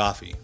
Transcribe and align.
Coffee. 0.00 0.34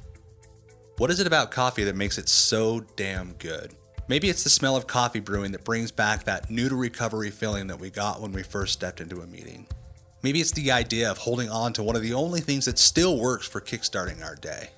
What 0.98 1.10
is 1.10 1.18
it 1.18 1.26
about 1.26 1.50
coffee 1.50 1.84
that 1.84 1.96
makes 1.96 2.18
it 2.18 2.28
so 2.28 2.80
damn 2.94 3.32
good? 3.38 3.72
Maybe 4.06 4.28
it's 4.28 4.44
the 4.44 4.50
smell 4.50 4.76
of 4.76 4.86
coffee 4.86 5.18
brewing 5.18 5.52
that 5.52 5.64
brings 5.64 5.90
back 5.90 6.24
that 6.24 6.50
new 6.50 6.68
to 6.68 6.76
recovery 6.76 7.30
feeling 7.30 7.66
that 7.68 7.80
we 7.80 7.88
got 7.88 8.20
when 8.20 8.32
we 8.32 8.42
first 8.42 8.74
stepped 8.74 9.00
into 9.00 9.22
a 9.22 9.26
meeting. 9.26 9.66
Maybe 10.22 10.42
it's 10.42 10.50
the 10.50 10.70
idea 10.70 11.10
of 11.10 11.16
holding 11.16 11.48
on 11.48 11.72
to 11.72 11.82
one 11.82 11.96
of 11.96 12.02
the 12.02 12.12
only 12.12 12.42
things 12.42 12.66
that 12.66 12.78
still 12.78 13.18
works 13.18 13.48
for 13.48 13.62
kickstarting 13.62 14.22
our 14.22 14.36
day. 14.36 14.68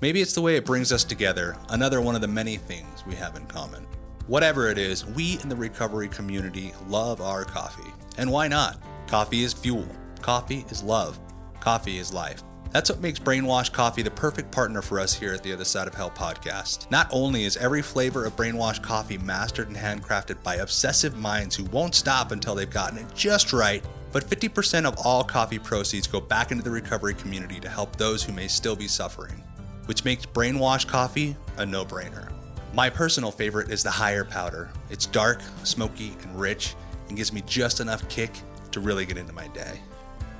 Maybe 0.00 0.22
it's 0.22 0.34
the 0.34 0.40
way 0.40 0.56
it 0.56 0.64
brings 0.64 0.90
us 0.90 1.04
together, 1.04 1.58
another 1.68 2.00
one 2.00 2.14
of 2.14 2.22
the 2.22 2.26
many 2.26 2.56
things 2.56 3.04
we 3.06 3.14
have 3.16 3.36
in 3.36 3.44
common. 3.44 3.86
Whatever 4.26 4.70
it 4.70 4.78
is, 4.78 5.04
we 5.04 5.38
in 5.42 5.50
the 5.50 5.56
recovery 5.56 6.08
community 6.08 6.72
love 6.88 7.20
our 7.20 7.44
coffee. 7.44 7.92
And 8.16 8.32
why 8.32 8.48
not? 8.48 8.82
Coffee 9.06 9.42
is 9.42 9.52
fuel. 9.52 9.86
Coffee 10.22 10.64
is 10.70 10.82
love. 10.82 11.20
Coffee 11.60 11.98
is 11.98 12.10
life. 12.10 12.42
That's 12.74 12.90
what 12.90 13.00
makes 13.00 13.20
Brainwash 13.20 13.70
Coffee 13.70 14.02
the 14.02 14.10
perfect 14.10 14.50
partner 14.50 14.82
for 14.82 14.98
us 14.98 15.14
here 15.14 15.32
at 15.32 15.44
the 15.44 15.52
Other 15.52 15.64
Side 15.64 15.86
of 15.86 15.94
Hell 15.94 16.10
podcast. 16.10 16.90
Not 16.90 17.06
only 17.12 17.44
is 17.44 17.56
every 17.56 17.82
flavor 17.82 18.24
of 18.24 18.34
Brainwash 18.34 18.82
Coffee 18.82 19.16
mastered 19.16 19.68
and 19.68 19.76
handcrafted 19.76 20.42
by 20.42 20.56
obsessive 20.56 21.16
minds 21.16 21.54
who 21.54 21.62
won't 21.66 21.94
stop 21.94 22.32
until 22.32 22.56
they've 22.56 22.68
gotten 22.68 22.98
it 22.98 23.06
just 23.14 23.52
right, 23.52 23.84
but 24.10 24.24
50% 24.24 24.86
of 24.86 24.96
all 25.04 25.22
coffee 25.22 25.60
proceeds 25.60 26.08
go 26.08 26.20
back 26.20 26.50
into 26.50 26.64
the 26.64 26.70
recovery 26.72 27.14
community 27.14 27.60
to 27.60 27.68
help 27.68 27.94
those 27.94 28.24
who 28.24 28.32
may 28.32 28.48
still 28.48 28.74
be 28.74 28.88
suffering, 28.88 29.44
which 29.86 30.04
makes 30.04 30.26
Brainwash 30.26 30.84
Coffee 30.84 31.36
a 31.58 31.64
no 31.64 31.84
brainer. 31.84 32.32
My 32.72 32.90
personal 32.90 33.30
favorite 33.30 33.70
is 33.70 33.84
the 33.84 33.90
higher 33.92 34.24
powder. 34.24 34.68
It's 34.90 35.06
dark, 35.06 35.42
smoky, 35.62 36.16
and 36.22 36.40
rich, 36.40 36.74
and 37.06 37.16
gives 37.16 37.32
me 37.32 37.44
just 37.46 37.78
enough 37.78 38.08
kick 38.08 38.32
to 38.72 38.80
really 38.80 39.06
get 39.06 39.16
into 39.16 39.32
my 39.32 39.46
day. 39.46 39.78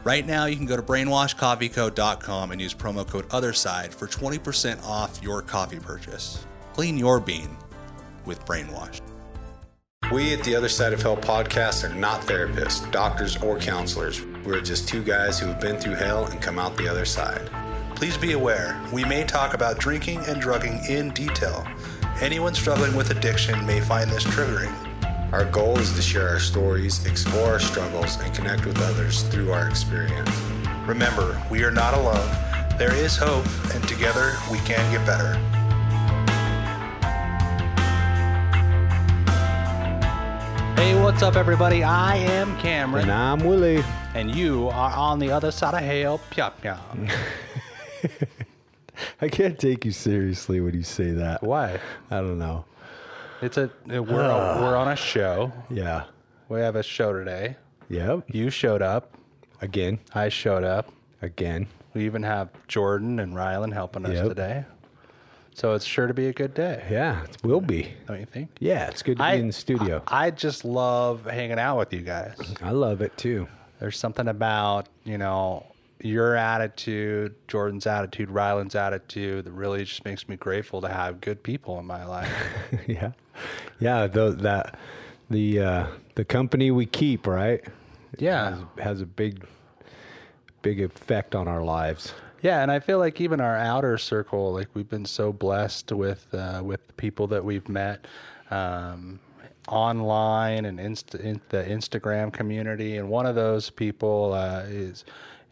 Right 0.05 0.27
now, 0.27 0.45
you 0.45 0.57
can 0.57 0.67
go 0.67 0.77
to 0.77 0.83
brainwashcoffeeco.com 0.83 2.51
and 2.53 2.61
use 2.61 2.75
promo 2.75 3.09
code 3.09 3.27
OTHERSIDE 3.31 3.95
for 3.95 4.07
20% 4.07 4.85
off 4.85 5.23
your 5.23 5.41
coffee 5.41 5.81
purchase. 5.81 6.47
Clean 6.75 6.99
your 6.99 7.21
bean 7.21 7.57
with 8.27 8.45
Brainwash. 8.45 9.01
We 10.13 10.35
at 10.35 10.45
the 10.45 10.55
Other 10.55 10.69
Side 10.69 10.93
of 10.93 11.01
Hell 11.01 11.17
podcast 11.17 11.89
are 11.89 11.95
not 11.95 12.21
therapists, 12.21 12.91
doctors, 12.93 13.39
or 13.39 13.59
counselors. 13.59 14.21
We're 14.45 14.61
just 14.61 14.87
two 14.87 15.03
guys 15.03 15.39
who 15.39 15.47
have 15.47 15.61
been 15.61 15.79
through 15.79 15.95
hell 15.95 16.27
and 16.27 16.43
come 16.43 16.59
out 16.59 16.77
the 16.77 16.87
other 16.87 17.07
side. 17.07 17.51
Please 17.95 18.19
be 18.19 18.33
aware, 18.33 18.79
we 18.93 19.07
may 19.07 19.25
talk 19.25 19.55
about 19.55 19.79
drinking 19.79 20.19
and 20.27 20.39
drugging 20.39 20.85
in 20.87 21.15
detail. 21.15 21.67
Anyone 22.21 22.53
struggling 22.53 22.95
with 22.95 23.11
addiction 23.11 23.65
may 23.65 23.81
find 23.81 24.11
this 24.11 24.25
triggering. 24.25 24.94
Our 25.35 25.47
goal 25.47 25.81
is 25.81 25.93
to 25.97 26.01
share 26.01 26.29
our 26.29 26.39
stories, 26.39 27.05
explore 27.07 27.49
our 27.55 27.59
struggles, 27.59 28.21
and 28.21 28.33
connect 28.33 28.67
with 28.67 28.81
others 28.81 29.23
through 29.25 29.51
our 29.51 29.67
experience. 29.67 30.31
Remember, 30.87 31.43
we 31.51 31.65
are 31.65 31.73
not 31.73 31.93
alone. 31.93 32.31
There 32.79 32.95
is 32.95 33.17
hope, 33.17 33.45
and 33.75 33.83
together 33.89 34.37
we 34.49 34.59
can 34.59 34.93
get 34.93 35.05
better. 35.05 35.35
Hey, 40.81 40.95
what's 41.03 41.25
up, 41.25 41.35
everybody? 41.35 41.83
I 41.83 42.15
am 42.15 42.57
Cameron, 42.61 43.03
And 43.03 43.13
I'm 43.13 43.41
Willie. 43.41 43.83
and 44.15 44.33
you 44.33 44.69
are 44.69 44.93
on 44.93 45.19
the 45.19 45.33
other 45.33 45.51
side 45.51 45.75
of 45.75 45.81
hell. 45.81 46.21
Pya 46.31 46.53
pya. 46.63 46.79
I 49.21 49.29
can't 49.29 49.59
take 49.59 49.85
you 49.85 49.91
seriously 49.91 50.61
when 50.61 50.75
you 50.75 50.85
say 50.85 51.11
that. 51.11 51.43
Why? 51.43 51.81
I 52.09 52.19
don't 52.19 52.39
know. 52.39 52.67
It's 53.45 53.59
a 53.59 53.71
we're 53.87 54.01
we're 54.61 54.75
on 54.77 54.89
a 54.89 54.97
show. 54.97 55.53
Yeah. 55.69 56.05
We 56.49 56.61
have 56.61 56.77
a 56.77 56.83
show 56.83 57.13
today. 57.13 57.57
Yep. 57.91 58.25
You 58.29 58.49
showed 58.49 58.81
up. 58.81 59.15
Again. 59.61 59.99
I 60.15 60.31
showed 60.31 60.65
up. 60.65 60.91
Again. 61.21 61.67
We 61.93 62.05
even 62.07 62.23
have 62.23 62.49
Jordan 62.69 63.21
and 63.21 63.35
Rylan 63.35 63.73
helping 63.73 64.07
us 64.07 64.15
Yep. 64.15 64.29
today. 64.29 64.65
So 65.55 65.75
it's 65.75 65.85
sure 65.85 66.07
to 66.07 66.15
be 66.15 66.27
a 66.27 66.33
good 66.33 66.53
day, 66.55 66.85
Yeah, 66.91 67.23
it 67.23 67.37
will 67.45 67.61
be. 67.61 67.95
don't 68.09 68.19
you 68.19 68.27
think? 68.27 68.49
Yeah, 68.59 68.89
it's 68.89 69.03
good 69.03 69.19
to 69.19 69.31
be 69.31 69.39
in 69.39 69.47
the 69.47 69.53
studio. 69.53 70.03
I, 70.09 70.27
I 70.27 70.31
just 70.33 70.65
love 70.65 71.27
hanging 71.27 71.61
out 71.61 71.79
with 71.79 71.93
you 71.93 72.01
guys. 72.01 72.37
I 72.61 72.73
love 72.73 73.01
it 73.03 73.17
too. 73.17 73.47
There's 73.79 73.97
something 73.97 74.27
about, 74.27 74.89
you 75.05 75.17
know, 75.17 75.65
your 76.01 76.37
attitude, 76.37 77.35
Jordan's 77.49 77.87
attitude, 77.87 78.31
Rylan's 78.31 78.75
attitude 78.75 79.45
that 79.47 79.53
really 79.53 79.85
just 79.85 80.05
makes 80.05 80.29
me 80.29 80.37
grateful 80.37 80.81
to 80.81 80.89
have 80.89 81.21
good 81.21 81.43
people 81.43 81.79
in 81.79 81.87
my 81.87 82.05
life. 82.05 82.33
yeah. 82.87 83.13
Yeah, 83.81 84.07
the, 84.07 84.31
that 84.31 84.79
the 85.31 85.61
uh 85.61 85.87
the 86.15 86.25
company 86.25 86.71
we 86.71 86.87
keep, 86.87 87.27
right? 87.27 87.65
yeah. 88.19 88.59
Has 88.79 89.01
a 89.01 89.07
big 89.07 89.47
big 90.63 90.81
effect 90.81 91.35
on 91.35 91.49
our 91.49 91.63
lives. 91.63 92.15
Yeah, 92.43 92.63
and 92.63 92.71
I 92.71 92.79
feel 92.79 92.99
like 92.99 93.21
even 93.21 93.41
our 93.41 93.57
outer 93.57 93.97
circle, 93.97 94.53
like 94.53 94.69
we've 94.75 94.89
been 94.89 95.07
so 95.07 95.33
blessed 95.33 95.93
with 95.93 96.27
uh, 96.35 96.61
with 96.65 96.87
the 96.87 96.93
people 96.93 97.27
that 97.29 97.45
we've 97.45 97.69
met 97.69 98.07
um, 98.51 99.19
online 99.69 100.67
and 100.67 100.79
inst- 100.79 101.15
in 101.15 101.41
the 101.49 101.65
Instagram 101.65 102.33
community. 102.33 102.99
And 102.99 103.09
one 103.09 103.27
of 103.27 103.35
those 103.35 103.71
people 103.71 104.35
uh, 104.35 104.65
is 104.67 105.05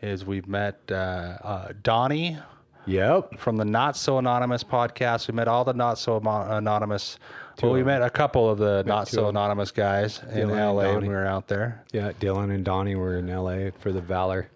is 0.02 0.24
we've 0.24 0.48
met 0.48 0.80
uh, 0.90 0.94
uh, 0.94 1.72
Donny 1.82 2.38
Yep. 2.86 3.38
from 3.38 3.56
the 3.56 3.64
Not 3.64 3.96
So 3.96 4.18
Anonymous 4.18 4.64
podcast. 4.64 5.28
We 5.28 5.34
met 5.34 5.46
all 5.48 5.64
the 5.64 5.72
Not 5.72 5.98
So 5.98 6.16
Anonymous. 6.16 7.18
well, 7.62 7.72
we 7.72 7.84
met 7.84 8.02
a 8.02 8.10
couple 8.10 8.50
of 8.50 8.58
the 8.58 8.82
Not 8.84 9.06
So. 9.08 9.28
Anonymous 9.28 9.70
guys 9.70 10.20
in 10.32 10.48
Dylan 10.48 10.68
and 10.68 10.76
LA 10.76 10.92
when 10.94 11.02
we 11.02 11.08
were 11.08 11.26
out 11.26 11.46
there. 11.46 11.84
Yeah, 11.92 12.10
Dylan 12.20 12.52
and 12.52 12.64
Donny 12.64 12.96
were 12.96 13.18
in 13.18 13.28
LA 13.28 13.70
for 13.78 13.92
the 13.92 14.00
Valor 14.00 14.48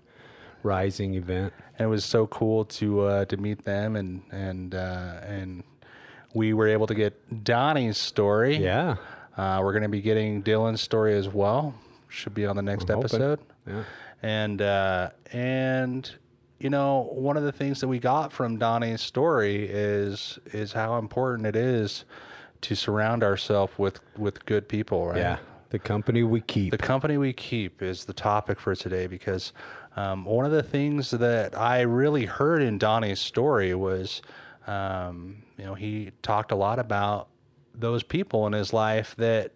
Rising 0.62 1.14
event. 1.14 1.52
and 1.78 1.86
it 1.86 1.88
was 1.88 2.04
so 2.04 2.26
cool 2.26 2.64
to 2.64 3.02
uh, 3.02 3.24
to 3.26 3.36
meet 3.36 3.64
them 3.64 3.94
and 3.94 4.22
and 4.32 4.74
uh, 4.74 5.20
and 5.24 5.62
we 6.34 6.52
were 6.52 6.66
able 6.66 6.88
to 6.88 6.94
get 6.94 7.44
Donny's 7.44 7.96
story. 7.96 8.56
Yeah. 8.56 8.96
uh, 9.36 9.60
we're 9.62 9.72
going 9.72 9.84
to 9.84 9.88
be 9.88 10.00
getting 10.00 10.42
Dylan's 10.42 10.80
story 10.80 11.16
as 11.16 11.28
well. 11.28 11.74
Should 12.08 12.34
be 12.34 12.44
on 12.46 12.56
the 12.56 12.62
next 12.62 12.88
We're 12.88 12.96
hoping. 12.96 13.04
episode. 13.22 13.38
Yeah. 13.68 13.84
And 14.22 14.62
uh, 14.62 15.10
and 15.32 16.10
you 16.58 16.70
know 16.70 17.10
one 17.12 17.36
of 17.36 17.42
the 17.42 17.52
things 17.52 17.80
that 17.80 17.88
we 17.88 17.98
got 17.98 18.32
from 18.32 18.58
Donny's 18.58 19.02
story 19.02 19.66
is 19.68 20.38
is 20.46 20.72
how 20.72 20.98
important 20.98 21.46
it 21.46 21.56
is 21.56 22.04
to 22.62 22.74
surround 22.74 23.22
ourselves 23.22 23.72
with 23.78 24.00
with 24.16 24.44
good 24.46 24.68
people. 24.68 25.08
Right. 25.08 25.18
Yeah. 25.18 25.38
The 25.70 25.78
company 25.80 26.22
we 26.22 26.40
keep. 26.40 26.70
The 26.70 26.78
company 26.78 27.18
we 27.18 27.32
keep 27.32 27.82
is 27.82 28.04
the 28.04 28.12
topic 28.12 28.60
for 28.60 28.74
today 28.76 29.08
because 29.08 29.52
um, 29.96 30.24
one 30.24 30.44
of 30.44 30.52
the 30.52 30.62
things 30.62 31.10
that 31.10 31.58
I 31.58 31.80
really 31.80 32.24
heard 32.24 32.62
in 32.62 32.78
Donny's 32.78 33.18
story 33.18 33.74
was, 33.74 34.22
um, 34.66 35.42
you 35.58 35.64
know, 35.64 35.74
he 35.74 36.12
talked 36.22 36.52
a 36.52 36.54
lot 36.54 36.78
about 36.78 37.28
those 37.74 38.02
people 38.02 38.46
in 38.46 38.52
his 38.52 38.72
life 38.72 39.14
that, 39.18 39.52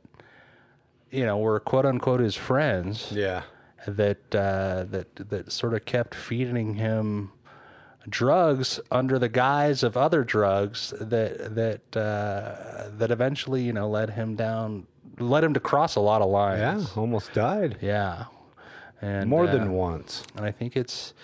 you 1.10 1.25
know, 1.25 1.38
were 1.38 1.60
quote 1.60 1.87
unquote 1.87 2.21
his 2.21 2.34
friends 2.34 3.12
yeah. 3.12 3.42
That 3.87 4.35
uh, 4.35 4.85
that 4.91 5.15
that 5.31 5.53
sort 5.53 5.75
of 5.75 5.85
kept 5.85 6.15
feeding 6.15 6.75
him 6.75 7.33
drugs 8.09 8.81
under 8.91 9.19
the 9.19 9.29
guise 9.29 9.83
of 9.83 9.97
other 9.97 10.25
drugs 10.25 10.93
that 11.01 11.55
that 11.55 11.97
uh, 12.01 12.89
that 12.97 13.11
eventually 13.11 13.63
you 13.63 13.73
know 13.73 13.89
led 13.89 14.11
him 14.11 14.35
down 14.37 14.87
led 15.19 15.45
him 15.45 15.53
to 15.55 15.61
cross 15.61 15.97
a 15.97 16.01
lot 16.01 16.23
of 16.23 16.31
lines. 16.31 16.61
Yeah. 16.61 17.01
Almost 17.01 17.33
died. 17.35 17.77
Yeah. 17.81 18.25
And 19.03 19.29
More 19.31 19.47
uh, 19.47 19.53
than 19.53 19.73
once. 19.73 20.25
and 20.37 20.45
I 20.47 20.51
think 20.51 20.77
it's 20.77 21.15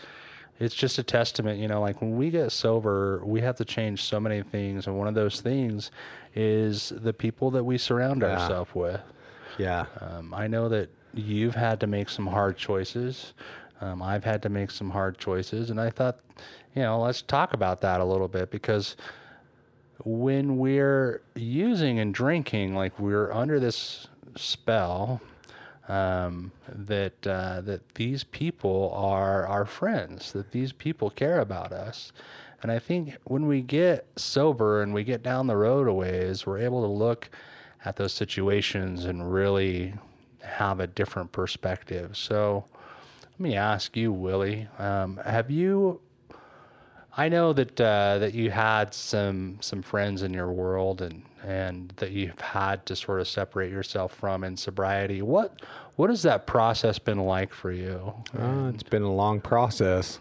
it's 0.59 0.75
just 0.75 0.99
a 0.99 1.03
testament, 1.03 1.59
you 1.61 1.69
know, 1.69 1.83
like 1.83 2.01
when 2.01 2.17
we 2.17 2.31
get 2.31 2.51
sober, 2.51 3.21
we 3.25 3.43
have 3.43 3.57
to 3.57 3.65
change 3.67 4.03
so 4.05 4.19
many 4.19 4.43
things 4.43 4.87
and 4.87 4.97
one 4.99 5.07
of 5.09 5.15
those 5.15 5.41
things 5.43 5.91
is 6.35 6.93
the 6.97 7.13
people 7.13 7.51
that 7.53 7.65
we 7.65 7.77
surround 7.77 8.23
Yeah. 8.23 8.39
ourselves 8.41 8.75
with. 8.75 9.01
Yeah. 9.59 9.85
Um, 10.01 10.33
I 10.35 10.47
know 10.47 10.69
that 10.71 10.89
you've 11.17 11.55
had 11.55 11.81
to 11.81 11.87
make 11.87 12.09
some 12.09 12.27
hard 12.27 12.57
choices. 12.57 13.35
Um, 13.81 14.03
I've 14.03 14.25
had 14.25 14.43
to 14.43 14.49
make 14.49 14.71
some 14.71 14.91
hard 14.91 15.19
choices, 15.19 15.71
and 15.71 15.81
I 15.81 15.91
thought, 15.91 16.19
you 16.75 16.83
know, 16.83 17.01
let's 17.01 17.23
talk 17.23 17.53
about 17.55 17.81
that 17.83 18.01
a 18.01 18.05
little 18.05 18.29
bit 18.29 18.51
because 18.51 18.97
when 20.05 20.59
we're 20.59 21.23
using 21.35 21.99
and 21.99 22.13
drinking, 22.13 22.75
like 22.75 22.99
we're 22.99 23.33
under 23.33 23.59
this 23.59 24.09
spell 24.37 25.21
um, 25.89 26.53
that 26.69 27.27
uh, 27.27 27.61
that 27.63 27.95
these 27.95 28.25
people 28.25 28.93
are 28.95 29.47
our 29.47 29.65
friends, 29.65 30.33
that 30.33 30.51
these 30.51 30.73
people 30.73 31.11
care 31.11 31.41
about 31.41 31.73
us. 31.73 32.13
And 32.63 32.73
I 32.73 32.79
think 32.79 33.17
when 33.25 33.47
we 33.47 33.63
get 33.63 34.07
sober 34.17 34.83
and 34.83 34.93
we 34.93 35.05
get 35.05 35.23
down 35.23 35.47
the 35.47 35.57
road 35.57 35.89
a 35.89 35.93
ways, 35.93 36.47
we're 36.47 36.59
able 36.59 36.83
to 36.83 36.89
look 36.89 37.31
at 37.85 37.97
those 37.97 38.13
situations 38.13 39.05
and 39.05 39.33
really 39.33 39.95
have 40.47 40.81
a 40.81 40.87
different 40.87 41.33
perspective. 41.33 42.17
So 42.17 42.65
let 43.23 43.41
me 43.41 43.57
ask 43.57 43.97
you, 43.97 44.13
Willie, 44.13 44.69
um, 44.79 45.19
have 45.25 45.51
you? 45.51 46.01
I 47.19 47.29
know 47.29 47.53
that 47.53 47.81
uh, 47.81 48.19
that 48.19 48.35
you 48.35 48.51
had 48.51 48.95
some 48.95 49.59
some 49.61 49.83
friends 49.83 50.23
in 50.23 50.33
your 50.33 50.51
world 50.51 51.03
and 51.03 51.23
and 51.43 51.93
that 51.97 52.13
you've 52.13 52.41
had 52.41 52.85
to 52.87 52.97
sort 52.97 53.21
of 53.21 53.29
separate 53.29 53.71
yourself 53.71 54.15
from 54.15 54.45
in 54.45 54.57
sobriety. 54.57 55.23
What 55.23 55.61
what 55.97 56.11
has 56.11 56.23
that 56.23 56.47
process 56.47 56.99
been 56.99 57.21
like 57.21 57.53
for 57.53 57.73
you? 57.73 58.15
Uh, 58.39 58.71
it's 58.73 58.83
been 58.83 59.03
a 59.03 59.13
long 59.13 59.41
process. 59.41 60.19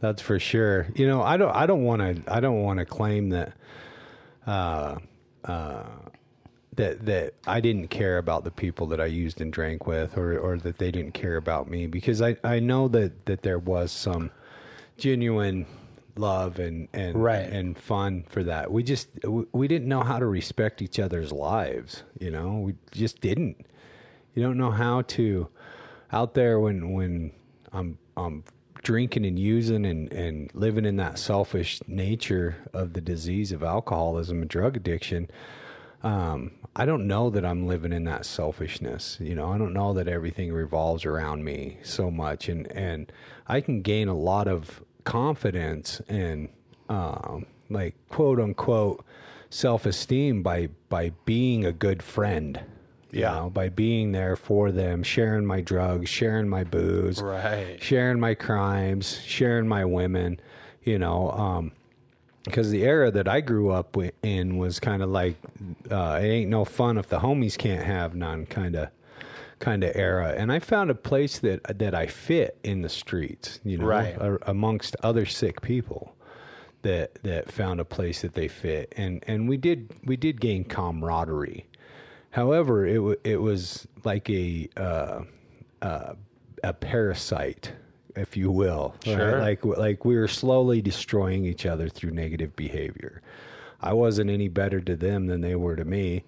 That's 0.00 0.20
for 0.20 0.38
sure. 0.38 0.88
You 0.94 1.06
know, 1.06 1.22
I 1.22 1.36
don't. 1.36 1.54
I 1.54 1.66
don't 1.66 1.84
want 1.84 2.26
to. 2.26 2.32
I 2.32 2.40
don't 2.40 2.62
want 2.62 2.78
to 2.78 2.84
claim 2.84 3.30
that. 3.30 3.52
Uh, 4.46 4.98
uh, 5.44 5.84
that 6.76 7.06
that 7.06 7.34
I 7.46 7.60
didn't 7.60 7.88
care 7.88 8.18
about 8.18 8.44
the 8.44 8.50
people 8.50 8.86
that 8.88 9.00
I 9.00 9.06
used 9.06 9.40
and 9.40 9.52
drank 9.52 9.86
with, 9.86 10.16
or 10.16 10.38
or 10.38 10.56
that 10.58 10.78
they 10.78 10.90
didn't 10.90 11.12
care 11.12 11.36
about 11.36 11.68
me, 11.68 11.86
because 11.86 12.22
I 12.22 12.36
I 12.44 12.60
know 12.60 12.88
that 12.88 13.26
that 13.26 13.42
there 13.42 13.58
was 13.58 13.92
some 13.92 14.30
genuine 14.96 15.66
love 16.16 16.58
and 16.58 16.88
and 16.92 17.22
Right. 17.22 17.48
and 17.48 17.78
fun 17.78 18.24
for 18.28 18.42
that. 18.44 18.72
We 18.72 18.82
just 18.82 19.08
we, 19.24 19.44
we 19.52 19.68
didn't 19.68 19.88
know 19.88 20.02
how 20.02 20.18
to 20.18 20.26
respect 20.26 20.80
each 20.80 20.98
other's 20.98 21.32
lives. 21.32 22.02
You 22.18 22.30
know, 22.30 22.58
we 22.58 22.74
just 22.90 23.20
didn't. 23.20 23.66
You 24.34 24.42
don't 24.42 24.58
know 24.58 24.70
how 24.70 25.02
to 25.02 25.48
out 26.12 26.34
there 26.34 26.60
when 26.60 26.92
when 26.92 27.32
I'm 27.72 27.98
I'm 28.16 28.44
drinking 28.82 29.26
and 29.26 29.38
using 29.38 29.84
and 29.84 30.12
and 30.12 30.50
living 30.54 30.84
in 30.84 30.96
that 30.96 31.18
selfish 31.18 31.80
nature 31.86 32.56
of 32.72 32.92
the 32.92 33.00
disease 33.00 33.50
of 33.52 33.62
alcoholism 33.62 34.42
and 34.42 34.50
drug 34.50 34.76
addiction. 34.76 35.28
Um, 36.02 36.52
I 36.74 36.84
don't 36.84 37.06
know 37.06 37.30
that 37.30 37.44
I'm 37.44 37.66
living 37.66 37.92
in 37.92 38.04
that 38.04 38.26
selfishness. 38.26 39.18
You 39.20 39.34
know, 39.34 39.50
I 39.52 39.58
don't 39.58 39.72
know 39.72 39.92
that 39.94 40.08
everything 40.08 40.52
revolves 40.52 41.04
around 41.06 41.42
me 41.44 41.78
so 41.82 42.10
much, 42.10 42.48
and 42.48 42.70
and 42.72 43.10
I 43.48 43.60
can 43.60 43.82
gain 43.82 44.08
a 44.08 44.14
lot 44.16 44.46
of 44.48 44.82
confidence 45.04 46.00
and 46.08 46.48
um, 46.88 47.46
like 47.70 47.94
quote 48.08 48.38
unquote 48.40 49.04
self 49.50 49.86
esteem 49.86 50.42
by 50.42 50.68
by 50.88 51.12
being 51.24 51.64
a 51.64 51.72
good 51.72 52.02
friend. 52.02 52.60
You 53.12 53.20
Yeah. 53.22 53.34
know, 53.34 53.50
by 53.50 53.68
being 53.70 54.12
there 54.12 54.36
for 54.36 54.70
them, 54.70 55.02
sharing 55.02 55.46
my 55.46 55.60
drugs, 55.62 56.10
sharing 56.10 56.48
my 56.48 56.64
booze, 56.64 57.22
Right. 57.22 57.78
sharing 57.80 58.20
my 58.20 58.34
crimes, 58.34 59.20
sharing 59.24 59.66
my 59.68 59.84
women, 59.86 60.38
you 60.82 60.98
know, 60.98 61.30
um, 61.30 61.72
because 62.46 62.70
the 62.70 62.82
era 62.84 63.10
that 63.10 63.28
I 63.28 63.40
grew 63.42 63.70
up 63.70 63.96
in 64.22 64.56
was 64.56 64.80
kind 64.80 65.02
of 65.02 65.10
like 65.10 65.36
uh, 65.90 66.18
it 66.22 66.26
ain't 66.26 66.50
no 66.50 66.64
fun 66.64 66.96
if 66.96 67.08
the 67.08 67.18
homies 67.18 67.58
can't 67.58 67.84
have 67.84 68.14
none 68.14 68.46
kind 68.46 68.74
of 68.76 68.88
kind 69.58 69.84
of 69.84 69.92
era. 69.94 70.34
And 70.36 70.50
I 70.52 70.58
found 70.58 70.90
a 70.90 70.94
place 70.94 71.38
that 71.40 71.78
that 71.78 71.94
I 71.94 72.06
fit 72.06 72.56
in 72.62 72.82
the 72.82 72.88
streets 72.88 73.60
you 73.64 73.76
know 73.78 73.86
Right. 73.86 74.16
a- 74.16 74.50
amongst 74.50 74.96
other 75.02 75.26
sick 75.26 75.60
people 75.60 76.14
that 76.82 77.14
that 77.22 77.50
found 77.50 77.80
a 77.80 77.84
place 77.84 78.22
that 78.22 78.34
they 78.34 78.48
fit. 78.48 78.92
And 78.96 79.22
and 79.26 79.48
we 79.48 79.56
did 79.56 79.90
we 80.04 80.16
did 80.16 80.40
gain 80.40 80.64
camaraderie. 80.64 81.66
However 82.30 82.86
it 82.86 82.98
wa 83.02 83.14
it 83.24 83.40
was 83.40 83.86
like 84.04 84.28
a 84.30 84.68
uh, 84.76 85.20
uh, 85.82 86.12
a 86.62 86.72
parasite 86.72 87.72
if 88.16 88.36
you 88.36 88.50
will 88.50 88.94
right? 89.32 89.40
Like 89.40 89.64
like 89.64 90.04
we 90.04 90.16
were 90.16 90.28
slowly 90.28 90.80
destroying 90.82 91.44
each 91.44 91.66
other 91.66 91.88
through 91.88 92.12
negative 92.12 92.56
behavior. 92.56 93.22
I 93.80 93.92
wasn't 93.92 94.30
any 94.30 94.48
better 94.48 94.80
to 94.80 94.96
them 94.96 95.26
than 95.26 95.42
they 95.42 95.54
were 95.54 95.76
to 95.76 95.84
me. 95.84 96.24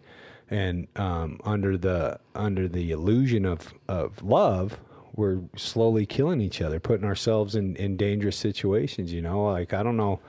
And 0.50 0.88
um, 0.96 1.40
under 1.44 1.76
the 1.76 2.20
under 2.34 2.68
the 2.68 2.90
illusion 2.90 3.44
of 3.44 3.74
of 3.88 4.22
love 4.22 4.78
we're 5.14 5.40
slowly 5.56 6.06
killing 6.06 6.40
each 6.40 6.62
other 6.62 6.78
putting 6.78 7.04
ourselves 7.04 7.56
in 7.56 7.74
in 7.76 7.96
dangerous 7.96 8.36
situations 8.36 9.12
you 9.12 9.20
know? 9.20 9.44
Like 9.44 9.72
I 9.72 9.82
don't 9.82 9.96
know 9.96 10.20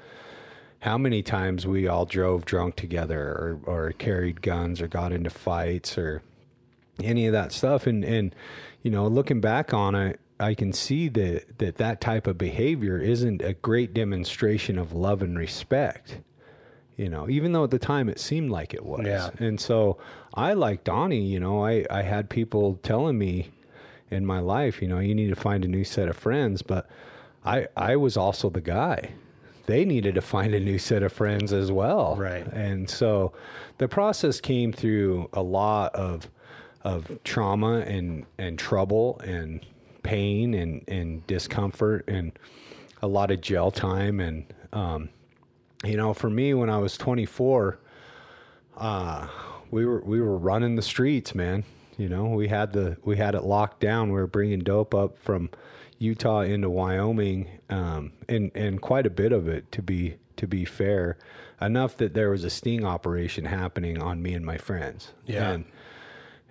how 0.81 0.97
many 0.97 1.21
times 1.21 1.67
we 1.67 1.87
all 1.87 2.05
drove 2.05 2.45
drunk 2.45 2.75
together 2.75 3.19
or, 3.19 3.59
or 3.65 3.91
carried 3.93 4.41
guns 4.41 4.81
or 4.81 4.87
got 4.87 5.11
into 5.11 5.29
fights 5.29 5.97
or 5.97 6.21
any 7.03 7.27
of 7.27 7.33
that 7.33 7.51
stuff. 7.51 7.85
And 7.87 8.03
and 8.03 8.33
you 8.81 8.91
know 8.91 9.07
looking 9.07 9.41
back 9.41 9.73
on 9.73 9.95
it 9.95 10.19
I 10.39 10.53
can 10.53 10.71
see 10.73 11.09
that 11.09 11.57
that 11.59 11.75
that 11.77 11.99
type 12.01 12.27
of 12.27 12.37
behavior 12.37 12.97
isn't 12.97 13.41
a 13.41 13.53
great 13.53 13.93
demonstration 13.93 14.77
of 14.77 14.93
love 14.93 15.21
and 15.21 15.37
respect 15.37 16.19
you 16.97 17.09
know 17.09 17.29
even 17.29 17.51
though 17.53 17.63
at 17.65 17.71
the 17.71 17.79
time 17.79 18.09
it 18.09 18.19
seemed 18.19 18.49
like 18.51 18.73
it 18.73 18.85
was 18.85 19.05
Yeah. 19.05 19.29
and 19.39 19.59
so 19.59 19.97
I 20.33 20.53
like 20.53 20.83
Donny 20.83 21.21
you 21.21 21.39
know 21.39 21.63
I 21.65 21.85
I 21.89 22.01
had 22.03 22.29
people 22.29 22.79
telling 22.83 23.17
me 23.17 23.49
in 24.11 24.25
my 24.25 24.39
life 24.39 24.81
you 24.81 24.87
know 24.87 24.99
you 24.99 25.13
need 25.15 25.29
to 25.29 25.35
find 25.35 25.63
a 25.65 25.67
new 25.67 25.83
set 25.83 26.07
of 26.07 26.15
friends 26.17 26.61
but 26.61 26.87
I 27.45 27.67
I 27.75 27.95
was 27.95 28.15
also 28.17 28.49
the 28.49 28.61
guy 28.61 29.11
they 29.65 29.85
needed 29.85 30.15
to 30.15 30.21
find 30.21 30.55
a 30.55 30.59
new 30.59 30.79
set 30.79 31.03
of 31.03 31.13
friends 31.13 31.53
as 31.53 31.71
well 31.71 32.15
Right. 32.17 32.45
and 32.47 32.89
so 32.89 33.33
the 33.77 33.87
process 33.87 34.41
came 34.41 34.71
through 34.73 35.29
a 35.33 35.41
lot 35.43 35.93
of 35.95 36.29
of 36.83 37.19
trauma 37.23 37.79
and 37.81 38.25
and 38.37 38.57
trouble 38.57 39.19
and 39.23 39.65
pain 40.03 40.53
and 40.53 40.83
and 40.87 41.25
discomfort 41.27 42.05
and 42.07 42.31
a 43.01 43.07
lot 43.07 43.31
of 43.31 43.41
jail 43.41 43.71
time. 43.71 44.19
And 44.19 44.45
um 44.73 45.09
you 45.83 45.97
know 45.97 46.13
for 46.13 46.29
me 46.29 46.53
when 46.53 46.69
I 46.69 46.77
was 46.77 46.97
24 46.97 47.79
uh 48.77 49.27
we 49.71 49.85
were 49.85 50.01
we 50.01 50.21
were 50.21 50.37
running 50.37 50.75
the 50.75 50.81
streets 50.81 51.33
man. 51.35 51.63
You 51.97 52.09
know 52.09 52.25
we 52.25 52.47
had 52.47 52.73
the 52.73 52.97
we 53.03 53.17
had 53.17 53.35
it 53.35 53.43
locked 53.43 53.79
down. 53.79 54.09
We 54.09 54.19
were 54.19 54.27
bringing 54.27 54.59
dope 54.59 54.93
up 54.93 55.17
from 55.17 55.49
Utah 55.97 56.41
into 56.41 56.69
Wyoming 56.69 57.47
um 57.69 58.13
and 58.27 58.51
and 58.55 58.81
quite 58.81 59.05
a 59.05 59.09
bit 59.11 59.31
of 59.31 59.47
it 59.47 59.71
to 59.73 59.81
be 59.81 60.17
to 60.37 60.47
be 60.47 60.63
fair 60.63 61.17
enough 61.61 61.97
that 61.97 62.13
there 62.13 62.29
was 62.29 62.43
a 62.45 62.49
sting 62.49 62.85
operation 62.85 63.45
happening 63.45 64.01
on 64.01 64.21
me 64.21 64.33
and 64.33 64.45
my 64.45 64.57
friends. 64.57 65.11
Yeah. 65.25 65.51
and 65.51 65.65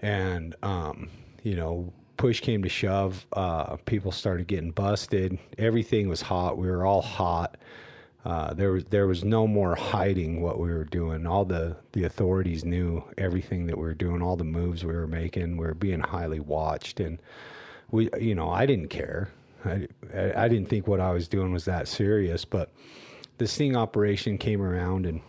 and 0.00 0.54
um, 0.62 1.10
you 1.42 1.56
know, 1.56 1.92
push 2.18 2.40
came 2.40 2.62
to 2.62 2.68
shove. 2.68 3.26
Uh, 3.32 3.76
people 3.86 4.12
started 4.12 4.46
getting 4.46 4.72
busted. 4.72 5.38
Everything 5.56 6.08
was 6.08 6.20
hot. 6.20 6.58
We 6.58 6.68
were 6.68 6.84
all 6.84 7.00
hot. 7.00 7.56
Uh, 8.24 8.52
there 8.52 8.72
was 8.72 8.84
there 8.86 9.06
was 9.06 9.24
no 9.24 9.46
more 9.46 9.74
hiding 9.74 10.42
what 10.42 10.60
we 10.60 10.68
were 10.68 10.84
doing. 10.84 11.26
All 11.26 11.46
the 11.46 11.76
the 11.92 12.04
authorities 12.04 12.64
knew 12.64 13.02
everything 13.16 13.66
that 13.66 13.78
we 13.78 13.84
were 13.84 13.94
doing. 13.94 14.20
All 14.20 14.36
the 14.36 14.44
moves 14.44 14.84
we 14.84 14.92
were 14.92 15.06
making. 15.06 15.56
We 15.56 15.64
were 15.64 15.74
being 15.74 16.00
highly 16.00 16.40
watched, 16.40 17.00
and 17.00 17.18
we, 17.90 18.10
you 18.20 18.34
know, 18.34 18.50
I 18.50 18.66
didn't 18.66 18.88
care. 18.88 19.30
I, 19.64 19.88
I 20.14 20.48
didn't 20.48 20.68
think 20.68 20.86
what 20.86 21.00
I 21.00 21.12
was 21.12 21.28
doing 21.28 21.52
was 21.52 21.64
that 21.64 21.88
serious. 21.88 22.44
But 22.44 22.70
the 23.38 23.46
sting 23.46 23.76
operation 23.76 24.36
came 24.36 24.60
around, 24.60 25.06
and 25.06 25.20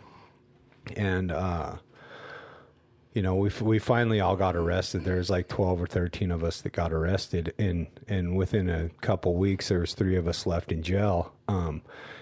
and 0.97 1.31
uh, 1.31 1.75
you 3.13 3.21
know, 3.23 3.35
we 3.35 3.49
we 3.61 3.79
finally 3.79 4.19
all 4.19 4.35
got 4.35 4.55
arrested. 4.55 5.03
There 5.03 5.15
was 5.17 5.29
like 5.29 5.47
twelve 5.47 5.81
or 5.81 5.87
thirteen 5.87 6.31
of 6.31 6.43
us 6.43 6.61
that 6.61 6.73
got 6.73 6.93
arrested, 6.93 7.53
and 7.57 7.87
and 8.07 8.35
within 8.37 8.69
a 8.69 8.89
couple 9.01 9.35
weeks, 9.35 9.69
there 9.69 9.79
was 9.79 9.93
three 9.95 10.15
of 10.15 10.27
us 10.27 10.45
left 10.45 10.71
in 10.71 10.83
jail. 10.83 11.33
Um, 11.47 11.81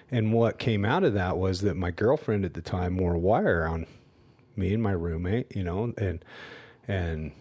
and 0.10 0.32
what 0.32 0.58
came 0.60 0.86
out 0.86 1.04
of 1.04 1.14
that 1.16 1.38
was 1.38 1.62
that 1.62 1.76
my 1.76 1.92
girlfriend 1.92 2.46
at 2.46 2.54
the 2.54 2.62
time 2.62 2.96
wore 2.98 3.16
a 3.16 3.20
wire 3.20 3.68
on 3.68 3.86
me 4.56 4.74
and 4.74 4.82
my 4.82 4.94
roommate, 4.94 5.54
you 5.56 5.64
know, 5.64 5.94
and 5.98 6.24
and 6.88 7.32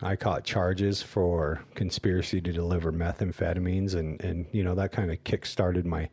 I 0.00 0.16
caught 0.16 0.44
charges 0.44 1.02
for 1.02 1.62
conspiracy 1.74 2.40
to 2.40 2.52
deliver 2.52 2.90
methamphetamines, 2.90 3.94
and 3.94 4.18
and 4.22 4.46
you 4.50 4.64
know 4.64 4.74
that 4.76 4.92
kind 4.92 5.10
of 5.10 5.22
kick 5.24 5.44
started 5.44 5.84
my 5.84 6.08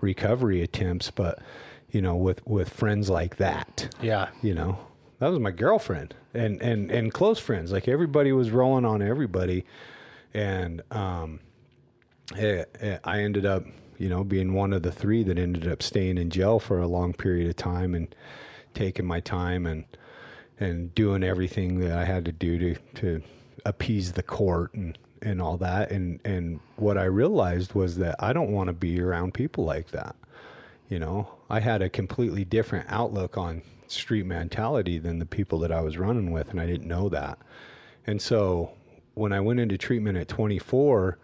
recovery 0.00 0.62
attempts. 0.62 1.10
But 1.10 1.40
you 1.90 2.00
know, 2.00 2.16
with 2.16 2.44
with 2.46 2.70
friends 2.70 3.10
like 3.10 3.36
that, 3.36 3.94
Yeah. 4.00 4.28
you 4.40 4.54
know 4.54 4.78
that 5.22 5.30
was 5.30 5.38
my 5.38 5.52
girlfriend 5.52 6.16
and 6.34 6.60
and 6.60 6.90
and 6.90 7.14
close 7.14 7.38
friends. 7.38 7.70
Like 7.70 7.86
everybody 7.86 8.32
was 8.32 8.50
rolling 8.50 8.84
on 8.84 9.00
everybody. 9.00 9.64
And 10.34 10.82
um 10.90 11.38
eh, 12.36 12.64
eh, 12.80 12.98
i 13.04 13.20
ended 13.20 13.46
up 13.46 13.64
you 13.98 14.08
know 14.08 14.24
being 14.24 14.52
one 14.52 14.72
of 14.72 14.82
the 14.82 14.90
three 14.90 15.22
that 15.22 15.38
ended 15.38 15.68
up 15.68 15.80
staying 15.80 16.18
in 16.18 16.28
jail 16.28 16.58
for 16.58 16.80
a 16.80 16.88
long 16.88 17.12
period 17.12 17.48
of 17.48 17.54
time 17.54 17.94
and 17.94 18.12
taking 18.74 19.06
my 19.06 19.20
time 19.20 19.64
and 19.64 19.84
and 20.58 20.92
doing 20.96 21.22
everything 21.22 21.78
that 21.78 21.96
i 21.96 22.04
had 22.04 22.24
to 22.24 22.32
do 22.32 22.58
to 22.58 22.80
to 22.94 23.22
appease 23.64 24.14
the 24.14 24.24
court 24.24 24.74
and 24.74 24.98
and 25.20 25.40
all 25.40 25.56
that. 25.58 25.92
And 25.92 26.18
and 26.24 26.58
what 26.74 26.98
i 26.98 27.04
realized 27.04 27.74
was 27.74 27.98
that 27.98 28.16
i 28.18 28.32
don't 28.32 28.50
want 28.50 28.66
to 28.66 28.72
be 28.72 29.00
around 29.00 29.34
people 29.34 29.64
like 29.64 29.92
that. 29.92 30.16
You 30.88 30.98
know, 30.98 31.28
I 31.48 31.60
had 31.60 31.80
a 31.80 31.88
completely 31.88 32.44
different 32.44 32.86
outlook 32.88 33.38
on 33.38 33.62
street 33.92 34.26
mentality 34.26 34.98
than 34.98 35.18
the 35.18 35.26
people 35.26 35.58
that 35.60 35.72
I 35.72 35.80
was 35.80 35.98
running 35.98 36.30
with, 36.32 36.50
and 36.50 36.60
I 36.60 36.66
didn't 36.66 36.88
know 36.88 37.08
that. 37.10 37.38
And 38.06 38.20
so 38.20 38.72
when 39.14 39.32
I 39.32 39.40
went 39.40 39.60
into 39.60 39.78
treatment 39.78 40.18
at 40.18 40.28
24, 40.28 41.18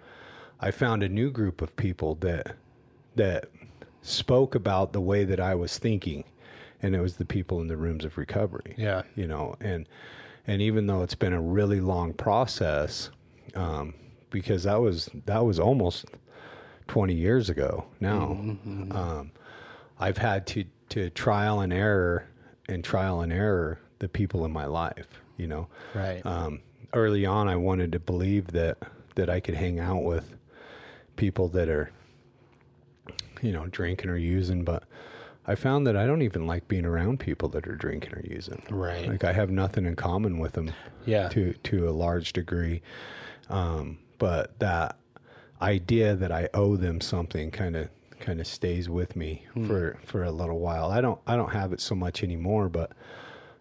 I 0.61 0.71
found 0.71 1.03
a 1.03 1.09
new 1.09 1.31
group 1.31 1.63
of 1.63 1.75
people 1.77 2.15
that 2.17 2.57
that 3.17 3.47
spoke 4.03 4.55
about 4.55 4.93
the 4.93 5.01
way 5.01 5.25
that 5.25 5.41
I 5.41 5.55
was 5.55 5.79
thinking, 5.79 6.25
and 6.83 6.95
it 6.95 7.01
was 7.01 7.17
the 7.17 7.25
people 7.25 7.61
in 7.61 7.67
the 7.69 7.77
rooms 7.77 8.05
of 8.05 8.17
recovery 8.17 8.75
Yeah. 8.79 9.03
you 9.17 9.27
know 9.27 9.57
and 9.61 9.89
and 10.47 10.63
even 10.63 10.87
though 10.87 11.03
it's 11.03 11.17
been 11.17 11.33
a 11.33 11.41
really 11.41 11.81
long 11.81 12.13
process 12.15 13.11
um, 13.57 13.95
because 14.31 14.63
that 14.65 14.81
was 14.81 15.11
that 15.27 15.45
was 15.45 15.59
almost 15.59 16.05
20 16.87 17.13
years 17.15 17.51
ago 17.51 17.85
now 18.01 18.31
um, 18.93 19.33
i've 19.99 20.19
had 20.19 20.47
to 20.47 20.65
to 20.91 21.11
trial 21.11 21.61
and 21.61 21.73
error 21.73 22.29
and 22.69 22.85
trial 22.85 23.21
and 23.21 23.33
error 23.33 23.79
the 23.99 24.09
people 24.09 24.45
in 24.45 24.53
my 24.53 24.67
life 24.67 25.09
you 25.37 25.47
know 25.47 25.69
Right. 25.95 26.25
um, 26.25 26.61
early 26.93 27.27
on 27.27 27.49
i 27.49 27.57
wanted 27.57 27.93
to 27.93 27.99
believe 27.99 28.49
that 28.49 28.79
that 29.17 29.29
i 29.31 29.41
could 29.41 29.55
hang 29.55 29.81
out 29.81 30.05
with 30.05 30.35
people 31.17 31.49
that 31.49 31.69
are 31.69 31.91
you 33.41 33.53
know, 33.53 33.67
drinking 33.67 34.11
or 34.11 34.17
using, 34.17 34.65
but 34.65 34.83
I 35.47 35.55
found 35.55 35.87
that 35.87 35.97
I 35.97 36.07
don't 36.07 36.23
even 36.23 36.45
like 36.49 36.67
being 36.67 36.85
around 36.85 37.21
people 37.21 37.49
that 37.51 37.69
are 37.69 37.77
drinking 37.77 38.13
or 38.15 38.21
using. 38.29 38.61
Right. 38.69 39.07
Like 39.09 39.23
I 39.23 39.33
have 39.33 39.49
nothing 39.49 39.87
in 39.87 39.95
common 39.95 40.41
with 40.41 40.55
them. 40.55 40.73
Yeah. 41.07 41.29
To 41.29 41.53
to 41.53 41.89
a 41.89 41.93
large 41.93 42.33
degree, 42.33 42.83
um, 43.49 43.99
but 44.19 44.59
that 44.59 44.97
idea 45.63 46.17
that 46.17 46.33
I 46.33 46.49
owe 46.53 46.75
them 46.77 47.01
something 47.01 47.53
kind 47.53 47.77
of 47.77 47.89
kind 48.29 48.41
of 48.41 48.47
stays 48.47 48.91
with 48.91 49.17
me 49.17 49.47
for 49.67 49.97
for 50.05 50.23
a 50.23 50.31
little 50.31 50.59
while. 50.59 50.91
I 50.91 51.01
don't 51.01 51.19
I 51.27 51.35
don't 51.35 51.53
have 51.53 51.73
it 51.73 51.81
so 51.81 51.95
much 51.95 52.23
anymore, 52.23 52.69
but 52.69 52.93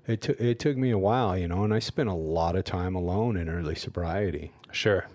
it 0.05 0.19
took 0.21 0.39
it 0.41 0.59
took 0.59 0.75
me 0.75 0.91
a 0.91 0.97
while, 0.97 1.37
you 1.37 1.47
know, 1.47 1.63
and 1.63 1.73
I 1.73 1.79
spent 1.79 2.09
a 2.09 2.13
lot 2.13 2.57
of 2.57 2.65
time 2.65 2.93
alone 2.93 3.37
in 3.37 3.47
early 3.47 3.75
sobriety 3.75 4.51
Sure. 4.71 5.05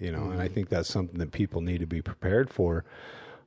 you 0.00 0.10
know 0.10 0.24
and 0.30 0.42
i 0.42 0.48
think 0.48 0.68
that's 0.68 0.88
something 0.92 1.18
that 1.20 1.30
people 1.30 1.60
need 1.60 1.78
to 1.78 1.86
be 1.86 2.02
prepared 2.02 2.50
for 2.50 2.84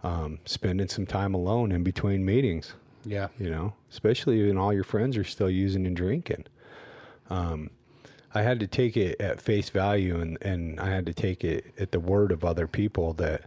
um, 0.03 0.39
spending 0.45 0.87
some 0.87 1.05
time 1.05 1.33
alone 1.35 1.71
in 1.73 1.83
between 1.83 2.23
meetings 2.25 2.73
Yeah. 3.05 3.27
you 3.37 3.49
know 3.49 3.73
especially 3.91 4.47
when 4.47 4.57
all 4.57 4.73
your 4.73 4.85
friends 4.85 5.17
are 5.17 5.25
still 5.25 5.49
using 5.49 5.85
and 5.85 5.95
drinking 5.97 6.45
um, 7.29 7.69
i 8.33 8.41
had 8.41 8.59
to 8.61 8.67
take 8.67 8.95
it 8.97 9.19
at 9.21 9.41
face 9.41 9.69
value 9.69 10.19
and, 10.21 10.37
and 10.41 10.79
i 10.79 10.89
had 10.89 11.05
to 11.05 11.13
take 11.13 11.43
it 11.43 11.65
at 11.77 11.91
the 11.91 11.99
word 11.99 12.31
of 12.31 12.43
other 12.45 12.65
people 12.67 13.13
that 13.15 13.41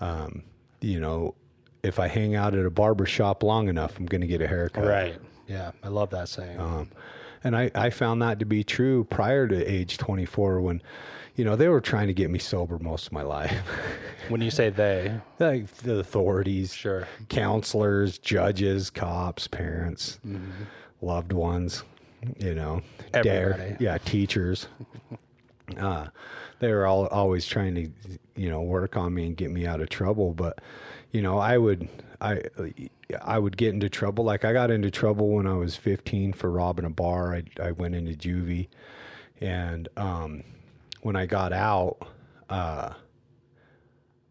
um, 0.00 0.42
you 0.80 1.00
know 1.00 1.34
if 1.82 1.98
i 1.98 2.06
hang 2.08 2.34
out 2.34 2.54
at 2.54 2.64
a 2.64 2.70
barber 2.70 3.06
shop 3.06 3.42
long 3.42 3.68
enough 3.68 3.98
i'm 3.98 4.06
going 4.06 4.20
to 4.20 4.26
get 4.26 4.40
a 4.42 4.46
haircut 4.46 4.84
Right. 4.86 5.16
Yeah. 5.46 5.70
I 5.82 5.88
love 5.88 6.10
that 6.10 6.28
saying. 6.28 6.58
um, 6.58 6.90
and 7.44 7.56
I, 7.56 7.70
I 7.74 7.90
found 7.90 8.20
that 8.22 8.40
to 8.40 8.44
be 8.44 8.64
true 8.64 9.04
prior 9.04 9.46
to 9.46 9.64
age 9.64 9.96
24 9.98 10.60
when, 10.60 10.82
you 11.36 11.44
know, 11.44 11.54
they 11.54 11.68
were 11.68 11.80
trying 11.80 12.08
to 12.08 12.14
get 12.14 12.28
me 12.30 12.40
sober 12.40 12.78
most 12.80 13.06
of 13.06 13.12
my 13.12 13.22
life. 13.22 13.52
when 14.28 14.40
you 14.40 14.50
say 14.50 14.70
they, 14.70 15.12
like 15.38 15.68
the 15.76 16.00
authorities, 16.00 16.74
Sure. 16.74 17.06
counselors, 17.28 18.18
judges, 18.18 18.90
cops, 18.90 19.46
parents, 19.46 20.18
loved 21.00 21.32
ones, 21.32 21.84
you 22.40 22.54
know, 22.56 22.80
dare- 23.12 23.76
yeah, 23.78 23.98
teachers. 23.98 24.66
Uh, 25.80 26.06
they 26.58 26.72
were 26.72 26.86
all 26.86 27.06
always 27.08 27.46
trying 27.46 27.74
to, 27.74 27.90
you 28.34 28.48
know, 28.48 28.62
work 28.62 28.96
on 28.96 29.14
me 29.14 29.26
and 29.26 29.36
get 29.36 29.50
me 29.50 29.66
out 29.66 29.80
of 29.80 29.88
trouble. 29.88 30.32
But, 30.32 30.60
you 31.12 31.22
know, 31.22 31.38
I 31.38 31.58
would, 31.58 31.88
I, 32.20 32.42
I 33.22 33.38
would 33.38 33.56
get 33.56 33.74
into 33.74 33.88
trouble. 33.88 34.24
Like 34.24 34.44
I 34.44 34.52
got 34.52 34.70
into 34.70 34.90
trouble 34.90 35.30
when 35.30 35.46
I 35.46 35.54
was 35.54 35.76
15 35.76 36.32
for 36.32 36.50
robbing 36.50 36.84
a 36.84 36.90
bar. 36.90 37.34
I, 37.34 37.42
I 37.62 37.72
went 37.72 37.94
into 37.94 38.12
juvie, 38.12 38.68
and 39.40 39.88
um, 39.96 40.42
when 41.02 41.16
I 41.16 41.26
got 41.26 41.52
out, 41.52 41.98
uh, 42.48 42.94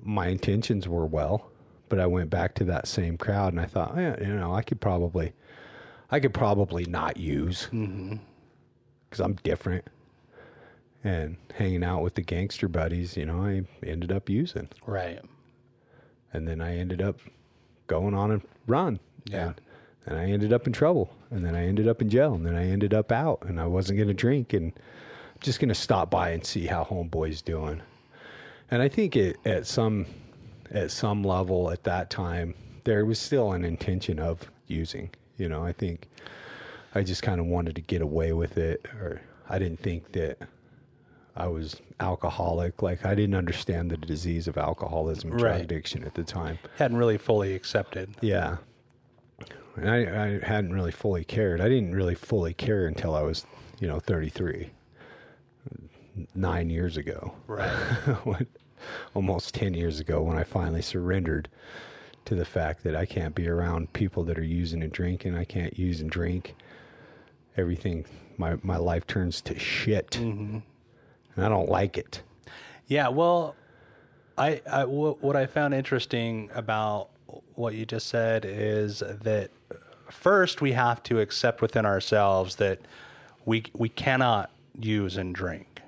my 0.01 0.27
intentions 0.27 0.87
were 0.87 1.05
well, 1.05 1.49
but 1.89 1.99
I 1.99 2.05
went 2.05 2.29
back 2.29 2.53
to 2.55 2.63
that 2.65 2.87
same 2.87 3.17
crowd 3.17 3.53
and 3.53 3.59
I 3.61 3.65
thought, 3.65 3.93
yeah, 3.97 4.15
you 4.19 4.35
know, 4.35 4.53
I 4.53 4.61
could 4.61 4.79
probably, 4.81 5.33
I 6.11 6.19
could 6.19 6.33
probably 6.33 6.85
not 6.85 7.17
use 7.17 7.67
because 7.71 9.19
I'm 9.19 9.33
different. 9.43 9.85
And 11.05 11.37
hanging 11.53 11.83
out 11.83 12.01
with 12.01 12.15
the 12.15 12.21
gangster 12.21 12.67
buddies, 12.67 13.15
you 13.15 13.25
know, 13.25 13.45
I 13.45 13.63
ended 13.85 14.11
up 14.11 14.27
using, 14.27 14.69
right. 14.87 15.19
and 16.33 16.47
then 16.47 16.61
I 16.61 16.77
ended 16.77 16.99
up 17.01 17.19
going 17.85 18.15
on 18.15 18.31
a 18.31 18.41
run. 18.65 18.99
Yeah. 19.25 19.49
And, 19.49 19.61
and 20.07 20.17
I 20.17 20.25
ended 20.31 20.51
up 20.51 20.65
in 20.65 20.73
trouble, 20.73 21.11
and 21.29 21.45
then 21.45 21.55
I 21.55 21.67
ended 21.67 21.87
up 21.87 22.01
in 22.01 22.09
jail, 22.09 22.33
and 22.33 22.45
then 22.45 22.55
I 22.55 22.67
ended 22.67 22.93
up 22.93 23.11
out, 23.11 23.43
and 23.43 23.59
I 23.59 23.67
wasn't 23.67 23.97
going 23.97 24.07
to 24.07 24.15
drink, 24.15 24.51
and 24.53 24.73
I'm 24.75 25.41
just 25.41 25.59
going 25.59 25.69
to 25.69 25.75
stop 25.75 26.09
by 26.09 26.31
and 26.31 26.43
see 26.43 26.65
how 26.65 26.83
homeboy's 26.83 27.43
doing. 27.43 27.81
And 28.71 28.81
I 28.81 28.89
think 28.89 29.15
it, 29.15 29.37
at 29.45 29.67
some 29.67 30.07
at 30.71 30.89
some 30.89 31.23
level 31.23 31.69
at 31.69 31.83
that 31.83 32.09
time 32.09 32.55
there 32.83 33.05
was 33.05 33.19
still 33.19 33.51
an 33.51 33.63
intention 33.63 34.19
of 34.19 34.49
using. 34.67 35.09
You 35.37 35.49
know, 35.49 35.63
I 35.63 35.71
think 35.71 36.07
I 36.93 37.03
just 37.03 37.21
kind 37.21 37.39
of 37.39 37.45
wanted 37.45 37.75
to 37.75 37.81
get 37.81 38.01
away 38.01 38.31
with 38.33 38.57
it, 38.57 38.85
or 38.99 39.21
I 39.49 39.59
didn't 39.59 39.81
think 39.81 40.11
that 40.13 40.37
I 41.35 41.47
was 41.47 41.81
alcoholic. 41.99 42.81
Like 42.81 43.05
I 43.05 43.13
didn't 43.15 43.35
understand 43.35 43.91
the 43.91 43.97
disease 43.97 44.47
of 44.47 44.57
alcoholism 44.57 45.31
and 45.31 45.39
drug 45.39 45.51
Right. 45.53 45.61
addiction 45.61 46.03
at 46.03 46.13
the 46.13 46.23
time. 46.23 46.59
Hadn't 46.77 46.97
really 46.97 47.17
fully 47.17 47.53
accepted. 47.53 48.15
Yeah. 48.21 48.57
And 49.75 49.89
I, 49.89 49.97
I 49.97 50.39
hadn't 50.45 50.71
really 50.73 50.93
fully 50.93 51.25
cared. 51.25 51.59
I 51.59 51.67
didn't 51.67 51.93
really 51.93 52.15
fully 52.15 52.53
care 52.53 52.87
until 52.87 53.13
I 53.13 53.21
was, 53.23 53.45
you 53.81 53.87
know, 53.87 53.99
33, 53.99 54.71
nine 56.33 56.69
years 56.69 56.95
ago. 56.95 57.33
Right. 57.47 57.69
Almost 59.13 59.53
10 59.55 59.73
years 59.73 59.99
ago 59.99 60.21
when 60.21 60.37
I 60.37 60.43
finally 60.43 60.81
surrendered 60.81 61.49
to 62.23 62.35
the 62.35 62.45
fact 62.45 62.83
that 62.83 62.95
I 62.95 63.05
can't 63.05 63.35
be 63.35 63.47
around 63.49 63.91
people 63.93 64.23
that 64.25 64.39
are 64.39 64.43
using 64.43 64.81
and 64.81 64.91
drinking. 64.91 65.35
I 65.35 65.43
can't 65.43 65.77
use 65.77 65.99
and 65.99 66.09
drink. 66.09 66.55
Everything, 67.57 68.05
my, 68.37 68.57
my 68.63 68.77
life 68.77 69.05
turns 69.07 69.41
to 69.41 69.59
shit. 69.59 70.11
Mm-hmm. 70.11 70.59
And 71.35 71.45
I 71.45 71.49
don't 71.49 71.69
like 71.69 71.97
it. 71.97 72.21
Yeah, 72.87 73.09
well, 73.09 73.55
I, 74.37 74.61
I 74.69 74.85
what 74.85 75.35
I 75.35 75.45
found 75.45 75.73
interesting 75.73 76.49
about 76.53 77.09
what 77.55 77.73
you 77.73 77.85
just 77.85 78.07
said 78.07 78.45
is 78.45 78.99
that 78.99 79.49
first 80.09 80.61
we 80.61 80.73
have 80.73 81.01
to 81.03 81.19
accept 81.19 81.61
within 81.61 81.85
ourselves 81.85 82.57
that 82.57 82.79
we 83.45 83.63
we 83.73 83.89
cannot 83.89 84.51
use 84.79 85.17
and 85.17 85.33
drink. 85.33 85.81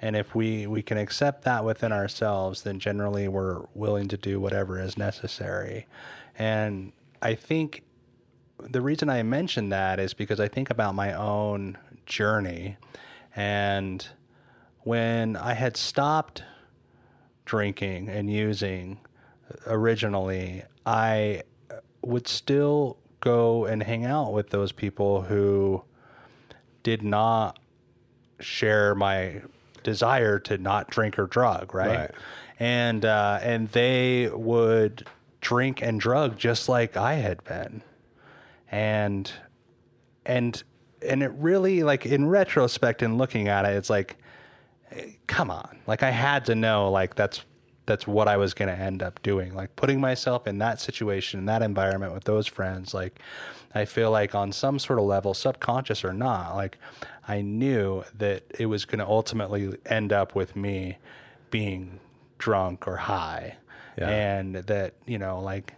And 0.00 0.14
if 0.14 0.34
we, 0.34 0.66
we 0.66 0.82
can 0.82 0.96
accept 0.96 1.42
that 1.44 1.64
within 1.64 1.92
ourselves, 1.92 2.62
then 2.62 2.78
generally 2.78 3.26
we're 3.26 3.62
willing 3.74 4.08
to 4.08 4.16
do 4.16 4.38
whatever 4.38 4.80
is 4.80 4.96
necessary. 4.96 5.86
And 6.38 6.92
I 7.20 7.34
think 7.34 7.82
the 8.60 8.80
reason 8.80 9.08
I 9.10 9.22
mention 9.24 9.70
that 9.70 9.98
is 9.98 10.14
because 10.14 10.38
I 10.38 10.46
think 10.46 10.70
about 10.70 10.94
my 10.94 11.12
own 11.14 11.78
journey. 12.06 12.76
And 13.34 14.06
when 14.88 15.36
I 15.36 15.52
had 15.52 15.76
stopped 15.76 16.42
drinking 17.44 18.08
and 18.08 18.32
using 18.32 18.98
originally, 19.66 20.62
I 20.86 21.42
would 22.00 22.26
still 22.26 22.96
go 23.20 23.66
and 23.66 23.82
hang 23.82 24.06
out 24.06 24.32
with 24.32 24.48
those 24.48 24.72
people 24.72 25.20
who 25.20 25.84
did 26.82 27.02
not 27.02 27.58
share 28.40 28.94
my 28.94 29.42
desire 29.82 30.38
to 30.38 30.56
not 30.56 30.88
drink 30.88 31.18
or 31.18 31.26
drug, 31.26 31.74
right? 31.74 31.98
Right. 31.98 32.10
And 32.58 33.04
uh, 33.04 33.40
and 33.42 33.68
they 33.68 34.30
would 34.32 35.06
drink 35.42 35.82
and 35.82 36.00
drug 36.00 36.38
just 36.38 36.66
like 36.66 36.96
I 36.96 37.16
had 37.16 37.44
been, 37.44 37.82
and 38.72 39.30
and 40.24 40.62
and 41.02 41.22
it 41.22 41.32
really 41.36 41.82
like 41.82 42.06
in 42.06 42.26
retrospect 42.26 43.02
and 43.02 43.18
looking 43.18 43.48
at 43.48 43.66
it, 43.66 43.76
it's 43.76 43.90
like, 43.90 44.16
come 45.26 45.50
on, 45.50 45.78
like 45.86 46.02
I 46.02 46.10
had 46.10 46.44
to 46.46 46.54
know 46.54 46.90
like 46.90 47.14
that's 47.14 47.44
that's 47.86 48.06
what 48.06 48.28
I 48.28 48.36
was 48.36 48.52
going 48.52 48.68
to 48.68 48.78
end 48.78 49.02
up 49.02 49.22
doing, 49.22 49.54
like 49.54 49.74
putting 49.76 50.00
myself 50.00 50.46
in 50.46 50.58
that 50.58 50.80
situation, 50.80 51.40
in 51.40 51.46
that 51.46 51.62
environment 51.62 52.12
with 52.12 52.24
those 52.24 52.46
friends, 52.46 52.94
like. 52.94 53.20
I 53.74 53.84
feel 53.84 54.10
like 54.10 54.34
on 54.34 54.50
some 54.50 54.78
sort 54.78 54.98
of 54.98 55.04
level, 55.04 55.34
subconscious 55.34 56.02
or 56.02 56.14
not, 56.14 56.56
like 56.56 56.78
I 57.28 57.42
knew 57.42 58.02
that 58.16 58.44
it 58.58 58.64
was 58.64 58.86
going 58.86 58.98
to 59.00 59.06
ultimately 59.06 59.76
end 59.84 60.10
up 60.10 60.34
with 60.34 60.56
me 60.56 60.96
being 61.50 62.00
drunk 62.38 62.88
or 62.88 62.96
high. 62.96 63.58
Yeah. 63.98 64.08
And 64.08 64.54
that, 64.56 64.94
you 65.06 65.18
know, 65.18 65.38
like 65.40 65.74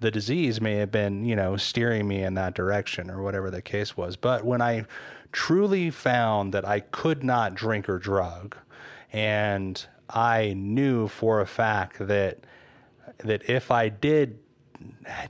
the 0.00 0.10
disease 0.10 0.60
may 0.60 0.74
have 0.74 0.90
been, 0.90 1.24
you 1.24 1.36
know, 1.36 1.56
steering 1.56 2.08
me 2.08 2.24
in 2.24 2.34
that 2.34 2.54
direction 2.54 3.08
or 3.08 3.22
whatever 3.22 3.52
the 3.52 3.62
case 3.62 3.96
was. 3.96 4.16
But 4.16 4.44
when 4.44 4.60
I 4.60 4.84
truly 5.32 5.90
found 5.90 6.54
that 6.54 6.66
I 6.66 6.80
could 6.80 7.22
not 7.22 7.54
drink 7.54 7.88
or 7.88 7.98
drug, 7.98 8.56
and 9.12 9.84
I 10.08 10.54
knew 10.56 11.08
for 11.08 11.40
a 11.40 11.46
fact 11.46 11.98
that 12.06 12.38
that 13.18 13.48
if 13.48 13.70
I 13.70 13.88
did 13.88 14.38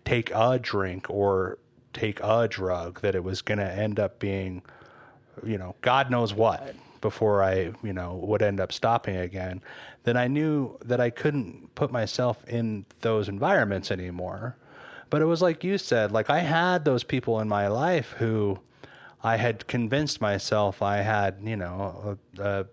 take 0.05 0.31
a 0.35 0.59
drink 0.59 1.07
or 1.09 1.59
take 1.93 2.21
a 2.23 2.49
drug, 2.49 3.01
that 3.01 3.15
it 3.15 3.25
was 3.25 3.43
going 3.43 3.59
to 3.59 3.71
end 3.71 3.99
up 3.99 4.19
being, 4.19 4.63
you 5.43 5.59
know, 5.59 5.75
God 5.81 6.11
knows 6.11 6.35
what 6.35 6.75
before 7.01 7.43
I, 7.43 7.73
you 7.83 7.93
know, 7.93 8.15
would 8.17 8.43
end 8.43 8.61
up 8.61 8.73
stopping 8.73 9.17
again, 9.17 9.63
then 10.05 10.17
I 10.17 10.27
knew 10.27 10.77
that 10.85 11.01
I 11.01 11.11
couldn't 11.11 11.75
put 11.75 11.93
myself 11.93 12.45
in 12.49 12.85
those 13.01 13.29
environments 13.29 13.91
anymore. 13.91 14.57
But 15.11 15.23
it 15.23 15.27
was 15.27 15.41
like 15.41 15.65
you 15.65 15.79
said, 15.79 16.13
like 16.13 16.29
I 16.29 16.41
had 16.41 16.85
those 16.85 17.05
people 17.05 17.41
in 17.41 17.49
my 17.49 17.69
life 17.69 18.15
who 18.19 18.59
I 19.23 19.37
had 19.37 19.67
convinced 19.67 20.21
myself 20.21 20.81
I 20.81 20.99
had, 20.99 21.39
you 21.43 21.57
know, 21.57 22.19
a, 22.39 22.43
a, 22.43 22.67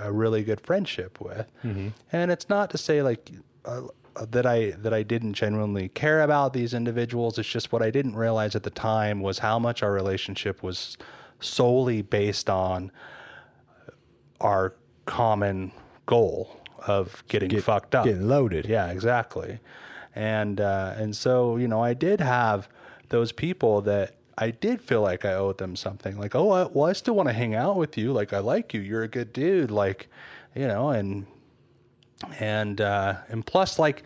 a 0.00 0.12
really 0.12 0.44
good 0.44 0.60
friendship 0.60 1.20
with. 1.20 1.50
And 2.12 2.30
it's 2.30 2.48
not 2.48 2.70
to 2.70 2.78
say 2.78 3.02
like 3.02 3.30
uh, 3.64 3.82
that 4.30 4.46
I 4.46 4.70
that 4.82 4.92
I 4.94 5.02
didn't 5.02 5.34
genuinely 5.34 5.88
care 5.88 6.22
about 6.22 6.52
these 6.52 6.74
individuals. 6.74 7.38
It's 7.38 7.48
just 7.48 7.72
what 7.72 7.82
I 7.82 7.90
didn't 7.90 8.14
realize 8.16 8.54
at 8.54 8.62
the 8.62 8.70
time 8.70 9.20
was 9.20 9.40
how 9.40 9.58
much 9.58 9.82
our 9.82 9.92
relationship 9.92 10.62
was 10.62 10.96
solely 11.40 12.02
based 12.02 12.48
on 12.48 12.92
our 14.40 14.74
common 15.06 15.72
goal 16.06 16.60
of 16.86 17.24
getting 17.28 17.60
fucked 17.60 17.94
up. 17.94 18.04
Getting 18.04 18.28
loaded. 18.28 18.66
Yeah, 18.66 18.90
exactly. 18.90 19.58
and 20.14 20.60
uh, 20.60 20.94
and 20.96 21.16
so 21.16 21.56
you 21.56 21.66
know 21.68 21.82
I 21.82 21.94
did 21.94 22.20
have 22.20 22.68
those 23.08 23.32
people 23.32 23.80
that 23.82 24.14
I 24.40 24.50
did 24.50 24.80
feel 24.80 25.02
like 25.02 25.24
I 25.26 25.34
owed 25.34 25.58
them 25.58 25.76
something. 25.76 26.18
Like, 26.18 26.34
oh, 26.34 26.50
I, 26.50 26.64
well, 26.64 26.88
I 26.88 26.94
still 26.94 27.14
want 27.14 27.28
to 27.28 27.32
hang 27.34 27.54
out 27.54 27.76
with 27.76 27.98
you. 27.98 28.12
Like, 28.12 28.32
I 28.32 28.38
like 28.38 28.72
you. 28.72 28.80
You're 28.80 29.02
a 29.02 29.08
good 29.08 29.32
dude. 29.34 29.70
Like, 29.70 30.08
you 30.54 30.66
know, 30.66 30.88
and 30.90 31.26
and 32.38 32.80
uh, 32.80 33.16
and 33.28 33.44
plus, 33.44 33.78
like, 33.78 34.02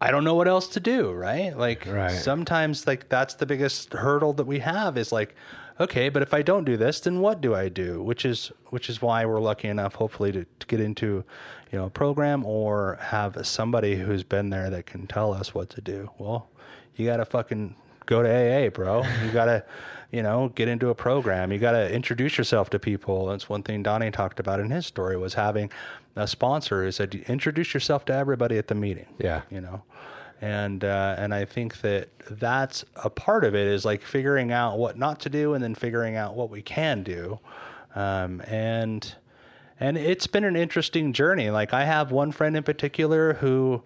I 0.00 0.10
don't 0.10 0.24
know 0.24 0.34
what 0.34 0.48
else 0.48 0.66
to 0.68 0.80
do. 0.80 1.12
Right? 1.12 1.56
Like, 1.56 1.86
Right. 1.86 2.10
sometimes, 2.10 2.86
like, 2.86 3.08
that's 3.08 3.34
the 3.34 3.46
biggest 3.46 3.92
hurdle 3.92 4.32
that 4.34 4.46
we 4.46 4.58
have 4.58 4.98
is 4.98 5.12
like, 5.12 5.34
okay, 5.78 6.08
but 6.08 6.22
if 6.22 6.34
I 6.34 6.42
don't 6.42 6.64
do 6.64 6.76
this, 6.76 7.00
then 7.00 7.20
what 7.20 7.40
do 7.40 7.54
I 7.54 7.68
do? 7.68 8.02
Which 8.02 8.24
is 8.24 8.50
which 8.70 8.90
is 8.90 9.00
why 9.00 9.24
we're 9.26 9.40
lucky 9.40 9.68
enough, 9.68 9.94
hopefully, 9.94 10.32
to, 10.32 10.44
to 10.44 10.66
get 10.66 10.80
into 10.80 11.24
you 11.72 11.78
know 11.78 11.86
a 11.86 11.90
program 11.90 12.44
or 12.44 12.98
have 13.00 13.38
somebody 13.46 13.96
who's 13.96 14.24
been 14.24 14.50
there 14.50 14.70
that 14.70 14.86
can 14.86 15.06
tell 15.06 15.32
us 15.32 15.54
what 15.54 15.70
to 15.70 15.80
do. 15.80 16.10
Well, 16.18 16.48
you 16.96 17.06
got 17.06 17.18
to 17.18 17.24
fucking 17.24 17.76
go 18.06 18.22
to 18.22 18.28
AA, 18.28 18.70
bro. 18.70 19.02
You 19.24 19.30
got 19.32 19.46
to, 19.46 19.64
you 20.10 20.22
know, 20.22 20.50
get 20.54 20.68
into 20.68 20.88
a 20.88 20.94
program. 20.94 21.52
You 21.52 21.58
got 21.58 21.72
to 21.72 21.92
introduce 21.92 22.38
yourself 22.38 22.70
to 22.70 22.78
people. 22.78 23.26
That's 23.26 23.48
one 23.48 23.62
thing 23.62 23.82
Donny 23.82 24.10
talked 24.10 24.40
about 24.40 24.60
in 24.60 24.70
his 24.70 24.86
story 24.86 25.16
was 25.16 25.34
having 25.34 25.70
a 26.14 26.26
sponsor 26.26 26.84
who 26.84 26.92
said, 26.92 27.14
introduce 27.26 27.74
yourself 27.74 28.04
to 28.06 28.14
everybody 28.14 28.56
at 28.56 28.68
the 28.68 28.74
meeting. 28.74 29.06
Yeah. 29.18 29.42
You 29.50 29.60
know, 29.60 29.82
and, 30.40 30.84
uh, 30.84 31.16
and 31.18 31.34
I 31.34 31.44
think 31.44 31.80
that 31.82 32.08
that's 32.30 32.84
a 33.04 33.10
part 33.10 33.44
of 33.44 33.54
it 33.54 33.66
is 33.66 33.84
like 33.84 34.02
figuring 34.02 34.52
out 34.52 34.78
what 34.78 34.96
not 34.96 35.20
to 35.20 35.28
do 35.28 35.54
and 35.54 35.62
then 35.62 35.74
figuring 35.74 36.16
out 36.16 36.34
what 36.34 36.50
we 36.50 36.62
can 36.62 37.02
do. 37.02 37.38
Um, 37.94 38.40
and, 38.42 39.14
and 39.80 39.98
it's 39.98 40.26
been 40.26 40.44
an 40.44 40.56
interesting 40.56 41.12
journey. 41.12 41.50
Like 41.50 41.74
I 41.74 41.84
have 41.84 42.12
one 42.12 42.32
friend 42.32 42.56
in 42.56 42.62
particular 42.62 43.34
who, 43.34 43.82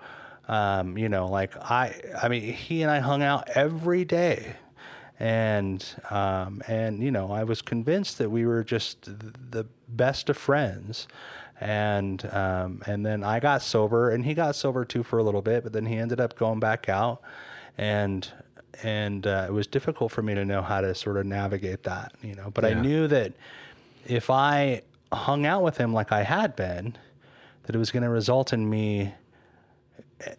um, 0.51 0.99
you 0.99 1.09
know, 1.09 1.27
like 1.27 1.57
I, 1.57 1.95
I 2.21 2.29
mean, 2.29 2.43
he 2.53 2.83
and 2.83 2.91
I 2.91 2.99
hung 2.99 3.23
out 3.23 3.49
every 3.51 4.05
day, 4.05 4.57
and 5.21 5.85
um, 6.11 6.61
and 6.67 7.01
you 7.01 7.13
know, 7.13 7.31
I 7.31 7.45
was 7.45 7.63
convinced 7.63 8.19
that 8.19 8.31
we 8.31 8.45
were 8.45 8.65
just 8.65 9.05
the 9.05 9.65
best 9.87 10.29
of 10.29 10.37
friends, 10.37 11.07
and 11.61 12.25
um, 12.35 12.83
and 12.85 13.07
then 13.07 13.23
I 13.23 13.39
got 13.39 13.63
sober, 13.63 14.11
and 14.11 14.25
he 14.25 14.35
got 14.35 14.57
sober 14.57 14.85
too 14.85 15.05
for 15.05 15.21
a 15.21 15.23
little 15.23 15.41
bit, 15.41 15.63
but 15.63 15.73
then 15.73 15.87
he 15.87 15.97
ended 15.97 16.21
up 16.21 16.37
going 16.37 16.59
back 16.59 16.89
out, 16.89 17.23
and 17.79 18.29
and 18.83 19.29
uh, 19.29 19.47
it 19.49 19.53
was 19.53 19.69
difficult 19.69 20.11
for 20.11 20.23
me 20.23 20.35
to 20.35 20.45
know 20.45 20.63
how 20.63 20.81
to 20.81 20.97
sort 20.97 21.17
of 21.17 21.27
navigate 21.27 21.85
that, 21.85 22.13
you 22.23 22.35
know. 22.35 22.51
But 22.53 22.65
I 22.65 22.75
knew 22.75 23.07
that 23.07 23.35
if 24.05 24.31
I 24.31 24.83
hung 25.13 25.47
out 25.47 25.63
with 25.63 25.77
him 25.77 25.93
like 25.93 26.11
I 26.11 26.25
had 26.25 26.57
been, 26.57 26.97
that 27.65 27.77
it 27.77 27.79
was 27.79 27.93
going 27.93 28.03
to 28.03 28.09
result 28.09 28.53
in 28.53 28.69
me, 28.69 29.15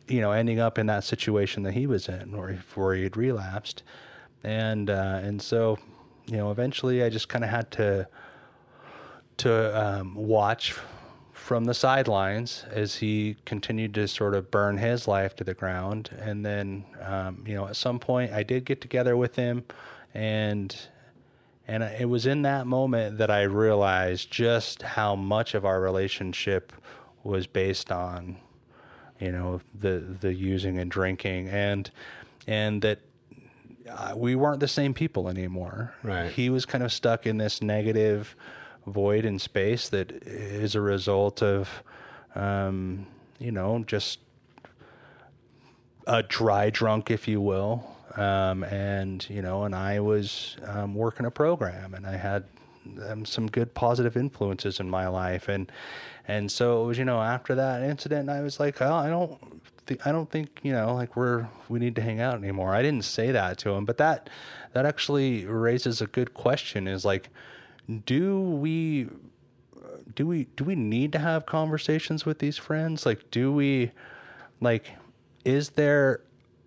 you 0.07 0.21
know, 0.21 0.31
ending 0.31 0.59
up 0.59 0.77
in 0.77 0.87
that 0.87 1.03
situation 1.03 1.63
that 1.63 1.73
he 1.73 1.87
was 1.87 2.07
in, 2.07 2.33
or 2.35 2.49
before 2.49 2.93
he 2.93 3.03
had 3.03 3.17
relapsed, 3.17 3.83
and 4.43 4.89
uh, 4.89 5.19
and 5.21 5.41
so, 5.41 5.77
you 6.27 6.37
know, 6.37 6.51
eventually 6.51 7.03
I 7.03 7.09
just 7.09 7.29
kind 7.29 7.43
of 7.43 7.49
had 7.49 7.71
to 7.71 8.07
to 9.37 9.81
um, 9.81 10.15
watch 10.15 10.75
from 11.41 11.65
the 11.65 11.73
sidelines 11.73 12.63
as 12.69 12.95
he 12.95 13.35
continued 13.45 13.95
to 13.95 14.07
sort 14.07 14.35
of 14.35 14.51
burn 14.51 14.77
his 14.77 15.07
life 15.07 15.35
to 15.35 15.43
the 15.43 15.55
ground. 15.55 16.11
And 16.21 16.45
then, 16.45 16.85
um, 17.01 17.43
you 17.47 17.55
know, 17.55 17.67
at 17.67 17.75
some 17.75 17.97
point 17.97 18.31
I 18.31 18.43
did 18.43 18.63
get 18.63 18.79
together 18.79 19.17
with 19.17 19.35
him 19.35 19.63
and, 20.13 20.75
and 21.67 21.81
it 21.81 22.07
was 22.07 22.27
in 22.27 22.43
that 22.43 22.67
moment 22.67 23.17
that 23.17 23.31
I 23.31 23.41
realized 23.41 24.29
just 24.29 24.83
how 24.83 25.15
much 25.15 25.55
of 25.55 25.65
our 25.65 25.81
relationship 25.81 26.71
was 27.23 27.47
based 27.47 27.91
on, 27.91 28.37
you 29.21 29.31
know, 29.31 29.61
the, 29.79 30.03
the 30.19 30.33
using 30.33 30.79
and 30.79 30.89
drinking 30.89 31.47
and, 31.49 31.89
and 32.47 32.81
that 32.81 32.99
uh, 33.89 34.13
we 34.15 34.35
weren't 34.35 34.59
the 34.59 34.67
same 34.67 34.93
people 34.93 35.29
anymore. 35.29 35.93
Right. 36.03 36.31
He 36.31 36.49
was 36.49 36.65
kind 36.65 36.83
of 36.83 36.91
stuck 36.91 37.25
in 37.27 37.37
this 37.37 37.61
negative 37.61 38.35
void 38.87 39.25
in 39.25 39.37
space 39.37 39.89
that 39.89 40.11
is 40.25 40.75
a 40.75 40.81
result 40.81 41.43
of, 41.43 41.83
um, 42.35 43.05
you 43.39 43.51
know, 43.51 43.83
just 43.85 44.19
a 46.07 46.23
dry 46.23 46.69
drunk, 46.69 47.11
if 47.11 47.27
you 47.27 47.39
will. 47.39 47.95
Um, 48.15 48.63
and, 48.63 49.25
you 49.29 49.41
know, 49.41 49.63
and 49.63 49.75
I 49.75 49.99
was 49.99 50.57
um, 50.65 50.95
working 50.95 51.25
a 51.25 51.31
program 51.31 51.93
and 51.93 52.05
I 52.05 52.17
had 52.17 52.43
um, 53.07 53.23
some 53.25 53.47
good 53.47 53.73
positive 53.73 54.17
influences 54.17 54.79
in 54.79 54.89
my 54.89 55.07
life. 55.07 55.47
And, 55.47 55.71
and 56.31 56.51
so 56.51 56.83
it 56.83 56.87
was, 56.87 56.97
you 56.97 57.05
know, 57.05 57.21
after 57.21 57.55
that 57.55 57.81
incident, 57.83 58.29
I 58.29 58.41
was 58.41 58.59
like, 58.59 58.81
oh, 58.81 58.93
I 58.93 59.09
don't, 59.09 59.37
think 59.85 60.07
I 60.07 60.11
don't 60.11 60.29
think 60.29 60.59
you 60.63 60.71
know 60.71 60.93
like 60.93 61.15
we're 61.15 61.47
we 61.69 61.79
need 61.79 61.95
to 61.95 62.01
hang 62.01 62.21
out 62.21 62.35
anymore. 62.35 62.73
I 62.73 62.81
didn't 62.81 63.05
say 63.05 63.31
that 63.31 63.57
to 63.59 63.71
him, 63.71 63.85
but 63.85 63.97
that 63.97 64.29
that 64.73 64.85
actually 64.85 65.45
raises 65.45 66.01
a 66.01 66.07
good 66.07 66.33
question. 66.33 66.87
Is 66.87 67.03
like, 67.03 67.29
do 68.05 68.39
we 68.39 69.09
do 70.15 70.25
we 70.27 70.45
do 70.55 70.63
we 70.63 70.75
need 70.75 71.11
to 71.13 71.19
have 71.19 71.45
conversations 71.45 72.25
with 72.25 72.39
these 72.39 72.57
friends? 72.57 73.05
Like, 73.05 73.29
do 73.31 73.51
we 73.51 73.91
like 74.59 74.91
is 75.43 75.71
there 75.71 76.21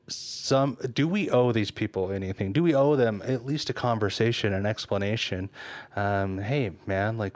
some 0.07 0.77
do 0.93 1.09
we 1.09 1.31
owe 1.31 1.51
these 1.53 1.71
people 1.71 2.13
anything 2.13 2.53
do 2.53 2.63
we 2.63 2.75
owe 2.75 2.95
them 2.95 3.23
at 3.25 3.47
least 3.47 3.71
a 3.71 3.73
conversation 3.73 4.53
an 4.53 4.67
explanation 4.67 5.49
um, 5.97 6.39
hey 6.39 6.71
man 6.87 7.17
like 7.17 7.35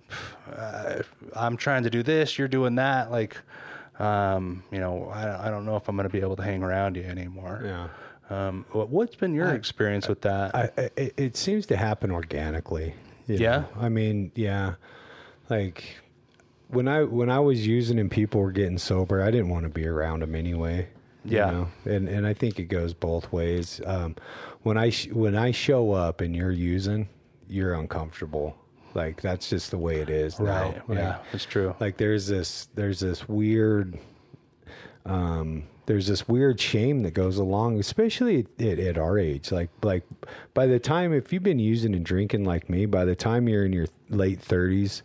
uh, 0.55 0.97
i'm 1.35 1.57
trying 1.57 1.83
to 1.83 1.89
do 1.91 2.03
this 2.03 2.39
you're 2.39 2.47
doing 2.49 2.75
that 2.75 3.11
like 3.11 3.39
um, 3.99 4.63
you 4.71 4.79
know 4.79 5.09
I, 5.09 5.47
I 5.47 5.51
don't 5.51 5.65
know 5.65 5.77
if 5.77 5.89
i'm 5.89 5.97
going 5.97 6.07
to 6.07 6.13
be 6.13 6.21
able 6.21 6.37
to 6.37 6.43
hang 6.43 6.63
around 6.63 6.97
you 6.97 7.05
anymore 7.05 7.63
Yeah. 7.65 7.89
um, 8.49 8.67
what, 8.73 8.91
what's 8.91 9.17
been 9.17 9.33
your 9.35 9.49
experience 9.55 10.07
with 10.07 10.21
that 10.23 10.55
I, 10.55 10.71
I, 10.77 10.91
it- 10.97 11.15
it 11.17 11.37
seems 11.39 11.65
to 11.67 11.77
happen 11.77 12.11
organically. 12.11 12.93
Yeah? 13.27 13.39
know? 13.61 13.69
I 13.81 13.89
mean, 13.89 14.33
yeah. 14.35 14.75
Like 15.51 15.97
when 16.69 16.87
I 16.89 17.05
when 17.05 17.31
I 17.31 17.41
was 17.41 17.67
using 17.67 17.99
and 17.99 18.11
people 18.11 18.41
were 18.41 18.53
getting 18.53 18.79
sober, 18.79 19.23
I 19.23 19.31
didn't 19.31 19.49
want 19.51 19.65
to 19.65 19.69
be 19.71 19.87
around 19.87 20.21
them 20.21 20.35
anyway. 20.35 20.89
You 21.25 21.37
Yeah. 21.39 21.51
know? 21.51 21.69
And 21.85 22.09
and 22.09 22.27
I 22.27 22.35
think 22.35 22.59
it 22.59 22.65
goes 22.67 22.95
both 22.95 23.31
ways. 23.33 23.81
Um, 23.87 24.17
when 24.63 24.77
I 24.77 24.91
sh- 24.91 25.11
when 25.13 25.35
I 25.37 25.51
show 25.51 25.93
up 25.93 26.21
and 26.21 26.35
you're 26.37 26.51
using, 26.53 27.09
you're 27.49 27.75
uncomfortable. 27.75 28.57
Like 28.95 29.21
that's 29.21 29.49
just 29.51 29.71
the 29.71 29.79
way 29.79 29.97
it 30.01 30.09
is 30.11 30.41
now. 30.41 30.45
right 30.47 30.89
Like, 30.89 30.99
yeah 30.99 31.19
it's 31.33 31.45
true 31.45 31.75
like 31.79 31.99
there's 31.99 32.27
this 32.27 32.69
there's 32.75 33.01
this 33.01 33.29
weird 33.29 33.99
um 35.07 35.65
there's 35.87 36.07
this 36.07 36.27
weird 36.27 36.59
shame 36.61 37.01
that 37.01 37.13
goes 37.13 37.37
along 37.39 37.79
especially 37.79 38.47
at, 38.59 38.79
at 38.79 38.99
our 38.99 39.19
age 39.19 39.53
like 39.53 39.71
like 39.83 40.05
by 40.55 40.67
the 40.67 40.79
time 40.79 41.13
if 41.13 41.33
you've 41.33 41.43
been 41.43 41.59
using 41.59 41.95
and 41.95 42.05
drinking 42.05 42.45
like 42.45 42.69
me 42.69 42.87
by 42.87 43.05
the 43.05 43.15
time 43.15 43.49
you're 43.49 43.65
in 43.65 43.73
your 43.73 43.87
late 44.09 44.41
30s 44.41 45.03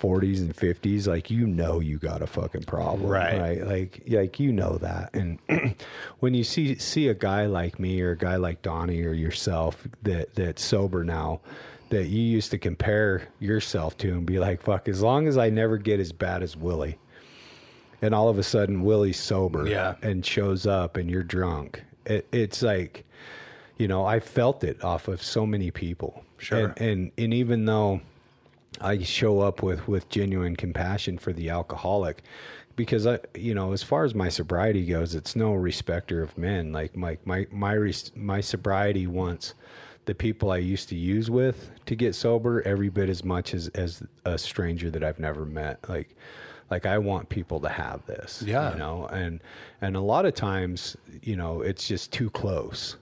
40s 0.00 0.38
and 0.38 0.54
50s 0.56 1.06
like 1.06 1.30
you 1.30 1.46
know 1.46 1.80
you 1.80 1.98
got 1.98 2.22
a 2.22 2.26
fucking 2.26 2.62
problem 2.62 3.08
Right. 3.10 3.38
right 3.40 3.66
like 3.66 4.02
like 4.08 4.38
you 4.40 4.52
know 4.52 4.76
that 4.78 5.10
and 5.14 5.38
when 6.20 6.34
you 6.34 6.44
see 6.44 6.76
see 6.76 7.08
a 7.08 7.14
guy 7.14 7.46
like 7.46 7.78
me 7.80 8.00
or 8.00 8.12
a 8.12 8.16
guy 8.16 8.36
like 8.36 8.62
Donny 8.62 9.02
or 9.02 9.12
yourself 9.12 9.86
that 10.02 10.34
that's 10.34 10.62
sober 10.62 11.04
now 11.04 11.40
that 11.90 12.06
you 12.06 12.20
used 12.22 12.50
to 12.50 12.58
compare 12.58 13.28
yourself 13.40 13.96
to 13.98 14.10
and 14.12 14.26
be 14.26 14.38
like 14.38 14.62
fuck 14.62 14.88
as 14.88 15.02
long 15.02 15.26
as 15.26 15.36
I 15.38 15.50
never 15.50 15.76
get 15.78 15.98
as 16.00 16.12
bad 16.12 16.42
as 16.42 16.56
Willie 16.56 16.98
and 18.00 18.14
all 18.14 18.28
of 18.28 18.38
a 18.38 18.42
sudden 18.42 18.82
Willie's 18.82 19.18
sober 19.18 19.66
Yeah. 19.66 19.96
and 20.02 20.24
shows 20.24 20.66
up 20.66 20.96
and 20.96 21.10
you're 21.10 21.22
drunk 21.24 21.82
it, 22.06 22.26
it's 22.32 22.62
like 22.62 23.04
you 23.78 23.88
know 23.88 24.04
I 24.04 24.20
felt 24.20 24.62
it 24.64 24.82
off 24.84 25.08
of 25.08 25.22
so 25.22 25.44
many 25.46 25.70
people 25.70 26.22
Sure. 26.38 26.66
and 26.68 26.80
and, 26.80 27.12
and 27.18 27.34
even 27.34 27.64
though 27.64 28.00
I 28.80 28.98
show 29.02 29.40
up 29.40 29.62
with 29.62 29.88
with 29.88 30.08
genuine 30.08 30.56
compassion 30.56 31.18
for 31.18 31.32
the 31.32 31.50
alcoholic 31.50 32.22
because 32.76 33.06
I 33.06 33.18
you 33.34 33.54
know 33.54 33.72
as 33.72 33.82
far 33.82 34.04
as 34.04 34.14
my 34.14 34.28
sobriety 34.28 34.84
goes 34.86 35.14
it's 35.14 35.34
no 35.36 35.52
respecter 35.54 36.22
of 36.22 36.36
men. 36.38 36.72
Like 36.72 36.96
my 36.96 37.18
my 37.24 37.46
my 37.50 37.72
res- 37.72 38.12
my 38.14 38.40
sobriety 38.40 39.06
wants 39.06 39.54
the 40.04 40.14
people 40.14 40.50
I 40.50 40.56
used 40.58 40.88
to 40.88 40.94
use 40.96 41.30
with 41.30 41.70
to 41.86 41.94
get 41.94 42.14
sober 42.14 42.62
every 42.62 42.88
bit 42.88 43.08
as 43.08 43.24
much 43.24 43.52
as 43.54 43.68
as 43.68 44.02
a 44.24 44.38
stranger 44.38 44.90
that 44.90 45.02
I've 45.04 45.18
never 45.18 45.44
met. 45.44 45.88
Like 45.88 46.14
like 46.70 46.86
I 46.86 46.98
want 46.98 47.28
people 47.30 47.60
to 47.60 47.68
have 47.68 48.04
this 48.06 48.42
Yeah. 48.46 48.72
you 48.72 48.78
know? 48.78 49.06
And 49.06 49.40
and 49.80 49.96
a 49.96 50.00
lot 50.00 50.24
of 50.26 50.34
times 50.34 50.96
you 51.22 51.36
know 51.36 51.62
it's 51.62 51.86
just 51.88 52.12
too 52.12 52.30
close. 52.30 52.96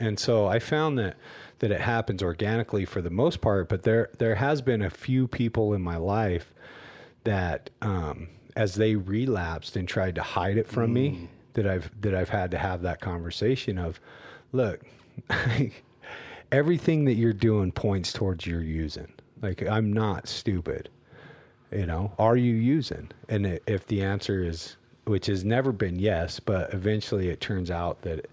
And 0.00 0.18
so 0.18 0.46
I 0.46 0.58
found 0.60 0.98
that 0.98 1.16
that 1.60 1.70
it 1.70 1.80
happens 1.80 2.22
organically 2.22 2.84
for 2.84 3.02
the 3.02 3.10
most 3.10 3.40
part, 3.40 3.68
but 3.68 3.82
there 3.82 4.10
there 4.18 4.36
has 4.36 4.62
been 4.62 4.82
a 4.82 4.90
few 4.90 5.26
people 5.26 5.74
in 5.74 5.82
my 5.82 5.96
life 5.96 6.52
that 7.24 7.70
um, 7.82 8.28
as 8.56 8.76
they 8.76 8.96
relapsed 8.96 9.76
and 9.76 9.88
tried 9.88 10.14
to 10.14 10.22
hide 10.22 10.56
it 10.56 10.66
from 10.66 10.92
me, 10.92 11.28
that 11.54 11.66
I've 11.66 11.90
that 12.00 12.14
I've 12.14 12.28
had 12.30 12.50
to 12.52 12.58
have 12.58 12.82
that 12.82 13.00
conversation 13.00 13.78
of, 13.78 14.00
look, 14.52 14.80
everything 16.52 17.04
that 17.04 17.14
you're 17.14 17.32
doing 17.32 17.72
points 17.72 18.12
towards 18.12 18.46
your 18.46 18.62
using. 18.62 19.12
Like 19.40 19.62
I'm 19.66 19.92
not 19.92 20.28
stupid. 20.28 20.88
You 21.70 21.86
know, 21.86 22.12
are 22.18 22.36
you 22.36 22.54
using? 22.54 23.10
And 23.28 23.60
if 23.66 23.86
the 23.86 24.02
answer 24.02 24.42
is 24.42 24.76
which 25.04 25.26
has 25.26 25.44
never 25.44 25.72
been 25.72 25.98
yes, 25.98 26.38
but 26.38 26.72
eventually 26.74 27.28
it 27.28 27.40
turns 27.40 27.70
out 27.70 28.02
that 28.02 28.26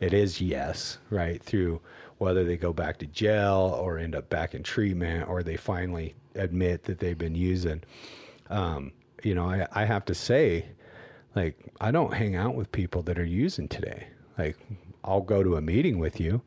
it 0.00 0.12
is 0.12 0.40
yes, 0.40 0.98
right? 1.10 1.42
Through 1.42 1.80
whether 2.18 2.44
they 2.44 2.56
go 2.56 2.72
back 2.72 2.98
to 2.98 3.06
jail 3.06 3.78
or 3.80 3.98
end 3.98 4.14
up 4.14 4.28
back 4.28 4.54
in 4.54 4.62
treatment 4.62 5.28
or 5.28 5.42
they 5.42 5.56
finally 5.56 6.14
admit 6.34 6.84
that 6.84 6.98
they've 6.98 7.18
been 7.18 7.34
using. 7.34 7.82
Um, 8.50 8.92
you 9.22 9.34
know, 9.34 9.48
I, 9.48 9.66
I 9.72 9.84
have 9.84 10.04
to 10.06 10.14
say, 10.14 10.66
like, 11.34 11.56
I 11.80 11.90
don't 11.90 12.14
hang 12.14 12.36
out 12.36 12.54
with 12.54 12.70
people 12.72 13.02
that 13.02 13.18
are 13.18 13.24
using 13.24 13.68
today. 13.68 14.08
Like, 14.36 14.56
I'll 15.04 15.20
go 15.20 15.42
to 15.42 15.56
a 15.56 15.60
meeting 15.60 15.98
with 15.98 16.20
you, 16.20 16.42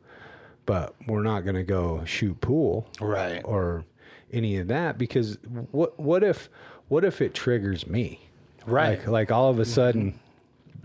but 0.66 0.94
we're 1.06 1.22
not 1.22 1.40
going 1.40 1.56
to 1.56 1.62
go 1.64 2.04
shoot 2.04 2.40
pool, 2.40 2.86
Right. 3.00 3.40
Or 3.44 3.84
any 4.32 4.56
of 4.56 4.68
that 4.68 4.96
because 4.96 5.36
what 5.72 5.98
what 6.00 6.24
if 6.24 6.48
what 6.88 7.04
if 7.04 7.20
it 7.20 7.34
triggers 7.34 7.86
me, 7.86 8.30
Right. 8.64 8.98
Like, 9.00 9.08
like 9.08 9.30
all 9.32 9.50
of 9.50 9.58
a 9.58 9.64
sudden, 9.64 10.18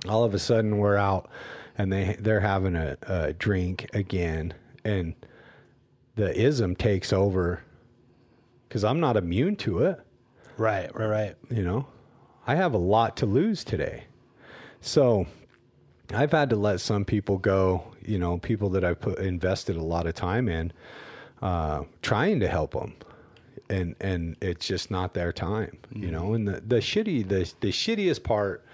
all 0.08 0.23
of 0.23 0.34
a 0.34 0.39
sudden 0.39 0.78
we're 0.80 0.97
out 0.97 1.30
and 1.78 1.91
they 1.91 2.17
they're 2.19 2.39
having 2.41 2.76
a, 2.76 2.97
a 3.04 3.34
drink 3.34 3.89
again 3.93 4.54
and 4.88 5.13
the 6.15 6.36
ism 6.39 6.76
takes 6.76 7.12
over 7.13 7.62
because 8.67 8.84
I'm 8.84 9.00
not 9.00 9.17
immune 9.17 9.56
to 9.58 9.80
it 9.80 10.00
Right. 10.58 10.93
Right. 10.95 11.08
Right. 11.08 11.36
you 11.52 11.63
know 11.63 11.88
i 12.47 12.56
have 12.56 12.73
a 12.73 12.78
lot 12.80 13.15
to 13.17 13.26
lose 13.26 13.63
today 13.63 14.06
so 14.82 15.28
i've 16.13 16.32
had 16.32 16.50
to 16.50 16.56
let 16.56 16.80
some 16.80 17.06
people 17.06 17.38
go 17.38 17.84
you 18.04 18.17
know 18.17 18.38
people 18.38 18.69
that 18.69 18.84
i 18.84 18.93
put 18.93 19.19
invested 19.19 19.76
a 19.76 19.84
lot 19.84 20.08
of 20.08 20.15
time 20.15 20.47
in 20.50 20.71
uh, 21.41 21.84
trying 22.02 22.39
to 22.39 22.47
help 22.47 22.71
them 22.71 22.95
and 23.69 23.95
and 24.00 24.36
it's 24.41 24.65
just 24.65 24.89
not 24.89 25.13
their 25.13 25.32
time 25.32 25.78
you 25.93 26.10
know 26.10 26.34
and 26.34 26.47
the, 26.47 26.62
the 26.62 26.78
shitty 26.78 27.28
the, 27.28 27.54
the 27.60 27.71
shittiest 27.71 28.23
part 28.23 28.65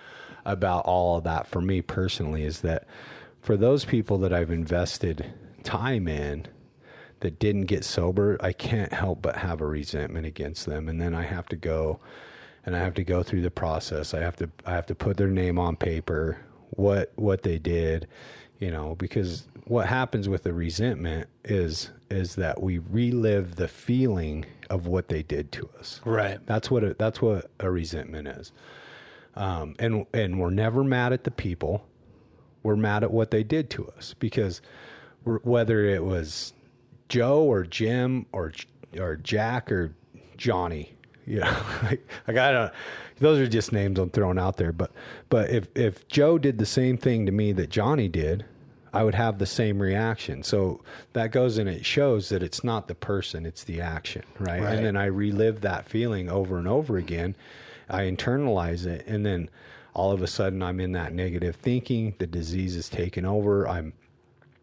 about 0.46 0.86
all 0.86 1.18
of 1.18 1.24
that 1.26 1.48
for 1.48 1.60
me 1.62 1.82
personally 1.82 2.44
is 2.44 2.62
that 2.62 2.86
for 3.42 3.58
those 3.58 3.84
people 3.84 4.18
that 4.20 4.32
i've 4.32 4.52
invested 4.52 5.34
time 5.64 6.08
in 6.08 6.48
that 7.22 7.40
didn't 7.40 7.66
get 7.66 7.86
sober, 7.86 8.38
I 8.42 8.52
can't 8.52 8.94
help 8.94 9.22
but 9.22 9.38
have 9.38 9.62
a 9.62 9.66
resentment 9.66 10.26
against 10.26 10.66
them. 10.66 10.90
And 10.90 11.02
then 11.02 11.16
I 11.16 11.24
have 11.24 11.48
to 11.48 11.56
go 11.56 12.00
and 12.66 12.76
I 12.76 12.80
have 12.80 12.94
to 12.96 13.04
go 13.04 13.24
through 13.24 13.42
the 13.42 13.52
process. 13.52 14.14
I 14.14 14.20
have 14.20 14.36
to 14.38 14.50
I 14.66 14.72
have 14.72 14.86
to 14.88 14.96
put 14.96 15.18
their 15.18 15.28
name 15.28 15.60
on 15.60 15.76
paper, 15.76 16.40
what 16.72 17.12
what 17.16 17.44
they 17.44 17.58
did, 17.58 18.08
you 18.60 18.72
know, 18.72 18.96
because 18.96 19.48
what 19.66 19.88
happens 19.88 20.28
with 20.28 20.44
the 20.44 20.54
resentment 20.54 21.28
is 21.44 21.92
is 22.10 22.36
that 22.36 22.62
we 22.62 22.78
relive 22.78 23.56
the 23.56 23.68
feeling 23.68 24.46
of 24.70 24.88
what 24.88 25.08
they 25.08 25.24
did 25.24 25.52
to 25.54 25.70
us. 25.80 26.00
Right. 26.06 26.46
That's 26.46 26.70
what 26.70 26.84
a, 26.84 26.94
that's 26.94 27.22
what 27.22 27.50
a 27.60 27.70
resentment 27.72 28.28
is. 28.28 28.52
Um, 29.36 29.76
and 29.80 30.06
and 30.14 30.40
we're 30.40 30.52
never 30.52 30.84
mad 30.84 31.14
at 31.14 31.24
the 31.24 31.32
people. 31.32 31.88
We're 32.62 32.76
mad 32.78 33.04
at 33.04 33.12
what 33.12 33.32
they 33.32 33.44
did 33.44 33.70
to 33.72 33.88
us 33.90 34.16
because 34.20 34.62
whether 35.26 35.86
it 35.86 36.04
was 36.04 36.54
Joe 37.10 37.44
or 37.44 37.64
Jim 37.64 38.26
or 38.32 38.54
or 39.00 39.16
Jack 39.16 39.72
or 39.72 39.96
Johnny, 40.38 40.94
you 41.26 41.40
know, 41.40 41.58
like, 41.84 42.08
like 42.28 42.38
I 42.38 42.52
don't. 42.52 42.74
Those 43.20 43.40
are 43.40 43.48
just 43.48 43.72
names 43.72 44.00
I'm 44.00 44.10
throwing 44.10 44.40
out 44.40 44.58
there. 44.58 44.72
But 44.72 44.92
but 45.30 45.50
if 45.50 45.68
if 45.76 46.08
Joe 46.08 46.38
did 46.38 46.58
the 46.58 46.66
same 46.66 46.98
thing 46.98 47.26
to 47.26 47.32
me 47.32 47.52
that 47.54 47.70
Johnny 47.70 48.08
did, 48.08 48.46
I 48.94 49.04
would 49.04 49.16
have 49.16 49.40
the 49.40 49.46
same 49.46 49.82
reaction. 49.82 50.44
So 50.44 50.82
that 51.14 51.32
goes 51.32 51.58
and 51.58 51.68
it 51.68 51.86
shows 51.86 52.30
that 52.30 52.44
it's 52.44 52.64
not 52.64 52.88
the 52.88 52.96
person, 52.96 53.46
it's 53.46 53.64
the 53.64 53.82
action, 53.82 54.24
right? 54.40 54.62
Right. 54.62 54.76
And 54.76 54.86
then 54.86 54.96
I 54.96 55.06
relive 55.06 55.62
that 55.62 55.86
feeling 55.88 56.30
over 56.30 56.58
and 56.58 56.68
over 56.68 56.98
again. 56.98 57.36
I 57.90 58.04
internalize 58.04 58.86
it, 58.86 59.06
and 59.08 59.26
then 59.26 59.50
all 59.94 60.12
of 60.12 60.22
a 60.22 60.28
sudden 60.28 60.62
I'm 60.64 60.80
in 60.80 60.94
that 60.94 61.14
negative 61.14 61.56
thinking. 61.56 62.16
The 62.18 62.28
disease 62.28 62.76
is 62.76 62.88
taking 62.88 63.26
over. 63.26 63.68
I'm 63.68 63.94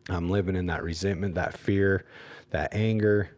I'm 0.08 0.28
living 0.30 0.56
in 0.56 0.66
that 0.66 0.82
resentment, 0.82 1.34
that 1.36 1.56
fear, 1.56 2.04
that 2.50 2.74
anger. 2.74 3.30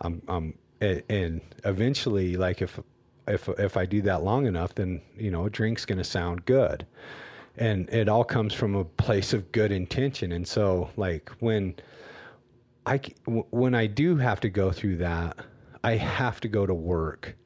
I'm, 0.00 0.22
I'm, 0.28 0.54
and- 0.80 1.02
and 1.08 1.40
eventually, 1.64 2.36
like 2.36 2.62
if, 2.62 2.78
if, 3.26 3.48
if 3.48 3.76
I 3.76 3.86
do 3.86 4.02
that 4.02 4.22
long 4.22 4.46
enough, 4.46 4.74
then 4.74 5.00
you 5.16 5.30
know, 5.30 5.46
a 5.46 5.50
drink's 5.50 5.84
going 5.84 5.98
to 5.98 6.04
sound 6.04 6.44
good, 6.44 6.86
and 7.56 7.88
it 7.90 8.08
all 8.08 8.24
comes 8.24 8.54
from 8.54 8.74
a 8.74 8.84
place 8.84 9.32
of 9.32 9.50
good 9.52 9.72
intention. 9.72 10.32
And 10.32 10.46
so, 10.46 10.90
like 10.96 11.30
when 11.40 11.74
I, 12.86 13.00
when 13.26 13.74
I 13.74 13.86
do 13.86 14.16
have 14.16 14.40
to 14.40 14.48
go 14.48 14.70
through 14.70 14.98
that, 14.98 15.36
I 15.84 15.96
have 15.96 16.40
to 16.40 16.48
go 16.48 16.64
to 16.66 16.74
work 16.74 17.36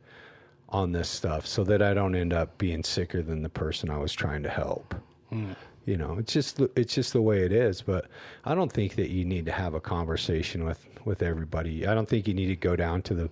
on 0.69 0.93
this 0.93 1.09
stuff 1.09 1.47
so 1.47 1.65
that 1.65 1.83
I 1.83 1.93
don't 1.95 2.15
end 2.15 2.33
up 2.33 2.57
being 2.59 2.83
sicker 2.85 3.23
than 3.23 3.43
the 3.43 3.49
person 3.49 3.91
I 3.91 3.99
was 3.99 4.13
trying 4.13 4.43
to 4.45 4.49
help. 4.51 4.95
Hmm. 5.31 5.53
You 5.85 5.97
know, 5.97 6.17
it's 6.19 6.33
just 6.33 6.57
the- 6.59 6.71
it's 6.77 6.95
just 6.95 7.13
the 7.13 7.23
way 7.23 7.43
it 7.45 7.53
is. 7.53 7.83
But 7.83 8.07
I 8.45 8.55
don't 8.55 8.73
think 8.73 8.95
that 8.97 9.11
you 9.11 9.25
need 9.25 9.47
to 9.47 9.53
have 9.53 9.75
a 9.75 9.81
conversation 9.81 10.65
with 10.65 10.87
with 11.05 11.23
everybody. 11.23 11.87
I 11.87 11.95
don't 11.95 12.09
think 12.09 12.29
you 12.29 12.35
need 12.35 12.47
to 12.47 12.57
go 12.57 12.77
down 12.77 13.03
to 13.03 13.15
the 13.15 13.31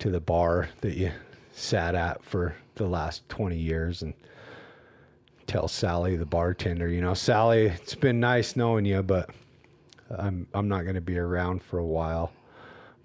to 0.00 0.10
the 0.10 0.20
bar 0.20 0.68
that 0.80 0.96
you 0.96 1.12
sat 1.52 1.94
at 1.94 2.22
for 2.24 2.54
the 2.74 2.86
last 2.86 3.28
twenty 3.28 3.56
years 3.58 4.02
and 4.02 4.14
tell 5.46 5.68
Sally 5.68 6.16
the 6.16 6.26
bartender, 6.26 6.88
you 6.88 7.00
know, 7.00 7.14
Sally, 7.14 7.66
it's 7.66 7.94
been 7.94 8.18
nice 8.18 8.56
knowing 8.56 8.84
you, 8.84 9.02
but 9.02 9.30
I'm 10.10 10.48
I'm 10.52 10.68
not 10.68 10.82
going 10.82 10.96
to 10.96 11.00
be 11.00 11.18
around 11.18 11.62
for 11.62 11.78
a 11.78 11.86
while. 11.86 12.32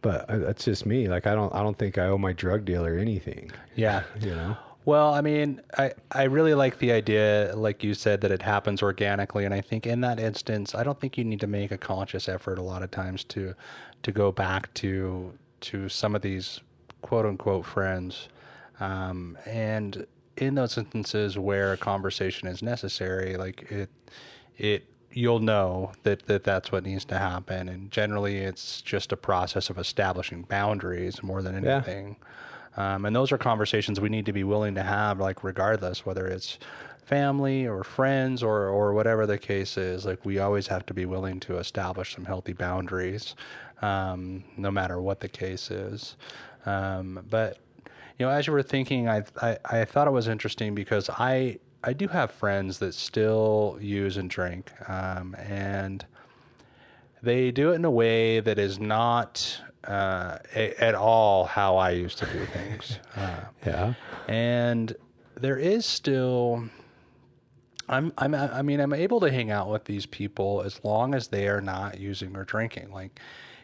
But 0.02 0.28
uh, 0.28 0.40
that's 0.40 0.66
just 0.66 0.88
me. 0.88 1.08
Like 1.08 1.28
I 1.28 1.36
don't 1.36 1.54
I 1.54 1.62
don't 1.62 1.78
think 1.78 2.00
I 2.00 2.08
owe 2.08 2.18
my 2.18 2.34
drug 2.34 2.66
dealer 2.66 2.98
anything. 2.98 3.52
Yeah. 3.76 4.04
You 4.20 4.32
know. 4.32 4.58
Well, 4.84 5.14
I 5.14 5.22
mean, 5.22 5.62
I, 5.78 5.94
I 6.12 6.24
really 6.24 6.56
like 6.56 6.80
the 6.80 6.92
idea, 6.92 7.54
like 7.56 7.84
you 7.84 7.94
said, 7.94 8.22
that 8.22 8.32
it 8.32 8.42
happens 8.42 8.82
organically, 8.82 9.46
and 9.46 9.54
I 9.54 9.62
think 9.62 9.86
in 9.86 10.02
that 10.02 10.20
instance, 10.20 10.74
I 10.74 10.84
don't 10.84 11.00
think 11.00 11.18
you 11.18 11.24
need 11.24 11.40
to 11.42 11.48
make 11.48 11.72
a 11.72 11.78
conscious 11.78 12.28
effort 12.28 12.58
a 12.58 12.64
lot 12.64 12.82
of 12.84 12.92
times 12.92 13.24
to 13.26 13.54
to 14.04 14.12
go 14.12 14.32
back 14.32 14.74
to 14.76 15.34
to 15.62 15.88
some 15.88 16.16
of 16.16 16.24
these 16.24 16.62
quote 17.02 17.28
unquote 17.28 17.66
friends, 17.66 18.30
um, 18.80 19.38
and 19.46 20.08
in 20.38 20.56
those 20.56 20.78
instances 20.78 21.38
where 21.38 21.74
a 21.74 21.78
conversation 21.78 22.48
is 22.48 22.64
necessary, 22.64 23.38
like 23.38 23.72
it 23.72 23.90
it 24.58 24.88
you'll 25.14 25.40
know 25.40 25.92
that, 26.04 26.26
that 26.28 26.44
that's 26.44 26.72
what 26.72 26.86
needs 26.86 27.06
to 27.06 27.18
happen, 27.18 27.70
and 27.70 27.92
generally, 27.92 28.38
it's 28.38 28.82
just 28.82 29.12
a 29.12 29.18
process 29.18 29.70
of 29.70 29.78
establishing 29.78 30.42
boundaries 30.44 31.22
more 31.22 31.42
than 31.44 31.64
Yeah. 31.64 31.82
Um, 32.78 33.06
and 33.06 33.16
those 33.16 33.32
are 33.32 33.38
conversations 33.38 34.00
we 34.00 34.10
need 34.10 34.26
to 34.26 34.34
be 34.34 34.44
willing 34.44 34.76
to 34.76 34.84
have, 34.84 35.20
like 35.20 35.44
regardless 35.44 36.06
whether 36.06 36.28
it's 36.28 36.58
family 37.04 37.68
or 37.68 37.84
friends 37.84 38.42
or 38.42 38.70
or 38.70 38.94
whatever 38.94 39.26
the 39.26 39.38
case 39.38 39.78
is. 39.78 40.06
Like 40.06 40.24
we 40.26 40.40
always 40.40 40.68
have 40.68 40.86
to 40.86 40.94
be 40.94 41.06
willing 41.06 41.40
to 41.42 41.58
establish 41.58 42.16
some 42.16 42.26
healthy 42.26 42.54
boundaries, 42.54 43.36
um, 43.82 44.44
no 44.58 44.72
matter 44.72 45.02
what 45.02 45.20
the 45.20 45.28
case 45.28 45.70
is. 45.72 46.16
Um, 46.66 47.26
but 47.30 47.58
you 48.18 48.26
know, 48.26 48.32
as 48.32 48.48
you 48.48 48.54
were 48.54 48.64
thinking, 48.64 49.10
I, 49.10 49.24
I 49.42 49.58
I 49.66 49.86
thought 49.86 50.08
it 50.08 50.12
was 50.12 50.28
interesting 50.28 50.74
because 50.74 51.10
I 51.10 51.60
I 51.84 51.94
do 51.94 52.08
have 52.08 52.32
friends 52.32 52.80
that 52.80 52.94
still 52.94 53.78
use 53.82 54.16
and 54.16 54.30
drink, 54.30 54.72
um, 54.88 55.36
and 55.36 56.06
they 57.24 57.52
do 57.52 57.72
it 57.72 57.76
in 57.76 57.86
a 57.86 57.92
way 57.92 58.40
that 58.40 58.58
is 58.58 58.80
not 58.80 59.62
uh, 59.88 60.38
a, 60.56 60.74
at 60.84 60.96
all 60.96 61.46
how 61.46 61.78
I 61.78 61.92
used 61.92 62.18
to 62.20 62.26
do 62.28 62.46
things. 62.48 63.00
Uh, 63.16 63.40
Yeah. 63.66 63.94
and 64.28 64.96
there 65.36 65.58
is 65.58 65.86
still 65.86 66.66
I'm 67.90 68.14
I'm 68.18 68.34
I 68.36 68.62
mean 68.62 68.80
I'm 68.80 68.94
able 68.94 69.20
to 69.22 69.32
hang 69.32 69.52
out 69.52 69.70
with 69.70 69.86
these 69.86 70.06
people 70.06 70.62
as 70.62 70.84
long 70.84 71.14
as 71.14 71.28
they 71.28 71.48
are 71.48 71.62
not 71.62 72.00
using 72.00 72.36
or 72.38 72.44
drinking. 72.46 72.92
Like 72.92 73.20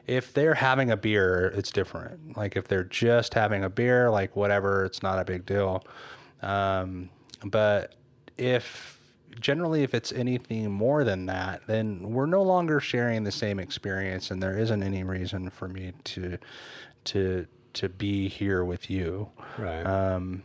if 0.05 0.33
they're 0.33 0.55
having 0.55 0.91
a 0.91 0.97
beer, 0.97 1.53
it's 1.55 1.71
different. 1.71 2.35
Like 2.35 2.55
if 2.57 2.67
they're 2.67 2.83
just 2.83 3.33
having 3.33 3.63
a 3.63 3.69
beer, 3.69 4.09
like 4.09 4.35
whatever, 4.35 4.83
it's 4.85 5.01
not 5.03 5.19
a 5.19 5.23
big 5.25 5.45
deal. 5.45 5.85
Um, 6.41 7.09
but 7.45 7.95
if 8.37 8.96
generally 9.39 9.83
if 9.83 9.93
it's 9.93 10.11
anything 10.11 10.71
more 10.71 11.03
than 11.03 11.25
that, 11.27 11.61
then 11.67 12.11
we're 12.11 12.25
no 12.25 12.41
longer 12.41 12.79
sharing 12.79 13.23
the 13.23 13.31
same 13.31 13.59
experience, 13.59 14.31
and 14.31 14.41
there 14.41 14.57
isn't 14.57 14.83
any 14.83 15.03
reason 15.03 15.49
for 15.49 15.67
me 15.67 15.93
to 16.05 16.37
to 17.05 17.47
to 17.73 17.89
be 17.89 18.27
here 18.27 18.63
with 18.63 18.89
you. 18.89 19.29
Right. 19.57 19.83
Um, 19.83 20.43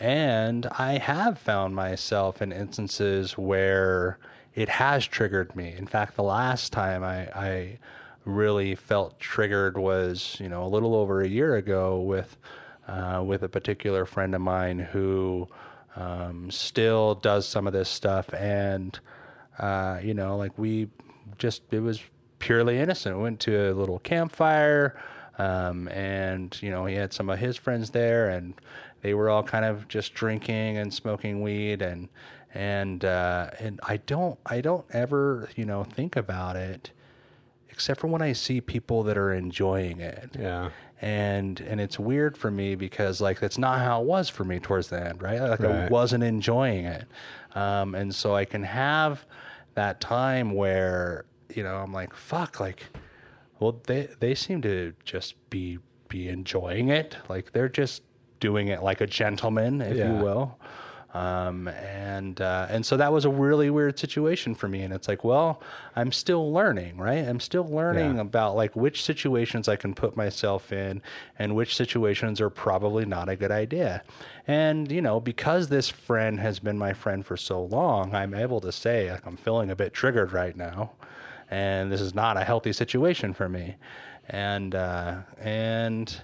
and 0.00 0.66
I 0.78 0.98
have 0.98 1.38
found 1.38 1.74
myself 1.74 2.40
in 2.40 2.52
instances 2.52 3.36
where 3.36 4.18
it 4.54 4.68
has 4.68 5.06
triggered 5.06 5.54
me. 5.56 5.74
In 5.76 5.86
fact, 5.86 6.14
the 6.14 6.22
last 6.22 6.72
time 6.72 7.02
I, 7.02 7.26
I 7.34 7.78
really 8.24 8.74
felt 8.74 9.18
triggered 9.18 9.76
was, 9.76 10.36
you 10.38 10.48
know, 10.48 10.64
a 10.64 10.68
little 10.68 10.94
over 10.94 11.22
a 11.22 11.28
year 11.28 11.56
ago 11.56 12.00
with 12.00 12.36
uh, 12.86 13.22
with 13.24 13.42
a 13.42 13.48
particular 13.48 14.06
friend 14.06 14.34
of 14.34 14.40
mine 14.40 14.78
who 14.78 15.46
um, 15.98 16.50
still 16.50 17.16
does 17.16 17.46
some 17.46 17.66
of 17.66 17.72
this 17.72 17.88
stuff, 17.88 18.32
and 18.32 18.98
uh, 19.58 19.98
you 20.02 20.14
know, 20.14 20.36
like 20.36 20.56
we 20.56 20.88
just 21.38 21.62
it 21.72 21.80
was 21.80 22.00
purely 22.38 22.78
innocent. 22.78 23.16
We 23.16 23.22
went 23.22 23.40
to 23.40 23.70
a 23.70 23.74
little 23.74 23.98
campfire. 23.98 25.00
Um, 25.38 25.86
and 25.88 26.60
you 26.60 26.70
know, 26.70 26.86
he 26.86 26.96
had 26.96 27.12
some 27.12 27.30
of 27.30 27.38
his 27.38 27.56
friends 27.56 27.90
there, 27.90 28.28
and 28.28 28.54
they 29.02 29.14
were 29.14 29.30
all 29.30 29.42
kind 29.42 29.64
of 29.64 29.86
just 29.88 30.14
drinking 30.14 30.78
and 30.78 30.92
smoking 30.92 31.42
weed, 31.42 31.80
and 31.80 32.08
and 32.54 33.04
uh, 33.04 33.50
and 33.60 33.80
I 33.84 33.98
don't 33.98 34.38
I 34.46 34.60
don't 34.60 34.84
ever 34.90 35.48
you 35.54 35.64
know 35.64 35.84
think 35.84 36.16
about 36.16 36.56
it, 36.56 36.90
except 37.70 38.00
for 38.00 38.08
when 38.08 38.22
I 38.22 38.32
see 38.32 38.60
people 38.60 39.04
that 39.04 39.16
are 39.16 39.32
enjoying 39.32 40.00
it 40.00 40.36
Yeah. 40.38 40.70
And 41.00 41.60
and 41.60 41.80
it's 41.80 41.98
weird 41.98 42.36
for 42.36 42.50
me 42.50 42.74
because 42.74 43.20
like 43.20 43.40
that's 43.40 43.58
not 43.58 43.78
how 43.80 44.00
it 44.02 44.06
was 44.06 44.28
for 44.28 44.44
me 44.44 44.58
towards 44.58 44.88
the 44.88 45.00
end 45.00 45.22
right? 45.22 45.40
Like 45.40 45.60
i 45.60 45.88
wasn't 45.88 46.24
enjoying 46.24 46.84
it. 46.84 47.06
Um, 47.54 47.94
and 47.94 48.14
so 48.14 48.34
i 48.34 48.44
can 48.44 48.62
have 48.62 49.24
that 49.74 50.00
time 50.00 50.52
where 50.52 51.24
you 51.54 51.62
know 51.62 51.76
i'm 51.76 51.92
like 51.92 52.12
fuck 52.14 52.60
like 52.60 52.84
well 53.60 53.80
they 53.86 54.08
they 54.20 54.34
seem 54.34 54.60
to 54.62 54.92
just 55.04 55.34
be 55.50 55.78
be 56.08 56.28
enjoying 56.28 56.88
it. 56.88 57.16
Like 57.28 57.52
they're 57.52 57.68
just 57.68 58.02
doing 58.40 58.68
it 58.68 58.82
like 58.82 59.00
a 59.00 59.06
gentleman 59.06 59.80
if 59.80 59.96
you 59.96 60.24
will 60.24 60.58
um, 61.14 61.68
and 61.68 62.40
uh, 62.40 62.66
and 62.68 62.84
so 62.84 62.96
that 62.96 63.12
was 63.12 63.24
a 63.24 63.30
really 63.30 63.70
weird 63.70 63.98
situation 63.98 64.54
for 64.54 64.68
me 64.68 64.82
and 64.82 64.92
it's 64.92 65.08
like 65.08 65.24
well 65.24 65.62
i'm 65.96 66.12
still 66.12 66.52
learning 66.52 66.98
right 66.98 67.26
i'm 67.26 67.40
still 67.40 67.66
learning 67.66 68.16
Yeah. 68.16 68.20
about 68.22 68.56
like 68.56 68.76
which 68.76 69.02
situations 69.02 69.68
I 69.68 69.76
can 69.76 69.94
put 69.94 70.16
myself 70.16 70.70
in 70.72 71.00
and 71.38 71.56
which 71.56 71.74
situations 71.74 72.40
are 72.40 72.50
probably 72.50 73.06
not 73.06 73.28
a 73.28 73.36
good 73.36 73.50
idea. 73.50 74.02
And 74.46 74.90
you 74.92 75.00
know, 75.02 75.18
because 75.20 75.68
this 75.68 75.88
friend 75.88 76.38
has 76.40 76.58
been 76.58 76.76
my 76.78 76.92
friend 76.92 77.24
for 77.24 77.36
so 77.36 77.64
long, 77.64 78.14
I'm 78.14 78.34
able 78.34 78.60
to 78.60 78.70
say 78.72 79.10
like 79.10 79.24
I'm 79.26 79.36
feeling 79.36 79.70
a 79.70 79.76
bit 79.76 79.92
triggered 79.94 80.32
right 80.32 80.56
now 80.56 80.92
and 81.50 81.90
this 81.90 82.00
is 82.02 82.14
not 82.14 82.36
a 82.36 82.44
healthy 82.44 82.72
situation 82.74 83.32
for 83.32 83.48
me. 83.48 83.76
And 84.28 84.74
uh 84.74 85.20
and 85.40 86.14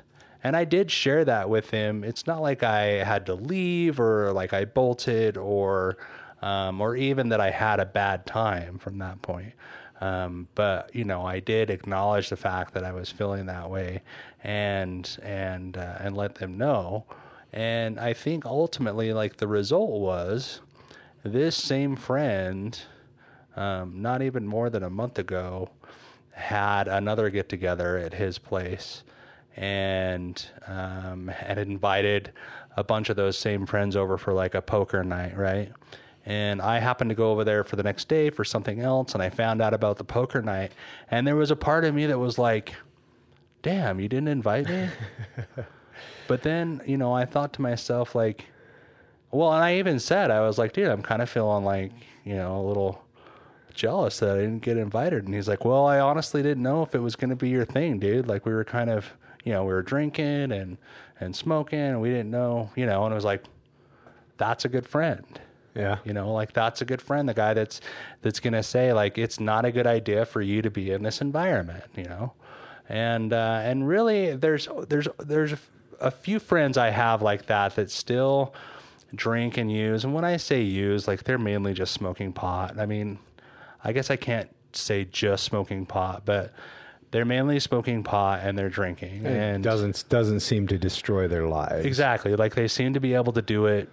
and 0.44 0.54
I 0.54 0.64
did 0.64 0.90
share 0.90 1.24
that 1.24 1.48
with 1.48 1.70
him. 1.70 2.04
It's 2.04 2.26
not 2.26 2.42
like 2.42 2.62
I 2.62 3.02
had 3.02 3.26
to 3.26 3.34
leave 3.34 3.98
or 3.98 4.32
like 4.32 4.52
I 4.52 4.66
bolted 4.66 5.36
or 5.36 5.96
um, 6.42 6.82
or 6.82 6.94
even 6.94 7.30
that 7.30 7.40
I 7.40 7.50
had 7.50 7.80
a 7.80 7.86
bad 7.86 8.26
time 8.26 8.78
from 8.78 8.98
that 8.98 9.22
point. 9.22 9.54
Um, 10.02 10.46
but 10.54 10.94
you 10.94 11.04
know, 11.04 11.24
I 11.24 11.40
did 11.40 11.70
acknowledge 11.70 12.28
the 12.28 12.36
fact 12.36 12.74
that 12.74 12.84
I 12.84 12.92
was 12.92 13.10
feeling 13.10 13.46
that 13.46 13.70
way, 13.70 14.02
and 14.42 15.08
and 15.22 15.78
uh, 15.78 15.96
and 16.00 16.14
let 16.14 16.34
them 16.34 16.58
know. 16.58 17.04
And 17.52 17.98
I 17.98 18.12
think 18.12 18.44
ultimately, 18.44 19.12
like 19.14 19.38
the 19.38 19.48
result 19.48 20.00
was, 20.00 20.60
this 21.22 21.56
same 21.56 21.96
friend, 21.96 22.78
um, 23.56 24.02
not 24.02 24.20
even 24.20 24.46
more 24.46 24.68
than 24.68 24.82
a 24.82 24.90
month 24.90 25.18
ago, 25.18 25.70
had 26.32 26.88
another 26.88 27.30
get 27.30 27.48
together 27.48 27.96
at 27.96 28.12
his 28.12 28.38
place, 28.38 29.04
and 29.56 30.44
um, 30.66 31.28
had 31.28 31.58
invited 31.58 32.32
a 32.76 32.84
bunch 32.84 33.08
of 33.08 33.16
those 33.16 33.38
same 33.38 33.66
friends 33.66 33.96
over 33.96 34.18
for 34.18 34.32
like 34.32 34.54
a 34.54 34.62
poker 34.62 35.04
night, 35.04 35.36
right? 35.36 35.70
And 36.26 36.62
I 36.62 36.78
happened 36.78 37.10
to 37.10 37.14
go 37.14 37.30
over 37.30 37.44
there 37.44 37.64
for 37.64 37.76
the 37.76 37.82
next 37.82 38.08
day 38.08 38.30
for 38.30 38.44
something 38.44 38.80
else, 38.80 39.12
and 39.14 39.22
I 39.22 39.28
found 39.30 39.60
out 39.60 39.74
about 39.74 39.98
the 39.98 40.04
poker 40.04 40.40
night, 40.40 40.72
and 41.10 41.26
there 41.26 41.36
was 41.36 41.50
a 41.50 41.56
part 41.56 41.84
of 41.84 41.94
me 41.94 42.06
that 42.06 42.18
was 42.18 42.38
like, 42.38 42.74
"Damn, 43.62 44.00
you 44.00 44.08
didn't 44.08 44.28
invite 44.28 44.68
me." 44.68 44.88
but 46.28 46.42
then, 46.42 46.80
you 46.86 46.96
know, 46.96 47.12
I 47.12 47.26
thought 47.26 47.52
to 47.54 47.62
myself 47.62 48.14
like, 48.14 48.46
well, 49.30 49.52
and 49.52 49.62
I 49.62 49.76
even 49.76 49.98
said 49.98 50.30
I 50.30 50.40
was 50.40 50.56
like, 50.58 50.72
"Dude, 50.72 50.88
I'm 50.88 51.02
kind 51.02 51.20
of 51.20 51.28
feeling 51.28 51.64
like, 51.64 51.92
you 52.24 52.34
know, 52.34 52.58
a 52.58 52.64
little." 52.66 53.04
jealous 53.74 54.20
that 54.20 54.36
I 54.36 54.40
didn't 54.40 54.60
get 54.60 54.76
invited. 54.76 55.24
And 55.24 55.34
he's 55.34 55.48
like, 55.48 55.64
Well, 55.64 55.84
I 55.84 55.98
honestly 55.98 56.42
didn't 56.42 56.62
know 56.62 56.82
if 56.82 56.94
it 56.94 57.00
was 57.00 57.16
going 57.16 57.30
to 57.30 57.36
be 57.36 57.48
your 57.48 57.64
thing, 57.64 57.98
dude. 57.98 58.28
Like, 58.28 58.46
we 58.46 58.52
were 58.52 58.64
kind 58.64 58.88
of, 58.88 59.12
you 59.44 59.52
know, 59.52 59.64
we 59.64 59.72
were 59.72 59.82
drinking 59.82 60.52
and, 60.52 60.76
and 61.20 61.36
smoking, 61.36 61.78
and 61.78 62.00
we 62.00 62.08
didn't 62.10 62.30
know, 62.30 62.70
you 62.76 62.86
know, 62.86 63.04
and 63.04 63.12
it 63.12 63.14
was 63.14 63.24
like, 63.24 63.44
That's 64.36 64.64
a 64.64 64.68
good 64.68 64.86
friend. 64.86 65.24
Yeah. 65.74 65.98
You 66.04 66.12
know, 66.12 66.32
like 66.32 66.52
that's 66.52 66.80
a 66.82 66.84
good 66.84 67.02
friend, 67.02 67.28
the 67.28 67.34
guy 67.34 67.52
that's 67.52 67.80
that's 68.22 68.38
gonna 68.40 68.62
say 68.62 68.92
like 68.92 69.18
it's 69.18 69.40
not 69.40 69.64
a 69.64 69.72
good 69.72 69.86
idea 69.86 70.24
for 70.24 70.40
you 70.40 70.62
to 70.62 70.70
be 70.70 70.92
in 70.92 71.02
this 71.02 71.20
environment, 71.20 71.84
you 71.96 72.04
know, 72.04 72.32
and 72.88 73.32
uh, 73.32 73.60
and 73.64 73.88
really 73.88 74.36
there's 74.36 74.68
there's 74.88 75.08
there's 75.18 75.52
a, 75.52 75.58
a 76.00 76.10
few 76.12 76.38
friends 76.38 76.78
I 76.78 76.90
have 76.90 77.22
like 77.22 77.46
that 77.46 77.74
that 77.74 77.90
still 77.90 78.54
drink 79.14 79.56
and 79.56 79.70
use, 79.70 80.04
and 80.04 80.14
when 80.14 80.24
I 80.24 80.36
say 80.36 80.62
use, 80.62 81.08
like 81.08 81.24
they're 81.24 81.38
mainly 81.38 81.74
just 81.74 81.92
smoking 81.92 82.32
pot. 82.32 82.78
I 82.78 82.86
mean, 82.86 83.18
I 83.82 83.92
guess 83.92 84.10
I 84.10 84.16
can't 84.16 84.50
say 84.72 85.04
just 85.04 85.42
smoking 85.44 85.86
pot, 85.86 86.22
but 86.24 86.52
they're 87.14 87.24
mainly 87.24 87.60
smoking 87.60 88.02
pot 88.02 88.40
and 88.42 88.58
they're 88.58 88.68
drinking, 88.68 89.24
It 89.24 89.30
and 89.30 89.62
doesn't 89.62 90.04
doesn't 90.08 90.40
seem 90.40 90.66
to 90.66 90.76
destroy 90.76 91.28
their 91.28 91.46
lives. 91.46 91.86
Exactly. 91.86 92.34
Like 92.34 92.56
they 92.56 92.66
seem 92.66 92.92
to 92.94 92.98
be 92.98 93.14
able 93.14 93.32
to 93.34 93.40
do 93.40 93.66
it 93.66 93.88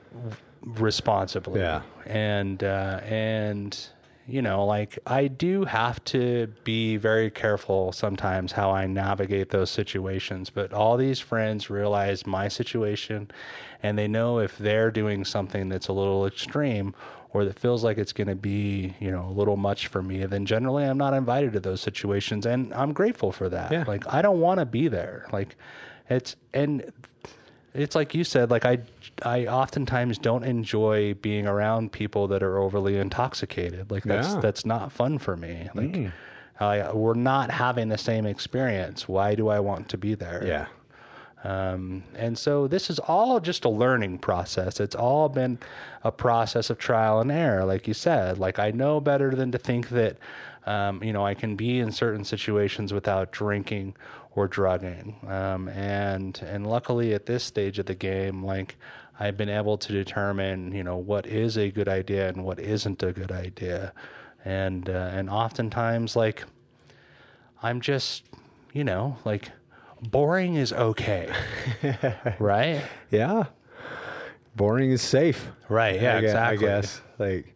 responsibly. 0.64 1.60
Yeah. 1.60 1.84
And 2.08 2.64
uh, 2.64 3.00
and 3.04 3.78
you 4.26 4.42
know, 4.42 4.66
like 4.66 4.98
I 5.06 5.28
do 5.28 5.66
have 5.66 6.04
to 6.06 6.48
be 6.64 6.98
very 6.98 7.30
careful 7.30 7.92
sometimes 7.92 8.54
how 8.54 8.72
I 8.72 8.88
navigate 8.88 9.50
those 9.50 9.70
situations. 9.70 10.50
But 10.50 10.74
all 10.74 10.98
these 10.98 11.20
friends 11.20 11.70
realize 11.70 12.26
my 12.26 12.48
situation, 12.48 13.30
and 13.84 14.00
they 14.00 14.08
know 14.08 14.40
if 14.40 14.58
they're 14.58 14.90
doing 14.90 15.26
something 15.26 15.70
that's 15.70 15.90
a 15.90 15.94
little 15.94 16.26
extreme 16.26 16.96
or 17.34 17.46
that 17.46 17.58
feels 17.60 17.84
like 17.84 17.98
it's 17.98 18.14
going 18.14 18.28
to 18.28 18.36
be, 18.36 18.94
you 19.00 19.10
know, 19.12 19.26
a 19.26 19.32
little 19.32 19.58
much 19.58 19.88
for 19.88 20.02
me, 20.04 20.26
then 20.26 20.46
generally 20.46 20.84
I'm 20.84 20.98
not 20.98 21.14
invited 21.14 21.54
to 21.54 21.60
those 21.60 21.82
situations, 21.82 22.46
and 22.46 22.74
I'm 22.74 22.92
grateful 22.94 23.32
for 23.32 23.48
that. 23.50 23.72
Yeah. 23.72 23.86
Like 23.88 24.04
I 24.14 24.22
don't 24.22 24.40
want 24.40 24.60
to 24.60 24.66
be 24.66 24.88
there. 24.88 25.28
Like 25.32 25.56
it's 26.10 26.36
and 26.54 26.92
it's 27.74 27.96
like 27.96 28.14
you 28.14 28.26
said 28.26 28.52
like 28.52 28.66
i 28.66 28.78
i 29.24 29.46
oftentimes 29.48 30.18
don't 30.18 30.44
enjoy 30.44 31.14
being 31.16 31.48
around 31.48 31.90
people 31.94 32.28
that 32.28 32.44
are 32.44 32.58
overly 32.58 32.98
intoxicated 32.98 33.90
like 33.90 34.04
that's 34.04 34.34
Yeah. 34.34 34.40
that's 34.42 34.66
not 34.66 34.92
fun 34.92 35.20
for 35.20 35.38
me 35.38 35.70
like 35.74 35.92
mm. 35.94 36.12
I, 36.60 36.92
we're 36.92 37.14
not 37.14 37.50
having 37.50 37.88
the 37.88 37.98
same 37.98 38.26
experience 38.26 39.08
why 39.08 39.36
do 39.36 39.48
i 39.48 39.60
want 39.62 39.88
to 39.90 39.98
be 39.98 40.16
there 40.16 40.46
Yeah. 40.46 40.66
Um, 41.44 42.04
and 42.16 42.38
so 42.38 42.68
this 42.68 42.90
is 42.90 43.00
all 43.00 43.40
just 43.40 43.66
a 43.66 43.70
learning 43.70 44.20
process. 44.20 44.80
It's 44.80 44.96
all 44.96 45.28
been 45.28 45.58
a 46.04 46.12
process 46.12 46.70
of 46.70 46.78
trial 46.78 47.20
and 47.20 47.32
error, 47.32 47.66
like 47.66 47.88
you 47.88 47.94
said. 47.94 48.38
Like 48.38 48.60
I 48.60 48.72
know 48.72 49.00
better 49.00 49.32
than 49.32 49.52
to 49.52 49.58
think 49.58 49.90
that, 49.90 50.18
um, 50.66 51.04
you 51.04 51.14
know, 51.14 51.26
I 51.26 51.34
can 51.34 51.56
be 51.56 51.80
in 51.80 51.92
certain 51.92 52.24
situations 52.24 52.94
without 52.94 53.32
drinking 53.32 53.96
or 54.36 54.48
drugging. 54.48 55.16
Um, 55.28 55.68
and 55.70 56.40
and 56.46 56.68
luckily 56.68 57.14
at 57.14 57.26
this 57.26 57.44
stage 57.44 57.80
of 57.80 57.88
the 57.88 57.96
game, 57.96 58.44
like 58.44 58.76
I've 59.20 59.38
been 59.38 59.50
able 59.50 59.78
to 59.80 59.92
determine, 59.92 60.72
you 60.74 60.84
know, 60.84 60.98
what 60.98 61.26
is 61.26 61.58
a 61.58 61.72
good 61.72 61.88
idea 61.88 62.30
and 62.30 62.44
what 62.44 62.60
isn't 62.60 63.02
a 63.02 63.12
good 63.12 63.32
idea. 63.32 63.94
And 64.46 64.90
uh, 64.90 65.10
and 65.12 65.28
oftentimes, 65.28 66.16
like 66.16 66.44
I'm 67.64 67.82
just, 67.82 68.24
you 68.74 68.84
know, 68.84 69.18
like 69.26 69.52
boring 70.02 70.56
is 70.56 70.74
okay. 70.74 71.32
right? 72.40 72.82
Yeah. 73.10 73.46
Boring 74.56 74.92
is 74.92 75.02
safe. 75.02 75.50
Right. 75.70 76.02
Yeah, 76.02 76.16
I 76.16 76.20
exactly. 76.20 76.68
I 76.68 76.70
guess. 76.70 77.02
Like 77.18 77.56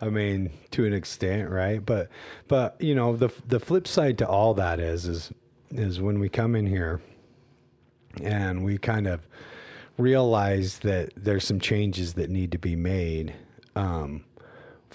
I 0.00 0.10
mean, 0.10 0.50
to 0.72 0.84
an 0.84 0.92
extent, 0.92 1.50
right? 1.50 1.84
But 1.84 2.08
but 2.48 2.80
you 2.80 2.94
know, 2.94 3.16
the 3.16 3.30
the 3.46 3.58
flip 3.58 3.88
side 3.88 4.18
to 4.18 4.28
all 4.28 4.54
that 4.54 4.78
is 4.78 5.06
is 5.06 5.32
is 5.70 6.00
when 6.00 6.18
we 6.20 6.28
come 6.28 6.54
in 6.54 6.66
here 6.66 7.00
and 8.22 8.64
we 8.64 8.78
kind 8.78 9.06
of 9.06 9.26
realize 9.98 10.80
that 10.80 11.12
there's 11.16 11.44
some 11.44 11.58
changes 11.58 12.14
that 12.14 12.30
need 12.30 12.52
to 12.52 12.58
be 12.58 12.76
made. 12.76 13.34
Um 13.74 14.24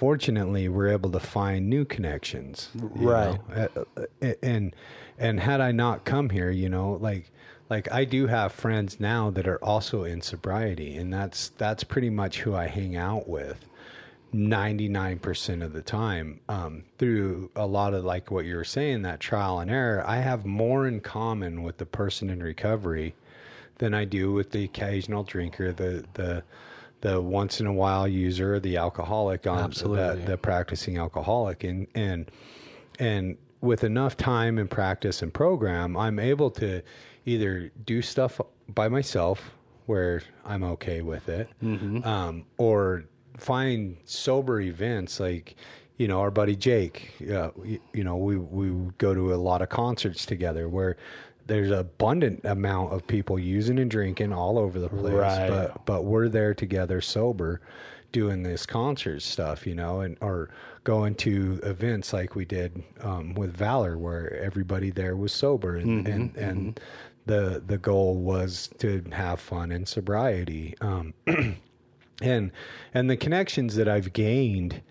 fortunately 0.02 0.68
we're 0.68 0.88
able 0.90 1.12
to 1.12 1.20
find 1.20 1.70
new 1.70 1.86
connections 1.86 2.70
Right. 2.74 3.40
know? 3.56 3.68
Uh, 3.96 4.02
uh, 4.26 4.34
and 4.42 4.76
and 5.20 5.40
had 5.40 5.62
i 5.62 5.72
not 5.72 6.06
come 6.06 6.32
here 6.32 6.50
you 6.50 6.68
know 6.70 6.94
like 7.00 7.30
like 7.70 7.88
i 7.92 8.04
do 8.04 8.26
have 8.26 8.52
friends 8.52 9.00
now 9.00 9.30
that 9.30 9.48
are 9.48 9.64
also 9.64 10.04
in 10.04 10.20
sobriety 10.20 10.98
and 10.98 11.14
that's 11.14 11.50
that's 11.60 11.84
pretty 11.84 12.10
much 12.10 12.40
who 12.40 12.56
i 12.56 12.66
hang 12.66 12.96
out 12.96 13.30
with 13.30 13.64
99% 14.34 15.62
of 15.62 15.74
the 15.74 15.82
time 15.82 16.40
um, 16.48 16.84
through 16.98 17.52
a 17.56 17.68
lot 17.68 17.94
of 17.94 18.04
like 18.04 18.32
what 18.32 18.46
you 18.46 18.56
were 18.56 18.64
saying 18.64 19.04
that 19.04 19.20
trial 19.20 19.60
and 19.60 19.70
error 19.70 20.04
i 20.08 20.18
have 20.18 20.46
more 20.48 20.88
in 20.88 21.00
common 21.00 21.62
with 21.62 21.78
the 21.78 21.86
person 21.86 22.28
in 22.32 22.42
recovery 22.42 23.14
than 23.78 23.94
I 23.96 24.06
do 24.06 24.32
with 24.32 24.52
the 24.52 24.64
occasional 24.64 25.24
drinker, 25.24 25.72
the 25.72 26.06
the 26.14 26.44
the 27.02 27.22
once 27.22 27.60
in 27.60 27.68
a 27.68 27.74
while 27.74 28.08
user, 28.08 28.60
the 28.60 28.78
alcoholic 28.78 29.46
on 29.48 29.60
Absolutely. 29.60 30.22
the, 30.22 30.32
the 30.32 30.38
practicing 30.38 30.98
alcoholic, 30.98 31.64
and 31.64 31.88
and 31.94 32.32
and 33.00 33.38
with 33.60 33.84
enough 33.84 34.18
time 34.18 34.58
and 34.58 34.70
practice 34.70 35.22
and 35.22 35.34
program, 35.34 35.96
I'm 35.96 36.20
able 36.20 36.50
to 36.52 36.82
either 37.26 37.72
do 37.86 38.02
stuff 38.02 38.42
by 38.68 38.88
myself 38.88 39.52
where 39.86 40.22
I'm 40.46 40.64
okay 40.64 41.02
with 41.02 41.30
it, 41.30 41.50
um, 42.06 42.46
or 42.58 43.06
find 43.38 43.98
sober 44.06 44.62
events 44.62 45.20
like 45.20 45.56
you 45.98 46.08
know 46.08 46.20
our 46.20 46.32
buddy 46.32 46.56
Jake. 46.56 47.14
Uh, 47.22 47.50
you, 47.64 47.80
you 47.94 48.04
know 48.04 48.16
we 48.18 48.38
we 48.38 48.92
go 48.98 49.14
to 49.14 49.34
a 49.34 49.38
lot 49.38 49.62
of 49.62 49.70
concerts 49.70 50.26
together 50.26 50.70
where 50.70 50.98
there's 51.48 51.72
abundant 51.72 52.42
amount 52.46 52.94
of 52.94 53.06
people 53.08 53.38
using 53.40 53.80
and 53.80 53.90
drinking 53.92 54.32
all 54.34 54.58
over 54.58 54.80
the 54.80 54.90
place, 54.90 55.14
Right. 55.14 55.50
but 55.50 55.86
but 55.86 56.04
we're 56.04 56.30
there 56.30 56.54
together 56.54 57.02
sober, 57.02 57.62
doing 58.12 58.44
this 58.44 58.66
concert 58.66 59.22
stuff, 59.22 59.66
you 59.68 59.76
know, 59.76 60.02
and 60.02 60.18
or 60.22 60.50
going 60.84 61.14
to 61.16 61.60
events 61.64 62.14
like 62.14 62.36
we 62.36 62.46
did 62.46 62.84
um, 63.02 63.34
with 63.34 63.56
Valor, 63.56 63.98
where 63.98 64.34
everybody 64.42 64.90
there 64.92 65.16
was 65.16 65.32
sober, 65.34 65.76
and 65.76 66.08
and, 66.08 66.36
and 66.36 66.80
the 67.26 67.62
the 67.66 67.78
goal 67.78 68.16
was 68.16 68.70
to 68.80 69.04
have 69.12 69.40
fun 69.40 69.72
and 69.72 69.88
sobriety. 69.88 70.76
Um, 70.82 71.14
and 72.22 72.52
and 72.94 73.10
the 73.10 73.18
connections 73.18 73.76
that 73.76 73.88
I've 73.88 74.14
gained 74.14 74.82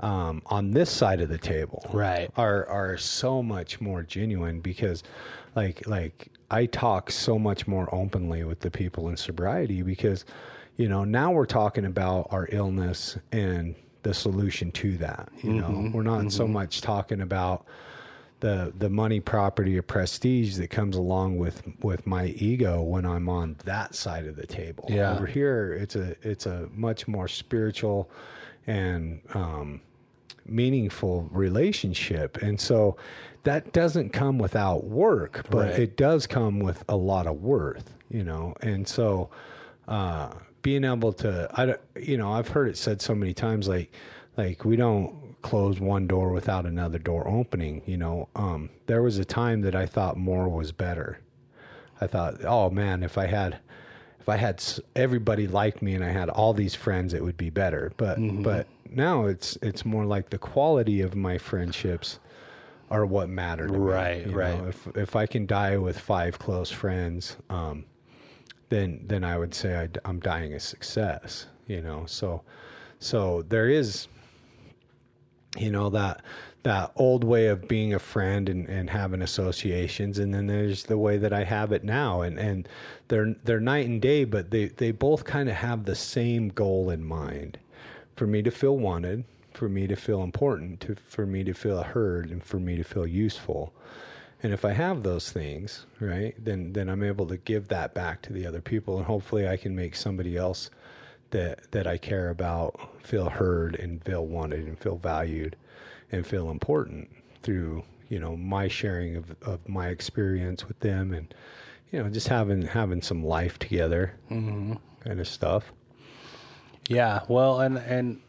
um, 0.00 0.42
on 0.46 0.72
this 0.72 0.90
side 0.90 1.20
of 1.20 1.28
the 1.28 1.38
table 1.38 1.84
Right. 1.92 2.30
are 2.36 2.66
are 2.66 2.96
so 2.96 3.42
much 3.42 3.80
more 3.80 4.02
genuine 4.02 4.60
because 4.60 5.02
like 5.54 5.86
like 5.86 6.30
I 6.50 6.66
talk 6.66 7.10
so 7.10 7.38
much 7.38 7.66
more 7.66 7.92
openly 7.94 8.44
with 8.44 8.60
the 8.60 8.70
people 8.70 9.08
in 9.08 9.16
sobriety 9.16 9.82
because 9.82 10.24
you 10.76 10.88
know 10.88 11.04
now 11.04 11.32
we're 11.32 11.46
talking 11.46 11.84
about 11.84 12.28
our 12.30 12.48
illness 12.50 13.16
and 13.32 13.74
the 14.02 14.14
solution 14.14 14.70
to 14.72 14.98
that 14.98 15.30
you 15.42 15.54
know? 15.54 15.90
We're 15.92 16.02
not 16.02 16.30
so 16.30 16.46
much 16.46 16.80
talking 16.82 17.20
about 17.20 17.64
the 18.40 18.72
the 18.76 18.90
money 18.90 19.20
property 19.20 19.78
or 19.78 19.82
prestige 19.82 20.56
that 20.56 20.68
comes 20.68 20.96
along 20.96 21.38
with 21.38 21.62
with 21.82 22.06
my 22.06 22.26
ego 22.26 22.82
when 22.82 23.06
I'm 23.06 23.28
on 23.28 23.56
that 23.64 23.94
side 23.94 24.26
of 24.26 24.36
the 24.36 24.46
table. 24.46 24.86
Yeah. 24.88 25.14
over 25.14 25.26
here 25.26 25.72
it's 25.72 25.96
a 25.96 26.16
it's 26.22 26.44
a 26.46 26.68
much 26.74 27.08
more 27.08 27.28
spiritual 27.28 28.10
and 28.66 29.20
um 29.32 29.80
meaningful 30.46 31.28
relationship. 31.32 32.36
And 32.42 32.60
so 32.60 32.96
that 33.44 33.72
doesn't 33.72 34.10
come 34.10 34.38
without 34.38 34.84
work, 34.84 35.46
but 35.50 35.70
Right. 35.70 35.78
it 35.80 35.96
does 35.96 36.26
come 36.26 36.60
with 36.60 36.84
a 36.88 36.96
lot 36.96 37.26
of 37.26 37.42
worth, 37.42 37.94
you 38.08 38.24
know? 38.24 38.54
And 38.60 38.86
so, 38.88 39.30
uh, 39.86 40.30
being 40.62 40.84
able 40.84 41.12
to, 41.12 41.48
I 41.52 41.66
don't, 41.66 41.80
you 42.00 42.16
know, 42.16 42.32
I've 42.32 42.48
heard 42.48 42.68
it 42.68 42.76
said 42.78 43.02
so 43.02 43.14
many 43.14 43.34
times, 43.34 43.68
like, 43.68 43.92
like 44.36 44.64
we 44.64 44.76
don't 44.76 45.36
close 45.42 45.78
one 45.78 46.06
door 46.06 46.30
without 46.30 46.64
another 46.64 46.98
door 46.98 47.28
opening, 47.28 47.82
you 47.84 47.98
know? 47.98 48.28
Um, 48.34 48.70
there 48.86 49.02
was 49.02 49.18
a 49.18 49.26
time 49.26 49.60
that 49.60 49.74
I 49.74 49.84
thought 49.84 50.16
more 50.16 50.48
was 50.48 50.72
better. 50.72 51.18
I 52.00 52.06
thought, 52.06 52.42
oh 52.44 52.70
man, 52.70 53.02
if 53.02 53.18
I 53.18 53.26
had, 53.26 53.58
if 54.20 54.28
I 54.28 54.36
had 54.36 54.62
everybody 54.96 55.46
like 55.46 55.82
me 55.82 55.94
and 55.94 56.02
I 56.02 56.10
had 56.12 56.30
all 56.30 56.54
these 56.54 56.74
friends, 56.74 57.12
it 57.12 57.22
would 57.22 57.36
be 57.36 57.50
better. 57.50 57.92
But 57.98 58.16
but 58.42 58.66
now 58.96 59.26
it's 59.26 59.56
it's 59.62 59.84
more 59.84 60.04
like 60.04 60.30
the 60.30 60.38
quality 60.38 61.00
of 61.00 61.14
my 61.14 61.38
friendships 61.38 62.18
are 62.90 63.06
what 63.06 63.28
matter. 63.28 63.66
To 63.66 63.72
me, 63.72 63.78
Right, 63.78 64.26
know? 64.26 64.32
right. 64.36 64.60
If 64.68 64.86
if 64.96 65.16
I 65.16 65.26
can 65.26 65.46
die 65.46 65.76
with 65.76 65.98
five 65.98 66.38
close 66.38 66.70
friends, 66.70 67.36
um, 67.50 67.84
then 68.68 69.04
then 69.06 69.24
I 69.24 69.38
would 69.38 69.54
say 69.54 69.76
I, 70.04 70.08
am 70.08 70.20
dying 70.20 70.52
a 70.52 70.60
success. 70.60 71.46
You 71.66 71.80
know, 71.80 72.04
so 72.06 72.42
so 72.98 73.42
there 73.42 73.68
is 73.68 74.08
you 75.56 75.70
know 75.70 75.90
that 75.90 76.22
that 76.64 76.92
old 76.96 77.24
way 77.24 77.46
of 77.46 77.68
being 77.68 77.92
a 77.92 77.98
friend 77.98 78.48
and, 78.48 78.66
and 78.68 78.88
having 78.90 79.20
associations 79.20 80.18
and 80.18 80.32
then 80.32 80.46
there's 80.46 80.84
the 80.84 80.96
way 80.96 81.18
that 81.18 81.32
I 81.32 81.44
have 81.44 81.72
it 81.72 81.84
now 81.84 82.22
and 82.22 82.38
and 82.38 82.68
they're 83.08 83.34
they're 83.44 83.60
night 83.60 83.86
and 83.86 84.00
day 84.00 84.24
but 84.24 84.50
they 84.50 84.66
they 84.66 84.90
both 84.90 85.24
kind 85.24 85.48
of 85.48 85.56
have 85.56 85.84
the 85.84 85.94
same 85.94 86.48
goal 86.48 86.88
in 86.90 87.04
mind 87.04 87.58
for 88.16 88.26
me 88.26 88.42
to 88.42 88.50
feel 88.50 88.76
wanted 88.76 89.24
for 89.54 89.68
me 89.68 89.86
to 89.86 89.96
feel 89.96 90.22
important 90.22 90.80
to 90.80 90.96
for 90.96 91.24
me 91.24 91.44
to 91.44 91.54
feel 91.54 91.82
heard 91.82 92.30
and 92.30 92.44
for 92.44 92.58
me 92.58 92.76
to 92.76 92.84
feel 92.84 93.06
useful. 93.06 93.72
And 94.42 94.52
if 94.52 94.64
I 94.64 94.72
have 94.72 95.02
those 95.02 95.32
things 95.32 95.86
right 96.00 96.34
then 96.38 96.72
then 96.72 96.88
I'm 96.88 97.02
able 97.02 97.26
to 97.28 97.36
give 97.36 97.68
that 97.68 97.94
back 97.94 98.20
to 98.22 98.32
the 98.32 98.46
other 98.46 98.60
people 98.60 98.98
and 98.98 99.06
hopefully 99.06 99.48
I 99.48 99.56
can 99.56 99.74
make 99.74 99.94
somebody 99.94 100.36
else 100.36 100.70
that 101.30 101.70
that 101.70 101.86
I 101.86 101.96
care 101.96 102.28
about 102.28 102.90
feel 103.02 103.30
heard 103.30 103.76
and 103.76 104.04
feel 104.04 104.26
wanted 104.26 104.66
and 104.66 104.78
feel 104.78 104.96
valued 104.96 105.56
and 106.12 106.26
feel 106.26 106.50
important 106.50 107.08
through 107.42 107.84
you 108.08 108.18
know 108.18 108.36
my 108.36 108.68
sharing 108.68 109.16
of, 109.16 109.34
of 109.42 109.66
my 109.68 109.88
experience 109.88 110.68
with 110.68 110.78
them 110.80 111.14
and 111.14 111.32
you 111.90 112.02
know 112.02 112.08
just 112.10 112.28
having 112.28 112.62
having 112.62 113.02
some 113.02 113.24
life 113.24 113.58
together 113.58 114.14
mm-hmm. 114.30 114.74
kind 115.04 115.20
of 115.20 115.28
stuff 115.28 115.72
Yeah, 116.88 117.20
well, 117.28 117.60
and 117.60 117.78
and 117.78 118.20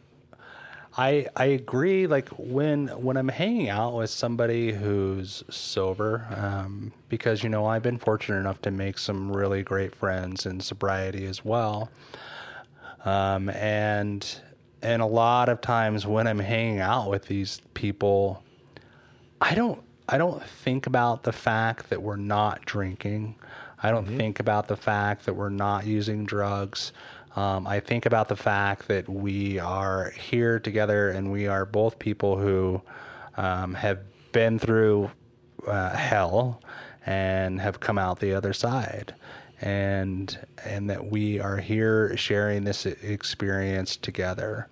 I 0.98 1.28
I 1.36 1.46
agree. 1.46 2.08
Like 2.08 2.30
when 2.30 2.88
when 2.88 3.18
I'm 3.18 3.28
hanging 3.28 3.70
out 3.70 3.96
with 3.96 4.10
somebody 4.10 4.72
who's 4.72 5.44
sober, 5.50 6.26
um, 6.36 6.94
because 7.10 7.44
you 7.44 7.50
know 7.50 7.66
I've 7.66 7.84
been 7.84 7.98
fortunate 8.00 8.40
enough 8.40 8.62
to 8.62 8.72
make 8.72 8.98
some 8.98 9.32
really 9.32 9.62
great 9.62 9.94
friends 9.94 10.46
in 10.46 10.60
sobriety 10.62 11.26
as 11.26 11.44
well, 11.44 11.90
um, 13.04 13.50
and 13.50 14.26
and 14.82 15.02
a 15.02 15.06
lot 15.06 15.50
of 15.50 15.60
times 15.62 16.06
when 16.08 16.28
I'm 16.28 16.40
hanging 16.40 16.80
out 16.80 17.10
with 17.10 17.26
these 17.26 17.62
people, 17.74 18.42
I 19.42 19.54
don't 19.54 19.84
I 20.08 20.18
don't 20.18 20.42
think 20.44 20.88
about 20.88 21.24
the 21.24 21.34
fact 21.34 21.90
that 21.90 22.02
we're 22.02 22.16
not 22.16 22.66
drinking. 22.66 23.36
I 23.84 23.92
don't 23.92 24.06
think 24.08 24.40
about 24.40 24.68
the 24.68 24.78
fact 24.78 25.26
that 25.26 25.34
we're 25.34 25.50
not 25.50 25.86
using 25.86 26.26
drugs. 26.26 26.94
Um, 27.36 27.68
I 27.68 27.80
think 27.82 28.06
about 28.06 28.30
the 28.30 28.36
fact 28.36 28.88
that 28.88 29.10
we 29.10 29.60
are 29.60 30.12
here 30.12 30.60
together 30.60 31.10
and 31.10 31.32
we 31.32 31.48
are 31.48 31.66
both 31.66 32.00
people 32.00 32.38
who 32.38 32.82
um, 33.36 33.74
have 33.74 34.00
been 34.32 34.58
through 34.58 35.12
uh, 35.68 35.90
hell 35.96 36.62
and 37.06 37.60
have 37.60 37.80
come 37.80 37.98
out 37.98 38.20
the 38.20 38.34
other 38.34 38.54
side, 38.54 39.14
and 39.62 40.38
and 40.64 40.90
that 40.90 41.12
we 41.12 41.40
are 41.40 41.58
here 41.58 42.16
sharing 42.18 42.64
this 42.64 42.86
experience 42.86 43.96
together. 43.98 44.70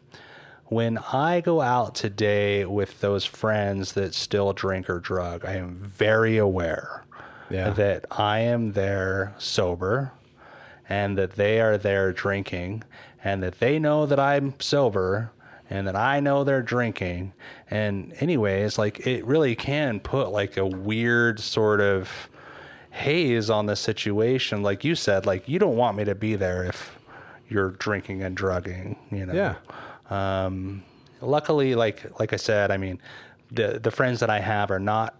When 0.65 0.97
I 0.97 1.41
go 1.41 1.61
out 1.61 1.93
today 1.93 2.65
with 2.65 3.01
those 3.01 3.25
friends 3.25 3.91
that 3.93 4.15
still 4.15 4.53
drink 4.53 4.89
or 4.89 4.99
drug, 4.99 5.45
I 5.45 5.55
am 5.57 5.75
very 5.75 6.37
aware 6.37 7.03
Yeah. 7.51 7.69
that 7.71 8.05
I 8.09 8.39
am 8.39 8.71
there 8.71 9.35
sober 9.37 10.11
and 10.89 11.17
that 11.17 11.35
they 11.35 11.59
are 11.61 11.77
there 11.77 12.11
drinking 12.11 12.83
and 13.23 13.41
that 13.41 13.59
they 13.59 13.79
know 13.79 14.05
that 14.05 14.19
I'm 14.19 14.53
sober 14.59 15.31
and 15.69 15.87
that 15.87 15.95
I 15.95 16.19
know 16.19 16.43
they're 16.43 16.61
drinking. 16.61 17.33
And, 17.69 18.13
anyways, 18.19 18.77
like 18.77 19.07
it 19.07 19.25
really 19.25 19.55
can 19.55 19.99
put 19.99 20.29
like 20.29 20.57
a 20.57 20.65
weird 20.65 21.39
sort 21.39 21.81
of 21.81 22.29
haze 22.91 23.49
on 23.49 23.65
the 23.65 23.75
situation. 23.75 24.61
Like 24.61 24.83
you 24.83 24.93
said, 24.93 25.25
like 25.25 25.47
you 25.47 25.59
don't 25.59 25.77
want 25.77 25.97
me 25.97 26.03
to 26.03 26.15
be 26.15 26.35
there 26.35 26.63
if 26.65 26.97
you're 27.49 27.71
drinking 27.71 28.23
and 28.23 28.35
drugging, 28.35 28.97
you 29.11 29.25
know? 29.25 29.33
Yeah. 29.33 29.55
Um, 30.09 30.83
luckily, 31.21 31.75
like 31.75 32.19
like 32.19 32.33
I 32.33 32.37
said, 32.37 32.71
I 32.71 32.77
mean, 32.77 32.99
the 33.51 33.79
the 33.81 33.91
friends 33.91 34.19
that 34.19 34.29
I 34.29 34.39
have 34.39 34.69
are 34.69 34.79
not 34.79 35.15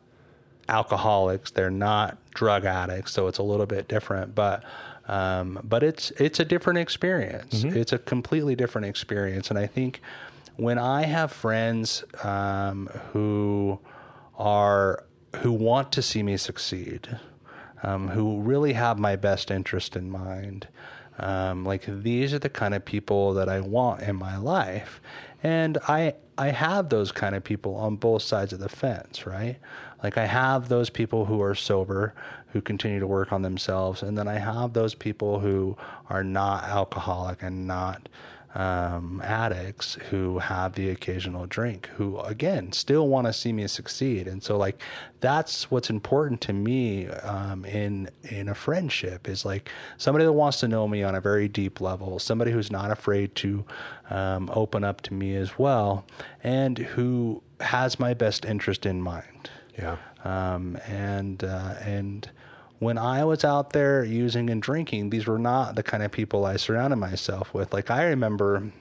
alcoholics. 0.70 1.52
They're 1.52 1.72
not 1.72 2.18
drug 2.34 2.66
addicts, 2.66 3.12
so 3.12 3.28
it's 3.28 3.40
a 3.40 3.44
little 3.44 3.66
bit 3.66 3.88
different. 3.88 4.36
But 4.36 4.64
um, 5.08 5.60
but 5.64 5.84
it's 5.84 6.12
it's 6.12 6.40
a 6.40 6.46
different 6.46 6.80
experience. 6.80 7.64
It's 7.76 7.92
a 7.94 7.98
completely 7.98 8.56
different 8.56 8.88
experience, 8.88 9.50
and 9.50 9.60
I 9.60 9.68
think 9.68 10.02
when 10.56 10.78
I 10.78 11.04
have 11.04 11.32
friends 11.32 12.04
um, 12.24 12.88
who 13.12 13.80
are 14.38 15.04
who 15.38 15.52
want 15.52 15.92
to 15.94 16.02
see 16.02 16.24
me 16.24 16.38
succeed, 16.38 17.20
um, 17.82 18.10
who 18.10 18.40
really 18.42 18.74
have 18.74 19.00
my 19.00 19.16
best 19.16 19.52
interest 19.52 19.96
in 19.96 20.10
mind. 20.10 20.68
Um, 21.20 21.64
like 21.64 21.84
these 21.86 22.34
are 22.34 22.40
the 22.40 22.50
kind 22.50 22.74
of 22.74 22.84
people 22.86 23.34
that 23.36 23.48
I 23.48 23.60
want 23.60 24.02
in 24.02 24.16
my 24.16 24.38
life, 24.38 25.00
and 25.44 25.78
I 25.88 26.16
I 26.38 26.48
have 26.48 26.90
those 26.90 27.12
kind 27.12 27.36
of 27.36 27.44
people 27.44 27.76
on 27.76 27.98
both 27.98 28.24
sides 28.24 28.54
of 28.54 28.60
the 28.60 28.70
fence, 28.70 29.28
right? 29.28 29.58
Like 30.02 30.18
I 30.18 30.26
have 30.26 30.70
those 30.70 30.90
people 30.90 31.26
who 31.26 31.42
are 31.42 31.56
sober, 31.56 32.14
who 32.54 32.62
continue 32.62 33.00
to 33.00 33.08
work 33.08 33.34
on 33.34 33.42
themselves, 33.42 34.02
and 34.02 34.18
then 34.18 34.28
I 34.28 34.40
have 34.40 34.74
those 34.74 34.96
people 34.96 35.40
who 35.40 35.76
are 36.10 36.24
not 36.24 36.64
alcoholic 36.64 37.44
and 37.44 37.68
not 37.68 38.08
um, 38.56 39.20
addicts 39.26 39.96
who 40.12 40.38
have 40.38 40.74
the 40.74 40.90
occasional 40.92 41.48
drink, 41.48 41.90
who 41.96 42.20
again 42.20 42.72
still 42.72 43.08
want 43.08 43.26
to 43.26 43.34
see 43.34 43.52
me 43.52 43.68
succeed, 43.68 44.28
and 44.28 44.44
so 44.44 44.58
like 44.58 44.80
that's 45.20 45.72
what's 45.72 45.90
important 45.90 46.40
to 46.42 46.54
me 46.54 47.08
um, 47.08 47.66
in 47.66 48.10
in 48.30 48.48
a 48.50 48.54
friendship 48.54 49.28
is 49.28 49.44
like 49.44 49.70
somebody 49.98 50.24
that 50.26 50.34
wants 50.34 50.60
to 50.60 50.68
know 50.68 50.88
me 50.88 51.02
on 51.02 51.16
a 51.16 51.22
very 51.22 51.48
deep 51.48 51.82
level, 51.82 52.20
somebody 52.20 52.52
who's 52.52 52.70
not 52.70 52.92
afraid 52.92 53.34
to 53.36 53.66
um, 54.12 54.52
open 54.54 54.84
up 54.84 55.02
to 55.02 55.14
me 55.16 55.36
as 55.36 55.58
well, 55.58 56.06
and 56.44 56.78
who 56.78 57.42
has 57.60 58.00
my 58.00 58.14
best 58.14 58.46
interest 58.46 58.86
in 58.86 59.02
mind. 59.02 59.50
yeah. 59.80 59.98
Um, 60.24 60.78
and 60.88 61.44
uh, 61.44 61.74
and 61.82 62.30
when 62.84 62.98
I 62.98 63.24
was 63.26 63.44
out 63.44 63.72
there 63.72 64.04
using 64.04 64.50
and 64.50 64.62
drinking, 64.62 65.10
these 65.10 65.26
were 65.28 65.40
not 65.40 65.76
the 65.76 65.84
kind 65.84 66.04
of 66.04 66.12
people 66.12 66.46
I 66.46 66.58
surrounded 66.58 66.98
myself 66.98 67.54
with. 67.54 67.74
Like 67.74 67.90
I 67.90 68.06
remember, 68.06 68.72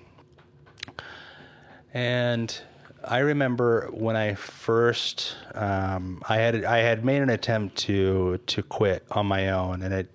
and 1.94 2.60
I 3.04 3.18
remember 3.18 3.88
when 3.92 4.16
I 4.16 4.34
first 4.34 5.36
um, 5.54 6.22
I 6.28 6.36
had 6.36 6.64
I 6.64 6.78
had 6.78 7.04
made 7.04 7.22
an 7.22 7.30
attempt 7.30 7.76
to 7.78 8.38
to 8.46 8.62
quit 8.62 9.04
on 9.10 9.26
my 9.26 9.50
own, 9.50 9.82
and 9.82 9.92
it 9.92 10.10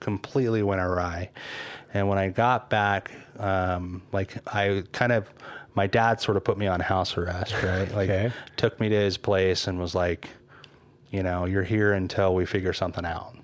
completely 0.00 0.62
went 0.62 0.80
awry. 0.80 1.30
And 1.92 2.08
when 2.08 2.18
I 2.18 2.28
got 2.28 2.70
back, 2.70 3.12
um, 3.38 4.02
like 4.12 4.36
I 4.52 4.82
kind 4.92 5.12
of 5.12 5.28
my 5.74 5.86
dad 5.86 6.20
sort 6.20 6.36
of 6.36 6.44
put 6.44 6.58
me 6.58 6.66
on 6.66 6.80
house 6.80 7.16
arrest, 7.16 7.54
right? 7.62 7.90
Like 7.92 8.10
Okay. 8.10 8.32
took 8.56 8.78
me 8.80 8.88
to 8.88 8.96
his 8.96 9.16
place 9.16 9.66
and 9.66 9.78
was 9.78 9.94
like, 9.94 10.30
you 11.14 11.22
know, 11.22 11.44
you're 11.44 11.62
here 11.62 11.92
until 11.92 12.34
we 12.34 12.44
figure 12.44 12.72
something 12.72 13.04
out. 13.04 13.36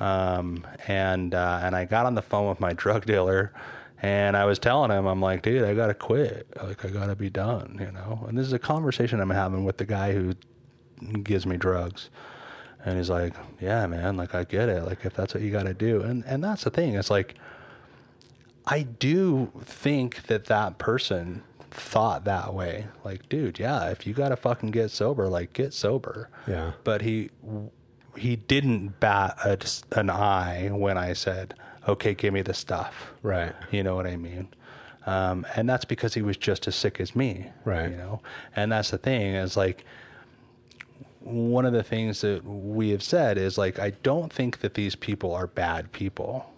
Um, 0.00 0.66
and 0.88 1.34
uh, 1.34 1.60
and 1.62 1.76
I 1.76 1.84
got 1.84 2.04
on 2.04 2.16
the 2.16 2.22
phone 2.22 2.48
with 2.48 2.58
my 2.58 2.72
drug 2.72 3.06
dealer, 3.06 3.52
and 4.02 4.36
I 4.36 4.44
was 4.44 4.58
telling 4.58 4.90
him, 4.90 5.06
I'm 5.06 5.20
like, 5.20 5.42
dude, 5.42 5.62
I 5.62 5.72
gotta 5.74 5.94
quit. 5.94 6.48
Like, 6.60 6.84
I 6.84 6.88
gotta 6.88 7.14
be 7.14 7.30
done. 7.30 7.78
You 7.80 7.92
know. 7.92 8.24
And 8.28 8.36
this 8.36 8.46
is 8.46 8.52
a 8.52 8.58
conversation 8.58 9.20
I'm 9.20 9.30
having 9.30 9.64
with 9.64 9.78
the 9.78 9.86
guy 9.86 10.12
who 10.12 10.34
gives 11.22 11.46
me 11.46 11.56
drugs. 11.56 12.10
And 12.84 12.96
he's 12.96 13.10
like, 13.10 13.34
yeah, 13.60 13.86
man. 13.86 14.16
Like, 14.16 14.34
I 14.34 14.44
get 14.44 14.68
it. 14.68 14.84
Like, 14.84 15.04
if 15.04 15.14
that's 15.14 15.32
what 15.32 15.42
you 15.42 15.50
gotta 15.52 15.74
do, 15.74 16.02
and 16.02 16.24
and 16.26 16.42
that's 16.42 16.64
the 16.64 16.70
thing. 16.70 16.94
It's 16.94 17.10
like, 17.10 17.36
I 18.66 18.82
do 18.82 19.52
think 19.64 20.24
that 20.24 20.46
that 20.46 20.78
person 20.78 21.44
thought 21.76 22.24
that 22.24 22.52
way. 22.54 22.86
Like, 23.04 23.28
dude, 23.28 23.58
yeah, 23.58 23.90
if 23.90 24.06
you 24.06 24.14
gotta 24.14 24.36
fucking 24.36 24.70
get 24.70 24.90
sober, 24.90 25.28
like, 25.28 25.52
get 25.52 25.72
sober 25.74 26.28
Yeah. 26.46 26.72
but 26.84 27.02
he 27.02 27.30
he 28.16 28.34
didn't 28.36 28.98
bat 28.98 29.36
a, 29.44 29.58
an 29.98 30.08
eye 30.10 30.68
when 30.72 30.96
I 30.96 31.12
said, 31.12 31.54
"Okay, 31.86 32.14
give 32.14 32.32
me 32.32 32.40
the 32.42 32.54
stuff." 32.54 33.12
Right. 33.22 33.52
You 33.70 33.82
know 33.82 33.94
what 33.94 34.06
I 34.06 34.16
mean? 34.16 34.48
Um, 35.04 35.46
and 35.54 35.68
that's 35.68 35.84
because 35.84 36.14
he 36.14 36.22
was 36.22 36.36
just 36.36 36.66
as 36.66 36.74
sick 36.74 36.98
as 36.98 37.14
me. 37.14 37.50
Right. 37.64 37.90
You 37.90 37.96
know, 37.96 38.22
and 38.56 38.72
that's 38.72 38.90
the 38.90 38.98
thing 38.98 39.34
is 39.34 39.56
like 39.56 39.84
one 41.20 41.64
of 41.66 41.72
the 41.72 41.82
things 41.82 42.20
that 42.22 42.44
we 42.44 42.90
have 42.90 43.02
said 43.02 43.36
is 43.36 43.58
like 43.58 43.78
I 43.78 43.90
don't 44.02 44.32
think 44.32 44.60
that 44.60 44.74
these 44.74 44.94
people 44.96 45.34
are 45.34 45.46
bad 45.46 45.92
people. 45.92 46.50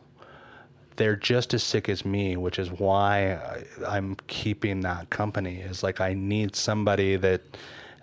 They're 0.98 1.16
just 1.16 1.54
as 1.54 1.62
sick 1.62 1.88
as 1.88 2.04
me, 2.04 2.36
which 2.36 2.58
is 2.58 2.70
why 2.70 3.34
I, 3.34 3.64
I'm 3.96 4.16
keeping 4.26 4.82
that 4.82 5.10
company. 5.10 5.60
Is 5.60 5.82
like 5.82 6.00
I 6.00 6.12
need 6.12 6.54
somebody 6.54 7.16
that 7.16 7.42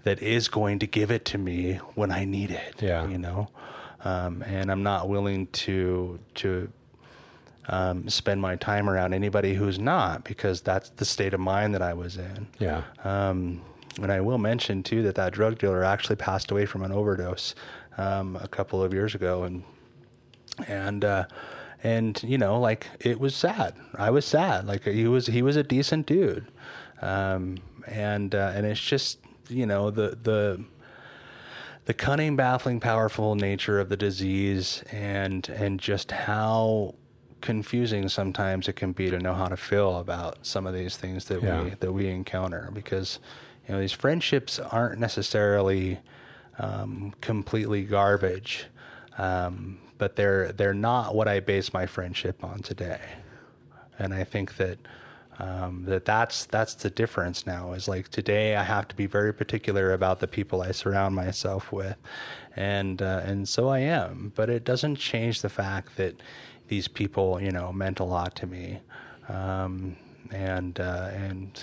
that 0.03 0.21
is 0.21 0.47
going 0.47 0.79
to 0.79 0.87
give 0.87 1.11
it 1.11 1.25
to 1.25 1.37
me 1.37 1.75
when 1.95 2.11
I 2.11 2.25
need 2.25 2.51
it. 2.51 2.81
Yeah. 2.81 3.07
you 3.07 3.17
know, 3.17 3.49
um, 4.03 4.41
and 4.43 4.71
I'm 4.71 4.83
not 4.83 5.07
willing 5.09 5.47
to 5.47 6.19
to 6.35 6.71
um, 7.67 8.07
spend 8.09 8.41
my 8.41 8.55
time 8.55 8.89
around 8.89 9.13
anybody 9.13 9.53
who's 9.55 9.79
not 9.79 10.23
because 10.23 10.61
that's 10.61 10.89
the 10.91 11.05
state 11.05 11.33
of 11.33 11.39
mind 11.39 11.73
that 11.73 11.81
I 11.81 11.93
was 11.93 12.17
in. 12.17 12.47
Yeah. 12.59 12.83
Um, 13.03 13.61
and 14.01 14.11
I 14.11 14.21
will 14.21 14.37
mention 14.37 14.83
too 14.83 15.03
that 15.03 15.15
that 15.15 15.33
drug 15.33 15.57
dealer 15.57 15.83
actually 15.83 16.17
passed 16.17 16.51
away 16.51 16.65
from 16.65 16.83
an 16.83 16.91
overdose 16.91 17.55
um, 17.97 18.35
a 18.41 18.47
couple 18.47 18.83
of 18.83 18.93
years 18.93 19.15
ago, 19.15 19.43
and 19.43 19.63
and 20.67 21.03
uh, 21.05 21.25
and 21.85 22.21
you 22.23 22.37
know, 22.37 22.59
like 22.59 22.87
it 22.99 23.19
was 23.19 23.35
sad. 23.35 23.75
I 23.97 24.09
was 24.09 24.25
sad. 24.25 24.65
Like 24.65 24.83
he 24.83 25.07
was 25.07 25.27
he 25.27 25.41
was 25.41 25.55
a 25.55 25.63
decent 25.63 26.07
dude, 26.07 26.47
um, 27.01 27.57
and 27.87 28.33
uh, 28.33 28.51
and 28.55 28.65
it's 28.65 28.81
just 28.81 29.19
you 29.49 29.65
know 29.65 29.91
the 29.91 30.17
the 30.21 30.63
the 31.85 31.93
cunning, 31.93 32.35
baffling, 32.35 32.79
powerful 32.79 33.35
nature 33.35 33.79
of 33.79 33.89
the 33.89 33.97
disease, 33.97 34.83
and 34.91 35.47
and 35.49 35.79
just 35.79 36.11
how 36.11 36.95
confusing 37.41 38.09
sometimes 38.09 38.67
it 38.67 38.75
can 38.75 38.91
be 38.91 39.11
to 39.11 39.19
know 39.19 39.35
how 39.35 39.47
to 39.47 39.57
feel 39.57 39.97
about 39.99 40.43
some 40.43 40.65
of 40.65 40.73
these 40.73 40.97
things 40.97 41.25
that 41.25 41.43
Yeah. 41.43 41.63
we 41.63 41.69
that 41.81 41.91
we 41.91 42.07
encounter 42.07 42.71
because 42.73 43.19
you 43.67 43.73
know 43.75 43.79
these 43.79 43.91
friendships 43.91 44.57
aren't 44.59 44.99
necessarily 44.99 45.99
um, 46.57 47.13
completely 47.21 47.83
garbage, 47.83 48.65
um, 49.19 49.77
but 49.97 50.15
they're 50.15 50.51
they're 50.51 50.73
not 50.73 51.15
what 51.15 51.27
I 51.27 51.39
base 51.39 51.73
my 51.73 51.85
friendship 51.85 52.43
on 52.43 52.59
today, 52.59 53.01
and 53.99 54.13
I 54.13 54.23
think 54.23 54.57
that. 54.57 54.77
Um, 55.37 55.83
that 55.83 56.05
that's 56.05 56.45
that's 56.45 56.75
the 56.75 56.89
difference 56.89 57.45
now 57.45 57.73
is 57.73 57.89
like 57.89 58.07
today 58.07 58.55
I 58.55 58.63
have 58.63 58.87
to 58.87 58.95
be 58.95 59.05
very 59.05 59.33
particular 59.33 59.91
about 59.91 60.21
the 60.21 60.29
people 60.29 60.61
I 60.61 60.71
surround 60.71 61.13
myself 61.13 61.73
with, 61.73 61.97
and 62.55 63.01
uh, 63.01 63.19
and 63.25 63.45
so 63.45 63.67
I 63.67 63.79
am. 63.79 64.31
But 64.33 64.49
it 64.49 64.63
doesn't 64.63 64.95
change 64.95 65.41
the 65.41 65.49
fact 65.49 65.97
that 65.97 66.15
these 66.69 66.87
people 66.87 67.41
you 67.41 67.51
know 67.51 67.73
meant 67.73 67.99
a 67.99 68.05
lot 68.05 68.33
to 68.37 68.47
me, 68.47 68.79
um, 69.27 69.97
and 70.31 70.79
uh, 70.79 71.09
and 71.11 71.61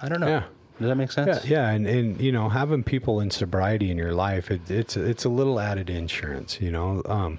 I 0.00 0.08
don't 0.08 0.20
know. 0.20 0.28
Yeah. 0.28 0.44
Does 0.78 0.88
that 0.88 0.96
make 0.96 1.12
sense? 1.12 1.44
Yeah, 1.44 1.68
yeah, 1.68 1.70
and, 1.70 1.86
and 1.86 2.20
you 2.20 2.32
know, 2.32 2.48
having 2.48 2.82
people 2.82 3.20
in 3.20 3.30
sobriety 3.30 3.90
in 3.90 3.98
your 3.98 4.12
life, 4.12 4.50
it, 4.50 4.70
it's 4.70 4.96
it's 4.96 5.24
a 5.24 5.28
little 5.28 5.60
added 5.60 5.90
insurance, 5.90 6.60
you 6.60 6.70
know, 6.70 7.02
um, 7.06 7.38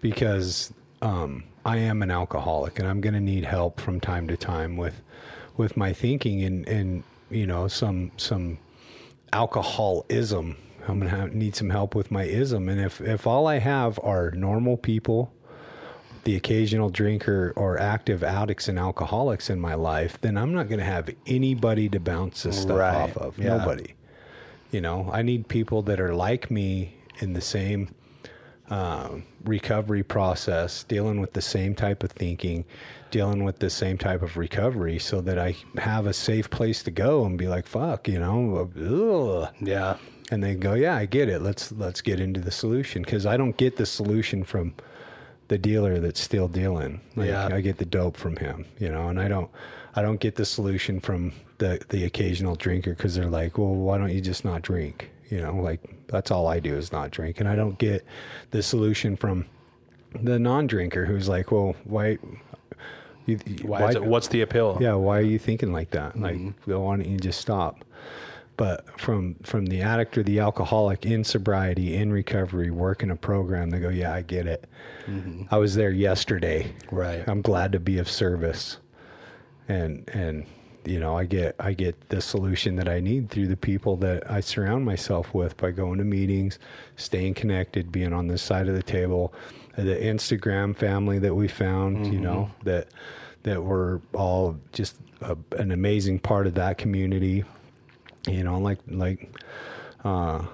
because 0.00 0.72
um, 1.02 1.44
I 1.64 1.78
am 1.78 2.02
an 2.02 2.10
alcoholic 2.10 2.78
and 2.78 2.88
I'm 2.88 3.00
going 3.00 3.14
to 3.14 3.20
need 3.20 3.44
help 3.44 3.80
from 3.80 4.00
time 4.00 4.28
to 4.28 4.36
time 4.36 4.76
with 4.76 5.00
with 5.56 5.76
my 5.76 5.92
thinking 5.92 6.42
and 6.42 6.66
and 6.68 7.02
you 7.30 7.46
know 7.46 7.68
some 7.68 8.12
some 8.16 8.58
alcoholism. 9.32 10.56
I'm 10.88 11.00
going 11.00 11.10
to 11.10 11.36
need 11.36 11.56
some 11.56 11.70
help 11.70 11.96
with 11.96 12.12
my 12.12 12.22
ism, 12.24 12.68
and 12.68 12.80
if 12.80 13.00
if 13.00 13.26
all 13.26 13.46
I 13.46 13.58
have 13.58 13.98
are 14.02 14.30
normal 14.30 14.76
people 14.76 15.32
the 16.26 16.34
occasional 16.36 16.90
drinker 16.90 17.52
or 17.56 17.78
active 17.78 18.24
addicts 18.24 18.66
and 18.68 18.78
alcoholics 18.78 19.48
in 19.48 19.60
my 19.60 19.74
life, 19.74 20.20
then 20.22 20.36
I'm 20.36 20.52
not 20.52 20.68
going 20.68 20.80
to 20.80 20.84
have 20.84 21.08
anybody 21.26 21.88
to 21.90 22.00
bounce 22.00 22.42
this 22.42 22.60
stuff 22.62 22.76
Right. 22.78 22.94
off 22.96 23.16
of. 23.16 23.38
Yeah. 23.38 23.56
Nobody. 23.58 23.94
You 24.72 24.80
know, 24.80 25.08
I 25.12 25.22
need 25.22 25.46
people 25.46 25.82
that 25.82 26.00
are 26.00 26.12
like 26.14 26.50
me 26.50 26.96
in 27.20 27.32
the 27.32 27.40
same 27.40 27.94
um, 28.68 29.22
recovery 29.44 30.02
process, 30.02 30.82
dealing 30.82 31.20
with 31.20 31.32
the 31.32 31.40
same 31.40 31.76
type 31.76 32.02
of 32.02 32.10
thinking, 32.10 32.64
dealing 33.12 33.44
with 33.44 33.60
the 33.60 33.70
same 33.70 33.96
type 33.96 34.22
of 34.22 34.36
recovery, 34.36 34.98
so 34.98 35.20
that 35.20 35.38
I 35.38 35.54
have 35.78 36.06
a 36.06 36.12
safe 36.12 36.50
place 36.50 36.82
to 36.82 36.90
go 36.90 37.24
and 37.24 37.38
be 37.38 37.46
like, 37.46 37.66
"Fuck," 37.68 38.08
you 38.08 38.18
know, 38.18 38.68
ugh. 38.76 39.54
Yeah. 39.60 39.98
and 40.32 40.42
they 40.42 40.56
go, 40.56 40.74
"Yeah, 40.74 40.96
I 40.96 41.06
get 41.06 41.28
it. 41.28 41.40
Let's 41.42 41.70
let's 41.70 42.00
get 42.00 42.18
into 42.18 42.40
the 42.40 42.50
solution." 42.50 43.02
Because 43.02 43.24
I 43.26 43.36
don't 43.36 43.56
get 43.56 43.76
the 43.76 43.86
solution 43.86 44.42
from 44.42 44.74
the 45.48 45.58
dealer 45.58 46.00
that's 46.00 46.20
still 46.20 46.48
dealing. 46.48 47.00
Like, 47.14 47.28
Yeah. 47.28 47.48
I 47.52 47.60
get 47.60 47.78
the 47.78 47.84
dope 47.84 48.16
from 48.16 48.36
him, 48.36 48.64
you 48.78 48.90
know, 48.90 49.08
and 49.08 49.20
I 49.20 49.28
don't 49.28 49.50
I 49.94 50.02
don't 50.02 50.20
get 50.20 50.34
the 50.36 50.44
solution 50.44 51.00
from 51.00 51.32
the 51.58 51.80
the 51.88 52.04
occasional 52.04 52.54
drinker 52.56 52.90
because 52.94 53.14
they're 53.14 53.30
like, 53.30 53.56
"Well, 53.58 53.74
why 53.74 53.96
don't 53.98 54.12
you 54.12 54.20
just 54.20 54.44
not 54.44 54.62
drink?" 54.62 55.10
You 55.30 55.40
know, 55.40 55.56
like 55.56 55.80
that's 56.08 56.30
all 56.30 56.46
I 56.48 56.60
do 56.60 56.76
is 56.76 56.92
not 56.92 57.10
drink, 57.10 57.40
and 57.40 57.48
I 57.48 57.56
don't 57.56 57.78
get 57.78 58.04
the 58.50 58.62
solution 58.62 59.16
from 59.16 59.46
the 60.22 60.38
non-drinker 60.38 61.06
who's 61.06 61.28
like, 61.28 61.50
"Well, 61.50 61.74
why?" 61.84 62.18
You, 63.26 63.38
Why, 63.62 63.88
is 63.88 63.96
it, 63.96 64.04
what's 64.04 64.28
the 64.28 64.42
appeal? 64.42 64.78
yeah, 64.80 64.94
why 64.94 65.18
are 65.18 65.22
you 65.22 65.38
thinking 65.38 65.72
like 65.72 65.90
that? 65.90 66.16
Like, 66.20 66.36
Mm-hmm. 66.36 66.72
why 66.72 66.96
don't 66.96 67.08
you 67.08 67.18
just 67.18 67.40
stop? 67.40 67.84
But 68.56 68.98
from 68.98 69.34
from 69.42 69.66
the 69.66 69.82
addict 69.82 70.16
or 70.16 70.22
the 70.22 70.40
alcoholic 70.40 71.04
in 71.04 71.24
sobriety, 71.24 71.94
in 71.94 72.12
recovery, 72.12 72.70
working 72.70 73.10
a 73.10 73.16
program, 73.16 73.70
they 73.70 73.78
go, 73.78 73.90
yeah, 73.90 74.14
I 74.14 74.22
get 74.22 74.46
it. 74.46 74.66
I 75.50 75.58
was 75.58 75.74
there 75.74 75.90
yesterday. 75.90 76.72
Mm-hmm. 76.86 76.96
Right. 76.96 77.24
I'm 77.28 77.42
glad 77.42 77.72
to 77.72 77.80
be 77.80 77.98
of 77.98 78.08
service, 78.08 78.78
and 79.68 80.08
and 80.12 80.46
you 80.86 81.00
know, 81.00 81.16
I 81.16 81.24
get 81.24 81.56
I 81.58 81.72
get 81.72 82.08
the 82.08 82.20
solution 82.20 82.76
that 82.76 82.88
I 82.88 83.00
need 83.00 83.30
through 83.30 83.48
the 83.48 83.56
people 83.56 83.96
that 83.98 84.30
I 84.30 84.40
surround 84.40 84.84
myself 84.84 85.34
with 85.34 85.56
by 85.56 85.72
going 85.72 85.98
to 85.98 86.04
meetings, 86.04 86.58
staying 86.96 87.34
connected, 87.34 87.90
being 87.92 88.12
on 88.12 88.28
this 88.28 88.42
side 88.42 88.68
of 88.68 88.74
the 88.74 88.82
table, 88.82 89.34
the 89.76 89.96
Instagram 89.96 90.76
family 90.76 91.18
that 91.18 91.34
we 91.34 91.48
found, 91.48 92.12
you 92.12 92.20
know, 92.20 92.50
that 92.64 92.88
that 93.42 93.62
were 93.62 94.00
all 94.14 94.58
just 94.72 94.96
a, 95.20 95.36
an 95.58 95.72
amazing 95.72 96.20
part 96.20 96.46
of 96.46 96.54
that 96.54 96.78
community. 96.78 97.44
You 98.26 98.44
know, 98.44 98.58
like 98.58 98.78
like 98.88 99.36
uh, 100.04 100.44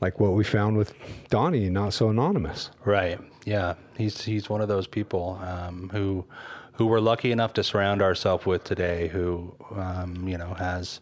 like 0.00 0.20
what 0.20 0.32
we 0.32 0.44
found 0.44 0.76
with 0.76 0.94
Donny, 1.30 1.68
not 1.70 1.94
so 1.94 2.08
anonymous. 2.08 2.70
Right. 2.84 3.18
Yeah. 3.44 3.74
He's 3.96 4.22
he's 4.22 4.48
one 4.48 4.60
of 4.60 4.68
those 4.68 4.86
people 4.86 5.40
um, 5.42 5.90
who 5.92 6.24
who 6.72 6.86
we're 6.86 7.00
lucky 7.00 7.32
enough 7.32 7.52
to 7.54 7.62
surround 7.62 8.02
ourselves 8.02 8.46
with 8.46 8.64
today. 8.64 9.08
Who 9.08 9.54
um, 9.74 10.26
you 10.28 10.38
know 10.38 10.54
has 10.54 11.00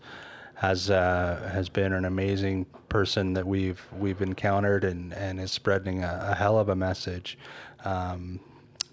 has 0.54 0.90
uh, 0.90 1.50
has 1.52 1.68
been 1.68 1.92
an 1.92 2.04
amazing 2.04 2.66
person 2.88 3.32
that 3.34 3.46
we've 3.46 3.82
we've 3.98 4.20
encountered 4.20 4.84
and 4.84 5.14
and 5.14 5.40
is 5.40 5.50
spreading 5.50 6.04
a, 6.04 6.28
a 6.32 6.34
hell 6.34 6.58
of 6.58 6.68
a 6.68 6.76
message. 6.76 7.38
Um, 7.84 8.40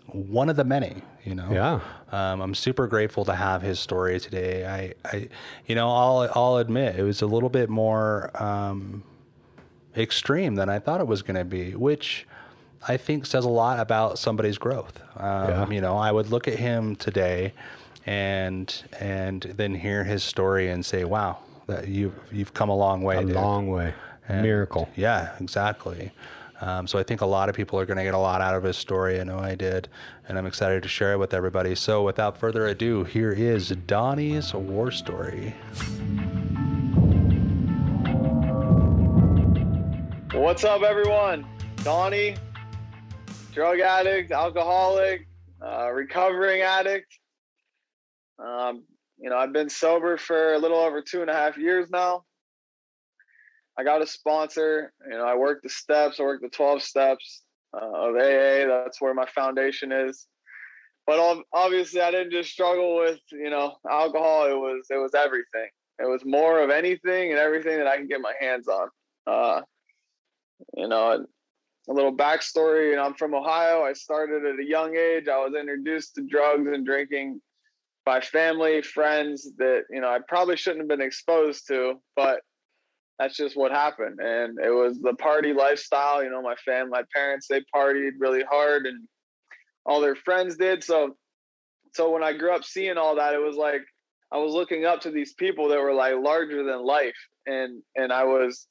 one 0.06 0.50
of 0.50 0.56
the 0.56 0.64
many, 0.64 1.02
you 1.28 1.36
know. 1.36 1.50
Yeah. 1.52 1.80
Um, 2.12 2.42
I'm 2.42 2.56
super 2.56 2.88
grateful 2.88 3.26
to 3.26 3.36
have 3.36 3.62
his 3.62 3.80
story 3.80 4.20
today. 4.20 4.66
I, 4.66 4.94
I, 5.10 5.28
you 5.66 5.76
know, 5.76 5.90
I'll 5.90 6.30
I'll 6.34 6.58
admit 6.58 6.96
it 6.98 7.04
was 7.04 7.22
a 7.22 7.28
little 7.28 7.50
bit 7.50 7.70
more 7.70 8.32
um, 8.42 9.04
extreme 9.96 10.56
than 10.56 10.70
I 10.70 10.80
thought 10.80 11.02
it 11.02 11.08
was 11.08 11.22
going 11.22 11.36
to 11.36 11.44
be, 11.44 11.76
which 11.76 12.26
I 12.88 12.96
think 12.98 13.26
says 13.26 13.44
a 13.44 13.50
lot 13.50 13.80
about 13.80 14.20
somebody's 14.20 14.58
growth. 14.58 15.02
Um, 15.18 15.50
Yeah. 15.50 15.70
You 15.70 15.82
know, 15.82 15.98
I 15.98 16.12
would 16.12 16.30
look 16.30 16.48
at 16.48 16.58
him 16.58 16.96
today 16.96 17.54
and 18.06 18.74
and 19.00 19.42
then 19.42 19.76
hear 19.76 20.06
his 20.06 20.24
story 20.24 20.70
and 20.70 20.86
say, 20.86 21.04
"Wow, 21.04 21.40
that 21.68 21.90
you've 21.90 22.16
you've 22.32 22.54
come 22.54 22.70
a 22.70 22.76
long 22.78 23.02
way. 23.02 23.18
A 23.18 23.26
dude. 23.26 23.36
long 23.36 23.68
way. 23.68 23.94
And- 24.30 24.42
Miracle. 24.44 24.90
Yeah, 24.96 25.36
exactly. 25.40 26.12
Um, 26.60 26.88
so 26.88 26.98
I 26.98 27.04
think 27.04 27.22
a 27.22 27.26
lot 27.26 27.50
of 27.50 27.56
people 27.56 27.80
are 27.80 27.86
going 27.86 27.98
to 27.98 28.04
get 28.04 28.14
a 28.14 28.18
lot 28.20 28.42
out 28.42 28.56
of 28.56 28.64
his 28.64 28.78
story. 28.78 29.20
I 29.20 29.24
know 29.24 29.38
I 29.38 29.56
did, 29.56 29.88
and 30.28 30.38
I'm 30.38 30.46
excited 30.46 30.82
to 30.84 30.90
share 30.90 31.14
it 31.14 31.18
with 31.18 31.34
everybody. 31.34 31.76
So 31.76 32.04
without 32.04 32.38
further 32.38 32.66
ado, 32.68 33.04
here 33.04 33.32
is 33.32 33.70
Donny's 33.86 34.54
war 34.54 34.90
story. 34.92 35.56
What's 40.34 40.64
up, 40.64 40.82
everyone? 40.82 41.46
Donny, 41.84 42.36
drug 43.54 43.80
addict, 43.80 44.32
alcoholic, 44.32 45.28
uh, 45.62 45.92
recovering 45.92 46.62
addict. 46.62 47.20
Um, 48.40 48.84
you 49.18 49.30
know, 49.30 49.38
I've 49.38 49.54
been 49.54 49.70
sober 49.70 50.18
for 50.18 50.54
a 50.54 50.60
little 50.60 50.78
over 50.78 51.02
two 51.02 51.22
and 51.22 51.30
a 51.30 51.34
half 51.34 51.58
years 51.58 51.90
now. 51.90 52.24
I 53.78 53.84
got 53.84 54.02
a 54.02 54.08
sponsor. 54.08 54.92
You 55.10 55.18
know, 55.18 55.26
I 55.26 55.36
worked 55.36 55.64
the 55.64 55.70
steps. 55.70 56.20
I 56.20 56.24
worked 56.24 56.42
the 56.42 56.50
12 56.50 56.82
steps 56.82 57.44
uh, 57.74 57.86
of 57.86 58.16
AA. 58.16 58.66
That's 58.68 59.00
where 59.00 59.14
my 59.14 59.26
foundation 59.28 59.92
is. 59.92 60.28
But 61.06 61.44
obviously, 61.54 62.02
I 62.02 62.12
didn't 62.12 62.32
just 62.32 62.52
struggle 62.52 62.98
with 62.98 63.22
you 63.32 63.50
know 63.50 63.78
alcohol. 63.90 64.46
It 64.46 64.58
was 64.58 64.88
it 64.90 64.98
was 64.98 65.16
everything. 65.16 65.70
It 66.00 66.06
was 66.06 66.26
more 66.26 66.60
of 66.60 66.70
anything 66.70 67.32
and 67.32 67.40
everything 67.40 67.78
that 67.78 67.88
I 67.88 67.96
can 67.96 68.08
get 68.08 68.20
my 68.20 68.34
hands 68.40 68.68
on. 68.68 68.90
Uh, 69.26 69.62
you 70.76 70.88
know, 70.88 71.26
a 71.90 71.94
little 71.94 72.16
backstory. 72.16 72.90
You 72.90 72.98
know, 72.98 73.06
I'm 73.06 73.14
from 73.14 73.34
Ohio. 73.34 73.84
I 73.84 73.94
started 73.94 74.46
at 74.46 74.60
a 74.60 74.64
young 74.64 74.98
age. 74.98 75.30
I 75.30 75.38
was 75.38 75.54
introduced 75.58 76.16
to 76.16 76.24
drugs 76.24 76.68
and 76.68 76.86
drinking 76.86 77.42
by 78.04 78.20
family, 78.20 78.82
friends 78.82 79.50
that 79.58 79.84
you 79.90 80.02
know 80.02 80.10
I 80.10 80.20
probably 80.28 80.58
shouldn't 80.58 80.82
have 80.82 80.90
been 80.90 81.06
exposed 81.06 81.68
to, 81.68 82.02
but 82.18 82.42
that's 83.20 83.36
just 83.36 83.58
what 83.58 83.72
happened. 83.72 84.20
And 84.20 84.60
it 84.60 84.70
was 84.70 85.00
the 85.00 85.14
party 85.14 85.54
lifestyle. 85.54 86.24
You 86.24 86.30
know, 86.30 86.42
my 86.42 86.56
fam, 86.66 86.90
my 86.90 87.04
parents, 87.14 87.48
they 87.48 87.62
partied 87.76 88.12
really 88.20 88.44
hard, 88.50 88.86
and 88.86 89.08
all 89.86 90.02
their 90.02 90.16
friends 90.16 90.58
did. 90.58 90.84
So, 90.84 91.16
so 91.94 92.12
when 92.12 92.24
I 92.24 92.34
grew 92.34 92.54
up 92.54 92.64
seeing 92.64 92.98
all 92.98 93.16
that, 93.16 93.34
it 93.34 93.42
was 93.42 93.56
like 93.56 93.82
I 94.32 94.38
was 94.38 94.54
looking 94.54 94.86
up 94.86 95.02
to 95.02 95.12
these 95.12 95.34
people 95.34 95.70
that 95.70 95.82
were 95.82 95.94
like 95.94 96.16
larger 96.16 96.64
than 96.64 96.86
life, 96.86 97.18
and 97.46 97.82
and 97.96 98.12
I 98.12 98.24
was 98.24 98.68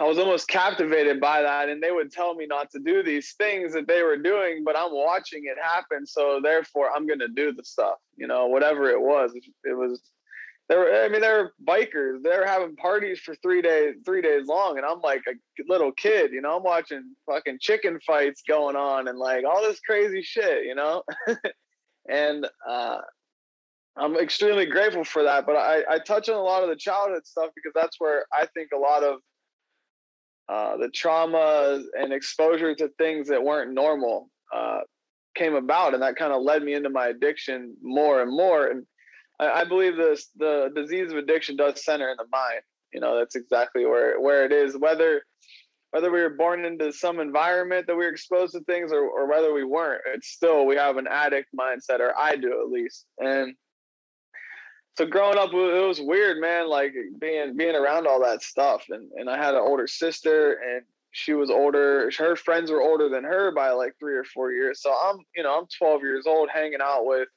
I 0.00 0.04
was 0.04 0.18
almost 0.18 0.48
captivated 0.48 1.20
by 1.20 1.42
that. 1.42 1.68
And 1.68 1.82
they 1.82 1.90
would 1.90 2.10
tell 2.10 2.34
me 2.34 2.46
not 2.46 2.70
to 2.70 2.80
do 2.80 3.02
these 3.02 3.34
things 3.38 3.72
that 3.74 3.86
they 3.86 4.02
were 4.02 4.16
doing, 4.16 4.62
but 4.64 4.76
I'm 4.76 4.92
watching 4.92 5.44
it 5.44 5.56
happen. 5.62 6.06
So 6.06 6.40
therefore, 6.42 6.90
I'm 6.94 7.06
going 7.06 7.20
to 7.20 7.28
do 7.28 7.52
the 7.52 7.64
stuff, 7.64 7.96
you 8.16 8.26
know, 8.26 8.46
whatever 8.46 8.90
it 8.90 9.00
was. 9.00 9.32
It 9.34 9.76
was, 9.76 10.00
they 10.68 10.76
were, 10.76 10.92
I 10.92 11.08
mean, 11.08 11.20
they 11.20 11.28
were 11.28 11.52
bikers. 11.66 12.22
They 12.22 12.36
were 12.36 12.46
having 12.46 12.74
parties 12.76 13.20
for 13.20 13.36
three 13.36 13.62
days, 13.62 13.94
three 14.04 14.20
days 14.20 14.46
long. 14.46 14.78
And 14.78 14.86
I'm 14.86 15.00
like 15.00 15.22
a 15.28 15.34
little 15.68 15.92
kid, 15.92 16.32
you 16.32 16.40
know, 16.40 16.56
I'm 16.56 16.64
watching 16.64 17.14
fucking 17.26 17.58
chicken 17.60 18.00
fights 18.04 18.42
going 18.46 18.74
on 18.74 19.06
and 19.06 19.18
like 19.18 19.44
all 19.44 19.62
this 19.62 19.80
crazy 19.80 20.22
shit, 20.22 20.64
you 20.64 20.74
know? 20.74 21.02
and, 22.10 22.48
uh, 22.68 22.98
I'm 23.98 24.16
extremely 24.16 24.66
grateful 24.66 25.04
for 25.04 25.22
that, 25.22 25.46
but 25.46 25.56
I, 25.56 25.82
I 25.88 25.98
touch 25.98 26.28
on 26.28 26.36
a 26.36 26.42
lot 26.42 26.62
of 26.62 26.68
the 26.68 26.76
childhood 26.76 27.26
stuff 27.26 27.50
because 27.54 27.72
that's 27.74 27.98
where 27.98 28.26
I 28.30 28.46
think 28.54 28.70
a 28.74 28.78
lot 28.78 29.02
of 29.02 29.20
uh, 30.48 30.76
the 30.76 30.90
trauma 30.90 31.82
and 31.98 32.12
exposure 32.12 32.74
to 32.74 32.88
things 32.98 33.28
that 33.28 33.42
weren't 33.42 33.72
normal 33.72 34.28
uh, 34.54 34.80
came 35.34 35.54
about, 35.54 35.94
and 35.94 36.02
that 36.02 36.16
kind 36.16 36.32
of 36.32 36.42
led 36.42 36.62
me 36.62 36.74
into 36.74 36.90
my 36.90 37.08
addiction 37.08 37.74
more 37.82 38.20
and 38.20 38.30
more. 38.30 38.66
And 38.66 38.86
I, 39.38 39.60
I 39.60 39.64
believe 39.64 39.96
this 39.96 40.30
the 40.36 40.70
disease 40.74 41.12
of 41.12 41.18
addiction 41.18 41.56
does 41.56 41.84
center 41.84 42.10
in 42.10 42.16
the 42.16 42.26
mind. 42.30 42.62
You 42.92 43.00
know, 43.00 43.18
that's 43.18 43.36
exactly 43.36 43.84
where 43.84 44.20
where 44.20 44.44
it 44.44 44.52
is. 44.52 44.76
Whether 44.76 45.22
whether 45.90 46.10
we 46.10 46.20
were 46.20 46.30
born 46.30 46.64
into 46.64 46.92
some 46.92 47.20
environment 47.20 47.86
that 47.86 47.94
we 47.94 48.04
were 48.04 48.10
exposed 48.10 48.52
to 48.54 48.60
things, 48.60 48.92
or, 48.92 49.08
or 49.08 49.28
whether 49.28 49.52
we 49.52 49.64
weren't, 49.64 50.02
it's 50.14 50.28
still 50.28 50.66
we 50.66 50.76
have 50.76 50.96
an 50.96 51.06
addict 51.06 51.48
mindset, 51.58 52.00
or 52.00 52.12
I 52.18 52.36
do 52.36 52.60
at 52.62 52.70
least. 52.70 53.06
And 53.18 53.54
so 54.96 55.06
growing 55.06 55.38
up, 55.38 55.50
it 55.52 55.86
was 55.86 56.00
weird, 56.00 56.38
man. 56.40 56.68
Like 56.68 56.94
being 57.20 57.56
being 57.56 57.76
around 57.76 58.06
all 58.06 58.20
that 58.22 58.42
stuff, 58.42 58.84
and 58.88 59.10
and 59.16 59.28
I 59.28 59.36
had 59.36 59.54
an 59.54 59.60
older 59.60 59.86
sister, 59.86 60.54
and 60.54 60.82
she 61.16 61.32
was 61.32 61.50
older. 61.50 62.10
Her 62.18 62.36
friends 62.36 62.70
were 62.70 62.82
older 62.82 63.08
than 63.08 63.24
her 63.24 63.50
by 63.50 63.70
like 63.70 63.94
three 63.98 64.16
or 64.16 64.24
four 64.24 64.52
years. 64.52 64.82
So 64.82 64.92
I'm, 64.92 65.16
you 65.34 65.42
know, 65.42 65.58
I'm 65.58 65.66
12 65.78 66.02
years 66.02 66.26
old, 66.26 66.50
hanging 66.52 66.80
out 66.82 67.06
with 67.06 67.28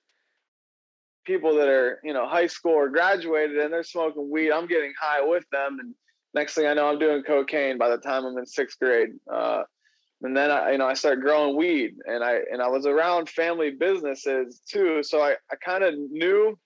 people 1.30 1.55
that 1.55 1.67
are, 1.67 1.99
you 2.03 2.11
know, 2.11 2.27
high 2.27 2.47
school 2.47 2.73
or 2.73 2.89
graduated, 2.89 3.57
and 3.59 3.71
they're 3.71 3.84
smoking 3.84 4.32
weed. 4.32 4.51
I'm 4.51 4.65
getting 4.65 4.93
high 4.99 5.23
with 5.23 5.45
them, 5.51 5.77
and 5.80 5.93
next 6.34 6.55
thing 6.55 6.65
I 6.65 6.73
know, 6.73 6.89
I'm 6.89 6.97
doing 6.97 7.21
cocaine 7.21 7.77
by 7.77 7.89
the 7.89 7.97
time 7.97 8.25
I'm 8.25 8.38
in 8.38 8.47
sixth 8.47 8.80
grade. 8.80 9.09
Uh, 9.32 9.61
and 10.23 10.36
then 10.36 10.49
I, 10.49 10.71
you 10.71 10.80
know, 10.80 10.88
I 10.88 10.95
started 10.95 11.21
growing 11.21 11.55
weed, 11.55 11.95
and 12.05 12.23
I 12.23 12.39
and 12.51 12.61
I 12.61 12.67
was 12.67 12.88
around 12.88 13.30
family 13.30 13.69
businesses 13.69 14.61
too, 14.67 15.03
so 15.03 15.21
I 15.21 15.36
I 15.51 15.55
kind 15.63 15.84
of 15.84 15.93
knew 15.95 16.57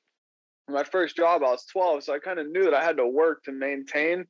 my 0.69 0.83
first 0.83 1.15
job, 1.17 1.43
I 1.43 1.51
was 1.51 1.65
12. 1.65 2.03
So 2.03 2.13
I 2.13 2.19
kind 2.19 2.39
of 2.39 2.49
knew 2.49 2.63
that 2.63 2.73
I 2.73 2.83
had 2.83 2.97
to 2.97 3.05
work 3.05 3.43
to 3.43 3.51
maintain 3.51 4.25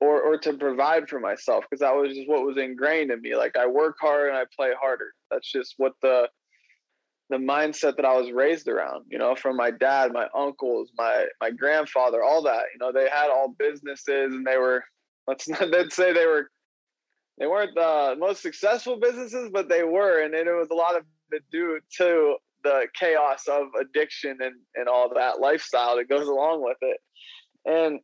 or, 0.00 0.20
or 0.22 0.38
to 0.38 0.54
provide 0.54 1.08
for 1.08 1.20
myself 1.20 1.64
because 1.68 1.80
that 1.80 1.94
was 1.94 2.14
just 2.14 2.28
what 2.28 2.44
was 2.44 2.56
ingrained 2.56 3.10
in 3.10 3.20
me. 3.20 3.36
Like 3.36 3.56
I 3.56 3.66
work 3.66 3.96
hard 4.00 4.28
and 4.30 4.38
I 4.38 4.44
play 4.54 4.70
harder. 4.80 5.12
That's 5.30 5.50
just 5.50 5.74
what 5.76 5.92
the, 6.02 6.28
the 7.28 7.36
mindset 7.36 7.96
that 7.96 8.04
I 8.04 8.16
was 8.16 8.30
raised 8.30 8.68
around, 8.68 9.04
you 9.08 9.18
know, 9.18 9.34
from 9.34 9.56
my 9.56 9.70
dad, 9.70 10.12
my 10.12 10.28
uncles, 10.34 10.90
my, 10.96 11.26
my 11.40 11.50
grandfather, 11.50 12.22
all 12.22 12.42
that, 12.42 12.64
you 12.72 12.78
know, 12.78 12.92
they 12.92 13.08
had 13.08 13.30
all 13.30 13.54
businesses 13.58 14.32
and 14.32 14.46
they 14.46 14.58
were, 14.58 14.84
let's 15.26 15.48
not, 15.48 15.68
let's 15.70 15.96
say 15.96 16.12
they 16.12 16.26
were, 16.26 16.50
they 17.38 17.46
weren't 17.46 17.74
the 17.74 18.14
most 18.18 18.42
successful 18.42 18.98
businesses, 18.98 19.50
but 19.52 19.68
they 19.68 19.82
were. 19.82 20.22
And 20.22 20.34
it 20.34 20.46
was 20.46 20.68
a 20.70 20.74
lot 20.74 20.96
of 20.96 21.02
it 21.32 21.42
due 21.50 21.80
to 21.98 22.36
the 22.62 22.86
chaos 22.94 23.46
of 23.48 23.66
addiction 23.80 24.38
and, 24.40 24.54
and 24.76 24.88
all 24.88 25.12
that 25.12 25.40
lifestyle 25.40 25.96
that 25.96 26.08
goes 26.08 26.28
along 26.28 26.62
with 26.62 26.78
it. 26.80 26.98
And 27.64 28.00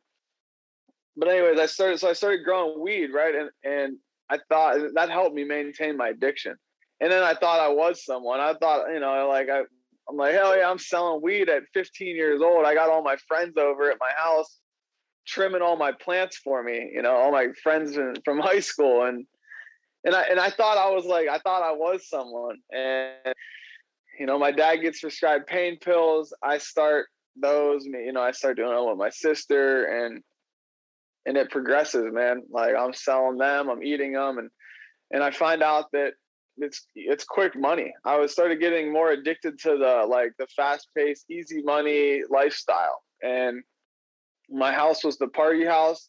but 1.16 1.28
anyways, 1.28 1.58
I 1.58 1.66
started 1.66 1.98
so 1.98 2.08
I 2.08 2.14
started 2.14 2.44
growing 2.44 2.80
weed, 2.80 3.10
right? 3.12 3.34
And 3.34 3.50
and 3.64 3.96
I 4.30 4.38
thought 4.48 4.78
that 4.94 5.10
helped 5.10 5.34
me 5.34 5.44
maintain 5.44 5.96
my 5.96 6.08
addiction. 6.08 6.56
And 7.03 7.11
then 7.11 7.22
I 7.22 7.34
thought 7.34 7.61
I 7.61 7.68
was 7.68 8.05
someone. 8.05 8.40
I 8.40 8.55
thought, 8.55 8.86
you 8.92 9.00
know, 9.00 9.28
like 9.28 9.48
I 9.50 9.62
I'm 10.09 10.16
like, 10.16 10.32
hell 10.34 10.57
yeah, 10.57 10.70
I'm 10.70 10.78
selling 10.78 11.20
weed 11.22 11.48
at 11.48 11.64
15 11.74 12.16
years 12.16 12.40
old. 12.40 12.64
I 12.64 12.74
got 12.74 12.88
all 12.88 13.03
my 13.03 13.16
friends 13.28 13.57
over 13.59 13.90
at 13.90 13.98
my 14.00 14.11
house 14.16 14.59
trimming 15.26 15.62
all 15.62 15.76
my 15.76 15.92
plants 15.92 16.36
for 16.36 16.62
me, 16.62 16.90
you 16.92 17.03
know, 17.03 17.12
all 17.12 17.30
my 17.30 17.48
friends 17.62 17.96
from 18.24 18.38
high 18.40 18.61
school 18.61 19.05
and 19.05 19.26
and 20.05 20.14
I 20.14 20.22
and 20.22 20.40
I 20.40 20.50
thought 20.50 20.78
I 20.78 20.90
was 20.90 21.05
like 21.05 21.28
I 21.28 21.38
thought 21.38 21.62
I 21.62 21.72
was 21.72 22.09
someone. 22.09 22.59
And 22.72 23.34
you 24.18 24.26
know, 24.26 24.38
my 24.38 24.53
dad 24.53 24.76
gets 24.76 25.00
prescribed 25.00 25.46
pain 25.46 25.78
pills. 25.78 26.32
I 26.42 26.59
start 26.59 27.07
those, 27.36 27.84
you 27.84 28.12
know, 28.12 28.22
I 28.22 28.32
start 28.32 28.57
doing 28.57 28.76
it 28.76 28.88
with 28.88 28.98
my 28.98 29.11
sister 29.11 29.84
and, 29.84 30.22
and 31.26 31.36
it 31.36 31.50
progresses, 31.50 32.12
man. 32.12 32.42
Like 32.50 32.74
I'm 32.78 32.92
selling 32.92 33.38
them, 33.38 33.70
I'm 33.70 33.82
eating 33.82 34.12
them. 34.12 34.38
And, 34.38 34.50
and 35.11 35.22
I 35.22 35.30
find 35.30 35.62
out 35.62 35.86
that 35.92 36.12
it's, 36.59 36.86
it's 36.94 37.24
quick 37.24 37.57
money. 37.57 37.92
I 38.05 38.16
was 38.18 38.32
started 38.32 38.61
getting 38.61 38.92
more 38.92 39.11
addicted 39.11 39.59
to 39.61 39.76
the, 39.76 40.07
like 40.09 40.32
the 40.38 40.46
fast 40.57 40.88
paced, 40.96 41.30
easy 41.30 41.62
money 41.62 42.22
lifestyle. 42.28 43.03
And 43.22 43.62
my 44.50 44.72
house 44.72 45.05
was 45.05 45.18
the 45.18 45.28
party 45.28 45.64
house. 45.64 46.09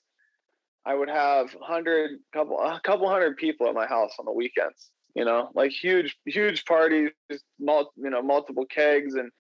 I 0.86 0.96
would 0.96 1.10
have 1.10 1.56
hundred 1.62 2.20
couple, 2.34 2.60
a 2.60 2.80
couple 2.84 3.10
hundred 3.10 3.38
people 3.38 3.68
at 3.68 3.74
my 3.74 3.88
house 3.88 4.12
on 4.20 4.26
the 4.26 4.34
weekends 4.34 4.92
you 5.16 5.26
know, 5.26 5.50
like 5.54 5.72
huge, 5.72 6.18
huge 6.26 6.66
parties, 6.66 7.12
mul- 7.60 7.94
you 7.96 8.10
know, 8.10 8.22
multiple 8.22 8.66
kegs. 8.66 9.16
And 9.16 9.32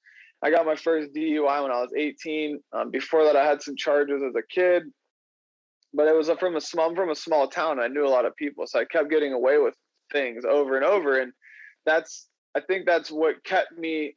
I 0.42 0.52
got 0.52 0.66
my 0.66 0.76
first 0.76 1.14
DUI 1.14 1.64
when 1.64 1.72
I 1.72 1.82
was 1.82 1.92
18. 1.98 2.60
Um, 2.74 2.92
before 2.92 3.24
that, 3.26 3.36
I 3.36 3.46
had 3.46 3.62
some 3.62 3.76
charges 3.76 4.22
as 4.22 4.36
a 4.36 4.44
kid, 4.54 4.84
but 5.94 6.08
it 6.08 6.16
was 6.16 6.30
from 6.40 6.56
a 6.56 6.62
small, 6.62 6.94
from 6.96 7.10
a 7.10 7.16
small 7.16 7.48
town. 7.48 7.80
I 7.80 7.88
knew 7.88 8.06
a 8.06 8.10
lot 8.10 8.26
of 8.26 8.36
people, 8.36 8.68
so 8.68 8.80
I 8.80 8.86
kept 8.86 9.10
getting 9.10 9.34
away 9.34 9.58
with 9.58 9.76
things 10.14 10.46
over 10.46 10.78
and 10.78 10.86
over. 10.86 11.20
And 11.20 11.34
that's, 11.86 12.28
I 12.56 12.62
think 12.62 12.86
that's 12.86 13.12
what 13.12 13.44
kept 13.44 13.78
me 13.78 14.16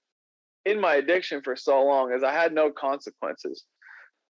in 0.64 0.80
my 0.80 0.94
addiction 0.96 1.42
for 1.42 1.56
so 1.56 1.84
long, 1.84 2.12
is 2.12 2.22
I 2.22 2.32
had 2.32 2.52
no 2.52 2.70
consequences. 2.70 3.64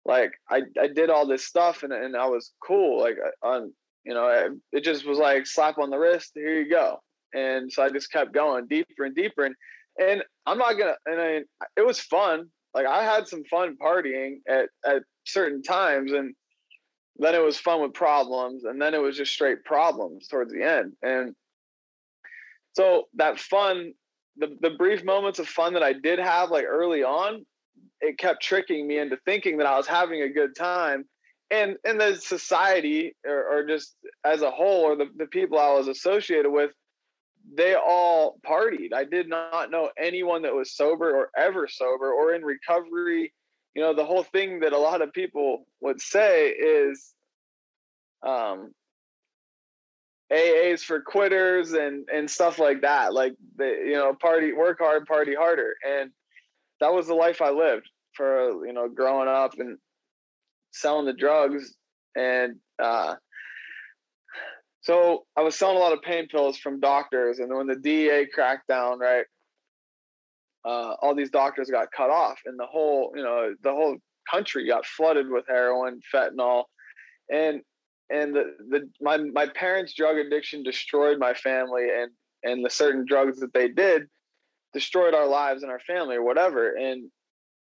Like 0.04 0.32
I, 0.50 0.62
I 0.78 0.88
did 0.88 1.08
all 1.08 1.26
this 1.26 1.46
stuff 1.46 1.82
and, 1.82 1.92
and 1.92 2.16
I 2.16 2.26
was 2.26 2.52
cool. 2.66 3.00
Like 3.00 3.16
on, 3.42 3.72
you 4.04 4.12
know, 4.12 4.58
it 4.72 4.84
just 4.84 5.06
was 5.06 5.18
like 5.18 5.46
slap 5.46 5.78
on 5.78 5.88
the 5.88 5.98
wrist. 5.98 6.32
Here 6.34 6.60
you 6.60 6.68
go 6.68 6.98
and 7.34 7.72
so 7.72 7.82
I 7.82 7.88
just 7.88 8.10
kept 8.10 8.32
going 8.32 8.66
deeper 8.66 9.04
and 9.04 9.14
deeper. 9.14 9.44
And 9.44 9.54
and 9.98 10.22
I'm 10.46 10.58
not 10.58 10.78
gonna. 10.78 10.96
And 11.06 11.20
I, 11.20 11.40
it 11.76 11.86
was 11.86 12.00
fun. 12.00 12.46
Like 12.74 12.86
I 12.86 13.04
had 13.04 13.28
some 13.28 13.44
fun 13.44 13.76
partying 13.80 14.36
at 14.48 14.68
at 14.86 15.02
certain 15.24 15.62
times, 15.62 16.12
and 16.12 16.34
then 17.16 17.34
it 17.34 17.42
was 17.42 17.58
fun 17.58 17.82
with 17.82 17.94
problems, 17.94 18.64
and 18.64 18.80
then 18.80 18.94
it 18.94 19.02
was 19.02 19.16
just 19.16 19.32
straight 19.32 19.64
problems 19.64 20.28
towards 20.28 20.52
the 20.52 20.62
end. 20.62 20.92
And 21.02 21.34
so 22.74 23.08
that 23.14 23.38
fun, 23.38 23.92
the 24.36 24.56
the 24.60 24.70
brief 24.70 25.04
moments 25.04 25.38
of 25.38 25.48
fun 25.48 25.74
that 25.74 25.82
I 25.82 25.92
did 25.92 26.18
have 26.18 26.50
like 26.50 26.64
early 26.64 27.02
on, 27.02 27.44
it 28.00 28.18
kept 28.18 28.42
tricking 28.42 28.86
me 28.86 28.98
into 28.98 29.16
thinking 29.24 29.58
that 29.58 29.66
I 29.66 29.76
was 29.76 29.86
having 29.86 30.22
a 30.22 30.28
good 30.28 30.56
time. 30.56 31.04
And 31.50 31.76
in 31.84 31.98
the 31.98 32.16
society 32.16 33.14
or, 33.26 33.58
or 33.58 33.66
just 33.66 33.94
as 34.24 34.40
a 34.40 34.50
whole, 34.50 34.82
or 34.84 34.96
the, 34.96 35.06
the 35.16 35.26
people 35.26 35.58
I 35.58 35.74
was 35.74 35.86
associated 35.86 36.50
with, 36.50 36.70
they 37.54 37.74
all 37.74 38.38
partied. 38.46 38.94
I 38.94 39.04
did 39.04 39.28
not 39.28 39.70
know 39.70 39.90
anyone 39.98 40.42
that 40.42 40.54
was 40.54 40.74
sober 40.74 41.14
or 41.14 41.28
ever 41.36 41.68
sober 41.68 42.10
or 42.10 42.34
in 42.34 42.42
recovery. 42.42 43.34
You 43.74 43.82
know, 43.82 43.94
the 43.94 44.04
whole 44.04 44.22
thing 44.22 44.60
that 44.60 44.72
a 44.72 44.78
lot 44.78 45.02
of 45.02 45.12
people 45.12 45.66
would 45.80 46.00
say 46.00 46.48
is 46.48 47.12
um, 48.22 48.72
AA's 50.32 50.82
for 50.82 51.00
quitters 51.00 51.72
and 51.72 52.08
and 52.12 52.30
stuff 52.30 52.58
like 52.58 52.82
that. 52.82 53.12
Like 53.12 53.34
the 53.56 53.66
you 53.66 53.94
know, 53.94 54.14
party 54.14 54.52
work 54.52 54.78
hard, 54.80 55.06
party 55.06 55.34
harder. 55.34 55.74
And 55.86 56.10
that 56.80 56.92
was 56.92 57.06
the 57.06 57.14
life 57.14 57.42
I 57.42 57.50
lived 57.50 57.88
for 58.14 58.66
you 58.66 58.72
know, 58.72 58.88
growing 58.88 59.28
up 59.28 59.52
and 59.58 59.78
selling 60.72 61.06
the 61.06 61.12
drugs 61.12 61.74
and 62.16 62.56
uh 62.82 63.14
so 64.82 65.26
I 65.36 65.42
was 65.42 65.56
selling 65.56 65.76
a 65.76 65.80
lot 65.80 65.92
of 65.92 66.02
pain 66.02 66.26
pills 66.26 66.58
from 66.58 66.80
doctors, 66.80 67.38
and 67.38 67.54
when 67.54 67.68
the 67.68 67.76
DEA 67.76 68.26
cracked 68.34 68.66
down, 68.66 68.98
right, 68.98 69.24
uh, 70.64 70.94
all 71.00 71.14
these 71.14 71.30
doctors 71.30 71.70
got 71.70 71.92
cut 71.96 72.10
off, 72.10 72.40
and 72.46 72.58
the 72.58 72.66
whole, 72.66 73.12
you 73.14 73.22
know, 73.22 73.54
the 73.62 73.70
whole 73.70 73.96
country 74.28 74.66
got 74.66 74.84
flooded 74.84 75.30
with 75.30 75.44
heroin, 75.48 76.00
fentanyl, 76.12 76.64
and 77.32 77.62
and 78.12 78.34
the, 78.34 78.54
the 78.68 78.88
my 79.00 79.16
my 79.16 79.46
parents' 79.46 79.94
drug 79.94 80.16
addiction 80.16 80.62
destroyed 80.62 81.18
my 81.18 81.34
family, 81.34 81.88
and 81.90 82.10
and 82.44 82.64
the 82.64 82.70
certain 82.70 83.04
drugs 83.06 83.40
that 83.40 83.52
they 83.52 83.68
did 83.68 84.08
destroyed 84.72 85.14
our 85.14 85.26
lives 85.26 85.62
and 85.62 85.70
our 85.70 85.80
family 85.80 86.16
or 86.16 86.22
whatever, 86.22 86.74
and 86.74 87.10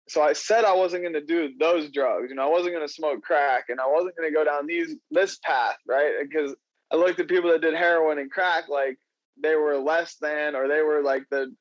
so 0.09 0.21
I 0.21 0.33
said 0.33 0.63
I 0.63 0.73
wasn't 0.73 1.03
going 1.03 1.13
to 1.13 1.25
do 1.25 1.51
those 1.59 1.91
drugs. 1.91 2.27
You 2.29 2.35
know, 2.35 2.47
I 2.47 2.51
wasn't 2.51 2.73
going 2.73 2.87
to 2.87 2.93
smoke 2.93 3.21
crack, 3.21 3.65
and 3.69 3.79
I 3.79 3.87
wasn't 3.87 4.15
going 4.15 4.31
to 4.31 4.35
go 4.35 4.45
down 4.45 4.65
these 4.65 4.95
this 5.11 5.37
path, 5.43 5.77
right? 5.87 6.13
Because 6.21 6.55
I 6.91 6.95
looked 6.95 7.19
at 7.19 7.27
people 7.27 7.51
that 7.51 7.61
did 7.61 7.73
heroin 7.73 8.17
and 8.17 8.31
crack 8.31 8.69
like 8.69 8.97
they 9.41 9.55
were 9.55 9.77
less 9.77 10.15
than 10.15 10.55
or 10.55 10.67
they 10.67 10.81
were 10.81 11.01
like 11.03 11.23
the 11.29 11.53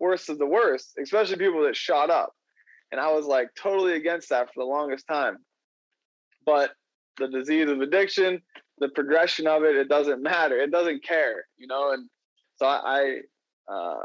worst 0.00 0.28
of 0.28 0.38
the 0.38 0.46
worst, 0.46 0.98
especially 1.02 1.36
people 1.36 1.62
that 1.62 1.76
shot 1.76 2.10
up. 2.10 2.32
And 2.90 3.00
I 3.00 3.12
was 3.12 3.26
like 3.26 3.48
totally 3.60 3.94
against 3.94 4.30
that 4.30 4.48
for 4.52 4.62
the 4.62 4.68
longest 4.68 5.06
time. 5.06 5.38
But 6.44 6.72
the 7.18 7.28
disease 7.28 7.68
of 7.68 7.80
addiction, 7.80 8.40
the 8.78 8.88
progression 8.90 9.46
of 9.46 9.64
it, 9.64 9.76
it 9.76 9.88
doesn't 9.88 10.22
matter. 10.22 10.58
It 10.58 10.70
doesn't 10.70 11.04
care, 11.04 11.44
you 11.56 11.66
know. 11.66 11.92
And 11.92 12.08
so 12.56 12.66
I, 12.66 13.20
I 13.68 13.72
uh, 13.72 14.04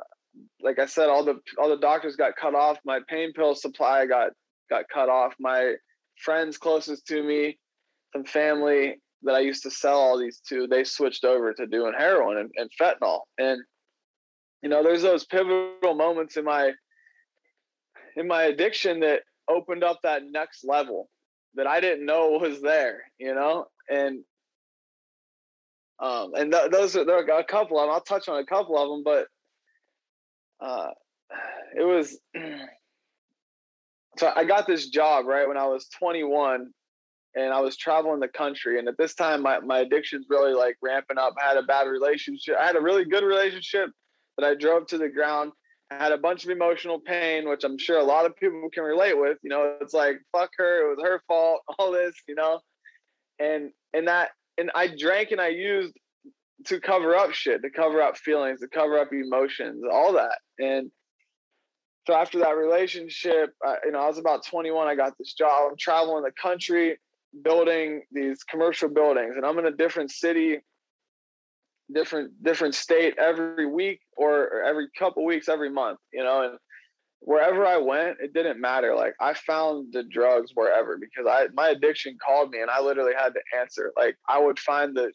like 0.62 0.80
I 0.80 0.86
said, 0.86 1.10
all 1.10 1.24
the 1.24 1.40
all 1.58 1.70
the 1.70 1.78
doctors 1.78 2.16
got 2.16 2.36
cut 2.36 2.56
off. 2.56 2.78
My 2.86 3.00
pain 3.08 3.34
pill 3.34 3.56
supply 3.56 4.06
got 4.06 4.32
got 4.70 4.86
cut 4.94 5.10
off. 5.10 5.34
My 5.40 5.76
friends 6.24 6.58
closest 6.58 7.06
to 7.08 7.22
me, 7.22 7.58
some 8.14 8.24
family, 8.24 8.96
that 9.24 9.36
I 9.36 9.40
used 9.40 9.64
to 9.64 9.72
sell 9.72 10.00
all 10.00 10.18
these 10.18 10.40
to, 10.50 10.68
they 10.68 10.84
switched 10.84 11.26
over 11.26 11.54
to 11.54 11.68
doing 11.68 11.94
heroin 11.98 12.38
and, 12.38 12.52
and 12.56 12.70
fentanyl. 12.80 13.22
And 13.38 13.62
you 14.62 14.70
know, 14.70 14.84
there's 14.84 15.02
those 15.02 15.26
pivotal 15.26 15.96
moments 15.96 16.38
in 16.38 16.46
my 16.46 16.72
in 18.16 18.28
my 18.28 18.44
addiction 18.44 19.00
that 19.02 19.22
opened 19.50 19.84
up 19.84 20.00
that 20.04 20.24
next 20.30 20.64
level 20.64 21.10
that 21.56 21.68
I 21.68 21.80
didn't 21.80 22.06
know 22.06 22.40
was 22.42 22.62
there, 22.62 23.04
you 23.18 23.34
know, 23.36 23.66
and 23.90 24.24
um, 26.00 26.34
and 26.36 26.52
th- 26.52 26.72
those 26.72 26.96
are 26.96 27.06
there 27.06 27.18
are 27.18 27.40
a 27.40 27.44
couple 27.44 27.80
of 27.80 27.86
them. 27.86 27.94
I'll 27.94 28.02
touch 28.02 28.28
on 28.28 28.40
a 28.40 28.46
couple 28.46 28.78
of 28.78 28.90
them, 28.90 29.04
but 29.04 29.28
uh, 30.66 30.90
it 31.78 31.84
was 31.84 32.18
so 34.18 34.32
I 34.36 34.44
got 34.44 34.68
this 34.68 34.90
job 34.90 35.26
right 35.26 35.48
when 35.48 35.58
I 35.58 35.68
was 35.68 35.88
21 36.00 36.68
and 37.36 37.54
I 37.54 37.62
was 37.62 37.78
traveling 37.78 38.20
the 38.20 38.28
country. 38.28 38.78
And 38.78 38.88
at 38.88 38.98
this 38.98 39.16
time, 39.16 39.42
my, 39.42 39.60
my 39.60 39.80
addiction's 39.80 40.26
really 40.30 40.54
like 40.54 40.76
ramping 40.82 41.18
up. 41.18 41.34
I 41.42 41.48
had 41.48 41.58
a 41.58 41.64
bad 41.64 41.88
relationship. 41.88 42.56
I 42.60 42.66
had 42.66 42.76
a 42.76 42.82
really 42.82 43.06
good 43.06 43.24
relationship 43.24 43.90
that 44.38 44.46
I 44.46 44.56
drove 44.56 44.88
to 44.88 44.98
the 44.98 45.10
ground. 45.10 45.54
Had 45.92 46.12
a 46.12 46.18
bunch 46.18 46.44
of 46.44 46.50
emotional 46.50 47.00
pain, 47.00 47.48
which 47.50 47.64
I'm 47.64 47.78
sure 47.78 48.00
a 48.00 48.04
lot 48.04 48.26
of 48.26 48.36
people 48.38 48.70
can 48.74 48.84
relate 48.84 49.18
with. 49.18 49.38
You 49.44 49.50
know, 49.50 49.76
it's 49.82 49.94
like, 49.94 50.18
fuck 50.32 50.52
her, 50.58 50.86
it 50.86 50.96
was 50.96 51.06
her 51.06 51.22
fault, 51.28 51.62
all 51.80 51.92
this, 51.92 52.16
you 52.28 52.36
know? 52.36 52.60
And, 53.40 53.72
and 53.94 54.08
that, 54.08 54.30
and 54.58 54.72
I 54.74 54.88
drank 54.88 55.32
and 55.32 55.42
I 55.42 55.50
used 55.50 55.94
to 56.68 56.80
cover 56.80 57.16
up 57.16 57.34
shit, 57.34 57.62
to 57.64 57.70
cover 57.70 58.02
up 58.02 58.18
feelings, 58.18 58.62
to 58.62 58.68
cover 58.68 59.00
up 59.00 59.12
emotions, 59.12 59.84
all 59.92 60.14
that. 60.14 60.40
And 60.60 60.92
so 62.08 62.14
after 62.14 62.40
that 62.40 62.58
relationship, 62.58 63.54
I, 63.64 63.76
you 63.86 63.92
know, 63.92 64.00
I 64.00 64.08
was 64.08 64.18
about 64.18 64.46
21. 64.46 64.88
I 64.88 64.96
got 64.96 65.14
this 65.18 65.34
job. 65.34 65.72
I'm 65.72 65.78
traveling 65.78 66.24
the 66.24 66.32
country 66.32 66.98
building 67.44 68.04
these 68.12 68.44
commercial 68.44 68.90
buildings 68.90 69.36
and 69.38 69.46
I'm 69.46 69.58
in 69.60 69.66
a 69.66 69.72
different 69.72 70.12
city, 70.12 70.60
different 71.94 72.44
different 72.44 72.76
state 72.76 73.16
every 73.18 73.66
week 73.66 74.00
or 74.18 74.64
every 74.64 74.88
couple 74.98 75.26
weeks, 75.26 75.50
every 75.50 75.70
month, 75.70 76.00
you 76.14 76.24
know, 76.24 76.44
and 76.44 76.58
wherever 77.20 77.66
I 77.66 77.78
went, 77.78 78.18
it 78.20 78.34
didn't 78.34 78.60
matter. 78.60 78.96
Like 78.96 79.14
I 79.20 79.34
found 79.34 79.94
the 79.94 80.04
drugs 80.04 80.52
wherever 80.54 80.98
because 80.98 81.26
I 81.30 81.48
my 81.54 81.70
addiction 81.70 82.18
called 82.24 82.52
me 82.52 82.62
and 82.62 82.70
I 82.70 82.82
literally 82.82 83.14
had 83.18 83.34
to 83.34 83.60
answer. 83.60 83.92
Like 83.96 84.18
I 84.28 84.40
would 84.40 84.60
find 84.60 84.96
the 84.96 85.12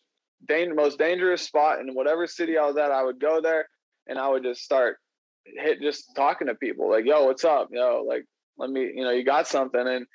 danger, 0.49 0.75
most 0.75 0.99
dangerous 0.99 1.43
spot 1.43 1.81
in 1.81 1.95
whatever 1.95 2.27
city 2.27 2.57
I 2.57 2.67
was 2.67 2.77
at, 2.77 2.93
I 2.93 3.03
would 3.03 3.21
go 3.21 3.41
there 3.41 3.69
and 4.07 4.19
I 4.19 4.29
would 4.29 4.43
just 4.43 4.63
start 4.63 4.99
hit 5.45 5.81
just 5.81 6.15
talking 6.17 6.49
to 6.49 6.55
people 6.55 6.91
like, 6.91 7.05
yo, 7.05 7.25
what's 7.25 7.45
up? 7.45 7.69
Yo, 7.71 8.05
like 8.07 8.25
let 8.57 8.71
me, 8.71 8.93
you 8.95 9.05
know, 9.05 9.11
you 9.11 9.25
got 9.25 9.47
something 9.47 9.87
and 9.87 10.07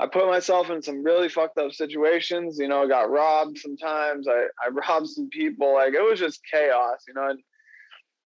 I 0.00 0.06
put 0.06 0.28
myself 0.28 0.70
in 0.70 0.80
some 0.80 1.02
really 1.02 1.28
fucked 1.28 1.58
up 1.58 1.72
situations. 1.72 2.58
You 2.58 2.68
know, 2.68 2.84
I 2.84 2.88
got 2.88 3.10
robbed 3.10 3.58
sometimes. 3.58 4.28
I, 4.28 4.46
I 4.64 4.68
robbed 4.88 5.08
some 5.08 5.28
people. 5.30 5.74
Like 5.74 5.94
it 5.94 6.02
was 6.02 6.18
just 6.18 6.40
chaos, 6.50 7.04
you 7.08 7.14
know. 7.14 7.30
And 7.30 7.40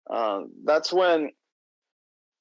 um, 0.10 0.52
that's 0.66 0.92
when, 0.92 1.30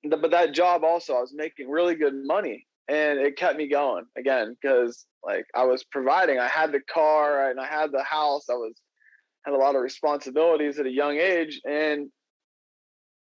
the, 0.05 0.17
but 0.17 0.31
that 0.31 0.55
job 0.55 0.85
also, 0.85 1.15
I 1.15 1.21
was 1.21 1.35
making 1.35 1.69
really 1.69 1.95
good 1.95 2.15
money 2.15 2.67
and 2.89 3.21
it 3.21 3.37
kept 3.37 3.57
me 3.57 3.69
going 3.69 4.05
again 4.17 4.57
because 4.61 5.07
like 5.23 5.47
I 5.55 5.65
was 5.65 5.85
providing. 5.85 6.39
I 6.39 6.49
had 6.49 6.73
the 6.73 6.81
car 6.81 7.51
and 7.51 7.61
I 7.61 7.67
had 7.67 7.93
the 7.93 8.03
house. 8.03 8.47
I 8.51 8.55
was 8.55 8.75
had 9.45 9.55
a 9.55 9.59
lot 9.59 9.77
of 9.77 9.83
responsibilities 9.83 10.79
at 10.79 10.87
a 10.87 10.91
young 10.91 11.17
age 11.17 11.61
and 11.69 12.11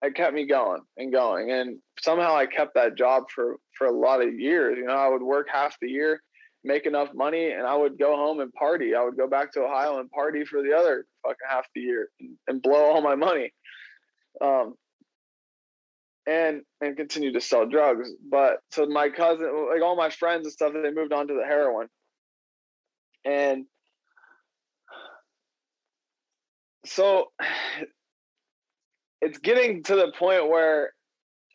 it 0.03 0.15
kept 0.15 0.35
me 0.35 0.47
going 0.47 0.83
and 0.97 1.13
going. 1.13 1.51
And 1.51 1.79
somehow 2.01 2.35
i 2.35 2.47
kept 2.47 2.75
that 2.75 2.97
job 2.97 3.25
for 3.35 3.57
for 3.77 3.87
a 3.87 3.93
lot 3.97 4.23
of 4.23 4.35
years. 4.35 4.77
You 4.79 4.87
know 4.87 4.95
i 4.95 5.09
would 5.09 5.23
work 5.23 5.49
half 5.53 5.77
the 5.81 5.89
year 5.89 6.21
make 6.65 6.87
enough 6.87 7.13
money 7.13 7.51
and 7.51 7.67
i 7.67 7.75
would 7.75 7.99
go 7.99 8.17
home 8.17 8.41
and 8.41 8.53
party. 8.53 8.95
I 8.95 9.03
would 9.03 9.17
go 9.17 9.29
back 9.29 9.53
to 9.53 9.63
ohio 9.63 9.99
and 9.99 10.11
party 10.11 10.45
for 10.45 10.63
the 10.63 10.73
other 10.73 11.07
fucking 11.23 11.37
half 11.49 11.67
the 11.75 11.81
year 11.81 12.09
and, 12.21 12.37
and 12.49 12.63
blow 12.63 12.93
all 12.93 13.03
my 13.03 13.15
money. 13.15 13.53
Um 14.41 14.75
and 16.27 16.63
and 16.81 16.97
continue 16.97 17.33
to 17.33 17.41
sell 17.41 17.67
drugs. 17.67 18.11
But 18.29 18.59
so 18.71 18.87
my 18.87 19.09
cousin 19.09 19.69
like 19.71 19.83
all 19.83 19.97
my 19.97 20.11
friends 20.11 20.47
and 20.47 20.53
stuff 20.53 20.73
they 20.73 20.93
moved 20.93 21.13
on 21.13 21.29
to 21.29 21.35
the 21.35 21.45
heroin. 21.45 21.89
And 23.25 23.67
so 26.85 27.31
it's 29.23 29.39
getting 29.39 29.83
to 29.85 29.95
the 29.95 30.12
point 30.18 30.49
where 30.49 30.93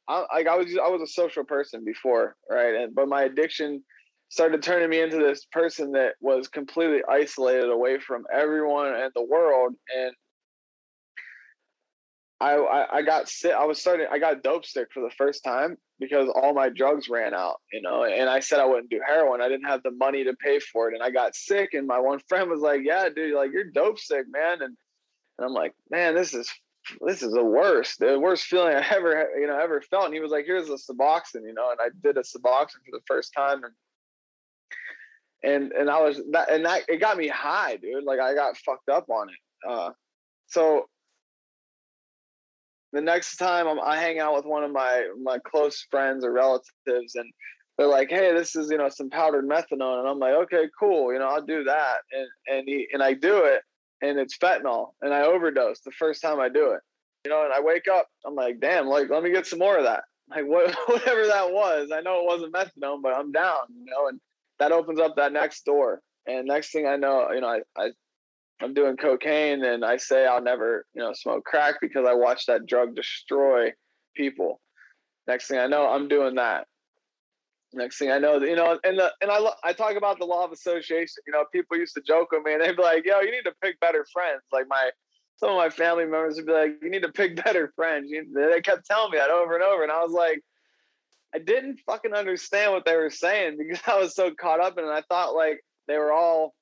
I 0.07 0.25
like 0.33 0.47
I 0.47 0.55
was 0.55 0.75
I 0.83 0.87
was 0.87 1.01
a 1.01 1.07
social 1.07 1.43
person 1.43 1.83
before, 1.85 2.35
right? 2.49 2.73
And 2.73 2.95
but 2.95 3.07
my 3.07 3.23
addiction 3.23 3.83
started 4.29 4.63
turning 4.63 4.89
me 4.89 5.01
into 5.01 5.17
this 5.17 5.45
person 5.51 5.91
that 5.91 6.13
was 6.21 6.47
completely 6.47 7.01
isolated 7.09 7.69
away 7.69 7.99
from 7.99 8.23
everyone 8.33 8.93
and 8.93 9.11
the 9.15 9.23
world 9.23 9.73
and 9.95 10.13
I, 12.39 12.53
I, 12.53 12.97
I 12.97 13.01
got 13.01 13.27
sick. 13.27 13.53
I 13.53 13.65
was 13.65 13.79
starting. 13.81 14.05
I 14.11 14.19
got 14.19 14.43
dope 14.43 14.63
sick 14.63 14.89
for 14.93 15.01
the 15.01 15.09
first 15.17 15.43
time 15.43 15.75
because 15.99 16.29
all 16.35 16.53
my 16.53 16.69
drugs 16.69 17.09
ran 17.09 17.33
out, 17.33 17.55
you 17.73 17.81
know. 17.81 18.03
And 18.03 18.29
I 18.29 18.41
said 18.41 18.59
I 18.59 18.65
wouldn't 18.65 18.91
do 18.91 19.01
heroin. 19.05 19.41
I 19.41 19.49
didn't 19.49 19.65
have 19.65 19.81
the 19.81 19.89
money 19.89 20.23
to 20.23 20.35
pay 20.35 20.59
for 20.59 20.87
it, 20.87 20.93
and 20.93 21.01
I 21.01 21.09
got 21.09 21.35
sick. 21.35 21.73
And 21.73 21.87
my 21.87 21.99
one 21.99 22.19
friend 22.29 22.47
was 22.47 22.61
like, 22.61 22.81
"Yeah, 22.83 23.09
dude, 23.09 23.33
like 23.33 23.51
you're 23.51 23.71
dope 23.71 23.97
sick, 23.97 24.25
man." 24.29 24.61
And 24.61 24.77
and 25.39 25.47
I'm 25.47 25.53
like, 25.53 25.73
"Man, 25.89 26.13
this 26.13 26.35
is 26.35 26.47
this 27.05 27.21
is 27.23 27.33
the 27.33 27.43
worst, 27.43 27.99
the 27.99 28.19
worst 28.19 28.45
feeling 28.45 28.75
I 28.75 28.85
ever, 28.95 29.29
you 29.39 29.47
know, 29.47 29.57
ever 29.57 29.81
felt. 29.81 30.05
And 30.05 30.13
he 30.13 30.19
was 30.19 30.31
like, 30.31 30.45
here's 30.45 30.69
a 30.69 30.73
Suboxone, 30.73 31.45
you 31.45 31.53
know, 31.53 31.71
and 31.71 31.79
I 31.79 31.89
did 32.01 32.17
a 32.17 32.21
Suboxone 32.21 32.83
for 32.85 32.91
the 32.91 33.01
first 33.07 33.33
time. 33.35 33.61
And, 33.63 33.73
and, 35.43 35.71
and 35.73 35.89
I 35.89 36.01
was 36.01 36.21
that, 36.31 36.51
and 36.51 36.65
that, 36.65 36.83
it 36.87 36.97
got 36.97 37.17
me 37.17 37.27
high, 37.27 37.77
dude. 37.77 38.03
Like 38.03 38.19
I 38.19 38.33
got 38.33 38.57
fucked 38.57 38.89
up 38.89 39.09
on 39.09 39.29
it. 39.29 39.69
Uh, 39.69 39.91
so 40.47 40.85
the 42.93 43.01
next 43.01 43.37
time 43.37 43.67
I'm, 43.67 43.79
I 43.79 43.97
hang 43.97 44.19
out 44.19 44.35
with 44.35 44.45
one 44.45 44.63
of 44.63 44.71
my, 44.71 45.07
my 45.21 45.39
close 45.39 45.85
friends 45.91 46.23
or 46.23 46.31
relatives 46.31 47.15
and 47.15 47.31
they're 47.77 47.87
like, 47.87 48.09
Hey, 48.09 48.33
this 48.33 48.55
is, 48.55 48.71
you 48.71 48.77
know, 48.77 48.89
some 48.89 49.09
powdered 49.09 49.47
methadone. 49.47 49.99
And 49.99 50.07
I'm 50.07 50.19
like, 50.19 50.33
okay, 50.33 50.67
cool. 50.79 51.13
You 51.13 51.19
know, 51.19 51.27
I'll 51.27 51.45
do 51.45 51.63
that. 51.65 51.97
And, 52.11 52.27
and 52.47 52.67
he, 52.67 52.87
and 52.91 53.03
I 53.03 53.13
do 53.13 53.43
it 53.43 53.61
and 54.01 54.19
it's 54.19 54.37
fentanyl 54.37 54.89
and 55.01 55.13
I 55.13 55.21
overdose 55.21 55.81
the 55.81 55.91
first 55.91 56.21
time 56.21 56.39
I 56.39 56.49
do 56.49 56.71
it. 56.71 56.81
You 57.25 57.31
know, 57.31 57.43
and 57.43 57.53
I 57.53 57.59
wake 57.59 57.87
up, 57.87 58.07
I'm 58.25 58.35
like, 58.35 58.59
damn, 58.59 58.87
like 58.87 59.09
let 59.09 59.23
me 59.23 59.31
get 59.31 59.47
some 59.47 59.59
more 59.59 59.77
of 59.77 59.83
that. 59.83 60.03
like 60.29 60.45
what 60.45 60.75
whatever 60.87 61.25
that 61.27 61.51
was. 61.51 61.89
I 61.93 62.01
know 62.01 62.21
it 62.21 62.25
wasn't 62.25 62.53
methadone, 62.53 63.01
but 63.01 63.15
I'm 63.15 63.31
down, 63.31 63.57
you 63.69 63.91
know, 63.91 64.07
and 64.07 64.19
that 64.59 64.71
opens 64.71 64.99
up 64.99 65.15
that 65.15 65.33
next 65.33 65.65
door. 65.65 66.01
And 66.25 66.47
next 66.47 66.71
thing 66.71 66.85
I 66.85 66.97
know, 66.97 67.31
you 67.31 67.41
know, 67.41 67.47
I, 67.47 67.59
I 67.77 67.89
I'm 68.61 68.73
doing 68.73 68.97
cocaine 68.97 69.63
and 69.63 69.85
I 69.85 69.97
say 69.97 70.25
I'll 70.25 70.41
never, 70.41 70.85
you 70.93 71.01
know, 71.01 71.13
smoke 71.13 71.43
crack 71.45 71.75
because 71.79 72.05
I 72.07 72.13
watched 72.13 72.47
that 72.47 72.65
drug 72.65 72.95
destroy 72.95 73.71
people. 74.15 74.59
Next 75.27 75.47
thing 75.47 75.59
I 75.59 75.67
know, 75.67 75.87
I'm 75.87 76.07
doing 76.07 76.35
that. 76.35 76.65
Next 77.73 77.97
thing 77.97 78.11
I 78.11 78.17
know, 78.17 78.41
you 78.41 78.55
know, 78.55 78.79
and 78.83 78.97
the 78.97 79.11
and 79.21 79.29
I 79.29 79.39
I 79.63 79.73
talk 79.73 79.97
about 79.97 80.19
the 80.19 80.25
law 80.25 80.45
of 80.45 80.51
association. 80.51 81.23
You 81.25 81.33
know, 81.33 81.45
people 81.51 81.77
used 81.77 81.95
to 81.95 82.01
joke 82.01 82.31
with 82.31 82.43
me 82.43 82.53
and 82.53 82.61
they'd 82.61 82.77
be 82.77 82.81
like, 82.81 83.05
"Yo, 83.05 83.19
you 83.19 83.31
need 83.31 83.43
to 83.43 83.53
pick 83.61 83.79
better 83.81 84.05
friends." 84.13 84.41
Like 84.53 84.67
my 84.69 84.89
some 85.35 85.49
of 85.49 85.57
my 85.57 85.69
family 85.69 86.05
members 86.05 86.37
would 86.37 86.45
be 86.45 86.53
like, 86.53 86.77
"You 86.81 86.89
need 86.89 87.03
to 87.03 87.11
pick 87.11 87.35
better 87.43 87.73
friends." 87.75 88.09
You, 88.09 88.25
they 88.33 88.61
kept 88.61 88.85
telling 88.85 89.11
me 89.11 89.17
that 89.17 89.31
over 89.31 89.55
and 89.55 89.63
over, 89.63 89.83
and 89.83 89.91
I 89.91 90.01
was 90.01 90.13
like, 90.13 90.41
I 91.35 91.39
didn't 91.39 91.79
fucking 91.85 92.13
understand 92.13 92.71
what 92.71 92.85
they 92.85 92.95
were 92.95 93.09
saying 93.09 93.57
because 93.59 93.81
I 93.85 93.99
was 93.99 94.15
so 94.15 94.31
caught 94.31 94.59
up 94.59 94.77
in 94.77 94.85
it. 94.85 94.89
I 94.89 95.01
thought 95.01 95.35
like 95.35 95.63
they 95.87 95.97
were 95.97 96.13
all 96.13 96.53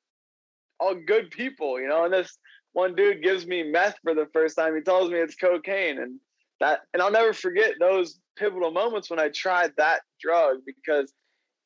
all 0.80 0.96
good 0.96 1.32
people, 1.32 1.80
you 1.80 1.88
know. 1.88 2.06
And 2.06 2.14
this 2.14 2.38
one 2.74 2.96
dude 2.96 3.24
gives 3.24 3.46
me 3.46 3.64
meth 3.64 3.96
for 4.04 4.14
the 4.14 4.28
first 4.34 4.58
time. 4.58 4.76
He 4.76 4.82
tells 4.82 5.10
me 5.10 5.20
it's 5.20 5.36
cocaine, 5.36 6.00
and 6.00 6.20
that 6.60 6.82
and 6.94 7.02
I'll 7.02 7.12
never 7.12 7.34
forget 7.34 7.76
those 7.80 8.20
pivotal 8.38 8.72
moments 8.72 9.10
when 9.10 9.20
I 9.20 9.30
tried 9.30 9.72
that 9.78 10.02
drug 10.22 10.58
because 10.66 11.14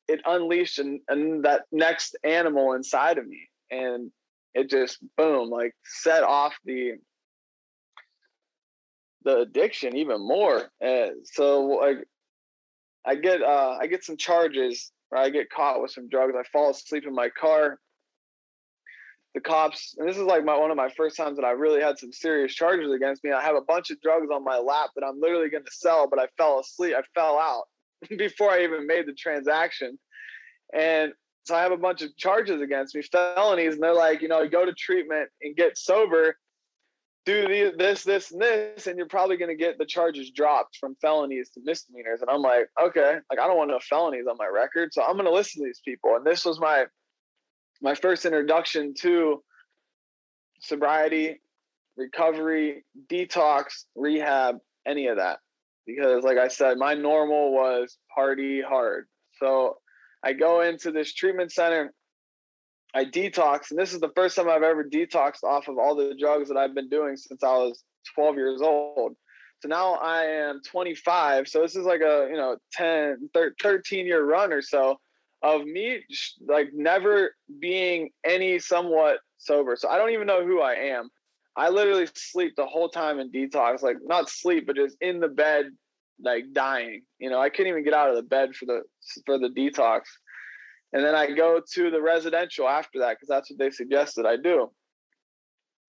it 0.08 0.20
unleashed 0.24 0.78
and 0.78 1.00
an, 1.08 1.42
that 1.42 1.62
next 1.72 2.16
animal 2.24 2.72
inside 2.72 3.18
of 3.18 3.26
me, 3.26 3.48
and 3.70 4.10
it 4.54 4.68
just 4.68 4.98
boom 5.16 5.50
like 5.50 5.74
set 5.84 6.22
off 6.22 6.54
the 6.64 6.94
the 9.24 9.38
addiction 9.38 9.96
even 9.96 10.26
more. 10.26 10.70
And 10.80 11.24
so 11.24 11.62
like 11.66 11.98
I 13.04 13.14
get 13.14 13.42
uh 13.42 13.76
I 13.80 13.86
get 13.86 14.04
some 14.04 14.16
charges 14.16 14.92
or 15.10 15.18
I 15.18 15.30
get 15.30 15.50
caught 15.50 15.80
with 15.80 15.90
some 15.90 16.08
drugs. 16.08 16.34
I 16.38 16.42
fall 16.52 16.70
asleep 16.70 17.04
in 17.06 17.14
my 17.14 17.28
car. 17.28 17.78
The 19.34 19.40
cops, 19.40 19.94
and 19.96 20.08
this 20.08 20.16
is 20.16 20.24
like 20.24 20.44
my 20.44 20.58
one 20.58 20.72
of 20.72 20.76
my 20.76 20.88
first 20.88 21.16
times 21.16 21.36
that 21.36 21.44
I 21.44 21.52
really 21.52 21.80
had 21.80 21.98
some 21.98 22.12
serious 22.12 22.52
charges 22.52 22.92
against 22.92 23.22
me. 23.22 23.30
I 23.30 23.42
have 23.42 23.54
a 23.54 23.60
bunch 23.60 23.90
of 23.90 24.00
drugs 24.00 24.26
on 24.32 24.42
my 24.42 24.58
lap 24.58 24.90
that 24.96 25.04
I'm 25.04 25.20
literally 25.20 25.48
going 25.48 25.64
to 25.64 25.70
sell, 25.70 26.08
but 26.08 26.18
I 26.18 26.26
fell 26.36 26.58
asleep. 26.58 26.94
I 26.96 27.02
fell 27.14 27.38
out 27.38 27.64
before 28.18 28.50
I 28.50 28.64
even 28.64 28.88
made 28.88 29.06
the 29.06 29.14
transaction. 29.14 29.98
And 30.74 31.12
so 31.44 31.54
I 31.54 31.62
have 31.62 31.72
a 31.72 31.76
bunch 31.76 32.02
of 32.02 32.16
charges 32.16 32.60
against 32.60 32.94
me, 32.94 33.02
felonies, 33.02 33.74
and 33.74 33.82
they're 33.82 33.94
like, 33.94 34.22
you 34.22 34.28
know, 34.28 34.46
go 34.48 34.64
to 34.64 34.72
treatment 34.72 35.28
and 35.42 35.56
get 35.56 35.78
sober, 35.78 36.36
do 37.24 37.48
the, 37.48 37.74
this, 37.76 38.04
this, 38.04 38.30
and 38.30 38.40
this, 38.40 38.86
and 38.86 38.96
you're 38.96 39.06
probably 39.06 39.36
going 39.36 39.50
to 39.50 39.56
get 39.56 39.78
the 39.78 39.86
charges 39.86 40.30
dropped 40.30 40.76
from 40.76 40.96
felonies 41.00 41.50
to 41.50 41.60
misdemeanors. 41.64 42.20
And 42.20 42.30
I'm 42.30 42.42
like, 42.42 42.68
okay, 42.80 43.18
like 43.30 43.40
I 43.40 43.46
don't 43.46 43.56
want 43.56 43.70
no 43.70 43.80
felonies 43.80 44.26
on 44.28 44.36
my 44.38 44.46
record, 44.46 44.92
so 44.92 45.02
I'm 45.02 45.14
going 45.14 45.24
to 45.24 45.32
listen 45.32 45.62
to 45.62 45.66
these 45.66 45.80
people. 45.84 46.16
And 46.16 46.24
this 46.24 46.44
was 46.44 46.60
my 46.60 46.86
my 47.82 47.94
first 47.94 48.24
introduction 48.24 48.94
to 49.00 49.42
sobriety, 50.60 51.40
recovery, 51.96 52.84
detox, 53.10 53.84
rehab, 53.94 54.58
any 54.86 55.06
of 55.06 55.16
that. 55.16 55.38
Because, 55.86 56.22
like 56.24 56.38
I 56.38 56.48
said, 56.48 56.78
my 56.78 56.94
normal 56.94 57.52
was 57.52 57.96
party 58.14 58.60
hard. 58.60 59.06
So 59.38 59.78
I 60.22 60.34
go 60.34 60.60
into 60.60 60.92
this 60.92 61.12
treatment 61.14 61.52
center. 61.52 61.92
I 62.94 63.04
detox, 63.04 63.70
and 63.70 63.78
this 63.78 63.92
is 63.92 64.00
the 64.00 64.10
first 64.16 64.36
time 64.36 64.48
I've 64.48 64.64
ever 64.64 64.84
detoxed 64.84 65.44
off 65.44 65.68
of 65.68 65.78
all 65.78 65.94
the 65.94 66.14
drugs 66.18 66.48
that 66.48 66.56
I've 66.56 66.74
been 66.74 66.88
doing 66.88 67.16
since 67.16 67.42
I 67.42 67.52
was 67.52 67.84
12 68.16 68.34
years 68.34 68.60
old. 68.60 69.14
So 69.60 69.68
now 69.68 69.94
I 69.94 70.24
am 70.24 70.60
25. 70.66 71.46
So 71.46 71.60
this 71.60 71.76
is 71.76 71.84
like 71.84 72.00
a, 72.00 72.26
you 72.28 72.36
know, 72.36 72.56
10, 72.72 73.30
13 73.62 74.06
year 74.06 74.24
run 74.24 74.52
or 74.52 74.62
so 74.62 74.98
of 75.42 75.64
me 75.64 76.04
like 76.46 76.70
never 76.74 77.34
being 77.60 78.10
any 78.24 78.58
somewhat 78.58 79.18
sober. 79.38 79.76
So 79.76 79.88
I 79.88 79.98
don't 79.98 80.10
even 80.10 80.26
know 80.26 80.44
who 80.44 80.60
I 80.60 80.74
am. 80.74 81.08
I 81.56 81.68
literally 81.68 82.06
sleep 82.14 82.54
the 82.56 82.66
whole 82.66 82.88
time 82.88 83.18
in 83.18 83.30
detox, 83.30 83.82
like 83.82 83.96
not 84.02 84.28
sleep, 84.28 84.66
but 84.66 84.76
just 84.76 84.96
in 85.00 85.20
the 85.20 85.28
bed, 85.28 85.66
like 86.22 86.44
dying. 86.52 87.02
You 87.18 87.30
know, 87.30 87.40
I 87.40 87.48
couldn't 87.48 87.68
even 87.68 87.84
get 87.84 87.94
out 87.94 88.10
of 88.10 88.16
the 88.16 88.22
bed 88.22 88.54
for 88.54 88.66
the 88.66 88.82
for 89.26 89.38
the 89.38 89.48
detox. 89.48 90.02
And 90.92 91.04
then 91.04 91.14
I 91.14 91.30
go 91.30 91.60
to 91.74 91.90
the 91.90 92.02
residential 92.02 92.68
after 92.68 92.98
that 93.00 93.16
because 93.16 93.28
that's 93.28 93.50
what 93.50 93.58
they 93.58 93.70
suggested 93.70 94.26
I 94.26 94.36
do. 94.36 94.70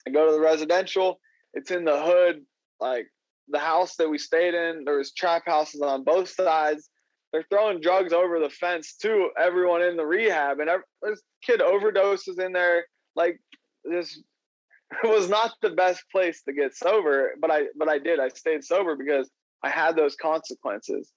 I 0.07 0.11
go 0.11 0.27
to 0.27 0.31
the 0.31 0.39
residential. 0.39 1.19
It's 1.53 1.71
in 1.71 1.85
the 1.85 2.01
hood, 2.01 2.43
like 2.79 3.07
the 3.47 3.59
house 3.59 3.95
that 3.97 4.09
we 4.09 4.17
stayed 4.17 4.53
in. 4.53 4.83
There 4.85 4.97
was 4.97 5.11
trap 5.11 5.43
houses 5.45 5.81
on 5.81 6.03
both 6.03 6.29
sides. 6.29 6.89
They're 7.31 7.45
throwing 7.49 7.79
drugs 7.79 8.13
over 8.13 8.39
the 8.39 8.49
fence 8.49 8.95
to 9.01 9.29
everyone 9.39 9.81
in 9.81 9.95
the 9.95 10.05
rehab, 10.05 10.59
and 10.59 10.69
every, 10.69 10.83
this 11.01 11.21
kid 11.43 11.61
overdoses 11.61 12.39
in 12.39 12.51
there. 12.51 12.85
Like 13.15 13.39
this 13.85 14.21
was 15.03 15.29
not 15.29 15.51
the 15.61 15.69
best 15.71 16.03
place 16.11 16.41
to 16.43 16.53
get 16.53 16.75
sober, 16.75 17.31
but 17.39 17.51
I 17.51 17.63
but 17.77 17.89
I 17.89 17.99
did. 17.99 18.19
I 18.19 18.27
stayed 18.29 18.63
sober 18.63 18.95
because 18.95 19.29
I 19.63 19.69
had 19.69 19.95
those 19.95 20.15
consequences 20.15 21.11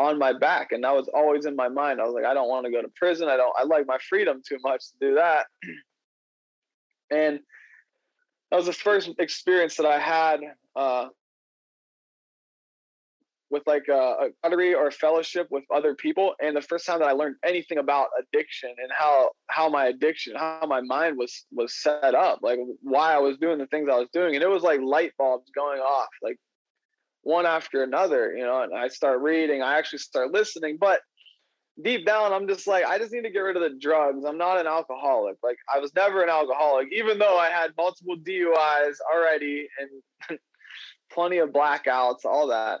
on 0.00 0.18
my 0.18 0.32
back 0.32 0.72
and 0.72 0.82
that 0.82 0.94
was 0.94 1.08
always 1.14 1.44
in 1.44 1.54
my 1.54 1.68
mind 1.68 2.00
i 2.00 2.04
was 2.04 2.14
like 2.14 2.24
i 2.24 2.32
don't 2.32 2.48
want 2.48 2.64
to 2.64 2.72
go 2.72 2.80
to 2.80 2.88
prison 2.96 3.28
i 3.28 3.36
don't 3.36 3.52
i 3.58 3.62
like 3.64 3.86
my 3.86 3.98
freedom 4.08 4.40
too 4.46 4.56
much 4.62 4.80
to 4.88 4.94
do 4.98 5.14
that 5.14 5.44
and 7.10 7.38
that 8.50 8.56
was 8.56 8.64
the 8.64 8.72
first 8.72 9.10
experience 9.18 9.76
that 9.76 9.84
i 9.84 9.98
had 9.98 10.40
uh, 10.74 11.08
with 13.50 13.62
like 13.66 13.88
a, 13.88 14.30
a 14.44 14.74
or 14.74 14.88
a 14.88 14.92
fellowship 14.92 15.46
with 15.50 15.64
other 15.74 15.94
people 15.94 16.34
and 16.40 16.56
the 16.56 16.62
first 16.62 16.86
time 16.86 17.00
that 17.00 17.08
i 17.08 17.12
learned 17.12 17.36
anything 17.44 17.78
about 17.78 18.08
addiction 18.20 18.70
and 18.70 18.90
how 18.96 19.30
how 19.48 19.68
my 19.68 19.86
addiction 19.86 20.34
how 20.36 20.64
my 20.68 20.80
mind 20.80 21.16
was 21.16 21.46
was 21.52 21.74
set 21.82 22.14
up 22.14 22.38
like 22.42 22.58
why 22.82 23.14
i 23.14 23.18
was 23.18 23.36
doing 23.38 23.58
the 23.58 23.66
things 23.66 23.88
i 23.90 23.96
was 23.98 24.08
doing 24.12 24.34
and 24.34 24.42
it 24.42 24.48
was 24.48 24.62
like 24.62 24.80
light 24.80 25.12
bulbs 25.18 25.50
going 25.54 25.80
off 25.80 26.08
like 26.22 26.38
one 27.22 27.46
after 27.46 27.82
another, 27.82 28.34
you 28.36 28.44
know, 28.44 28.62
and 28.62 28.74
I 28.74 28.88
start 28.88 29.20
reading, 29.20 29.62
I 29.62 29.78
actually 29.78 29.98
start 29.98 30.32
listening, 30.32 30.78
but 30.80 31.00
deep 31.82 32.04
down 32.04 32.32
I'm 32.32 32.46
just 32.46 32.66
like 32.66 32.84
I 32.84 32.98
just 32.98 33.10
need 33.10 33.22
to 33.22 33.30
get 33.30 33.38
rid 33.38 33.56
of 33.56 33.62
the 33.62 33.78
drugs. 33.80 34.24
I'm 34.26 34.36
not 34.36 34.58
an 34.58 34.66
alcoholic. 34.66 35.36
Like 35.42 35.56
I 35.72 35.78
was 35.78 35.94
never 35.94 36.22
an 36.22 36.28
alcoholic 36.28 36.88
even 36.92 37.18
though 37.18 37.38
I 37.38 37.48
had 37.48 37.70
multiple 37.76 38.16
DUIs 38.16 38.96
already 39.12 39.66
and 39.78 40.38
plenty 41.12 41.38
of 41.38 41.50
blackouts, 41.50 42.24
all 42.24 42.48
that. 42.48 42.80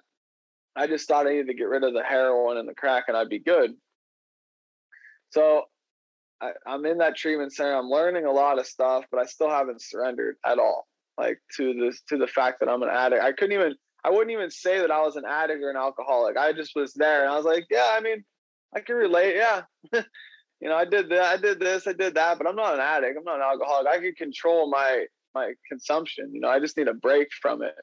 I 0.76 0.86
just 0.86 1.08
thought 1.08 1.26
I 1.26 1.30
needed 1.30 1.48
to 1.48 1.54
get 1.54 1.68
rid 1.68 1.84
of 1.84 1.94
the 1.94 2.02
heroin 2.02 2.56
and 2.56 2.68
the 2.68 2.74
crack 2.74 3.04
and 3.08 3.16
I'd 3.16 3.28
be 3.28 3.38
good. 3.38 3.72
So 5.30 5.64
I, 6.40 6.52
I'm 6.66 6.84
in 6.86 6.98
that 6.98 7.16
treatment 7.16 7.52
center. 7.52 7.74
I'm 7.74 7.90
learning 7.90 8.24
a 8.24 8.32
lot 8.32 8.58
of 8.58 8.66
stuff, 8.66 9.04
but 9.10 9.20
I 9.20 9.26
still 9.26 9.50
haven't 9.50 9.82
surrendered 9.82 10.36
at 10.44 10.58
all. 10.58 10.86
Like 11.18 11.38
to 11.56 11.74
this 11.74 12.00
to 12.08 12.16
the 12.16 12.26
fact 12.26 12.60
that 12.60 12.68
I'm 12.68 12.82
an 12.82 12.88
addict. 12.88 13.22
I 13.22 13.32
couldn't 13.32 13.52
even 13.52 13.74
I 14.04 14.10
wouldn't 14.10 14.30
even 14.30 14.50
say 14.50 14.78
that 14.80 14.90
I 14.90 15.02
was 15.02 15.16
an 15.16 15.24
addict 15.28 15.62
or 15.62 15.70
an 15.70 15.76
alcoholic. 15.76 16.36
I 16.38 16.52
just 16.52 16.72
was 16.74 16.94
there, 16.94 17.22
and 17.22 17.30
I 17.30 17.36
was 17.36 17.44
like, 17.44 17.66
yeah, 17.70 17.88
I 17.92 18.00
mean, 18.00 18.24
I 18.74 18.80
can 18.80 18.96
relate. 18.96 19.36
Yeah, 19.36 19.62
you 19.92 20.68
know, 20.68 20.76
I 20.76 20.86
did 20.86 21.10
that, 21.10 21.24
I 21.24 21.36
did 21.36 21.60
this, 21.60 21.86
I 21.86 21.92
did 21.92 22.14
that, 22.14 22.38
but 22.38 22.48
I'm 22.48 22.56
not 22.56 22.74
an 22.74 22.80
addict. 22.80 23.18
I'm 23.18 23.24
not 23.24 23.36
an 23.36 23.42
alcoholic. 23.42 23.86
I 23.88 23.98
can 23.98 24.14
control 24.14 24.70
my 24.70 25.04
my 25.34 25.52
consumption. 25.68 26.30
You 26.32 26.40
know, 26.40 26.48
I 26.48 26.58
just 26.58 26.76
need 26.76 26.88
a 26.88 26.94
break 26.94 27.28
from 27.42 27.62
it. 27.62 27.74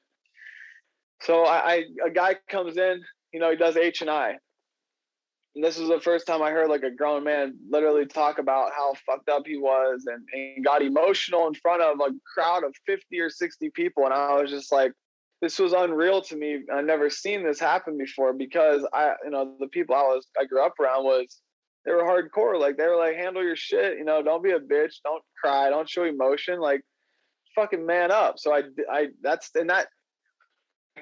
So 1.22 1.44
I, 1.44 1.58
I 1.58 1.84
a 2.06 2.10
guy 2.10 2.36
comes 2.50 2.78
in, 2.78 3.02
you 3.34 3.40
know, 3.40 3.50
he 3.50 3.58
does 3.58 3.78
H 3.78 4.02
and 4.02 4.10
I. 4.10 4.38
And 5.56 5.64
this 5.64 5.80
was 5.80 5.90
the 5.90 6.00
first 6.00 6.28
time 6.28 6.44
I 6.44 6.52
heard 6.52 6.70
like 6.70 6.84
a 6.84 6.92
grown 6.92 7.24
man 7.24 7.58
literally 7.70 8.06
talk 8.06 8.38
about 8.38 8.72
how 8.76 8.94
fucked 9.06 9.28
up 9.28 9.44
he 9.48 9.58
was 9.58 10.06
and, 10.06 10.24
and 10.32 10.64
got 10.64 10.84
emotional 10.84 11.48
in 11.48 11.56
front 11.56 11.82
of 11.82 12.00
a 12.00 12.14
crowd 12.32 12.64
of 12.64 12.76
50 12.86 13.20
or 13.20 13.30
60 13.30 13.72
people. 13.72 14.06
And 14.06 14.14
I 14.14 14.40
was 14.40 14.52
just 14.52 14.72
like, 14.72 14.92
this 15.42 15.58
was 15.58 15.74
unreal 15.74 16.22
to 16.24 16.36
me. 16.36 16.60
I've 16.72 16.86
never 16.86 17.10
seen 17.10 17.44
this 17.44 17.60
happen 17.60 17.98
before 17.98 18.34
because 18.34 18.88
I, 18.94 19.14
you 19.24 19.32
know, 19.32 19.56
the 19.60 19.68
people 19.68 19.96
I 19.96 20.02
was 20.02 20.28
I 20.40 20.46
grew 20.46 20.64
up 20.64 20.80
around 20.80 21.04
was 21.06 21.42
they 21.86 21.92
were 21.92 22.04
hardcore. 22.04 22.60
Like 22.60 22.78
they 22.78 22.86
were 22.86 22.98
like, 22.98 23.16
handle 23.16 23.44
your 23.44 23.56
shit. 23.56 23.98
You 23.98 24.06
know, 24.06 24.22
don't 24.22 24.44
be 24.44 24.52
a 24.52 24.60
bitch. 24.60 24.96
Don't 25.04 25.24
cry. 25.42 25.70
Don't 25.70 25.90
show 25.90 26.04
emotion. 26.04 26.60
Like, 26.60 26.82
fucking 27.56 27.86
man 27.86 28.12
up. 28.12 28.36
So 28.38 28.54
I, 28.54 28.64
I 28.92 29.08
that's 29.22 29.50
and 29.56 29.70
that 29.70 29.88
I 29.88 29.97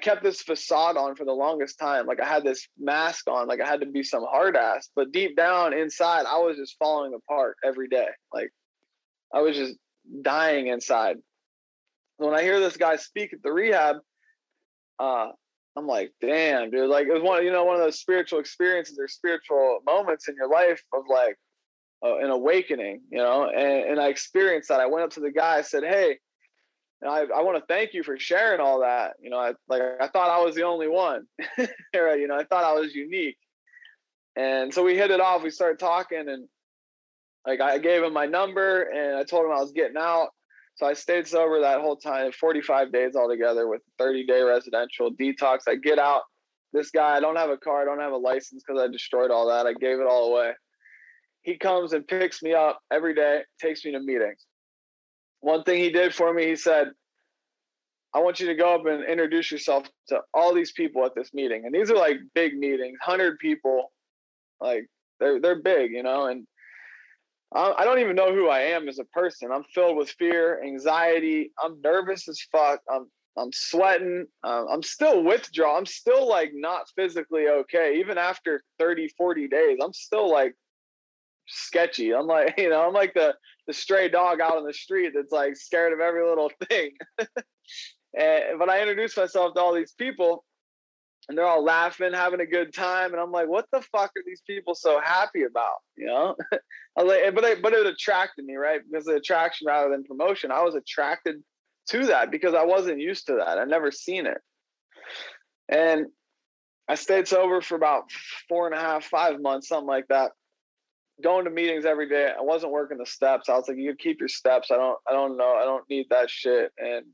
kept 0.00 0.22
this 0.22 0.42
facade 0.42 0.96
on 0.96 1.16
for 1.16 1.24
the 1.24 1.32
longest 1.32 1.78
time. 1.78 2.06
Like 2.06 2.20
I 2.20 2.26
had 2.26 2.44
this 2.44 2.68
mask 2.78 3.28
on. 3.28 3.48
Like 3.48 3.60
I 3.60 3.68
had 3.68 3.80
to 3.80 3.86
be 3.86 4.02
some 4.02 4.24
hard 4.24 4.56
ass. 4.56 4.88
But 4.94 5.12
deep 5.12 5.36
down 5.36 5.72
inside, 5.72 6.26
I 6.26 6.38
was 6.38 6.56
just 6.56 6.76
falling 6.78 7.14
apart 7.14 7.56
every 7.64 7.88
day. 7.88 8.08
Like 8.32 8.50
I 9.34 9.40
was 9.40 9.56
just 9.56 9.76
dying 10.22 10.68
inside. 10.68 11.16
When 12.18 12.34
I 12.34 12.42
hear 12.42 12.60
this 12.60 12.76
guy 12.76 12.96
speak 12.96 13.32
at 13.32 13.42
the 13.42 13.52
rehab 13.52 13.96
uh, 14.98 15.28
I'm 15.76 15.86
like, 15.86 16.12
damn, 16.20 16.70
dude. 16.70 16.88
Like 16.88 17.06
it 17.06 17.12
was 17.12 17.22
one, 17.22 17.44
you 17.44 17.52
know, 17.52 17.64
one 17.64 17.76
of 17.76 17.82
those 17.82 18.00
spiritual 18.00 18.40
experiences 18.40 18.98
or 18.98 19.08
spiritual 19.08 19.80
moments 19.84 20.28
in 20.28 20.34
your 20.34 20.48
life 20.48 20.82
of 20.92 21.04
like 21.08 21.36
uh, 22.04 22.18
an 22.18 22.30
awakening, 22.30 23.02
you 23.10 23.18
know. 23.18 23.48
And, 23.48 23.90
and 23.90 24.00
I 24.00 24.08
experienced 24.08 24.70
that. 24.70 24.80
I 24.80 24.86
went 24.86 25.04
up 25.04 25.10
to 25.12 25.20
the 25.20 25.30
guy, 25.30 25.56
I 25.56 25.62
said, 25.62 25.84
"Hey, 25.84 26.18
And 27.02 27.10
I, 27.10 27.24
I 27.24 27.42
want 27.42 27.58
to 27.58 27.66
thank 27.66 27.92
you 27.92 28.02
for 28.02 28.18
sharing 28.18 28.60
all 28.60 28.80
that. 28.80 29.14
You 29.20 29.30
know, 29.30 29.38
I 29.38 29.52
like 29.68 29.82
I 30.00 30.08
thought 30.08 30.30
I 30.30 30.42
was 30.42 30.54
the 30.54 30.62
only 30.62 30.88
one. 30.88 31.26
you 31.58 32.26
know, 32.26 32.36
I 32.36 32.44
thought 32.44 32.64
I 32.64 32.72
was 32.72 32.94
unique. 32.94 33.36
And 34.36 34.72
so 34.72 34.82
we 34.82 34.96
hit 34.96 35.10
it 35.10 35.20
off. 35.20 35.42
We 35.42 35.50
started 35.50 35.78
talking 35.78 36.28
and 36.28 36.48
like 37.46 37.60
I 37.60 37.78
gave 37.78 38.02
him 38.02 38.12
my 38.12 38.26
number 38.26 38.82
and 38.82 39.16
I 39.16 39.24
told 39.24 39.46
him 39.46 39.52
I 39.52 39.60
was 39.60 39.72
getting 39.72 39.96
out. 39.96 40.28
So 40.74 40.84
I 40.84 40.92
stayed 40.92 41.26
sober 41.26 41.60
that 41.60 41.80
whole 41.80 41.96
time, 41.96 42.32
45 42.32 42.92
days 42.92 43.16
altogether 43.16 43.66
with 43.66 43.80
30 43.98 44.26
day 44.26 44.42
residential 44.42 45.10
detox. 45.10 45.60
I 45.66 45.76
get 45.76 45.98
out. 45.98 46.22
This 46.72 46.90
guy, 46.90 47.16
I 47.16 47.20
don't 47.20 47.36
have 47.36 47.48
a 47.48 47.56
car, 47.56 47.80
I 47.80 47.84
don't 47.86 48.00
have 48.00 48.12
a 48.12 48.18
license 48.18 48.62
because 48.66 48.82
I 48.82 48.90
destroyed 48.90 49.30
all 49.30 49.48
that. 49.48 49.66
I 49.66 49.72
gave 49.72 50.00
it 50.00 50.06
all 50.06 50.32
away. 50.32 50.52
He 51.42 51.56
comes 51.56 51.92
and 51.92 52.06
picks 52.06 52.42
me 52.42 52.52
up 52.52 52.80
every 52.92 53.14
day, 53.14 53.42
takes 53.60 53.84
me 53.84 53.92
to 53.92 54.00
meetings. 54.00 54.44
One 55.46 55.62
thing 55.62 55.78
he 55.78 55.90
did 55.90 56.12
for 56.12 56.34
me, 56.34 56.44
he 56.44 56.56
said, 56.56 56.88
I 58.12 58.18
want 58.18 58.40
you 58.40 58.48
to 58.48 58.56
go 58.56 58.74
up 58.74 58.84
and 58.86 59.04
introduce 59.04 59.52
yourself 59.52 59.88
to 60.08 60.22
all 60.34 60.52
these 60.52 60.72
people 60.72 61.06
at 61.06 61.14
this 61.14 61.32
meeting. 61.32 61.62
And 61.64 61.72
these 61.72 61.88
are 61.88 61.94
like 61.94 62.16
big 62.34 62.58
meetings, 62.58 62.98
100 63.06 63.38
people. 63.38 63.92
Like 64.60 64.88
they're 65.20 65.40
they're 65.40 65.62
big, 65.62 65.92
you 65.92 66.02
know, 66.02 66.26
and 66.26 66.48
I 67.52 67.84
don't 67.84 68.00
even 68.00 68.16
know 68.16 68.34
who 68.34 68.48
I 68.48 68.58
am 68.74 68.88
as 68.88 68.98
a 68.98 69.04
person. 69.04 69.52
I'm 69.52 69.62
filled 69.72 69.96
with 69.96 70.10
fear, 70.18 70.60
anxiety. 70.64 71.52
I'm 71.62 71.80
nervous 71.80 72.28
as 72.28 72.40
fuck. 72.50 72.80
I'm 72.92 73.06
I'm 73.38 73.52
sweating. 73.52 74.26
Um, 74.42 74.66
I'm 74.68 74.82
still 74.82 75.22
withdraw. 75.22 75.78
I'm 75.78 75.86
still 75.86 76.28
like 76.28 76.50
not 76.54 76.88
physically 76.96 77.46
okay. 77.46 77.98
Even 78.00 78.18
after 78.18 78.64
30, 78.80 79.10
40 79.16 79.46
days, 79.46 79.78
I'm 79.80 79.92
still 79.92 80.28
like 80.28 80.56
sketchy. 81.46 82.14
I'm 82.14 82.26
like, 82.26 82.54
you 82.58 82.70
know, 82.70 82.86
I'm 82.86 82.94
like 82.94 83.14
the 83.14 83.34
the 83.66 83.72
stray 83.72 84.08
dog 84.08 84.40
out 84.40 84.56
on 84.56 84.64
the 84.64 84.72
street 84.72 85.12
that's 85.14 85.32
like 85.32 85.56
scared 85.56 85.92
of 85.92 86.00
every 86.00 86.24
little 86.24 86.50
thing. 86.68 86.92
and 88.18 88.58
but 88.58 88.68
I 88.68 88.80
introduced 88.80 89.16
myself 89.16 89.54
to 89.54 89.60
all 89.60 89.74
these 89.74 89.92
people 89.92 90.44
and 91.28 91.36
they're 91.36 91.46
all 91.46 91.64
laughing, 91.64 92.12
having 92.12 92.40
a 92.40 92.46
good 92.46 92.72
time, 92.72 93.12
and 93.12 93.20
I'm 93.20 93.32
like, 93.32 93.48
what 93.48 93.66
the 93.72 93.80
fuck 93.80 94.10
are 94.16 94.22
these 94.24 94.42
people 94.46 94.74
so 94.74 95.00
happy 95.00 95.42
about? 95.42 95.78
You 95.96 96.06
know, 96.06 96.36
I 96.96 97.02
was 97.02 97.12
like, 97.12 97.34
but 97.34 97.44
I, 97.44 97.54
but 97.56 97.72
it 97.72 97.86
attracted 97.86 98.44
me, 98.44 98.54
right? 98.54 98.80
Because 98.88 99.06
the 99.06 99.16
attraction 99.16 99.66
rather 99.66 99.90
than 99.90 100.04
promotion, 100.04 100.52
I 100.52 100.62
was 100.62 100.74
attracted 100.74 101.42
to 101.90 102.06
that 102.06 102.30
because 102.30 102.54
I 102.54 102.64
wasn't 102.64 103.00
used 103.00 103.26
to 103.26 103.36
that. 103.44 103.58
I 103.58 103.64
never 103.64 103.90
seen 103.90 104.26
it, 104.26 104.38
and 105.68 106.06
I 106.88 106.94
stayed 106.94 107.26
sober 107.26 107.60
for 107.60 107.74
about 107.74 108.04
four 108.48 108.66
and 108.66 108.74
a 108.76 108.80
half, 108.80 109.04
five 109.04 109.40
months, 109.40 109.68
something 109.68 109.88
like 109.88 110.06
that. 110.08 110.30
Going 111.22 111.44
to 111.44 111.50
meetings 111.50 111.86
every 111.86 112.08
day. 112.08 112.30
I 112.36 112.42
wasn't 112.42 112.72
working 112.72 112.98
the 112.98 113.06
steps. 113.06 113.48
I 113.48 113.54
was 113.54 113.68
like, 113.68 113.78
you 113.78 113.94
keep 113.94 114.20
your 114.20 114.28
steps. 114.28 114.70
I 114.70 114.76
don't, 114.76 114.98
I 115.08 115.12
don't 115.12 115.36
know. 115.36 115.54
I 115.54 115.64
don't 115.64 115.84
need 115.88 116.06
that 116.10 116.28
shit. 116.28 116.72
And 116.78 117.06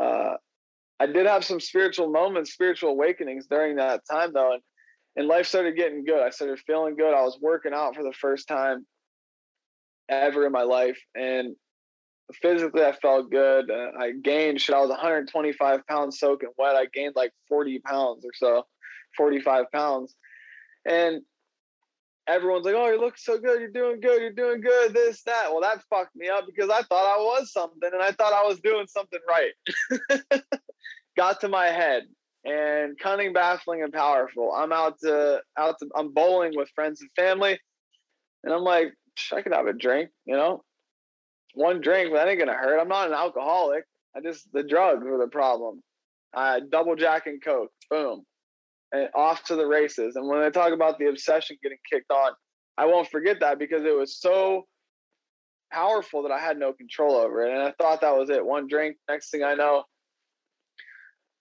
uh, 0.00 0.36
I 1.00 1.06
did 1.06 1.26
have 1.26 1.44
some 1.44 1.60
spiritual 1.60 2.10
moments, 2.10 2.52
spiritual 2.52 2.90
awakenings 2.90 3.46
during 3.46 3.76
that 3.76 4.02
time 4.10 4.32
though, 4.32 4.54
and 4.54 4.62
and 5.16 5.28
life 5.28 5.46
started 5.46 5.76
getting 5.76 6.04
good. 6.04 6.20
I 6.20 6.30
started 6.30 6.58
feeling 6.66 6.96
good. 6.96 7.14
I 7.14 7.22
was 7.22 7.38
working 7.40 7.72
out 7.72 7.94
for 7.94 8.02
the 8.02 8.12
first 8.12 8.48
time 8.48 8.84
ever 10.08 10.46
in 10.46 10.52
my 10.52 10.62
life, 10.62 10.98
and 11.14 11.54
physically 12.42 12.82
I 12.82 12.92
felt 12.92 13.30
good. 13.30 13.70
Uh, 13.70 13.90
I 13.98 14.12
gained 14.12 14.60
shit. 14.60 14.74
I 14.74 14.80
was 14.80 14.90
125 14.90 15.86
pounds 15.86 16.18
soaking 16.18 16.50
wet. 16.58 16.74
I 16.74 16.86
gained 16.92 17.14
like 17.14 17.32
40 17.48 17.80
pounds 17.80 18.24
or 18.24 18.32
so, 18.34 18.66
45 19.16 19.66
pounds, 19.72 20.14
and 20.84 21.22
everyone's 22.26 22.64
like, 22.64 22.74
"Oh, 22.74 22.88
you 22.88 23.00
look 23.00 23.18
so 23.18 23.38
good. 23.38 23.60
You're 23.60 23.70
doing 23.70 24.00
good. 24.00 24.20
You're 24.20 24.32
doing 24.32 24.60
good. 24.60 24.94
This, 24.94 25.22
that." 25.22 25.50
Well, 25.50 25.60
that 25.62 25.82
fucked 25.90 26.16
me 26.16 26.28
up 26.28 26.46
because 26.46 26.70
I 26.70 26.82
thought 26.82 27.06
I 27.06 27.18
was 27.18 27.52
something, 27.52 27.90
and 27.92 28.02
I 28.02 28.12
thought 28.12 28.32
I 28.32 28.46
was 28.46 28.60
doing 28.60 28.86
something 28.86 29.20
right. 29.28 30.42
got 31.16 31.40
to 31.40 31.48
my 31.48 31.66
head 31.66 32.04
and 32.44 32.98
cunning, 32.98 33.32
baffling, 33.32 33.82
and 33.82 33.92
powerful. 33.92 34.52
I'm 34.52 34.72
out 34.72 34.98
to 35.00 35.40
out 35.56 35.76
to 35.80 35.88
I'm 35.96 36.12
bowling 36.12 36.52
with 36.56 36.68
friends 36.74 37.00
and 37.00 37.10
family, 37.16 37.58
and 38.42 38.52
I'm 38.52 38.62
like, 38.62 38.94
I 39.32 39.42
could 39.42 39.52
have 39.52 39.66
a 39.66 39.72
drink, 39.72 40.10
you 40.26 40.36
know, 40.36 40.62
one 41.54 41.80
drink, 41.80 42.10
but 42.10 42.16
that 42.16 42.28
ain't 42.28 42.38
gonna 42.38 42.52
hurt. 42.52 42.80
I'm 42.80 42.88
not 42.88 43.08
an 43.08 43.14
alcoholic. 43.14 43.84
I 44.16 44.20
just 44.20 44.52
the 44.52 44.62
drugs 44.62 45.04
were 45.04 45.18
the 45.18 45.28
problem. 45.28 45.82
I 46.34 46.60
double 46.60 46.96
jack 46.96 47.26
and 47.26 47.42
coke, 47.42 47.70
boom, 47.90 48.24
and 48.94 49.08
off 49.14 49.42
to 49.44 49.56
the 49.56 49.66
races. 49.66 50.16
And 50.16 50.28
when 50.28 50.38
I 50.38 50.50
talk 50.50 50.72
about 50.72 50.98
the 50.98 51.06
obsession 51.06 51.56
getting 51.62 51.78
kicked 51.90 52.10
on, 52.10 52.32
I 52.78 52.86
won't 52.86 53.08
forget 53.08 53.40
that 53.40 53.58
because 53.58 53.84
it 53.84 53.96
was 53.96 54.20
so 54.20 54.66
powerful 55.72 56.22
that 56.22 56.32
I 56.32 56.38
had 56.38 56.58
no 56.58 56.72
control 56.72 57.16
over 57.16 57.44
it. 57.44 57.52
And 57.52 57.60
I 57.60 57.72
thought 57.80 58.00
that 58.00 58.16
was 58.16 58.30
it. 58.30 58.44
One 58.44 58.68
drink, 58.68 58.96
next 59.08 59.30
thing 59.30 59.42
I 59.42 59.54
know, 59.54 59.84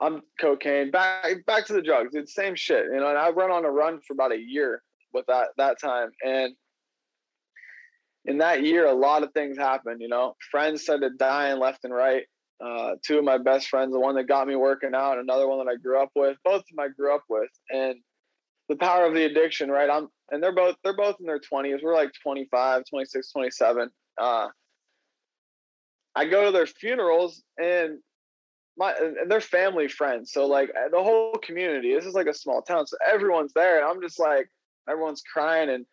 I'm 0.01 0.22
cocaine. 0.39 0.91
Back 0.91 1.45
back 1.45 1.66
to 1.68 1.74
the 1.74 1.82
drugs. 1.82 2.16
It's 2.16 2.36
same 2.36 2.56
shit. 2.56 2.86
You 2.91 2.99
know, 2.99 3.10
and 3.10 3.18
I 3.18 3.30
run 3.30 3.51
on 3.51 3.66
a 3.66 3.72
run 3.72 3.99
for 4.06 4.14
about 4.14 4.34
a 4.34 4.39
year 4.39 4.82
with 5.14 5.26
that 5.28 5.49
that 5.58 5.80
time. 5.80 6.10
And 6.26 6.54
in 8.26 8.39
that 8.39 8.64
year, 8.64 8.88
a 8.88 8.93
lot 8.93 9.24
of 9.24 9.32
things 9.34 9.58
happened. 9.58 10.01
You 10.01 10.10
know, 10.10 10.36
friends 10.51 10.82
started 10.82 11.18
dying 11.18 11.60
left 11.60 11.86
and 11.86 11.93
right. 11.93 12.24
Uh, 12.64 12.95
two 13.06 13.18
of 13.18 13.24
my 13.24 13.38
best 13.38 13.68
friends, 13.68 13.91
the 13.91 13.99
one 13.99 14.16
that 14.16 14.24
got 14.24 14.47
me 14.47 14.56
working 14.56 14.95
out, 14.95 15.18
another 15.18 15.47
one 15.47 15.66
that 15.66 15.72
I 15.72 15.76
grew 15.76 16.01
up 16.01 16.12
with. 16.16 16.38
Both 16.43 16.62
of 16.62 16.66
them 16.70 16.80
I 16.80 16.88
grew 16.88 17.14
up 17.14 17.24
with, 17.30 17.49
and 17.70 17.95
the 18.70 18.76
power 18.76 19.06
of 19.06 19.14
the 19.14 19.26
addiction, 19.26 19.70
right? 19.70 19.89
I'm 19.89 20.08
and 20.32 20.41
they're 20.41 20.56
both 20.56 20.76
they're 20.84 20.95
both 20.95 21.18
in 21.20 21.26
their 21.26 21.39
20s. 21.39 21.84
We're 21.84 21.95
like 21.95 22.12
25, 22.24 22.84
26, 22.89 23.32
27. 23.32 23.89
Uh, 24.20 24.47
I 26.16 26.26
go 26.26 26.45
to 26.45 26.51
their 26.51 26.68
funerals 26.68 27.43
and 27.62 27.99
my 28.78 28.93
and 28.93 29.30
they're 29.30 29.41
family 29.41 29.88
friends. 29.88 30.32
So 30.32 30.45
like 30.45 30.72
the 30.91 31.04
whole 31.04 31.34
community, 31.43 31.93
this 31.93 32.06
is 32.06 32.14
like 32.14 32.28
a 32.28 32.34
small 32.34 32.62
town. 32.62 32.88
So 32.88 32.97
everyone's 33.06 33.54
there. 33.54 33.80
And 33.80 33.88
I'm 33.88 34.01
just 34.01 34.20
like, 34.20 34.49
everyone's 34.89 35.22
crying 35.22 35.70
and 35.70 35.86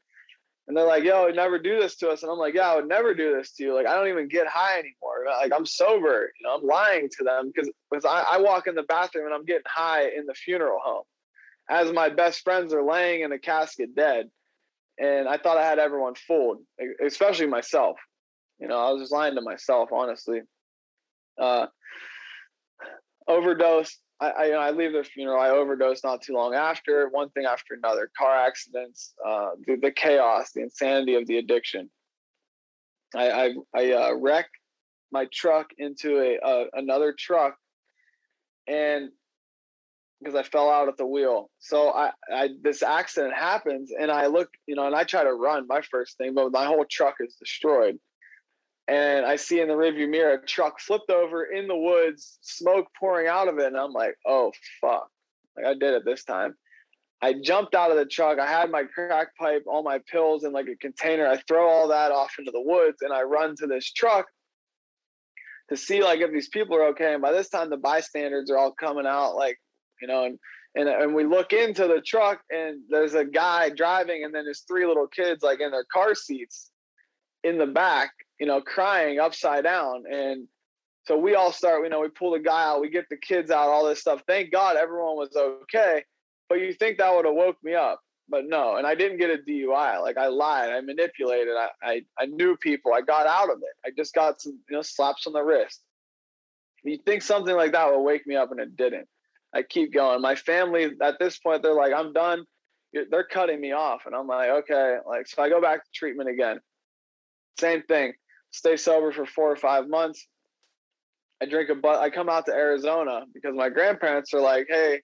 and 0.71 0.77
they're 0.77 0.87
like, 0.87 1.03
yo, 1.03 1.23
I 1.23 1.25
would 1.25 1.35
never 1.35 1.59
do 1.59 1.81
this 1.81 1.97
to 1.97 2.11
us. 2.11 2.23
And 2.23 2.31
I'm 2.31 2.39
like, 2.39 2.55
yeah, 2.55 2.71
I 2.71 2.77
would 2.77 2.87
never 2.87 3.13
do 3.13 3.35
this 3.35 3.51
to 3.55 3.65
you. 3.65 3.75
Like, 3.75 3.89
I 3.89 3.95
don't 3.97 4.07
even 4.07 4.29
get 4.29 4.47
high 4.47 4.79
anymore. 4.79 5.25
Like, 5.27 5.51
I'm 5.53 5.67
sober. 5.67 6.31
You 6.39 6.47
know, 6.47 6.55
I'm 6.55 6.65
lying 6.65 7.09
to 7.19 7.25
them 7.25 7.51
because 7.53 7.69
because 7.91 8.05
I, 8.05 8.37
I 8.37 8.39
walk 8.39 8.69
in 8.69 8.77
the 8.77 8.85
bathroom 8.85 9.27
and 9.27 9.35
I'm 9.35 9.45
getting 9.45 9.65
high 9.67 10.11
in 10.11 10.27
the 10.27 10.35
funeral 10.35 10.79
home 10.81 11.03
as 11.69 11.91
my 11.91 12.09
best 12.09 12.45
friends 12.45 12.73
are 12.73 12.85
laying 12.85 13.23
in 13.23 13.33
a 13.33 13.39
casket 13.41 13.97
dead. 13.97 14.31
And 14.97 15.27
I 15.27 15.39
thought 15.39 15.59
I 15.59 15.65
had 15.65 15.81
everyone 15.81 16.15
fooled, 16.15 16.59
especially 17.05 17.47
myself. 17.47 17.99
You 18.61 18.69
know, 18.69 18.79
I 18.79 18.93
was 18.93 19.03
just 19.03 19.13
lying 19.13 19.35
to 19.35 19.41
myself, 19.41 19.89
honestly. 19.93 20.43
Uh, 21.37 21.67
overdose. 23.27 23.99
I, 24.21 24.45
you 24.47 24.53
know, 24.53 24.59
I 24.59 24.71
leave 24.71 24.93
their 24.93 25.05
funeral. 25.05 25.41
I 25.41 25.49
overdose 25.49 26.05
not 26.05 26.21
too 26.21 26.35
long 26.35 26.55
after. 26.55 27.09
One 27.09 27.31
thing 27.31 27.47
after 27.47 27.75
another: 27.75 28.11
car 28.17 28.35
accidents, 28.35 29.15
uh, 29.27 29.51
the, 29.67 29.77
the 29.77 29.91
chaos, 29.91 30.53
the 30.53 30.63
insanity 30.63 31.15
of 31.15 31.27
the 31.27 31.39
addiction. 31.39 31.91
I 33.15 33.31
I, 33.31 33.55
I 33.75 33.93
uh, 33.93 34.15
wreck 34.15 34.47
my 35.11 35.27
truck 35.33 35.71
into 35.79 36.21
a 36.21 36.39
uh, 36.39 36.65
another 36.75 37.15
truck, 37.19 37.57
and 38.67 39.11
because 40.21 40.35
I 40.35 40.43
fell 40.43 40.69
out 40.69 40.89
at 40.89 40.99
the 40.99 41.07
wheel. 41.07 41.51
So 41.59 41.91
I, 41.91 42.11
I 42.31 42.51
this 42.63 42.83
accident 42.83 43.35
happens, 43.35 43.91
and 43.99 44.11
I 44.11 44.27
look, 44.27 44.51
you 44.67 44.75
know, 44.75 44.87
and 44.87 44.95
I 44.95 45.05
try 45.05 45.25
to 45.25 45.33
run. 45.33 45.67
My 45.67 45.81
first 45.81 46.19
thing, 46.19 46.35
but 46.35 46.53
my 46.53 46.67
whole 46.67 46.85
truck 46.85 47.17
is 47.21 47.37
destroyed 47.37 47.99
and 48.91 49.25
I 49.25 49.37
see 49.37 49.61
in 49.61 49.69
the 49.69 49.75
rearview 49.75 50.09
mirror 50.09 50.35
a 50.35 50.47
truck 50.47 50.81
flipped 50.81 51.11
over 51.11 51.45
in 51.45 51.69
the 51.69 51.77
woods, 51.77 52.39
smoke 52.43 52.89
pouring 52.99 53.29
out 53.29 53.47
of 53.47 53.59
it, 53.59 53.67
and 53.67 53.77
I'm 53.77 53.93
like, 53.93 54.17
oh 54.27 54.51
fuck! 54.81 55.09
Like 55.57 55.67
I 55.67 55.75
did 55.75 55.95
it 55.95 56.05
this 56.05 56.25
time. 56.25 56.57
I 57.23 57.35
jumped 57.35 57.77
out 57.77 57.93
of 57.93 57.97
the 57.99 58.05
truck. 58.05 58.41
I 58.41 58.49
had 58.49 58.69
my 58.71 58.83
crack 58.83 59.37
pipe, 59.37 59.63
all 59.67 59.85
my 59.85 60.01
pills 60.11 60.43
in 60.43 60.53
like 60.53 60.67
a 60.67 60.75
container. 60.75 61.29
I 61.29 61.37
throw 61.37 61.69
all 61.69 61.87
that 61.89 62.11
off 62.11 62.35
into 62.39 62.51
the 62.51 62.61
woods, 62.61 62.99
and 63.03 63.13
I 63.13 63.23
run 63.23 63.55
to 63.59 63.69
this 63.69 63.93
truck 63.93 64.27
to 65.69 65.77
see 65.77 66.03
like 66.03 66.19
if 66.19 66.33
these 66.33 66.49
people 66.49 66.75
are 66.75 66.89
okay. 66.89 67.13
And 67.13 67.23
by 67.23 67.31
this 67.31 67.49
time, 67.49 67.71
the 67.71 67.77
bystanders 67.77 68.51
are 68.51 68.59
all 68.59 68.73
coming 68.73 69.07
out, 69.07 69.37
like 69.37 69.57
you 70.03 70.09
know, 70.09 70.25
and 70.25 70.37
and 70.75 70.89
and 70.89 71.15
we 71.15 71.23
look 71.23 71.53
into 71.53 71.87
the 71.87 72.01
truck, 72.05 72.41
and 72.51 72.81
there's 72.89 73.15
a 73.15 73.25
guy 73.25 73.71
driving, 73.71 74.25
and 74.25 74.35
then 74.35 74.43
there's 74.43 74.65
three 74.67 74.85
little 74.85 75.07
kids 75.07 75.45
like 75.45 75.61
in 75.61 75.71
their 75.71 75.87
car 75.93 76.17
seats 76.17 76.73
in 77.45 77.57
the 77.57 77.67
back 77.67 78.11
you 78.41 78.47
know, 78.47 78.61
crying 78.61 79.21
upside 79.21 79.65
down. 79.65 80.05
And 80.11 80.49
so 81.07 81.17
we 81.17 81.35
all 81.35 81.53
start, 81.53 81.85
you 81.85 81.91
know, 81.91 82.01
we 82.01 82.09
pull 82.09 82.33
the 82.33 82.39
guy 82.39 82.65
out, 82.65 82.81
we 82.81 82.89
get 82.89 83.05
the 83.11 83.17
kids 83.17 83.51
out, 83.51 83.69
all 83.69 83.87
this 83.87 84.01
stuff. 84.01 84.23
Thank 84.27 84.51
God 84.51 84.77
everyone 84.77 85.17
was 85.17 85.37
okay. 85.37 86.03
But 86.49 86.61
you 86.61 86.73
think 86.73 86.99
that 86.99 87.15
would 87.15 87.27
have 87.27 87.35
woke 87.35 87.59
me 87.63 87.75
up. 87.75 88.01
But 88.29 88.47
no, 88.47 88.77
and 88.77 88.87
I 88.87 88.95
didn't 88.95 89.19
get 89.19 89.31
a 89.31 89.39
DUI. 89.39 90.01
Like 90.01 90.17
I 90.17 90.29
lied, 90.29 90.71
I 90.71 90.81
manipulated, 90.81 91.55
I, 91.57 91.69
I, 91.83 92.03
I 92.19 92.27
knew 92.27 92.57
people, 92.57 92.95
I 92.95 93.03
got 93.03 93.27
out 93.27 93.51
of 93.51 93.59
it. 93.59 93.77
I 93.85 93.91
just 93.95 94.15
got 94.15 94.41
some, 94.41 94.59
you 94.69 94.77
know, 94.77 94.83
slaps 94.83 95.27
on 95.27 95.33
the 95.33 95.43
wrist. 95.43 95.81
You 96.83 96.99
think 97.05 97.23
something 97.23 97.55
like 97.55 97.73
that 97.73 97.91
would 97.91 98.03
wake 98.03 98.27
me 98.27 98.37
up, 98.37 98.53
and 98.53 98.61
it 98.61 98.75
didn't. 98.77 99.07
I 99.53 99.63
keep 99.63 99.93
going. 99.93 100.23
My 100.23 100.35
family 100.35 100.93
at 101.03 101.19
this 101.19 101.39
point, 101.39 101.63
they're 101.63 101.75
like, 101.75 101.93
I'm 101.93 102.15
done. 102.15 102.45
They're 103.11 103.25
cutting 103.25 103.61
me 103.61 103.73
off, 103.73 104.07
and 104.07 104.15
I'm 104.15 104.27
like, 104.27 104.49
okay. 104.49 104.97
Like, 105.07 105.27
so 105.27 105.43
I 105.43 105.51
go 105.51 105.61
back 105.61 105.85
to 105.85 105.91
treatment 105.93 106.31
again. 106.31 106.61
Same 107.59 107.83
thing 107.83 108.15
stay 108.51 108.77
sober 108.77 109.13
for 109.13 109.27
four 109.27 109.51
or 109.51 109.57
five 109.57 109.89
months. 109.89 110.27
I 111.43 111.47
drink 111.47 111.71
a 111.71 111.75
but 111.75 112.01
I 112.01 112.11
come 112.11 112.29
out 112.29 112.47
to 112.47 112.53
Arizona 112.53 113.23
because 113.33 113.55
my 113.55 113.71
grandparents 113.71 114.35
are 114.35 114.41
like, 114.41 114.67
hey, 114.69 115.01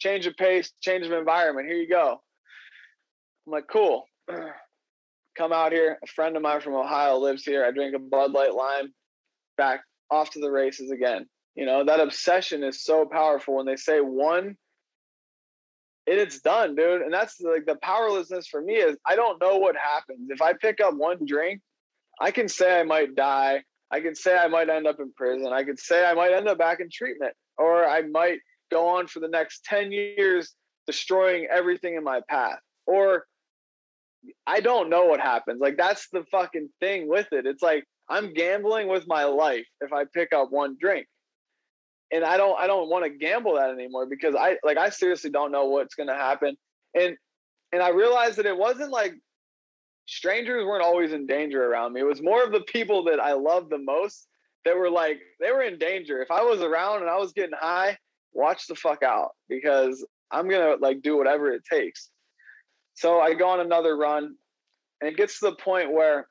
change 0.00 0.26
of 0.26 0.36
pace, 0.36 0.72
change 0.80 1.06
of 1.06 1.12
environment. 1.12 1.68
Here 1.68 1.76
you 1.76 1.88
go. 1.88 2.20
I'm 3.46 3.52
like, 3.52 3.68
cool. 3.70 4.04
come 5.36 5.52
out 5.52 5.72
here. 5.72 5.98
A 6.02 6.06
friend 6.08 6.36
of 6.36 6.42
mine 6.42 6.60
from 6.60 6.74
Ohio 6.74 7.18
lives 7.18 7.44
here. 7.44 7.64
I 7.64 7.70
drink 7.70 7.94
a 7.94 7.98
Bud 7.98 8.32
Light 8.32 8.54
Lime, 8.54 8.92
back 9.56 9.82
off 10.10 10.30
to 10.30 10.40
the 10.40 10.50
races 10.50 10.90
again. 10.90 11.26
You 11.54 11.66
know, 11.66 11.84
that 11.84 12.00
obsession 12.00 12.62
is 12.64 12.84
so 12.84 13.06
powerful 13.06 13.56
when 13.56 13.66
they 13.66 13.76
say 13.76 14.00
one 14.00 14.56
it's 16.10 16.40
done, 16.40 16.74
dude. 16.74 17.02
And 17.02 17.12
that's 17.12 17.40
like 17.40 17.66
the 17.66 17.76
powerlessness 17.76 18.46
for 18.46 18.60
me 18.62 18.74
is 18.74 18.96
I 19.06 19.16
don't 19.16 19.40
know 19.40 19.58
what 19.58 19.76
happens. 19.76 20.30
If 20.30 20.40
I 20.40 20.54
pick 20.54 20.80
up 20.80 20.94
one 20.94 21.18
drink, 21.26 21.60
I 22.20 22.30
can 22.30 22.48
say 22.48 22.80
I 22.80 22.84
might 22.84 23.14
die. 23.14 23.62
I 23.90 24.00
can 24.00 24.14
say 24.14 24.36
I 24.36 24.48
might 24.48 24.68
end 24.68 24.86
up 24.86 25.00
in 25.00 25.12
prison. 25.12 25.52
I 25.52 25.64
could 25.64 25.78
say 25.78 26.04
I 26.04 26.14
might 26.14 26.32
end 26.32 26.48
up 26.48 26.58
back 26.58 26.80
in 26.80 26.88
treatment, 26.92 27.32
or 27.56 27.86
I 27.86 28.02
might 28.02 28.40
go 28.70 28.88
on 28.88 29.06
for 29.06 29.20
the 29.20 29.28
next 29.28 29.64
10 29.64 29.92
years 29.92 30.54
destroying 30.86 31.46
everything 31.50 31.94
in 31.94 32.04
my 32.04 32.20
path. 32.28 32.58
Or 32.86 33.24
I 34.46 34.60
don't 34.60 34.90
know 34.90 35.06
what 35.06 35.20
happens. 35.20 35.60
Like 35.60 35.76
that's 35.76 36.08
the 36.12 36.24
fucking 36.30 36.68
thing 36.80 37.08
with 37.08 37.28
it. 37.32 37.46
It's 37.46 37.62
like 37.62 37.84
I'm 38.08 38.34
gambling 38.34 38.88
with 38.88 39.06
my 39.06 39.24
life 39.24 39.66
if 39.80 39.92
I 39.92 40.04
pick 40.12 40.32
up 40.32 40.50
one 40.50 40.76
drink 40.80 41.06
and 42.10 42.24
I 42.24 42.36
don't 42.36 42.58
I 42.58 42.66
don't 42.66 42.88
want 42.88 43.04
to 43.04 43.10
gamble 43.10 43.54
that 43.56 43.70
anymore 43.70 44.06
because 44.06 44.34
I 44.34 44.56
like 44.64 44.78
I 44.78 44.90
seriously 44.90 45.30
don't 45.30 45.52
know 45.52 45.66
what's 45.66 45.94
to 45.94 46.06
happen. 46.06 46.56
And 46.94 47.16
and 47.72 47.82
I 47.82 47.90
realized 47.90 48.38
that 48.38 48.46
it 48.46 48.56
wasn't 48.56 48.90
like 48.90 49.14
strangers 50.08 50.64
weren't 50.64 50.82
always 50.82 51.12
in 51.12 51.26
danger 51.26 51.70
around 51.70 51.92
me. 51.92 52.00
It 52.00 52.04
was 52.04 52.22
more 52.22 52.42
of 52.42 52.50
the 52.50 52.62
people 52.62 53.04
that 53.04 53.20
I 53.20 53.34
loved 53.34 53.70
the 53.70 53.78
most 53.78 54.26
that 54.64 54.76
were 54.76 54.90
like 54.90 55.20
they 55.40 55.52
were 55.52 55.62
in 55.62 55.78
danger. 55.78 56.20
If 56.22 56.30
I 56.30 56.42
was 56.42 56.60
around 56.60 57.02
and 57.02 57.10
I 57.10 57.16
was 57.16 57.32
getting 57.32 57.56
high, 57.58 57.96
watch 58.32 58.66
the 58.66 58.74
fuck 58.74 59.02
out 59.02 59.32
because 59.48 60.04
I'm 60.30 60.48
to 60.48 60.76
like 60.80 61.02
do 61.02 61.16
whatever 61.16 61.52
it 61.52 61.62
takes. 61.70 62.10
So 62.94 63.20
I 63.20 63.34
go 63.34 63.48
on 63.48 63.60
another 63.60 63.96
run 63.96 64.34
and 65.00 65.10
it 65.10 65.16
gets 65.16 65.38
to 65.40 65.50
the 65.50 65.56
point 65.56 65.92
where 65.92 66.26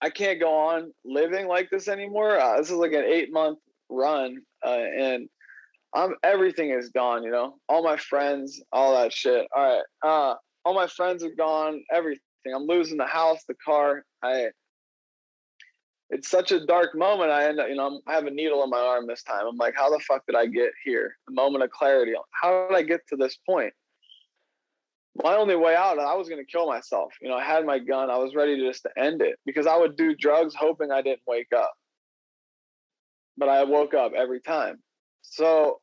I 0.00 0.10
can't 0.10 0.40
go 0.40 0.52
on 0.52 0.92
living 1.04 1.46
like 1.46 1.68
this 1.70 1.86
anymore. 1.86 2.40
Uh, 2.40 2.56
this 2.56 2.70
is 2.70 2.76
like 2.76 2.92
an 2.92 3.04
8 3.04 3.32
month 3.32 3.58
run 3.90 4.38
uh, 4.64 4.70
and 4.70 5.28
I'm 5.94 6.14
everything 6.22 6.70
is 6.70 6.88
gone. 6.88 7.24
You 7.24 7.30
know, 7.30 7.56
all 7.68 7.82
my 7.82 7.96
friends, 7.96 8.62
all 8.72 8.94
that 8.94 9.12
shit. 9.12 9.46
All 9.54 9.62
right, 9.62 9.82
uh, 10.02 10.34
all 10.64 10.74
my 10.74 10.86
friends 10.86 11.22
are 11.24 11.34
gone. 11.36 11.82
Everything. 11.92 12.22
I'm 12.54 12.66
losing 12.66 12.98
the 12.98 13.06
house, 13.06 13.40
the 13.48 13.54
car. 13.64 14.04
I. 14.22 14.48
It's 16.12 16.28
such 16.28 16.50
a 16.50 16.66
dark 16.66 16.96
moment. 16.96 17.30
I 17.30 17.44
end 17.44 17.60
up, 17.60 17.68
you 17.68 17.76
know, 17.76 17.86
I'm, 17.86 18.00
I 18.04 18.14
have 18.14 18.26
a 18.26 18.32
needle 18.32 18.64
in 18.64 18.70
my 18.70 18.80
arm 18.80 19.06
this 19.06 19.22
time. 19.22 19.46
I'm 19.46 19.56
like, 19.56 19.74
how 19.76 19.90
the 19.90 20.00
fuck 20.00 20.26
did 20.26 20.34
I 20.34 20.46
get 20.46 20.72
here? 20.84 21.16
A 21.28 21.32
moment 21.32 21.62
of 21.62 21.70
clarity. 21.70 22.14
How 22.32 22.66
did 22.68 22.76
I 22.76 22.82
get 22.82 23.00
to 23.08 23.16
this 23.16 23.38
point? 23.46 23.72
my 25.24 25.34
only 25.34 25.56
way 25.56 25.74
out 25.74 25.98
i 25.98 26.14
was 26.14 26.28
going 26.28 26.40
to 26.40 26.50
kill 26.50 26.68
myself 26.68 27.12
you 27.20 27.28
know 27.28 27.34
i 27.34 27.42
had 27.42 27.66
my 27.66 27.80
gun 27.80 28.08
i 28.08 28.16
was 28.16 28.32
ready 28.36 28.56
to 28.56 28.64
just 28.64 28.84
to 28.84 28.90
end 28.96 29.20
it 29.20 29.40
because 29.44 29.66
i 29.66 29.76
would 29.76 29.96
do 29.96 30.14
drugs 30.14 30.54
hoping 30.54 30.92
i 30.92 31.02
didn't 31.02 31.20
wake 31.26 31.48
up 31.54 31.74
but 33.40 33.48
I 33.48 33.64
woke 33.64 33.94
up 33.94 34.12
every 34.12 34.40
time. 34.40 34.80
So 35.22 35.80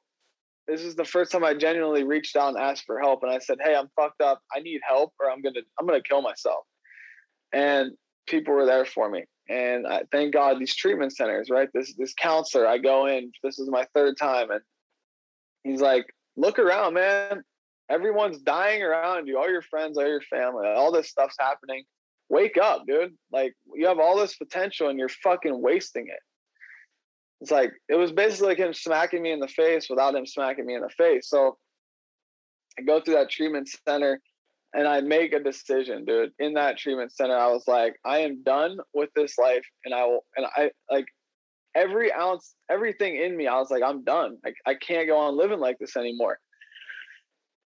this 0.68 0.82
is 0.82 0.95
the 0.95 1.05
first 1.05 1.32
time 1.32 1.43
I 1.43 1.53
genuinely 1.53 2.03
reached 2.03 2.36
out 2.36 2.49
and 2.49 2.57
asked 2.57 2.86
for 2.86 2.99
help. 2.99 3.24
And 3.24 3.32
I 3.32 3.39
said, 3.39 3.57
Hey, 3.63 3.76
I'm 3.76 3.89
fucked 3.95 4.22
up. 4.22 4.41
I 4.55 4.59
need 4.59 4.82
help 4.88 5.13
or 5.20 5.32
I'm 5.32 5.41
gonna 5.41 5.61
I'm 5.80 5.88
gonna 5.88 6.01
kill 6.01 6.22
myself. 6.22 6.65
And 7.53 7.91
people 8.28 8.53
were 8.53 8.65
there 8.65 8.86
for 8.86 9.09
me. 9.09 9.24
And 9.49 9.88
I 9.88 10.03
thank 10.11 10.34
God 10.34 10.59
these 10.59 10.76
treatment 10.76 11.15
centers, 11.15 11.49
right? 11.49 11.70
This 11.74 11.95
this 11.97 12.13
counselor, 12.13 12.68
I 12.68 12.78
go 12.78 13.05
in, 13.05 13.32
this 13.43 13.59
is 13.59 13.70
my 13.70 13.86
third 13.93 14.18
time, 14.18 14.51
and 14.51 14.61
he's 15.63 15.82
like, 15.82 16.05
Look 16.36 16.59
around, 16.59 16.93
man. 16.95 17.43
Everyone's 17.89 18.39
dying 18.39 18.84
around 18.84 19.28
you, 19.28 19.38
all 19.38 19.49
your 19.49 19.61
friends, 19.61 19.97
all 19.97 20.05
your 20.05 20.22
family, 20.22 20.68
all 20.68 20.91
this 20.91 21.09
stuff's 21.09 21.38
happening. 21.39 21.86
Wake 22.28 22.57
up, 22.57 22.84
dude. 22.86 23.13
Like 23.32 23.53
you 23.74 23.88
have 23.88 23.99
all 23.99 24.18
this 24.18 24.36
potential 24.36 24.89
and 24.89 24.99
you're 24.99 25.07
fucking 25.07 25.61
wasting 25.61 26.07
it 26.09 26.20
it's 27.41 27.51
like 27.51 27.71
it 27.88 27.95
was 27.95 28.11
basically 28.11 28.49
like 28.49 28.57
him 28.57 28.73
smacking 28.73 29.21
me 29.21 29.31
in 29.31 29.39
the 29.39 29.47
face 29.47 29.89
without 29.89 30.15
him 30.15 30.25
smacking 30.25 30.65
me 30.65 30.75
in 30.75 30.81
the 30.81 30.89
face. 30.89 31.29
So 31.29 31.57
I 32.79 32.83
go 32.83 32.99
through 32.99 33.15
that 33.15 33.29
treatment 33.29 33.69
center 33.88 34.19
and 34.73 34.88
I 34.88 35.01
make 35.01 35.33
a 35.33 35.39
decision, 35.39 36.05
dude. 36.05 36.31
In 36.39 36.53
that 36.55 36.77
treatment 36.77 37.11
center, 37.11 37.38
I 37.38 37.47
was 37.47 37.67
like, 37.67 37.95
I 38.05 38.19
am 38.19 38.43
done 38.43 38.77
with 38.93 39.09
this 39.15 39.38
life, 39.38 39.65
and 39.85 39.93
I 39.93 40.05
will, 40.05 40.25
and 40.35 40.45
I 40.55 40.71
like 40.91 41.05
every 41.73 42.11
ounce, 42.11 42.53
everything 42.69 43.15
in 43.17 43.38
me. 43.38 43.47
I 43.47 43.57
was 43.57 43.71
like, 43.71 43.83
I'm 43.83 44.03
done. 44.03 44.38
I, 44.45 44.53
I 44.65 44.75
can't 44.75 45.07
go 45.07 45.17
on 45.17 45.38
living 45.38 45.59
like 45.59 45.77
this 45.79 45.95
anymore. 45.95 46.39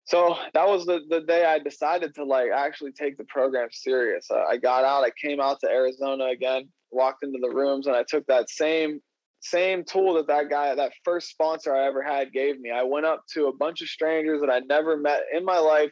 So 0.05 0.35
that 0.53 0.67
was 0.67 0.85
the, 0.85 1.01
the 1.09 1.21
day 1.21 1.45
I 1.45 1.59
decided 1.59 2.15
to 2.15 2.25
like 2.25 2.49
actually 2.53 2.91
take 2.91 3.17
the 3.17 3.25
program 3.25 3.69
serious. 3.71 4.27
Uh, 4.29 4.43
I 4.49 4.57
got 4.57 4.83
out, 4.83 5.03
I 5.03 5.11
came 5.11 5.39
out 5.39 5.59
to 5.61 5.69
Arizona 5.69 6.25
again, 6.25 6.67
walked 6.91 7.23
into 7.23 7.37
the 7.39 7.49
rooms, 7.49 7.85
and 7.85 7.95
I 7.95 8.03
took 8.07 8.25
that 8.25 8.49
same 8.49 9.01
same 9.41 9.83
tool 9.83 10.15
that 10.15 10.27
that 10.27 10.49
guy, 10.49 10.75
that 10.75 10.93
first 11.03 11.29
sponsor 11.29 11.75
I 11.75 11.87
ever 11.87 12.01
had, 12.01 12.31
gave 12.31 12.59
me. 12.59 12.71
I 12.71 12.83
went 12.83 13.05
up 13.05 13.23
to 13.33 13.47
a 13.47 13.55
bunch 13.55 13.81
of 13.81 13.87
strangers 13.87 14.41
that 14.41 14.49
I 14.49 14.59
never 14.59 14.97
met 14.97 15.23
in 15.33 15.45
my 15.45 15.59
life. 15.59 15.91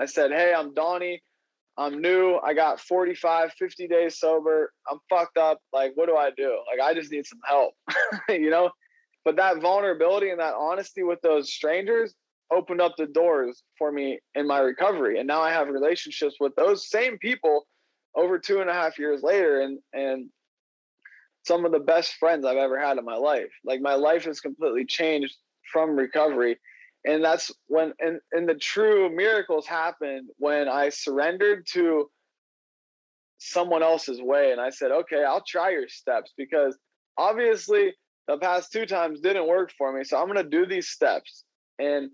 I 0.00 0.06
said, 0.06 0.30
Hey, 0.30 0.54
I'm 0.54 0.74
Donny. 0.74 1.22
I'm 1.76 2.00
new. 2.00 2.40
I 2.42 2.54
got 2.54 2.80
45, 2.80 3.52
50 3.52 3.86
days 3.86 4.18
sober. 4.18 4.72
I'm 4.90 4.98
fucked 5.08 5.38
up. 5.38 5.60
Like, 5.72 5.92
what 5.94 6.06
do 6.06 6.16
I 6.16 6.30
do? 6.36 6.58
Like, 6.68 6.84
I 6.84 6.92
just 6.92 7.12
need 7.12 7.24
some 7.24 7.38
help, 7.46 7.72
you 8.28 8.50
know? 8.50 8.70
But 9.24 9.36
that 9.36 9.60
vulnerability 9.60 10.30
and 10.30 10.40
that 10.40 10.54
honesty 10.54 11.04
with 11.04 11.20
those 11.22 11.52
strangers 11.52 12.14
opened 12.52 12.80
up 12.80 12.94
the 12.96 13.06
doors 13.06 13.62
for 13.76 13.92
me 13.92 14.18
in 14.34 14.46
my 14.46 14.58
recovery. 14.58 15.18
And 15.18 15.28
now 15.28 15.40
I 15.40 15.52
have 15.52 15.68
relationships 15.68 16.36
with 16.40 16.56
those 16.56 16.88
same 16.88 17.16
people 17.18 17.66
over 18.16 18.38
two 18.38 18.60
and 18.60 18.70
a 18.70 18.72
half 18.72 18.98
years 18.98 19.22
later. 19.22 19.60
And, 19.60 19.78
and 19.92 20.30
some 21.48 21.64
of 21.64 21.72
the 21.72 21.80
best 21.80 22.14
friends 22.20 22.44
I've 22.44 22.58
ever 22.58 22.78
had 22.78 22.98
in 22.98 23.04
my 23.06 23.16
life. 23.16 23.50
Like 23.64 23.80
my 23.80 23.94
life 23.94 24.24
has 24.26 24.38
completely 24.38 24.84
changed 24.84 25.34
from 25.72 25.96
recovery. 25.96 26.58
And 27.06 27.24
that's 27.24 27.50
when 27.66 27.94
and, 28.00 28.20
and 28.32 28.48
the 28.48 28.54
true 28.54 29.08
miracles 29.08 29.66
happened 29.66 30.28
when 30.36 30.68
I 30.68 30.90
surrendered 30.90 31.66
to 31.72 32.10
someone 33.38 33.82
else's 33.82 34.20
way 34.20 34.52
and 34.52 34.60
I 34.60 34.70
said, 34.70 34.90
"Okay, 34.90 35.24
I'll 35.24 35.44
try 35.44 35.70
your 35.70 35.88
steps 35.88 36.34
because 36.36 36.76
obviously 37.16 37.94
the 38.26 38.36
past 38.36 38.70
two 38.70 38.84
times 38.84 39.20
didn't 39.20 39.48
work 39.48 39.72
for 39.78 39.96
me. 39.96 40.04
So 40.04 40.20
I'm 40.20 40.32
to 40.34 40.44
do 40.44 40.66
these 40.66 40.88
steps." 40.88 41.44
And 41.78 42.10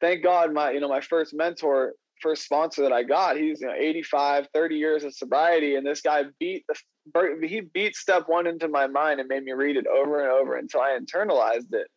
thank 0.00 0.22
God 0.22 0.52
my 0.52 0.72
you 0.72 0.80
know 0.80 0.88
my 0.88 1.00
first 1.00 1.32
mentor 1.32 1.94
first 2.20 2.44
sponsor 2.44 2.82
that 2.82 2.92
I 2.92 3.02
got, 3.02 3.36
he's 3.36 3.60
you 3.60 3.66
know 3.66 3.74
85, 3.74 4.48
30 4.54 4.76
years 4.76 5.04
of 5.04 5.14
sobriety, 5.14 5.76
and 5.76 5.86
this 5.86 6.00
guy 6.00 6.24
beat 6.38 6.64
the 6.68 6.76
he 7.46 7.60
beat 7.60 7.96
step 7.96 8.24
one 8.26 8.46
into 8.46 8.68
my 8.68 8.86
mind 8.86 9.20
and 9.20 9.28
made 9.28 9.42
me 9.42 9.52
read 9.52 9.76
it 9.76 9.86
over 9.86 10.22
and 10.22 10.30
over 10.30 10.56
until 10.56 10.80
I 10.80 10.98
internalized 10.98 11.72
it 11.72 11.88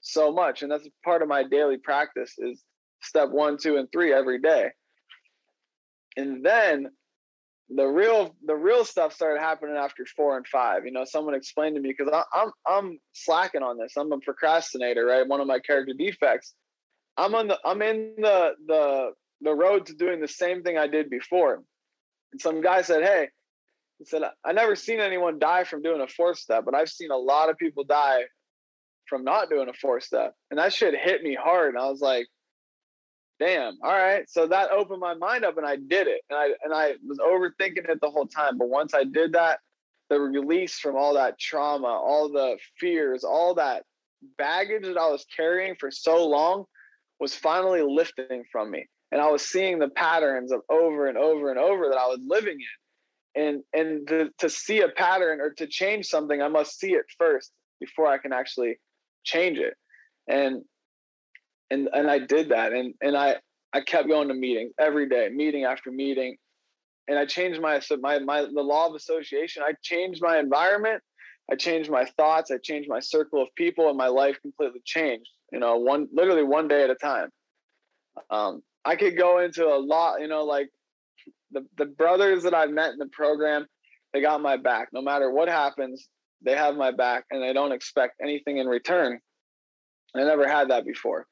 so 0.00 0.32
much, 0.32 0.62
and 0.62 0.70
that's 0.70 0.88
part 1.04 1.22
of 1.22 1.28
my 1.28 1.42
daily 1.42 1.76
practice 1.76 2.34
is 2.38 2.62
step 3.02 3.30
one, 3.30 3.56
two, 3.58 3.76
and 3.76 3.88
three 3.92 4.12
every 4.12 4.40
day. 4.40 4.70
And 6.16 6.44
then 6.44 6.90
the 7.68 7.86
real 7.86 8.34
the 8.44 8.54
real 8.54 8.84
stuff 8.84 9.12
started 9.12 9.40
happening 9.40 9.76
after 9.76 10.04
four 10.16 10.36
and 10.36 10.46
five. 10.46 10.84
You 10.84 10.92
know, 10.92 11.04
someone 11.04 11.34
explained 11.34 11.76
to 11.76 11.80
me 11.80 11.94
because 11.96 12.12
I'm 12.32 12.50
I'm 12.66 12.98
slacking 13.12 13.62
on 13.62 13.78
this. 13.78 13.92
I'm 13.96 14.12
a 14.12 14.18
procrastinator, 14.18 15.06
right? 15.06 15.26
One 15.26 15.40
of 15.40 15.46
my 15.46 15.60
character 15.60 15.94
defects. 15.96 16.54
I'm 17.16 17.34
on 17.34 17.48
the 17.48 17.58
I'm 17.64 17.80
in 17.82 18.14
the 18.18 18.54
the 18.66 19.12
the 19.40 19.54
road 19.54 19.86
to 19.86 19.94
doing 19.94 20.20
the 20.20 20.28
same 20.28 20.62
thing 20.62 20.76
I 20.76 20.86
did 20.86 21.10
before. 21.10 21.62
And 22.32 22.40
some 22.40 22.60
guy 22.60 22.82
said, 22.82 23.02
Hey, 23.02 23.28
he 23.98 24.04
said, 24.04 24.22
I 24.44 24.52
never 24.52 24.76
seen 24.76 25.00
anyone 25.00 25.38
die 25.38 25.64
from 25.64 25.82
doing 25.82 26.00
a 26.00 26.06
four 26.06 26.34
step, 26.34 26.64
but 26.64 26.74
I've 26.74 26.88
seen 26.88 27.10
a 27.10 27.16
lot 27.16 27.50
of 27.50 27.58
people 27.58 27.84
die 27.84 28.22
from 29.06 29.24
not 29.24 29.50
doing 29.50 29.68
a 29.68 29.74
four 29.74 30.00
step. 30.00 30.34
And 30.50 30.58
that 30.58 30.72
shit 30.72 30.94
hit 30.98 31.22
me 31.22 31.34
hard. 31.34 31.74
And 31.74 31.82
I 31.82 31.90
was 31.90 32.00
like, 32.00 32.26
damn, 33.38 33.76
all 33.82 33.92
right. 33.92 34.28
So 34.28 34.46
that 34.46 34.70
opened 34.70 35.00
my 35.00 35.14
mind 35.14 35.44
up 35.44 35.58
and 35.58 35.66
I 35.66 35.76
did 35.76 36.06
it. 36.06 36.22
And 36.30 36.38
I 36.38 36.46
and 36.62 36.72
I 36.72 36.94
was 37.06 37.18
overthinking 37.18 37.88
it 37.88 38.00
the 38.00 38.10
whole 38.10 38.26
time. 38.26 38.56
But 38.56 38.68
once 38.68 38.94
I 38.94 39.04
did 39.04 39.32
that, 39.32 39.58
the 40.08 40.20
release 40.20 40.78
from 40.78 40.96
all 40.96 41.14
that 41.14 41.38
trauma, 41.38 41.88
all 41.88 42.30
the 42.30 42.58
fears, 42.78 43.24
all 43.24 43.54
that 43.54 43.84
baggage 44.38 44.84
that 44.84 44.98
I 44.98 45.08
was 45.08 45.26
carrying 45.34 45.74
for 45.78 45.90
so 45.90 46.26
long 46.26 46.64
was 47.18 47.34
finally 47.34 47.82
lifting 47.82 48.44
from 48.50 48.70
me 48.70 48.86
and 49.12 49.20
I 49.20 49.28
was 49.28 49.42
seeing 49.42 49.78
the 49.78 49.88
patterns 49.88 50.52
of 50.52 50.60
over 50.70 51.06
and 51.06 51.18
over 51.18 51.50
and 51.50 51.58
over 51.58 51.88
that 51.88 51.98
I 51.98 52.06
was 52.06 52.20
living 52.24 52.58
in. 52.60 53.42
And 53.42 53.62
and 53.72 54.08
to, 54.08 54.30
to 54.38 54.50
see 54.50 54.80
a 54.80 54.88
pattern 54.88 55.40
or 55.40 55.50
to 55.50 55.66
change 55.66 56.06
something, 56.06 56.42
I 56.42 56.48
must 56.48 56.78
see 56.78 56.92
it 56.92 57.04
first 57.18 57.52
before 57.80 58.06
I 58.06 58.18
can 58.18 58.32
actually 58.32 58.78
change 59.24 59.58
it. 59.58 59.74
And 60.28 60.62
and 61.70 61.88
and 61.92 62.10
I 62.10 62.18
did 62.18 62.50
that. 62.50 62.72
And 62.72 62.94
and 63.00 63.16
I 63.16 63.36
I 63.72 63.82
kept 63.82 64.08
going 64.08 64.28
to 64.28 64.34
meetings 64.34 64.72
every 64.78 65.08
day, 65.08 65.28
meeting 65.32 65.64
after 65.64 65.90
meeting. 65.90 66.36
And 67.08 67.18
I 67.18 67.26
changed 67.26 67.60
my 67.60 67.80
my 68.00 68.18
my 68.18 68.42
the 68.42 68.62
law 68.62 68.88
of 68.88 68.94
association. 68.94 69.62
I 69.64 69.74
changed 69.82 70.20
my 70.22 70.38
environment. 70.38 71.02
I 71.50 71.56
changed 71.56 71.90
my 71.90 72.04
thoughts. 72.16 72.50
I 72.50 72.58
changed 72.58 72.88
my 72.88 73.00
circle 73.00 73.42
of 73.42 73.48
people, 73.56 73.88
and 73.88 73.98
my 73.98 74.06
life 74.06 74.38
completely 74.40 74.80
changed. 74.84 75.30
You 75.52 75.58
know, 75.58 75.76
one 75.78 76.08
literally 76.12 76.44
one 76.44 76.68
day 76.68 76.84
at 76.84 76.90
a 76.90 76.94
time. 76.94 77.28
Um, 78.28 78.62
I 78.84 78.96
could 78.96 79.16
go 79.16 79.40
into 79.40 79.66
a 79.66 79.78
lot. 79.78 80.20
You 80.20 80.28
know, 80.28 80.44
like 80.44 80.68
the 81.50 81.66
the 81.76 81.86
brothers 81.86 82.44
that 82.44 82.54
I've 82.54 82.70
met 82.70 82.92
in 82.92 82.98
the 82.98 83.10
program, 83.12 83.66
they 84.12 84.20
got 84.20 84.40
my 84.40 84.56
back. 84.56 84.88
No 84.92 85.02
matter 85.02 85.30
what 85.30 85.48
happens, 85.48 86.08
they 86.44 86.56
have 86.56 86.76
my 86.76 86.90
back, 86.90 87.24
and 87.30 87.42
they 87.42 87.52
don't 87.52 87.72
expect 87.72 88.20
anything 88.22 88.58
in 88.58 88.66
return. 88.66 89.20
I 90.16 90.24
never 90.24 90.48
had 90.48 90.70
that 90.70 90.84
before, 90.84 91.26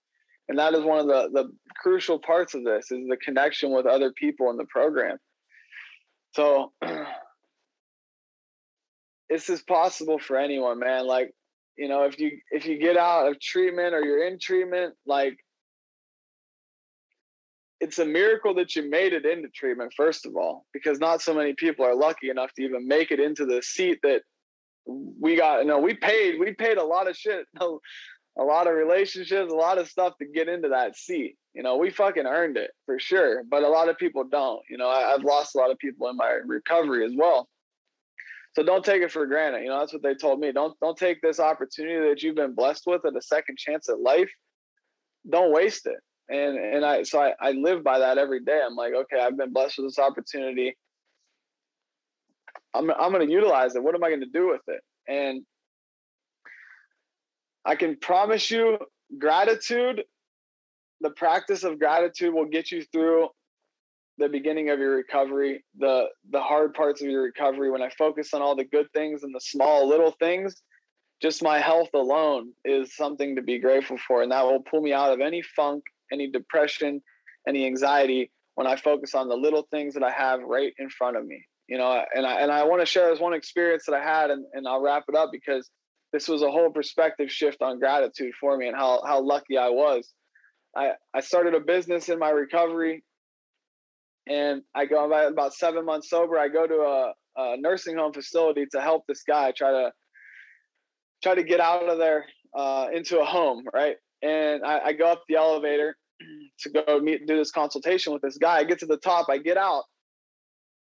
and 0.49 0.59
that 0.59 0.75
is 0.75 0.83
one 0.83 0.99
of 0.99 1.07
the 1.07 1.31
the 1.33 1.51
crucial 1.77 2.19
parts 2.19 2.55
of 2.55 2.65
this 2.65 2.91
is 2.91 3.07
the 3.09 3.17
connection 3.17 3.71
with 3.71 3.87
other 3.87 4.13
people 4.13 4.51
in 4.51 4.57
the 4.57 4.67
program. 4.67 5.19
So 6.35 6.73
this 9.31 9.49
is 9.49 9.63
possible 9.63 10.19
for 10.19 10.37
anyone, 10.37 10.79
man. 10.79 11.07
Like, 11.07 11.33
you 11.77 11.89
know, 11.89 12.05
if 12.05 12.19
you 12.19 12.39
if 12.51 12.67
you 12.67 12.79
get 12.79 12.97
out 12.97 13.29
of 13.29 13.41
treatment 13.41 13.95
or 13.95 14.03
you're 14.03 14.27
in 14.27 14.39
treatment, 14.39 14.95
like 15.07 15.39
it's 17.81 17.99
a 17.99 18.05
miracle 18.05 18.55
that 18.55 18.75
you 18.75 18.89
made 18.89 19.13
it 19.13 19.25
into 19.25 19.49
treatment 19.49 19.93
first 19.97 20.27
of 20.27 20.37
all 20.37 20.67
because 20.73 20.99
not 20.99 21.23
so 21.23 21.35
many 21.35 21.55
people 21.55 21.85
are 21.85 21.95
lucky 21.95 22.31
enough 22.31 22.53
to 22.55 22.63
even 22.63 22.87
make 22.87 23.11
it 23.11 23.21
into 23.21 23.47
the 23.47 23.63
seat 23.63 23.99
that 24.03 24.23
we 24.87 25.37
got 25.37 25.61
you 25.61 25.67
know 25.67 25.79
we 25.79 25.95
paid 25.95 26.39
we 26.39 26.53
paid 26.53 26.79
a 26.79 26.85
lot 26.85 27.09
of 27.09 27.17
shit 27.17 27.47
a 27.61 28.43
lot 28.43 28.67
of 28.67 28.75
relationships 28.75 29.53
a 29.53 29.57
lot 29.57 29.79
of 29.79 29.89
stuff 29.89 30.15
to 30.19 30.27
get 30.27 30.49
into 30.49 30.69
that 30.69 30.97
seat 30.97 31.37
you 31.55 31.63
know 31.63 31.77
we 31.77 31.91
fucking 31.91 32.27
earned 32.27 32.57
it 32.57 32.71
for 32.87 32.99
sure 32.99 33.43
but 33.51 33.63
a 33.63 33.69
lot 33.69 33.89
of 33.89 33.99
people 33.99 34.25
don't 34.25 34.63
you 34.69 34.77
know 34.77 34.89
I, 34.89 35.15
i've 35.15 35.25
lost 35.25 35.55
a 35.55 35.59
lot 35.59 35.71
of 35.71 35.79
people 35.79 36.09
in 36.09 36.17
my 36.17 36.39
recovery 36.47 37.05
as 37.05 37.13
well 37.17 37.49
so 38.59 38.65
don't 38.65 38.85
take 38.85 39.03
it 39.03 39.13
for 39.13 39.25
granted. 39.27 39.63
You 39.63 39.69
know, 39.69 39.79
that's 39.79 39.93
what 39.93 40.03
they 40.03 40.17
told 40.17 40.41
me. 40.41 40.51
Don't 40.51 40.77
don't 40.81 40.97
take 40.97 41.21
this 41.23 41.39
opportunity 41.39 42.09
that 42.09 42.23
you've 42.25 42.35
been 42.35 42.55
blessed 42.55 42.85
with 42.89 43.05
at 43.05 43.17
a 43.17 43.23
second 43.23 43.57
chance 43.57 43.89
at 43.89 44.01
life. 44.01 44.31
Don't 45.31 45.53
waste 45.53 45.87
it. 45.87 45.99
And 46.31 46.59
and 46.59 46.85
I 46.85 47.03
so 47.05 47.21
I, 47.21 47.33
I 47.41 47.53
live 47.53 47.83
by 47.83 47.99
that 48.01 48.19
every 48.19 48.45
day. 48.45 48.61
I'm 48.65 48.77
like, 48.77 48.93
okay, 48.95 49.19
I've 49.21 49.37
been 49.37 49.53
blessed 49.53 49.79
with 49.79 49.87
this 49.87 49.99
opportunity. 49.99 50.77
I'm 52.75 52.91
I'm 52.91 53.13
gonna 53.13 53.25
utilize 53.25 53.75
it. 53.75 53.83
What 53.83 53.95
am 53.95 54.05
I 54.05 54.11
gonna 54.11 54.27
do 54.27 54.49
with 54.49 54.63
it? 54.69 54.83
And 55.09 55.43
I 57.65 57.77
can 57.77 57.97
promise 57.97 58.51
you 58.51 58.79
gratitude, 59.19 60.05
the 61.01 61.11
practice 61.11 61.65
of 61.65 61.79
gratitude 61.79 62.35
will 62.35 62.47
get 62.47 62.71
you 62.71 62.83
through 62.93 63.29
the 64.19 64.29
beginning 64.29 64.69
of 64.71 64.79
your 64.81 64.97
recovery, 64.97 65.65
the 65.79 66.07
the 66.31 66.41
hard 66.41 66.75
parts 66.75 67.01
of 67.01 67.09
your 67.09 67.23
recovery, 67.23 67.71
when 67.71 67.83
I 67.83 67.89
focus 67.91 68.35
on 68.35 68.43
all 68.43 68.57
the 68.57 68.65
good 68.65 68.89
things 68.93 69.23
and 69.23 69.35
the 69.35 69.41
small 69.41 69.89
little 69.89 70.11
things, 70.19 70.61
just 71.23 71.43
my 71.43 71.61
health 71.61 71.91
alone 71.95 72.53
is 72.65 72.95
something 72.97 73.37
to 73.37 73.43
be 73.43 73.59
grateful 73.59 73.99
for. 74.07 74.23
And 74.23 74.33
that 74.33 74.45
will 74.45 74.61
pull 74.61 74.83
me 74.83 74.93
out 74.93 75.13
of 75.13 75.21
any 75.21 75.43
funk, 75.43 75.85
any 76.13 76.31
depression, 76.31 77.03
any 77.47 77.67
anxiety 77.67 78.31
when 78.55 78.67
I 78.67 78.77
focus 78.77 79.15
on 79.15 79.29
the 79.29 79.37
little 79.37 79.67
things 79.71 79.95
that 79.95 80.03
I 80.03 80.11
have 80.11 80.41
right 80.43 80.73
in 80.79 80.91
front 80.91 81.17
of 81.17 81.27
me. 81.27 81.45
You 81.69 81.79
know, 81.79 82.03
and 82.15 82.27
I 82.27 82.41
and 82.41 82.51
I 82.51 82.65
want 82.65 82.81
to 82.81 82.87
share 82.87 83.11
this 83.11 83.21
one 83.21 83.35
experience 83.35 83.85
that 83.87 83.95
I 83.95 84.03
had 84.03 84.31
and, 84.31 84.45
and 84.55 84.67
I'll 84.67 84.81
wrap 84.81 85.05
it 85.09 85.15
up 85.15 85.31
because 85.31 85.71
this 86.13 86.27
was 86.27 86.43
a 86.43 86.51
whole 86.51 86.71
perspective 86.71 87.31
shift 87.31 87.61
on 87.61 87.79
gratitude 87.79 88.33
for 88.41 88.57
me 88.57 88.69
and 88.69 88.77
how 88.77 89.03
how 89.07 89.21
lucky 89.21 89.59
I 89.59 89.69
was. 89.69 90.13
I, 90.77 90.93
I 91.15 91.21
started 91.21 91.55
a 91.55 91.61
business 91.61 92.09
in 92.09 92.19
my 92.19 92.31
recovery 92.31 93.03
and 94.29 94.63
I 94.75 94.87
go 94.87 95.07
about, 95.07 95.33
about 95.33 95.55
seven 95.55 95.85
months 95.85 96.11
sober. 96.11 96.39
I 96.39 96.49
go 96.49 96.67
to 96.67 96.75
a, 96.75 97.13
a, 97.37 97.57
nursing 97.59 97.97
home 97.97 98.13
facility 98.13 98.67
to 98.73 98.81
help 98.81 99.05
this 99.07 99.23
guy 99.23 99.53
try 99.53 99.71
to 99.71 99.93
try 101.23 101.35
to 101.35 101.43
get 101.43 101.61
out 101.61 101.89
of 101.89 101.99
there 101.99 102.27
uh, 102.57 102.89
into 102.93 103.21
a 103.21 103.25
home, 103.25 103.65
right? 103.75 103.97
And 104.23 104.65
I, 104.65 104.81
I, 104.87 104.93
go 104.93 105.07
up 105.07 105.23
the 105.29 105.37
elevator 105.37 105.97
to 106.61 106.71
go 106.71 106.99
meet 106.99 107.27
do 107.27 107.37
this 107.37 107.53
consultation 107.53 108.13
with 108.13 108.23
this 108.23 108.37
guy. 108.37 108.59
I 108.59 108.65
get 108.65 108.81
to 108.81 108.87
the 108.87 108.97
top, 108.97 109.27
I 109.31 109.39
get 109.39 109.57
out, 109.57 109.85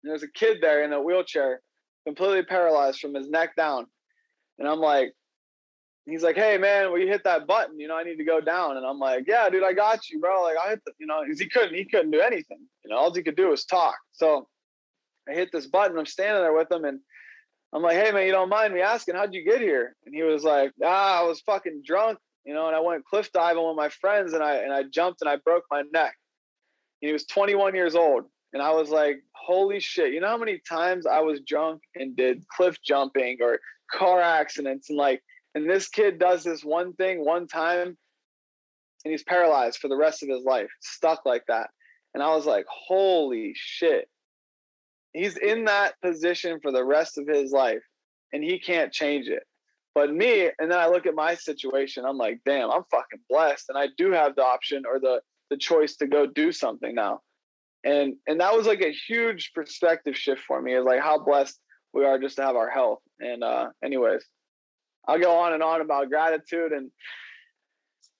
and 0.03 0.09
there's 0.09 0.23
a 0.23 0.31
kid 0.31 0.59
there 0.61 0.83
in 0.83 0.93
a 0.93 1.01
wheelchair, 1.01 1.61
completely 2.05 2.43
paralyzed 2.43 2.99
from 2.99 3.13
his 3.13 3.29
neck 3.29 3.55
down, 3.57 3.87
and 4.57 4.67
I'm 4.67 4.79
like, 4.79 5.13
he's 6.05 6.23
like, 6.23 6.35
"Hey 6.35 6.57
man, 6.57 6.91
will 6.91 6.99
you 6.99 7.07
hit 7.07 7.23
that 7.23 7.47
button? 7.47 7.79
You 7.79 7.87
know, 7.87 7.97
I 7.97 8.03
need 8.03 8.17
to 8.17 8.23
go 8.23 8.39
down." 8.41 8.77
And 8.77 8.85
I'm 8.85 8.99
like, 8.99 9.25
"Yeah, 9.27 9.49
dude, 9.49 9.63
I 9.63 9.73
got 9.73 10.09
you, 10.09 10.19
bro." 10.19 10.43
Like 10.43 10.57
I 10.57 10.69
hit 10.69 10.81
the, 10.85 10.93
you 10.99 11.07
know, 11.07 11.23
he 11.23 11.49
couldn't, 11.49 11.75
he 11.75 11.85
couldn't 11.85 12.11
do 12.11 12.21
anything. 12.21 12.59
You 12.83 12.91
know, 12.91 12.97
all 12.97 13.13
he 13.13 13.23
could 13.23 13.35
do 13.35 13.49
was 13.49 13.65
talk. 13.65 13.95
So 14.13 14.47
I 15.29 15.33
hit 15.33 15.49
this 15.51 15.67
button. 15.67 15.97
I'm 15.97 16.05
standing 16.05 16.41
there 16.41 16.53
with 16.53 16.71
him, 16.71 16.85
and 16.85 16.99
I'm 17.73 17.81
like, 17.81 17.97
"Hey 17.97 18.11
man, 18.11 18.25
you 18.25 18.31
don't 18.31 18.49
mind 18.49 18.73
me 18.73 18.81
asking 18.81 19.15
how'd 19.15 19.33
you 19.33 19.43
get 19.43 19.61
here?" 19.61 19.95
And 20.05 20.13
he 20.13 20.23
was 20.23 20.43
like, 20.43 20.71
"Ah, 20.83 21.21
I 21.21 21.23
was 21.23 21.41
fucking 21.41 21.83
drunk, 21.85 22.19
you 22.45 22.53
know, 22.53 22.67
and 22.67 22.75
I 22.75 22.79
went 22.79 23.05
cliff 23.05 23.31
diving 23.31 23.65
with 23.65 23.75
my 23.75 23.89
friends, 23.89 24.33
and 24.33 24.43
I 24.43 24.55
and 24.57 24.73
I 24.73 24.83
jumped 24.83 25.21
and 25.21 25.29
I 25.29 25.37
broke 25.37 25.63
my 25.71 25.83
neck." 25.93 26.15
And 27.01 27.09
he 27.09 27.13
was 27.13 27.25
21 27.25 27.75
years 27.75 27.95
old, 27.95 28.25
and 28.53 28.61
I 28.61 28.71
was 28.71 28.89
like, 28.89 29.17
"Holy 29.33 29.79
shit!" 29.79 30.13
You 30.13 30.21
know 30.21 30.29
how 30.29 30.37
many 30.37 30.61
times 30.67 31.05
I 31.05 31.19
was 31.21 31.41
drunk 31.41 31.81
and 31.95 32.15
did 32.15 32.47
cliff 32.47 32.77
jumping 32.83 33.37
or 33.41 33.59
car 33.91 34.19
accidents 34.21 34.89
and 34.89 34.97
like 34.97 35.21
and 35.53 35.69
this 35.69 35.87
kid 35.87 36.19
does 36.19 36.43
this 36.43 36.63
one 36.63 36.93
thing 36.93 37.23
one 37.23 37.47
time 37.47 37.97
and 39.05 39.11
he's 39.11 39.23
paralyzed 39.23 39.77
for 39.79 39.87
the 39.87 39.95
rest 39.95 40.23
of 40.23 40.29
his 40.29 40.43
life, 40.43 40.69
stuck 40.81 41.25
like 41.25 41.43
that. 41.47 41.69
And 42.13 42.23
I 42.23 42.35
was 42.35 42.45
like, 42.45 42.65
holy 42.67 43.53
shit. 43.55 44.09
He's 45.13 45.37
in 45.37 45.65
that 45.65 45.93
position 46.01 46.59
for 46.61 46.71
the 46.71 46.83
rest 46.83 47.17
of 47.17 47.27
his 47.27 47.51
life 47.51 47.83
and 48.33 48.43
he 48.43 48.59
can't 48.59 48.91
change 48.91 49.27
it. 49.27 49.43
But 49.95 50.13
me, 50.13 50.49
and 50.59 50.69
then 50.69 50.77
I 50.77 50.87
look 50.87 51.05
at 51.05 51.15
my 51.15 51.35
situation, 51.35 52.03
I'm 52.05 52.17
like, 52.17 52.41
damn, 52.45 52.69
I'm 52.69 52.83
fucking 52.91 53.21
blessed. 53.29 53.69
And 53.69 53.77
I 53.77 53.87
do 53.97 54.11
have 54.11 54.35
the 54.35 54.43
option 54.43 54.83
or 54.85 54.99
the 54.99 55.21
the 55.49 55.57
choice 55.57 55.95
to 55.97 56.07
go 56.07 56.25
do 56.25 56.51
something 56.51 56.93
now. 56.93 57.21
And 57.83 58.15
and 58.27 58.41
that 58.41 58.55
was 58.55 58.67
like 58.67 58.81
a 58.81 58.91
huge 58.91 59.53
perspective 59.55 60.17
shift 60.17 60.41
for 60.41 60.61
me, 60.61 60.75
is 60.75 60.83
like 60.83 61.01
how 61.01 61.23
blessed 61.23 61.57
we 61.93 62.03
are 62.03 62.19
just 62.19 62.35
to 62.35 62.43
have 62.43 62.57
our 62.57 62.69
health. 62.69 62.99
And 63.19 63.43
uh 63.43 63.69
anyways, 63.83 64.23
I'll 65.07 65.19
go 65.19 65.37
on 65.37 65.53
and 65.53 65.63
on 65.63 65.81
about 65.81 66.09
gratitude 66.09 66.73
and 66.73 66.91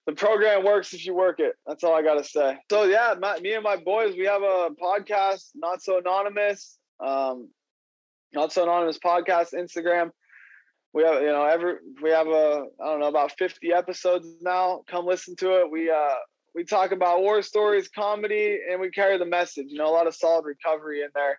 the 0.05 0.13
program 0.13 0.63
works 0.63 0.93
if 0.93 1.05
you 1.05 1.15
work 1.15 1.39
it. 1.39 1.55
That's 1.65 1.83
all 1.83 1.95
I 1.95 2.03
got 2.03 2.15
to 2.15 2.23
say. 2.23 2.57
So 2.69 2.83
yeah, 2.83 3.15
my, 3.19 3.39
me 3.39 3.53
and 3.53 3.63
my 3.63 3.75
boys, 3.75 4.15
we 4.15 4.25
have 4.25 4.43
a 4.43 4.69
podcast, 4.81 5.49
not 5.55 5.81
so 5.81 5.97
anonymous, 5.97 6.77
um, 7.03 7.49
not 8.31 8.53
so 8.53 8.63
anonymous 8.63 8.99
podcast, 8.99 9.53
Instagram. 9.55 10.11
We 10.95 11.03
have, 11.03 11.21
you 11.21 11.27
know, 11.27 11.43
every, 11.43 11.73
we 12.01 12.09
have 12.11 12.27
a, 12.27 12.67
I 12.81 12.85
don't 12.85 13.01
know, 13.01 13.07
about 13.07 13.37
50 13.37 13.73
episodes 13.73 14.29
now. 14.41 14.81
Come 14.89 15.05
listen 15.05 15.35
to 15.37 15.59
it. 15.59 15.69
We, 15.69 15.91
uh, 15.91 16.15
we 16.55 16.63
talk 16.63 16.93
about 16.93 17.19
war 17.19 17.41
stories, 17.41 17.89
comedy, 17.89 18.59
and 18.71 18.79
we 18.79 18.89
carry 18.91 19.17
the 19.17 19.25
message, 19.25 19.65
you 19.67 19.77
know, 19.77 19.89
a 19.89 19.91
lot 19.91 20.07
of 20.07 20.15
solid 20.15 20.45
recovery 20.45 21.01
in 21.01 21.09
there 21.13 21.37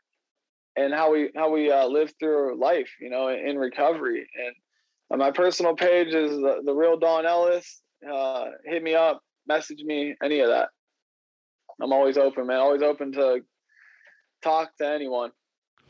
and 0.76 0.92
how 0.92 1.10
we, 1.10 1.30
how 1.34 1.50
we, 1.50 1.72
uh, 1.72 1.86
live 1.86 2.12
through 2.20 2.60
life, 2.60 2.90
you 3.00 3.08
know, 3.08 3.28
in, 3.28 3.48
in 3.48 3.58
recovery. 3.58 4.28
And, 4.44 4.54
uh, 5.10 5.16
my 5.16 5.30
personal 5.30 5.74
page 5.74 6.12
is 6.12 6.32
the, 6.32 6.60
the 6.62 6.74
real 6.74 6.98
Don 6.98 7.24
Ellis. 7.24 7.80
Uh, 8.06 8.50
hit 8.66 8.82
me 8.82 8.94
up, 8.94 9.22
message 9.48 9.80
me, 9.82 10.14
any 10.22 10.40
of 10.40 10.50
that. 10.50 10.68
I'm 11.80 11.94
always 11.94 12.18
open, 12.18 12.46
man. 12.46 12.58
Always 12.58 12.82
open 12.82 13.10
to 13.12 13.40
talk 14.42 14.76
to 14.76 14.86
anyone. 14.86 15.30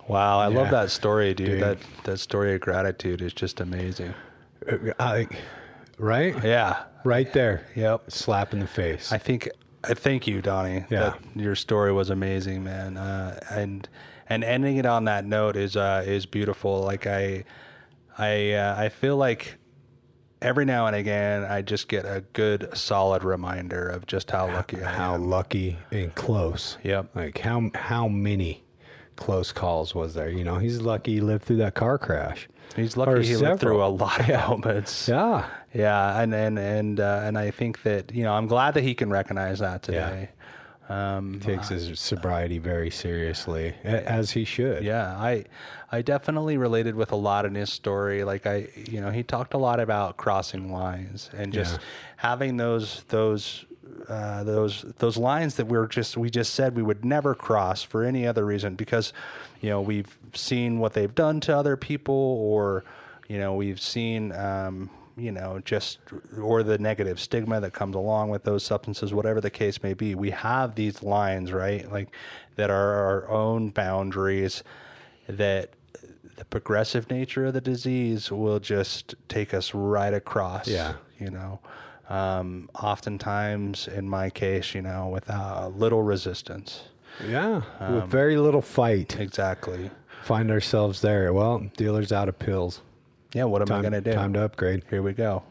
Wow, 0.08 0.38
I 0.38 0.48
yeah. 0.48 0.56
love 0.56 0.70
that 0.70 0.90
story, 0.90 1.34
dude. 1.34 1.46
dude. 1.46 1.62
That 1.62 1.78
that 2.04 2.18
story 2.18 2.54
of 2.54 2.60
gratitude 2.60 3.22
is 3.22 3.32
just 3.32 3.60
amazing. 3.60 4.14
Uh, 4.70 4.92
I, 4.98 5.28
right? 5.98 6.34
Yeah, 6.44 6.84
right 7.04 7.32
there. 7.32 7.66
Yep, 7.74 8.10
slap 8.10 8.52
in 8.52 8.60
the 8.60 8.66
face. 8.66 9.12
I 9.12 9.18
think. 9.18 9.48
I 9.84 9.94
thank 9.94 10.26
you, 10.26 10.42
Donny. 10.42 10.84
Yeah, 10.90 11.14
your 11.34 11.54
story 11.54 11.92
was 11.92 12.10
amazing, 12.10 12.64
man. 12.64 12.96
Uh, 12.96 13.38
and 13.50 13.88
and 14.28 14.42
ending 14.42 14.76
it 14.76 14.86
on 14.86 15.04
that 15.04 15.24
note 15.24 15.56
is 15.56 15.76
uh, 15.76 16.02
is 16.06 16.26
beautiful. 16.26 16.82
Like 16.82 17.06
I 17.06 17.44
I 18.18 18.52
uh, 18.52 18.74
I 18.78 18.88
feel 18.88 19.16
like 19.16 19.58
every 20.42 20.64
now 20.64 20.86
and 20.86 20.94
again 20.96 21.44
I 21.44 21.62
just 21.62 21.88
get 21.88 22.04
a 22.04 22.22
good 22.32 22.68
solid 22.76 23.24
reminder 23.24 23.88
of 23.88 24.06
just 24.06 24.30
how 24.30 24.46
lucky 24.46 24.82
I 24.82 24.90
how 24.92 25.14
am. 25.14 25.28
lucky 25.28 25.78
and 25.90 26.14
close. 26.14 26.78
Yep. 26.82 27.14
Like 27.14 27.38
how 27.38 27.70
how 27.74 28.08
many 28.08 28.62
close 29.16 29.52
calls 29.52 29.94
was 29.94 30.14
there? 30.14 30.28
You 30.28 30.44
know, 30.44 30.58
he's 30.58 30.80
lucky 30.80 31.14
he 31.14 31.20
lived 31.20 31.44
through 31.44 31.56
that 31.56 31.74
car 31.74 31.98
crash. 31.98 32.48
He's 32.74 32.96
lucky 32.96 33.12
or 33.12 33.18
he 33.18 33.32
several. 33.32 33.50
lived 33.50 33.60
through 33.60 33.84
a 33.84 33.86
lot 33.86 34.20
of 34.20 34.28
yeah. 34.28 34.46
moments. 34.48 35.08
Yeah. 35.08 35.48
Yeah, 35.74 36.20
and 36.20 36.34
and 36.34 36.58
and 36.58 37.00
uh, 37.00 37.20
and 37.24 37.36
I 37.36 37.50
think 37.50 37.82
that 37.82 38.14
you 38.14 38.22
know 38.22 38.32
I'm 38.32 38.46
glad 38.46 38.74
that 38.74 38.82
he 38.82 38.94
can 38.94 39.10
recognize 39.10 39.58
that 39.58 39.82
today. 39.82 40.30
Um, 40.88 41.34
he 41.34 41.40
takes 41.40 41.68
his 41.68 41.98
sobriety 41.98 42.58
very 42.58 42.90
seriously, 42.90 43.74
as 43.82 44.30
he 44.30 44.44
should. 44.44 44.84
Yeah, 44.84 45.16
I, 45.16 45.44
I 45.90 46.02
definitely 46.02 46.58
related 46.58 46.94
with 46.94 47.10
a 47.10 47.16
lot 47.16 47.44
in 47.44 47.56
his 47.56 47.72
story. 47.72 48.22
Like 48.22 48.46
I, 48.46 48.68
you 48.88 49.00
know, 49.00 49.10
he 49.10 49.22
talked 49.24 49.54
a 49.54 49.58
lot 49.58 49.80
about 49.80 50.16
crossing 50.16 50.72
lines 50.72 51.28
and 51.36 51.52
just 51.52 51.74
yeah. 51.74 51.80
having 52.16 52.56
those 52.56 53.02
those 53.08 53.64
uh, 54.08 54.44
those 54.44 54.82
those 54.98 55.16
lines 55.16 55.56
that 55.56 55.66
we're 55.66 55.86
just 55.86 56.16
we 56.16 56.30
just 56.30 56.54
said 56.54 56.76
we 56.76 56.82
would 56.82 57.04
never 57.04 57.34
cross 57.34 57.82
for 57.82 58.04
any 58.04 58.26
other 58.26 58.44
reason 58.44 58.74
because, 58.74 59.12
you 59.60 59.68
know, 59.68 59.80
we've 59.80 60.18
seen 60.34 60.78
what 60.78 60.92
they've 60.92 61.14
done 61.14 61.40
to 61.40 61.56
other 61.56 61.76
people 61.76 62.14
or 62.14 62.84
you 63.28 63.38
know, 63.38 63.54
we've 63.54 63.80
seen, 63.80 64.32
um, 64.32 64.90
you 65.16 65.32
know, 65.32 65.60
just 65.64 65.98
or 66.40 66.62
the 66.62 66.78
negative 66.78 67.18
stigma 67.18 67.60
that 67.60 67.72
comes 67.72 67.96
along 67.96 68.30
with 68.30 68.44
those 68.44 68.64
substances, 68.64 69.12
whatever 69.12 69.40
the 69.40 69.50
case 69.50 69.82
may 69.82 69.94
be. 69.94 70.14
We 70.14 70.30
have 70.30 70.74
these 70.74 71.02
lines, 71.02 71.52
right? 71.52 71.90
Like 71.90 72.14
that 72.56 72.70
are 72.70 72.94
our 72.94 73.28
own 73.28 73.70
boundaries 73.70 74.62
that 75.28 75.70
the 76.36 76.44
progressive 76.44 77.10
nature 77.10 77.46
of 77.46 77.54
the 77.54 77.60
disease 77.60 78.30
will 78.30 78.60
just 78.60 79.14
take 79.28 79.54
us 79.54 79.74
right 79.74 80.12
across. 80.12 80.68
Yeah. 80.68 80.94
You 81.18 81.30
know, 81.30 81.60
um, 82.08 82.68
oftentimes 82.80 83.88
in 83.88 84.08
my 84.08 84.30
case, 84.30 84.74
you 84.74 84.82
know, 84.82 85.08
without 85.08 85.64
uh, 85.64 85.68
little 85.68 86.02
resistance. 86.02 86.84
Yeah, 87.26 87.62
with 87.80 88.02
um, 88.02 88.10
very 88.10 88.36
little 88.36 88.60
fight, 88.62 89.18
Exactly. 89.18 89.90
find 90.22 90.50
ourselves 90.50 91.00
there. 91.00 91.32
Well, 91.32 91.70
dealer's 91.76 92.12
out 92.12 92.28
of 92.28 92.38
pills. 92.38 92.82
Yeah. 93.32 93.44
What 93.44 93.62
am 93.62 93.74
I 93.74 93.80
going 93.80 93.92
to 93.92 94.00
do? 94.00 94.12
time 94.12 94.32
to 94.34 94.42
upgrade. 94.42 94.84
Here 94.90 95.02
we 95.02 95.12
go. 95.12 95.42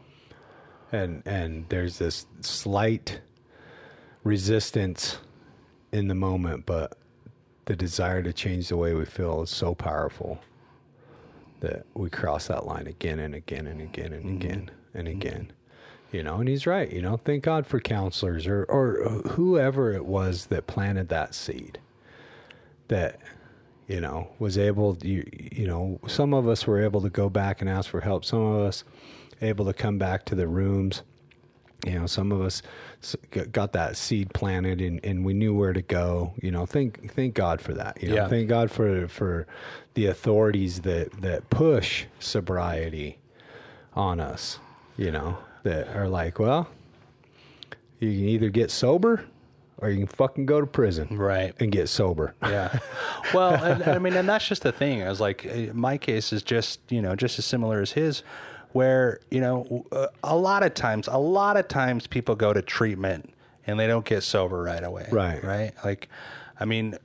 and 0.92 1.24
and 1.26 1.66
there's 1.70 1.98
this 1.98 2.26
slight 2.42 3.20
resistance 4.24 5.18
in 5.92 6.08
the 6.08 6.16
moment 6.16 6.66
but 6.66 6.98
the 7.66 7.76
desire 7.76 8.22
to 8.22 8.32
change 8.34 8.70
the 8.70 8.78
way 8.78 8.94
we 8.94 9.06
feel 9.06 9.42
is 9.42 9.50
so 9.50 9.74
powerful 9.74 10.40
that 11.62 11.86
we 11.94 12.10
cross 12.10 12.48
that 12.48 12.66
line 12.66 12.88
again 12.88 13.20
and 13.20 13.34
again 13.34 13.66
and 13.68 13.82
again 13.82 14.14
and 14.14 14.26
mm-hmm. 14.26 14.36
again 14.36 14.72
and 14.94 15.08
mm-hmm. 15.08 15.18
again 15.18 15.52
you 16.12 16.22
know 16.24 16.36
and 16.36 16.48
he's 16.48 16.66
right 16.68 16.92
you 16.92 17.02
know 17.02 17.18
thank 17.18 17.44
god 17.44 17.66
for 17.68 17.80
counselors 17.80 18.48
or 18.48 18.64
or 18.66 18.96
whoever 19.32 19.92
it 19.92 20.06
was 20.06 20.48
that 20.48 20.68
planted 20.68 21.10
that 21.10 21.34
seed 21.36 21.80
that 22.88 23.20
you 23.88 24.00
know 24.00 24.30
was 24.40 24.58
able 24.58 24.98
you 25.02 25.28
you 25.52 25.68
know 25.68 26.00
some 26.08 26.34
of 26.34 26.48
us 26.48 26.66
were 26.68 26.82
able 26.84 27.02
to 27.02 27.10
go 27.10 27.30
back 27.30 27.62
and 27.62 27.70
ask 27.70 27.90
for 27.90 28.02
help. 28.02 28.24
Some 28.26 28.42
of 28.42 28.62
us 28.62 28.84
able 29.42 29.66
to 29.66 29.74
come 29.74 29.98
back 29.98 30.26
to 30.26 30.36
the 30.36 30.48
rooms. 30.48 31.04
You 31.86 32.00
know 32.00 32.08
some 32.08 32.32
of 32.32 32.42
us 32.42 32.64
got 33.52 33.74
that 33.74 33.96
seed 33.96 34.34
planted 34.34 34.82
and, 34.82 35.00
and 35.04 35.24
we 35.24 35.34
knew 35.36 35.54
where 35.54 35.74
to 35.74 35.84
go 35.84 36.34
you 36.42 36.50
know 36.50 36.66
thank 36.66 37.12
thank 37.12 37.36
god 37.36 37.62
for 37.62 37.74
that 37.76 38.02
you 38.02 38.10
know 38.10 38.16
Yeah. 38.16 38.28
thank 38.28 38.50
god 38.50 38.72
for 38.72 39.08
for 39.08 39.46
the 39.94 40.08
authorities 40.08 40.82
that 40.82 41.12
that 41.22 41.50
push 41.52 42.06
sobriety 42.20 43.20
on 43.94 44.20
us 44.20 44.58
you 44.98 45.12
know 45.12 45.38
that 45.66 45.88
are 45.96 46.08
like 46.08 46.40
well 46.40 46.68
you 48.00 48.10
can 48.12 48.20
either 48.30 48.50
get 48.50 48.70
sober 48.72 49.26
or 49.80 49.90
you 49.90 49.98
can 49.98 50.08
fucking 50.08 50.46
go 50.46 50.62
to 50.62 50.68
prison 50.68 51.18
Right. 51.18 51.54
and 51.60 51.72
get 51.72 51.90
sober 51.90 52.34
Yeah. 52.42 52.80
Well, 53.34 53.56
and, 53.62 53.84
I 53.84 53.98
mean, 53.98 54.14
and 54.14 54.30
that's 54.30 54.48
just 54.48 54.62
the 54.62 54.72
thing. 54.72 55.02
I 55.02 55.10
was 55.10 55.20
like, 55.20 55.46
uh, 55.48 55.74
my 55.74 55.98
case 55.98 56.32
is 56.32 56.44
just, 56.44 56.80
you 56.90 57.02
know, 57.02 57.16
just 57.16 57.40
as 57.40 57.46
similar 57.46 57.82
as 57.82 57.92
his, 57.94 58.22
where, 58.74 59.20
you 59.32 59.42
know, 59.42 59.86
uh, 59.92 60.08
a 60.24 60.36
lot 60.38 60.62
of 60.62 60.76
times, 60.76 61.08
a 61.08 61.18
lot 61.18 61.58
of 61.58 61.68
times 61.68 62.06
people 62.06 62.36
go 62.36 62.54
to 62.54 62.62
treatment 62.62 63.34
and 63.66 63.80
they 63.80 63.88
don't 63.88 64.06
get 64.06 64.22
sober 64.22 64.62
right 64.62 64.84
away. 64.84 65.08
Right. 65.12 65.44
Right. 65.44 65.74
Like, 65.84 66.08
I 66.60 66.66
mean, 66.66 66.96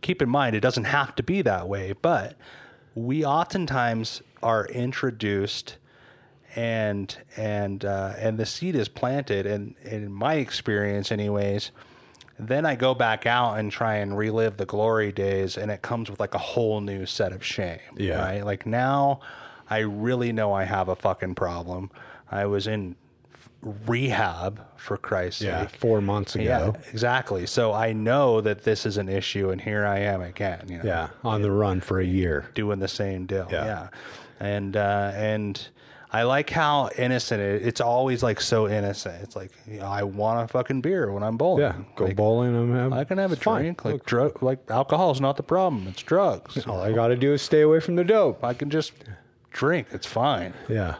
keep 0.00 0.22
in 0.22 0.28
mind, 0.28 0.54
it 0.54 0.60
doesn't 0.60 0.84
have 0.84 1.14
to 1.16 1.22
be 1.24 1.42
that 1.42 1.68
way, 1.68 1.92
but 2.00 2.36
we 2.94 3.24
oftentimes 3.24 4.22
are 4.42 4.66
introduced 4.66 5.76
and 6.58 7.16
and 7.36 7.84
uh, 7.84 8.14
and 8.18 8.36
the 8.36 8.44
seed 8.44 8.74
is 8.74 8.88
planted 8.88 9.46
and, 9.46 9.76
and 9.84 9.92
in 10.04 10.12
my 10.12 10.34
experience 10.34 11.12
anyways 11.12 11.70
then 12.36 12.66
i 12.66 12.74
go 12.74 12.94
back 12.94 13.26
out 13.26 13.58
and 13.58 13.70
try 13.70 13.94
and 13.96 14.18
relive 14.18 14.56
the 14.56 14.66
glory 14.66 15.12
days 15.12 15.56
and 15.56 15.70
it 15.70 15.82
comes 15.82 16.10
with 16.10 16.18
like 16.18 16.34
a 16.34 16.38
whole 16.38 16.80
new 16.80 17.06
set 17.06 17.32
of 17.32 17.44
shame 17.44 17.78
Yeah. 17.96 18.18
right 18.20 18.44
like 18.44 18.66
now 18.66 19.20
i 19.70 19.78
really 19.78 20.32
know 20.32 20.52
i 20.52 20.64
have 20.64 20.88
a 20.88 20.96
fucking 20.96 21.36
problem 21.36 21.90
i 22.28 22.44
was 22.46 22.66
in 22.66 22.96
rehab 23.86 24.60
for 24.76 24.96
christ's 24.96 25.42
yeah 25.42 25.62
sake 25.66 25.70
four 25.76 26.00
months 26.00 26.34
ago 26.34 26.44
yeah 26.74 26.90
exactly 26.90 27.46
so 27.46 27.72
i 27.72 27.92
know 27.92 28.40
that 28.40 28.64
this 28.64 28.84
is 28.86 28.96
an 28.96 29.08
issue 29.08 29.50
and 29.50 29.60
here 29.60 29.84
i 29.86 29.98
am 29.98 30.22
again 30.22 30.64
you 30.68 30.78
know 30.78 30.84
yeah 30.84 31.08
on 31.24 31.42
the 31.42 31.50
run 31.52 31.80
for 31.80 32.00
a 32.00 32.04
year 32.04 32.48
doing 32.54 32.78
the 32.80 32.88
same 32.88 33.26
deal. 33.26 33.46
Yeah. 33.50 33.64
Yeah. 33.64 33.88
And 34.40 34.76
uh, 34.76 35.10
and 35.16 35.68
I 36.10 36.22
like 36.22 36.48
how 36.48 36.88
innocent 36.96 37.42
it, 37.42 37.66
it's 37.66 37.80
always 37.80 38.22
like 38.22 38.40
so 38.40 38.66
innocent. 38.68 39.22
It's 39.22 39.36
like 39.36 39.50
you 39.66 39.80
know, 39.80 39.86
I 39.86 40.02
want 40.04 40.42
a 40.42 40.48
fucking 40.48 40.80
beer 40.80 41.12
when 41.12 41.22
I'm 41.22 41.36
bowling. 41.36 41.62
yeah 41.62 41.74
go 41.96 42.04
Like, 42.06 42.16
bowling 42.16 42.56
and 42.56 42.74
have, 42.74 42.92
I 42.92 43.04
can 43.04 43.18
have 43.18 43.30
a 43.30 43.34
it's 43.34 43.42
fine. 43.42 43.62
drink. 43.62 43.84
Like 43.84 44.04
drug, 44.06 44.42
like 44.42 44.70
alcohol 44.70 45.10
is 45.10 45.20
not 45.20 45.36
the 45.36 45.42
problem. 45.42 45.86
It's 45.88 46.02
drugs. 46.02 46.66
all 46.66 46.80
i 46.80 46.92
gotta 46.92 47.16
do 47.16 47.32
is 47.34 47.42
stay 47.42 47.60
away 47.60 47.80
from 47.80 47.96
the 47.96 48.04
dope 48.04 48.42
I 48.42 48.54
can 48.54 48.70
just 48.70 48.92
drink. 49.50 49.88
It's 49.92 50.06
fine. 50.06 50.54
yeah 50.68 50.96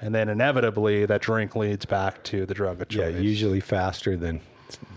And 0.00 0.14
then 0.14 0.28
inevitably 0.28 1.06
that 1.06 1.20
drink 1.22 1.56
leads 1.56 1.84
back 1.86 2.22
to 2.24 2.46
the 2.46 2.54
drug 2.54 2.80
of 2.80 2.92
Yeah, 2.92 3.08
usually 3.08 3.60
faster 3.60 4.16
than 4.16 4.40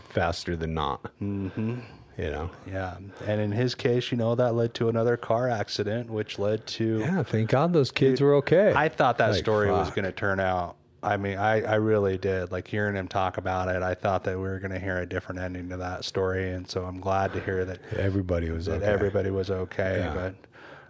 faster 0.09 0.55
than 0.55 0.73
not. 0.73 1.11
Mm-hmm. 1.21 1.79
You 2.17 2.31
know. 2.31 2.49
Yeah. 2.65 2.97
And 3.25 3.39
in 3.39 3.51
his 3.51 3.75
case, 3.75 4.11
you 4.11 4.17
know, 4.17 4.33
that 4.35 4.55
led 4.55 4.73
to 4.75 4.89
another 4.89 5.17
car 5.17 5.49
accident, 5.49 6.09
which 6.09 6.39
led 6.39 6.65
to 6.67 6.99
Yeah, 6.99 7.21
thank 7.23 7.49
God 7.49 7.73
those 7.73 7.91
kids 7.91 8.21
were 8.21 8.33
okay. 8.35 8.73
I 8.75 8.89
thought 8.89 9.19
that 9.19 9.31
Like, 9.31 9.39
story 9.39 9.69
was 9.69 9.91
going 9.91 10.05
to 10.05 10.11
turn 10.11 10.39
out. 10.39 10.77
I 11.03 11.15
mean, 11.17 11.37
I, 11.37 11.61
I 11.61 11.75
really 11.75 12.17
did. 12.17 12.51
Like 12.51 12.67
hearing 12.67 12.95
him 12.95 13.07
talk 13.07 13.37
about 13.37 13.69
it, 13.69 13.83
I 13.83 13.93
thought 13.93 14.23
that 14.23 14.35
we 14.35 14.41
were 14.43 14.59
going 14.59 14.71
to 14.71 14.79
hear 14.79 14.97
a 14.97 15.05
different 15.05 15.39
ending 15.39 15.69
to 15.69 15.77
that 15.77 16.03
story, 16.05 16.51
and 16.51 16.67
so 16.67 16.85
I'm 16.85 16.99
glad 16.99 17.33
to 17.33 17.39
hear 17.39 17.65
that 17.65 17.79
Everybody 17.95 18.49
was 18.49 18.65
that 18.65 18.81
okay. 18.81 18.85
everybody 18.85 19.29
was 19.29 19.51
okay. 19.51 19.99
Yeah. 19.99 20.33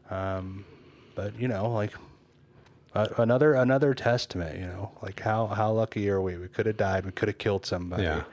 But, 0.10 0.16
um, 0.16 0.66
but 1.14 1.38
you 1.38 1.50
know, 1.50 1.70
like 1.70 1.92
uh, 2.96 3.08
another 3.18 3.54
another 3.56 3.94
testament. 3.94 4.58
You 4.58 4.68
know, 4.68 4.92
like 5.02 5.20
how 5.20 5.48
how 5.48 5.74
lucky 5.74 6.10
are 6.10 6.22
we? 6.22 6.38
We 6.38 6.48
could 6.48 6.68
have 6.68 6.78
died. 6.78 7.06
We 7.06 7.12
could 7.12 7.28
have 7.28 7.38
killed 7.38 7.66
somebody. 7.66 8.04
Yeah. 8.04 8.24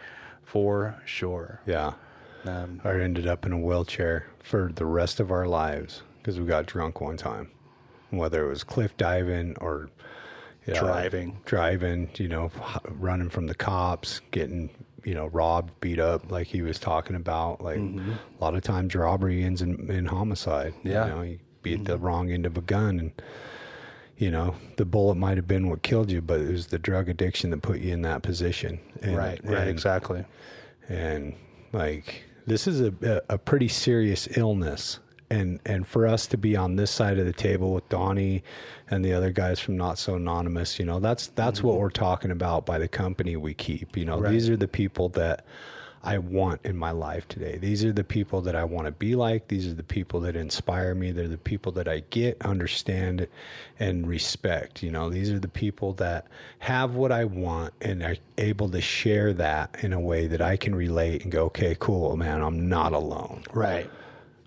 For 0.45 0.95
sure. 1.05 1.61
Yeah. 1.67 1.95
Um, 2.47 2.81
Or 2.85 3.01
ended 3.01 3.27
up 3.27 3.47
in 3.47 3.53
a 3.53 3.59
wheelchair 3.59 4.27
for 4.43 4.71
the 4.75 4.85
rest 4.87 5.21
of 5.21 5.31
our 5.31 5.47
lives 5.47 6.03
because 6.19 6.39
we 6.39 6.47
got 6.47 6.67
drunk 6.67 7.01
one 7.01 7.17
time. 7.17 7.51
Whether 8.11 8.45
it 8.45 8.49
was 8.49 8.63
cliff 8.65 8.97
diving 8.97 9.57
or 9.61 9.89
yeah, 10.67 10.79
Driving. 10.81 11.39
driving, 11.45 12.09
you 12.17 12.29
know, 12.29 12.51
running 12.89 13.29
from 13.29 13.49
the 13.49 13.55
cops, 13.55 14.21
getting, 14.31 14.71
you 15.05 15.13
know, 15.15 15.27
robbed, 15.27 15.79
beat 15.81 15.99
up, 15.99 16.31
like 16.31 16.47
he 16.47 16.63
was 16.63 16.79
talking 16.79 17.17
about. 17.17 17.61
Like 17.61 17.77
a 17.79 18.19
lot 18.41 18.55
of 18.55 18.63
times, 18.63 18.95
robbery 18.95 19.43
ends 19.45 19.61
in, 19.61 19.91
in 19.91 20.07
homicide. 20.07 20.73
Mm-hmm. 20.79 20.89
Yeah. 20.89 21.07
you 21.07 21.15
know, 21.15 21.23
you 21.23 21.39
be 21.63 21.75
at 21.75 21.85
the 21.85 21.99
wrong 21.99 22.31
end 22.31 22.47
of 22.47 22.57
a 22.57 22.63
gun, 22.63 22.99
and 22.99 23.13
you 24.17 24.31
know, 24.31 24.55
the 24.79 24.87
bullet 24.87 25.17
might 25.17 25.37
have 25.37 25.47
been 25.49 25.69
what 25.69 25.83
killed 25.83 26.11
you, 26.11 26.23
but 26.23 26.41
it 26.41 26.51
was 26.51 26.69
the 26.69 26.79
drug 26.79 27.09
addiction 27.11 27.51
that 27.51 27.61
put 27.61 27.81
you 27.81 27.93
in 27.93 28.01
that 28.03 28.23
position. 28.23 28.79
And, 29.03 29.17
right. 29.19 29.41
Right. 29.45 29.59
and- 29.59 29.69
exactly. 29.71 30.25
and 30.89 31.35
like 31.73 32.23
this 32.47 32.67
is 32.67 32.81
a, 32.81 33.23
a, 33.29 33.39
pretty 33.39 33.69
serious 33.69 34.29
illness. 34.37 35.01
And 35.31 35.59
and 35.65 35.87
for 35.87 36.07
us 36.07 36.27
to 36.29 36.37
be 36.37 36.55
on 36.55 36.77
this 36.77 36.91
side 36.91 37.19
of 37.19 37.27
the 37.27 37.33
table 37.33 37.73
with 37.73 37.89
Donny 37.89 38.45
and 38.91 39.05
the 39.05 39.15
other 39.15 39.33
guys 39.33 39.59
from 39.59 39.77
Not 39.77 39.99
So 39.99 40.17
Anonymous, 40.17 40.79
you 40.79 40.85
know, 40.85 41.01
that's 41.01 41.29
that's 41.29 41.63
what 41.63 41.73
mm-hmm. 41.73 41.81
we're 41.81 41.91
talking 41.91 42.31
about 42.31 42.67
by 42.67 42.79
the 42.79 42.89
company 42.89 43.35
we 43.35 43.55
keep. 43.55 43.97
You 43.97 44.05
know, 44.05 44.21
these 44.21 44.51
are 44.51 44.57
the 44.57 44.69
people 44.69 45.09
that 45.11 45.45
I 46.05 46.19
want 46.19 46.61
in 46.65 46.77
my 46.77 46.91
life 46.91 47.27
today. 47.29 47.57
These 47.57 47.83
are 47.85 47.93
the 47.93 48.05
people 48.05 48.43
that 48.43 48.55
I 48.55 48.65
want 48.65 48.87
to 48.87 48.93
be 48.93 49.17
like. 49.17 49.49
These 49.49 49.67
are 49.67 49.75
the 49.75 49.83
people 49.83 50.21
that 50.21 50.37
inspire 50.37 50.95
me. 50.95 51.13
They're 51.13 51.27
the 51.29 51.39
people 51.39 51.73
that 51.73 51.89
I 51.89 52.05
get, 52.11 52.41
understand, 52.43 53.27
and 53.81 54.07
respect. 54.07 54.83
You 54.83 54.91
know, 54.91 55.09
these 55.09 55.31
are 55.31 55.39
the 55.39 55.49
people 55.49 55.95
that 55.95 56.27
have 56.61 56.95
what 56.95 57.11
I 57.11 57.25
want 57.25 57.73
and 57.81 58.03
are 58.03 58.17
able 58.37 58.69
to 58.69 58.83
share 58.83 59.33
that 59.33 59.77
in 59.81 59.95
a 59.95 60.01
way 60.01 60.27
that 60.27 60.43
I 60.43 60.59
can 60.59 60.75
relate 60.75 61.23
and 61.23 61.33
go, 61.33 61.45
okay, 61.47 61.75
cool, 61.81 62.17
man, 62.17 62.43
I'm 62.43 62.69
not 62.69 62.93
alone. 62.93 63.43
Right. 63.53 63.91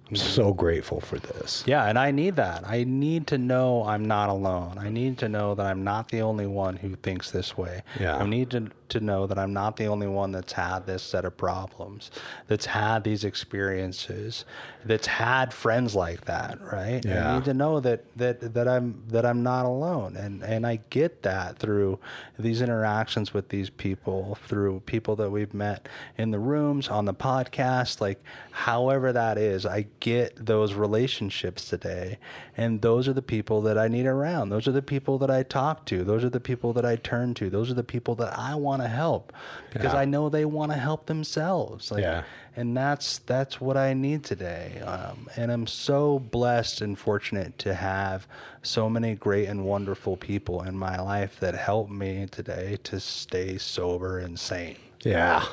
I'm 0.09 0.15
so 0.15 0.53
grateful 0.53 1.01
for 1.01 1.19
this. 1.19 1.63
Yeah, 1.67 1.85
and 1.85 1.99
I 1.99 2.11
need 2.11 2.37
that. 2.37 2.65
I 2.65 2.85
need 2.85 3.27
to 3.27 3.37
know 3.37 3.83
I'm 3.83 4.05
not 4.05 4.29
alone. 4.29 4.77
I 4.77 4.89
need 4.89 5.17
to 5.19 5.27
know 5.27 5.53
that 5.55 5.65
I'm 5.65 5.83
not 5.83 6.09
the 6.09 6.21
only 6.21 6.47
one 6.47 6.77
who 6.77 6.95
thinks 6.95 7.31
this 7.31 7.57
way. 7.57 7.83
Yeah. 7.99 8.15
I 8.15 8.25
need 8.25 8.51
to, 8.51 8.69
to 8.89 8.99
know 9.01 9.27
that 9.27 9.37
I'm 9.37 9.51
not 9.51 9.75
the 9.75 9.87
only 9.87 10.07
one 10.07 10.31
that's 10.31 10.53
had 10.53 10.85
this 10.85 11.03
set 11.03 11.25
of 11.25 11.35
problems, 11.35 12.11
that's 12.47 12.65
had 12.65 13.03
these 13.03 13.25
experiences, 13.25 14.45
that's 14.85 15.07
had 15.07 15.53
friends 15.53 15.93
like 15.93 16.23
that, 16.25 16.61
right? 16.61 17.03
Yeah. 17.03 17.31
I 17.31 17.35
need 17.35 17.45
to 17.45 17.53
know 17.53 17.81
that 17.81 18.05
that 18.15 18.53
that 18.53 18.67
I'm 18.67 19.03
that 19.09 19.25
I'm 19.25 19.43
not 19.43 19.65
alone. 19.65 20.15
And 20.15 20.41
and 20.41 20.65
I 20.65 20.79
get 20.89 21.23
that 21.23 21.57
through 21.59 21.99
these 22.39 22.61
interactions 22.61 23.33
with 23.33 23.49
these 23.49 23.69
people, 23.69 24.37
through 24.47 24.81
people 24.81 25.17
that 25.17 25.29
we've 25.29 25.53
met 25.53 25.89
in 26.17 26.31
the 26.31 26.39
rooms, 26.39 26.87
on 26.87 27.03
the 27.03 27.13
podcast, 27.13 27.99
like 27.99 28.23
however 28.51 29.11
that 29.11 29.37
is, 29.37 29.65
I 29.65 29.85
get 29.99 30.33
those 30.45 30.73
relationships 30.73 31.69
today. 31.69 32.17
And 32.55 32.81
those 32.81 33.07
are 33.07 33.13
the 33.13 33.21
people 33.21 33.61
that 33.63 33.77
I 33.77 33.87
need 33.87 34.05
around. 34.05 34.49
Those 34.49 34.67
are 34.67 34.71
the 34.71 34.81
people 34.81 35.17
that 35.19 35.29
I 35.31 35.43
talk 35.43 35.85
to. 35.87 36.03
Those 36.03 36.23
are 36.23 36.29
the 36.29 36.39
people 36.39 36.73
that 36.73 36.85
I 36.85 36.95
turn 36.95 37.33
to. 37.35 37.49
Those 37.49 37.69
are 37.71 37.75
the 37.75 37.83
people 37.83 38.15
that 38.15 38.37
I 38.37 38.55
want 38.55 38.81
to 38.81 38.87
help 38.87 39.33
because 39.73 39.93
Yeah. 39.93 39.99
I 39.99 40.05
know 40.05 40.29
they 40.29 40.45
want 40.45 40.71
to 40.71 40.77
help 40.77 41.05
themselves. 41.07 41.91
Like, 41.91 42.01
Yeah. 42.03 42.23
and 42.55 42.75
that's 42.75 43.19
that's 43.19 43.59
what 43.61 43.77
I 43.77 43.93
need 43.93 44.23
today. 44.23 44.79
Um, 44.85 45.27
and 45.35 45.51
I'm 45.51 45.67
so 45.67 46.19
blessed 46.19 46.81
and 46.81 46.97
fortunate 46.97 47.57
to 47.59 47.73
have 47.73 48.27
so 48.61 48.89
many 48.89 49.15
great 49.15 49.47
and 49.47 49.65
wonderful 49.65 50.17
people 50.17 50.61
in 50.63 50.77
my 50.77 50.99
life 50.99 51.39
that 51.39 51.55
help 51.55 51.89
me 51.89 52.27
today 52.29 52.77
to 52.83 52.99
stay 52.99 53.57
sober 53.57 54.19
and 54.19 54.39
sane. 54.39 54.77
Yeah. 55.03 55.45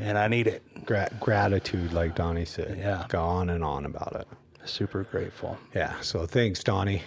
And 0.00 0.16
I 0.18 0.28
need 0.28 0.46
it. 0.46 0.62
Gra- 0.84 1.10
gratitude, 1.20 1.92
like 1.92 2.14
Donny 2.14 2.44
said. 2.44 2.78
Yeah. 2.78 3.04
Go 3.08 3.22
on 3.22 3.50
and 3.50 3.62
on 3.64 3.84
about 3.86 4.16
it. 4.16 4.26
Super 4.68 5.02
grateful. 5.04 5.58
Yeah. 5.74 5.98
So 6.00 6.26
thanks, 6.26 6.62
Donny. 6.62 7.02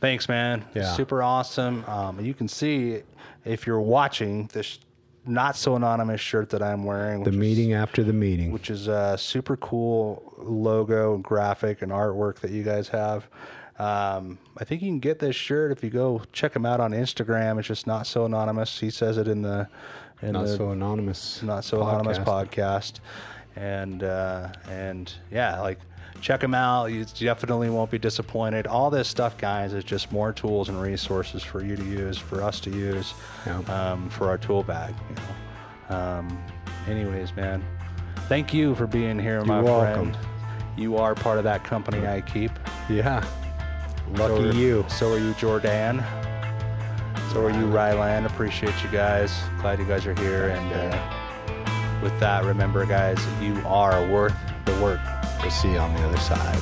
Thanks, 0.00 0.28
man. 0.28 0.64
Yeah. 0.74 0.92
Super 0.94 1.22
awesome. 1.22 1.84
Um, 1.86 2.20
you 2.24 2.34
can 2.34 2.48
see 2.48 3.02
if 3.44 3.66
you're 3.66 3.80
watching 3.80 4.48
this 4.52 4.78
not 5.24 5.56
so 5.56 5.74
anonymous 5.74 6.20
shirt 6.20 6.50
that 6.50 6.62
I'm 6.62 6.84
wearing. 6.84 7.24
The 7.24 7.30
which 7.30 7.34
is- 7.34 7.40
meeting 7.40 7.72
after 7.72 8.04
the 8.04 8.12
meeting. 8.12 8.52
which 8.52 8.70
is 8.70 8.86
a 8.88 9.16
super 9.18 9.56
cool 9.56 10.34
logo, 10.38 11.14
and 11.14 11.24
graphic, 11.24 11.82
and 11.82 11.90
artwork 11.90 12.40
that 12.40 12.50
you 12.50 12.62
guys 12.62 12.88
have. 12.88 13.26
Um, 13.78 14.38
I 14.56 14.64
think 14.64 14.80
you 14.82 14.88
can 14.88 15.00
get 15.00 15.18
this 15.18 15.36
shirt 15.36 15.70
if 15.72 15.82
you 15.84 15.90
go 15.90 16.22
check 16.32 16.54
him 16.56 16.64
out 16.64 16.80
on 16.80 16.92
Instagram. 16.92 17.58
It's 17.58 17.68
just 17.68 17.86
not 17.86 18.06
so 18.06 18.24
anonymous. 18.24 18.78
He 18.80 18.88
says 18.90 19.18
it 19.18 19.28
in 19.28 19.42
the 19.42 19.68
in 20.22 20.32
Not 20.32 20.48
so 20.48 20.70
anonymous. 20.70 21.42
not 21.42 21.64
so 21.64 21.82
anonymous 21.82 22.18
podcast, 22.18 23.00
and 23.54 24.02
uh, 24.02 24.48
and 24.70 25.12
yeah, 25.30 25.60
like 25.60 25.78
check 26.20 26.42
him 26.42 26.54
out. 26.54 26.86
You 26.86 27.04
definitely 27.04 27.68
won't 27.70 27.90
be 27.90 27.98
disappointed. 27.98 28.66
All 28.66 28.88
this 28.90 29.08
stuff, 29.08 29.36
guys, 29.36 29.72
is 29.74 29.84
just 29.84 30.10
more 30.10 30.32
tools 30.32 30.68
and 30.70 30.80
resources 30.80 31.42
for 31.42 31.62
you 31.62 31.76
to 31.76 31.84
use, 31.84 32.16
for 32.18 32.42
us 32.42 32.58
to 32.60 32.70
use, 32.70 33.12
Yeah. 33.46 33.58
um, 33.68 34.08
for 34.08 34.28
our 34.28 34.38
tool 34.38 34.62
bag. 34.62 34.94
You 35.10 35.16
know. 35.16 35.96
Um, 35.96 36.42
anyways, 36.88 37.36
man, 37.36 37.62
thank 38.28 38.52
you 38.54 38.74
for 38.74 38.86
being 38.86 39.18
here, 39.18 39.44
my 39.44 39.60
welcome. 39.60 40.12
friend. 40.12 40.26
You 40.78 40.96
are 40.96 41.14
part 41.14 41.38
of 41.38 41.44
that 41.44 41.64
company 41.64 42.06
I 42.06 42.20
keep. 42.22 42.50
Yeah. 42.88 43.22
So 44.16 44.28
Lucky 44.28 44.48
are- 44.50 44.52
you. 44.54 44.84
So 44.88 45.12
are 45.12 45.18
you, 45.18 45.32
Jordan. 45.34 46.02
So 47.36 47.44
are 47.44 47.50
you, 47.50 47.66
Ryland. 47.66 48.24
Appreciate 48.24 48.82
you 48.82 48.88
guys. 48.88 49.42
Glad 49.60 49.78
you 49.78 49.84
guys 49.84 50.06
are 50.06 50.14
here. 50.14 50.48
And 50.48 50.72
uh, 50.72 52.00
with 52.02 52.18
that, 52.18 52.46
remember, 52.46 52.86
guys, 52.86 53.18
you 53.42 53.54
are 53.66 54.08
worth 54.08 54.34
the 54.64 54.72
work. 54.80 55.02
We'll 55.42 55.50
see 55.50 55.72
you 55.72 55.76
on 55.76 55.92
the 55.92 56.00
other 56.08 56.16
side. 56.16 56.58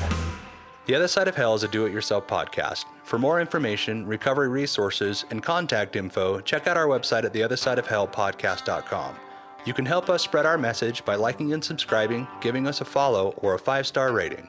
The 0.86 0.96
Other 0.96 1.06
Side 1.06 1.28
of 1.28 1.36
Hell 1.36 1.54
is 1.54 1.62
a 1.62 1.68
do 1.68 1.86
it 1.86 1.92
yourself 1.92 2.26
podcast. 2.26 2.86
For 3.04 3.20
more 3.20 3.40
information, 3.40 4.04
recovery 4.04 4.48
resources, 4.48 5.24
and 5.30 5.44
contact 5.44 5.94
info, 5.94 6.40
check 6.40 6.66
out 6.66 6.76
our 6.76 6.88
website 6.88 7.22
at 7.22 7.32
theothersideofhellpodcast.com. 7.32 9.14
You 9.64 9.74
can 9.74 9.86
help 9.86 10.10
us 10.10 10.24
spread 10.24 10.44
our 10.44 10.58
message 10.58 11.04
by 11.04 11.14
liking 11.14 11.52
and 11.52 11.62
subscribing, 11.62 12.26
giving 12.40 12.66
us 12.66 12.80
a 12.80 12.84
follow, 12.84 13.28
or 13.36 13.54
a 13.54 13.60
five 13.60 13.86
star 13.86 14.10
rating. 14.10 14.48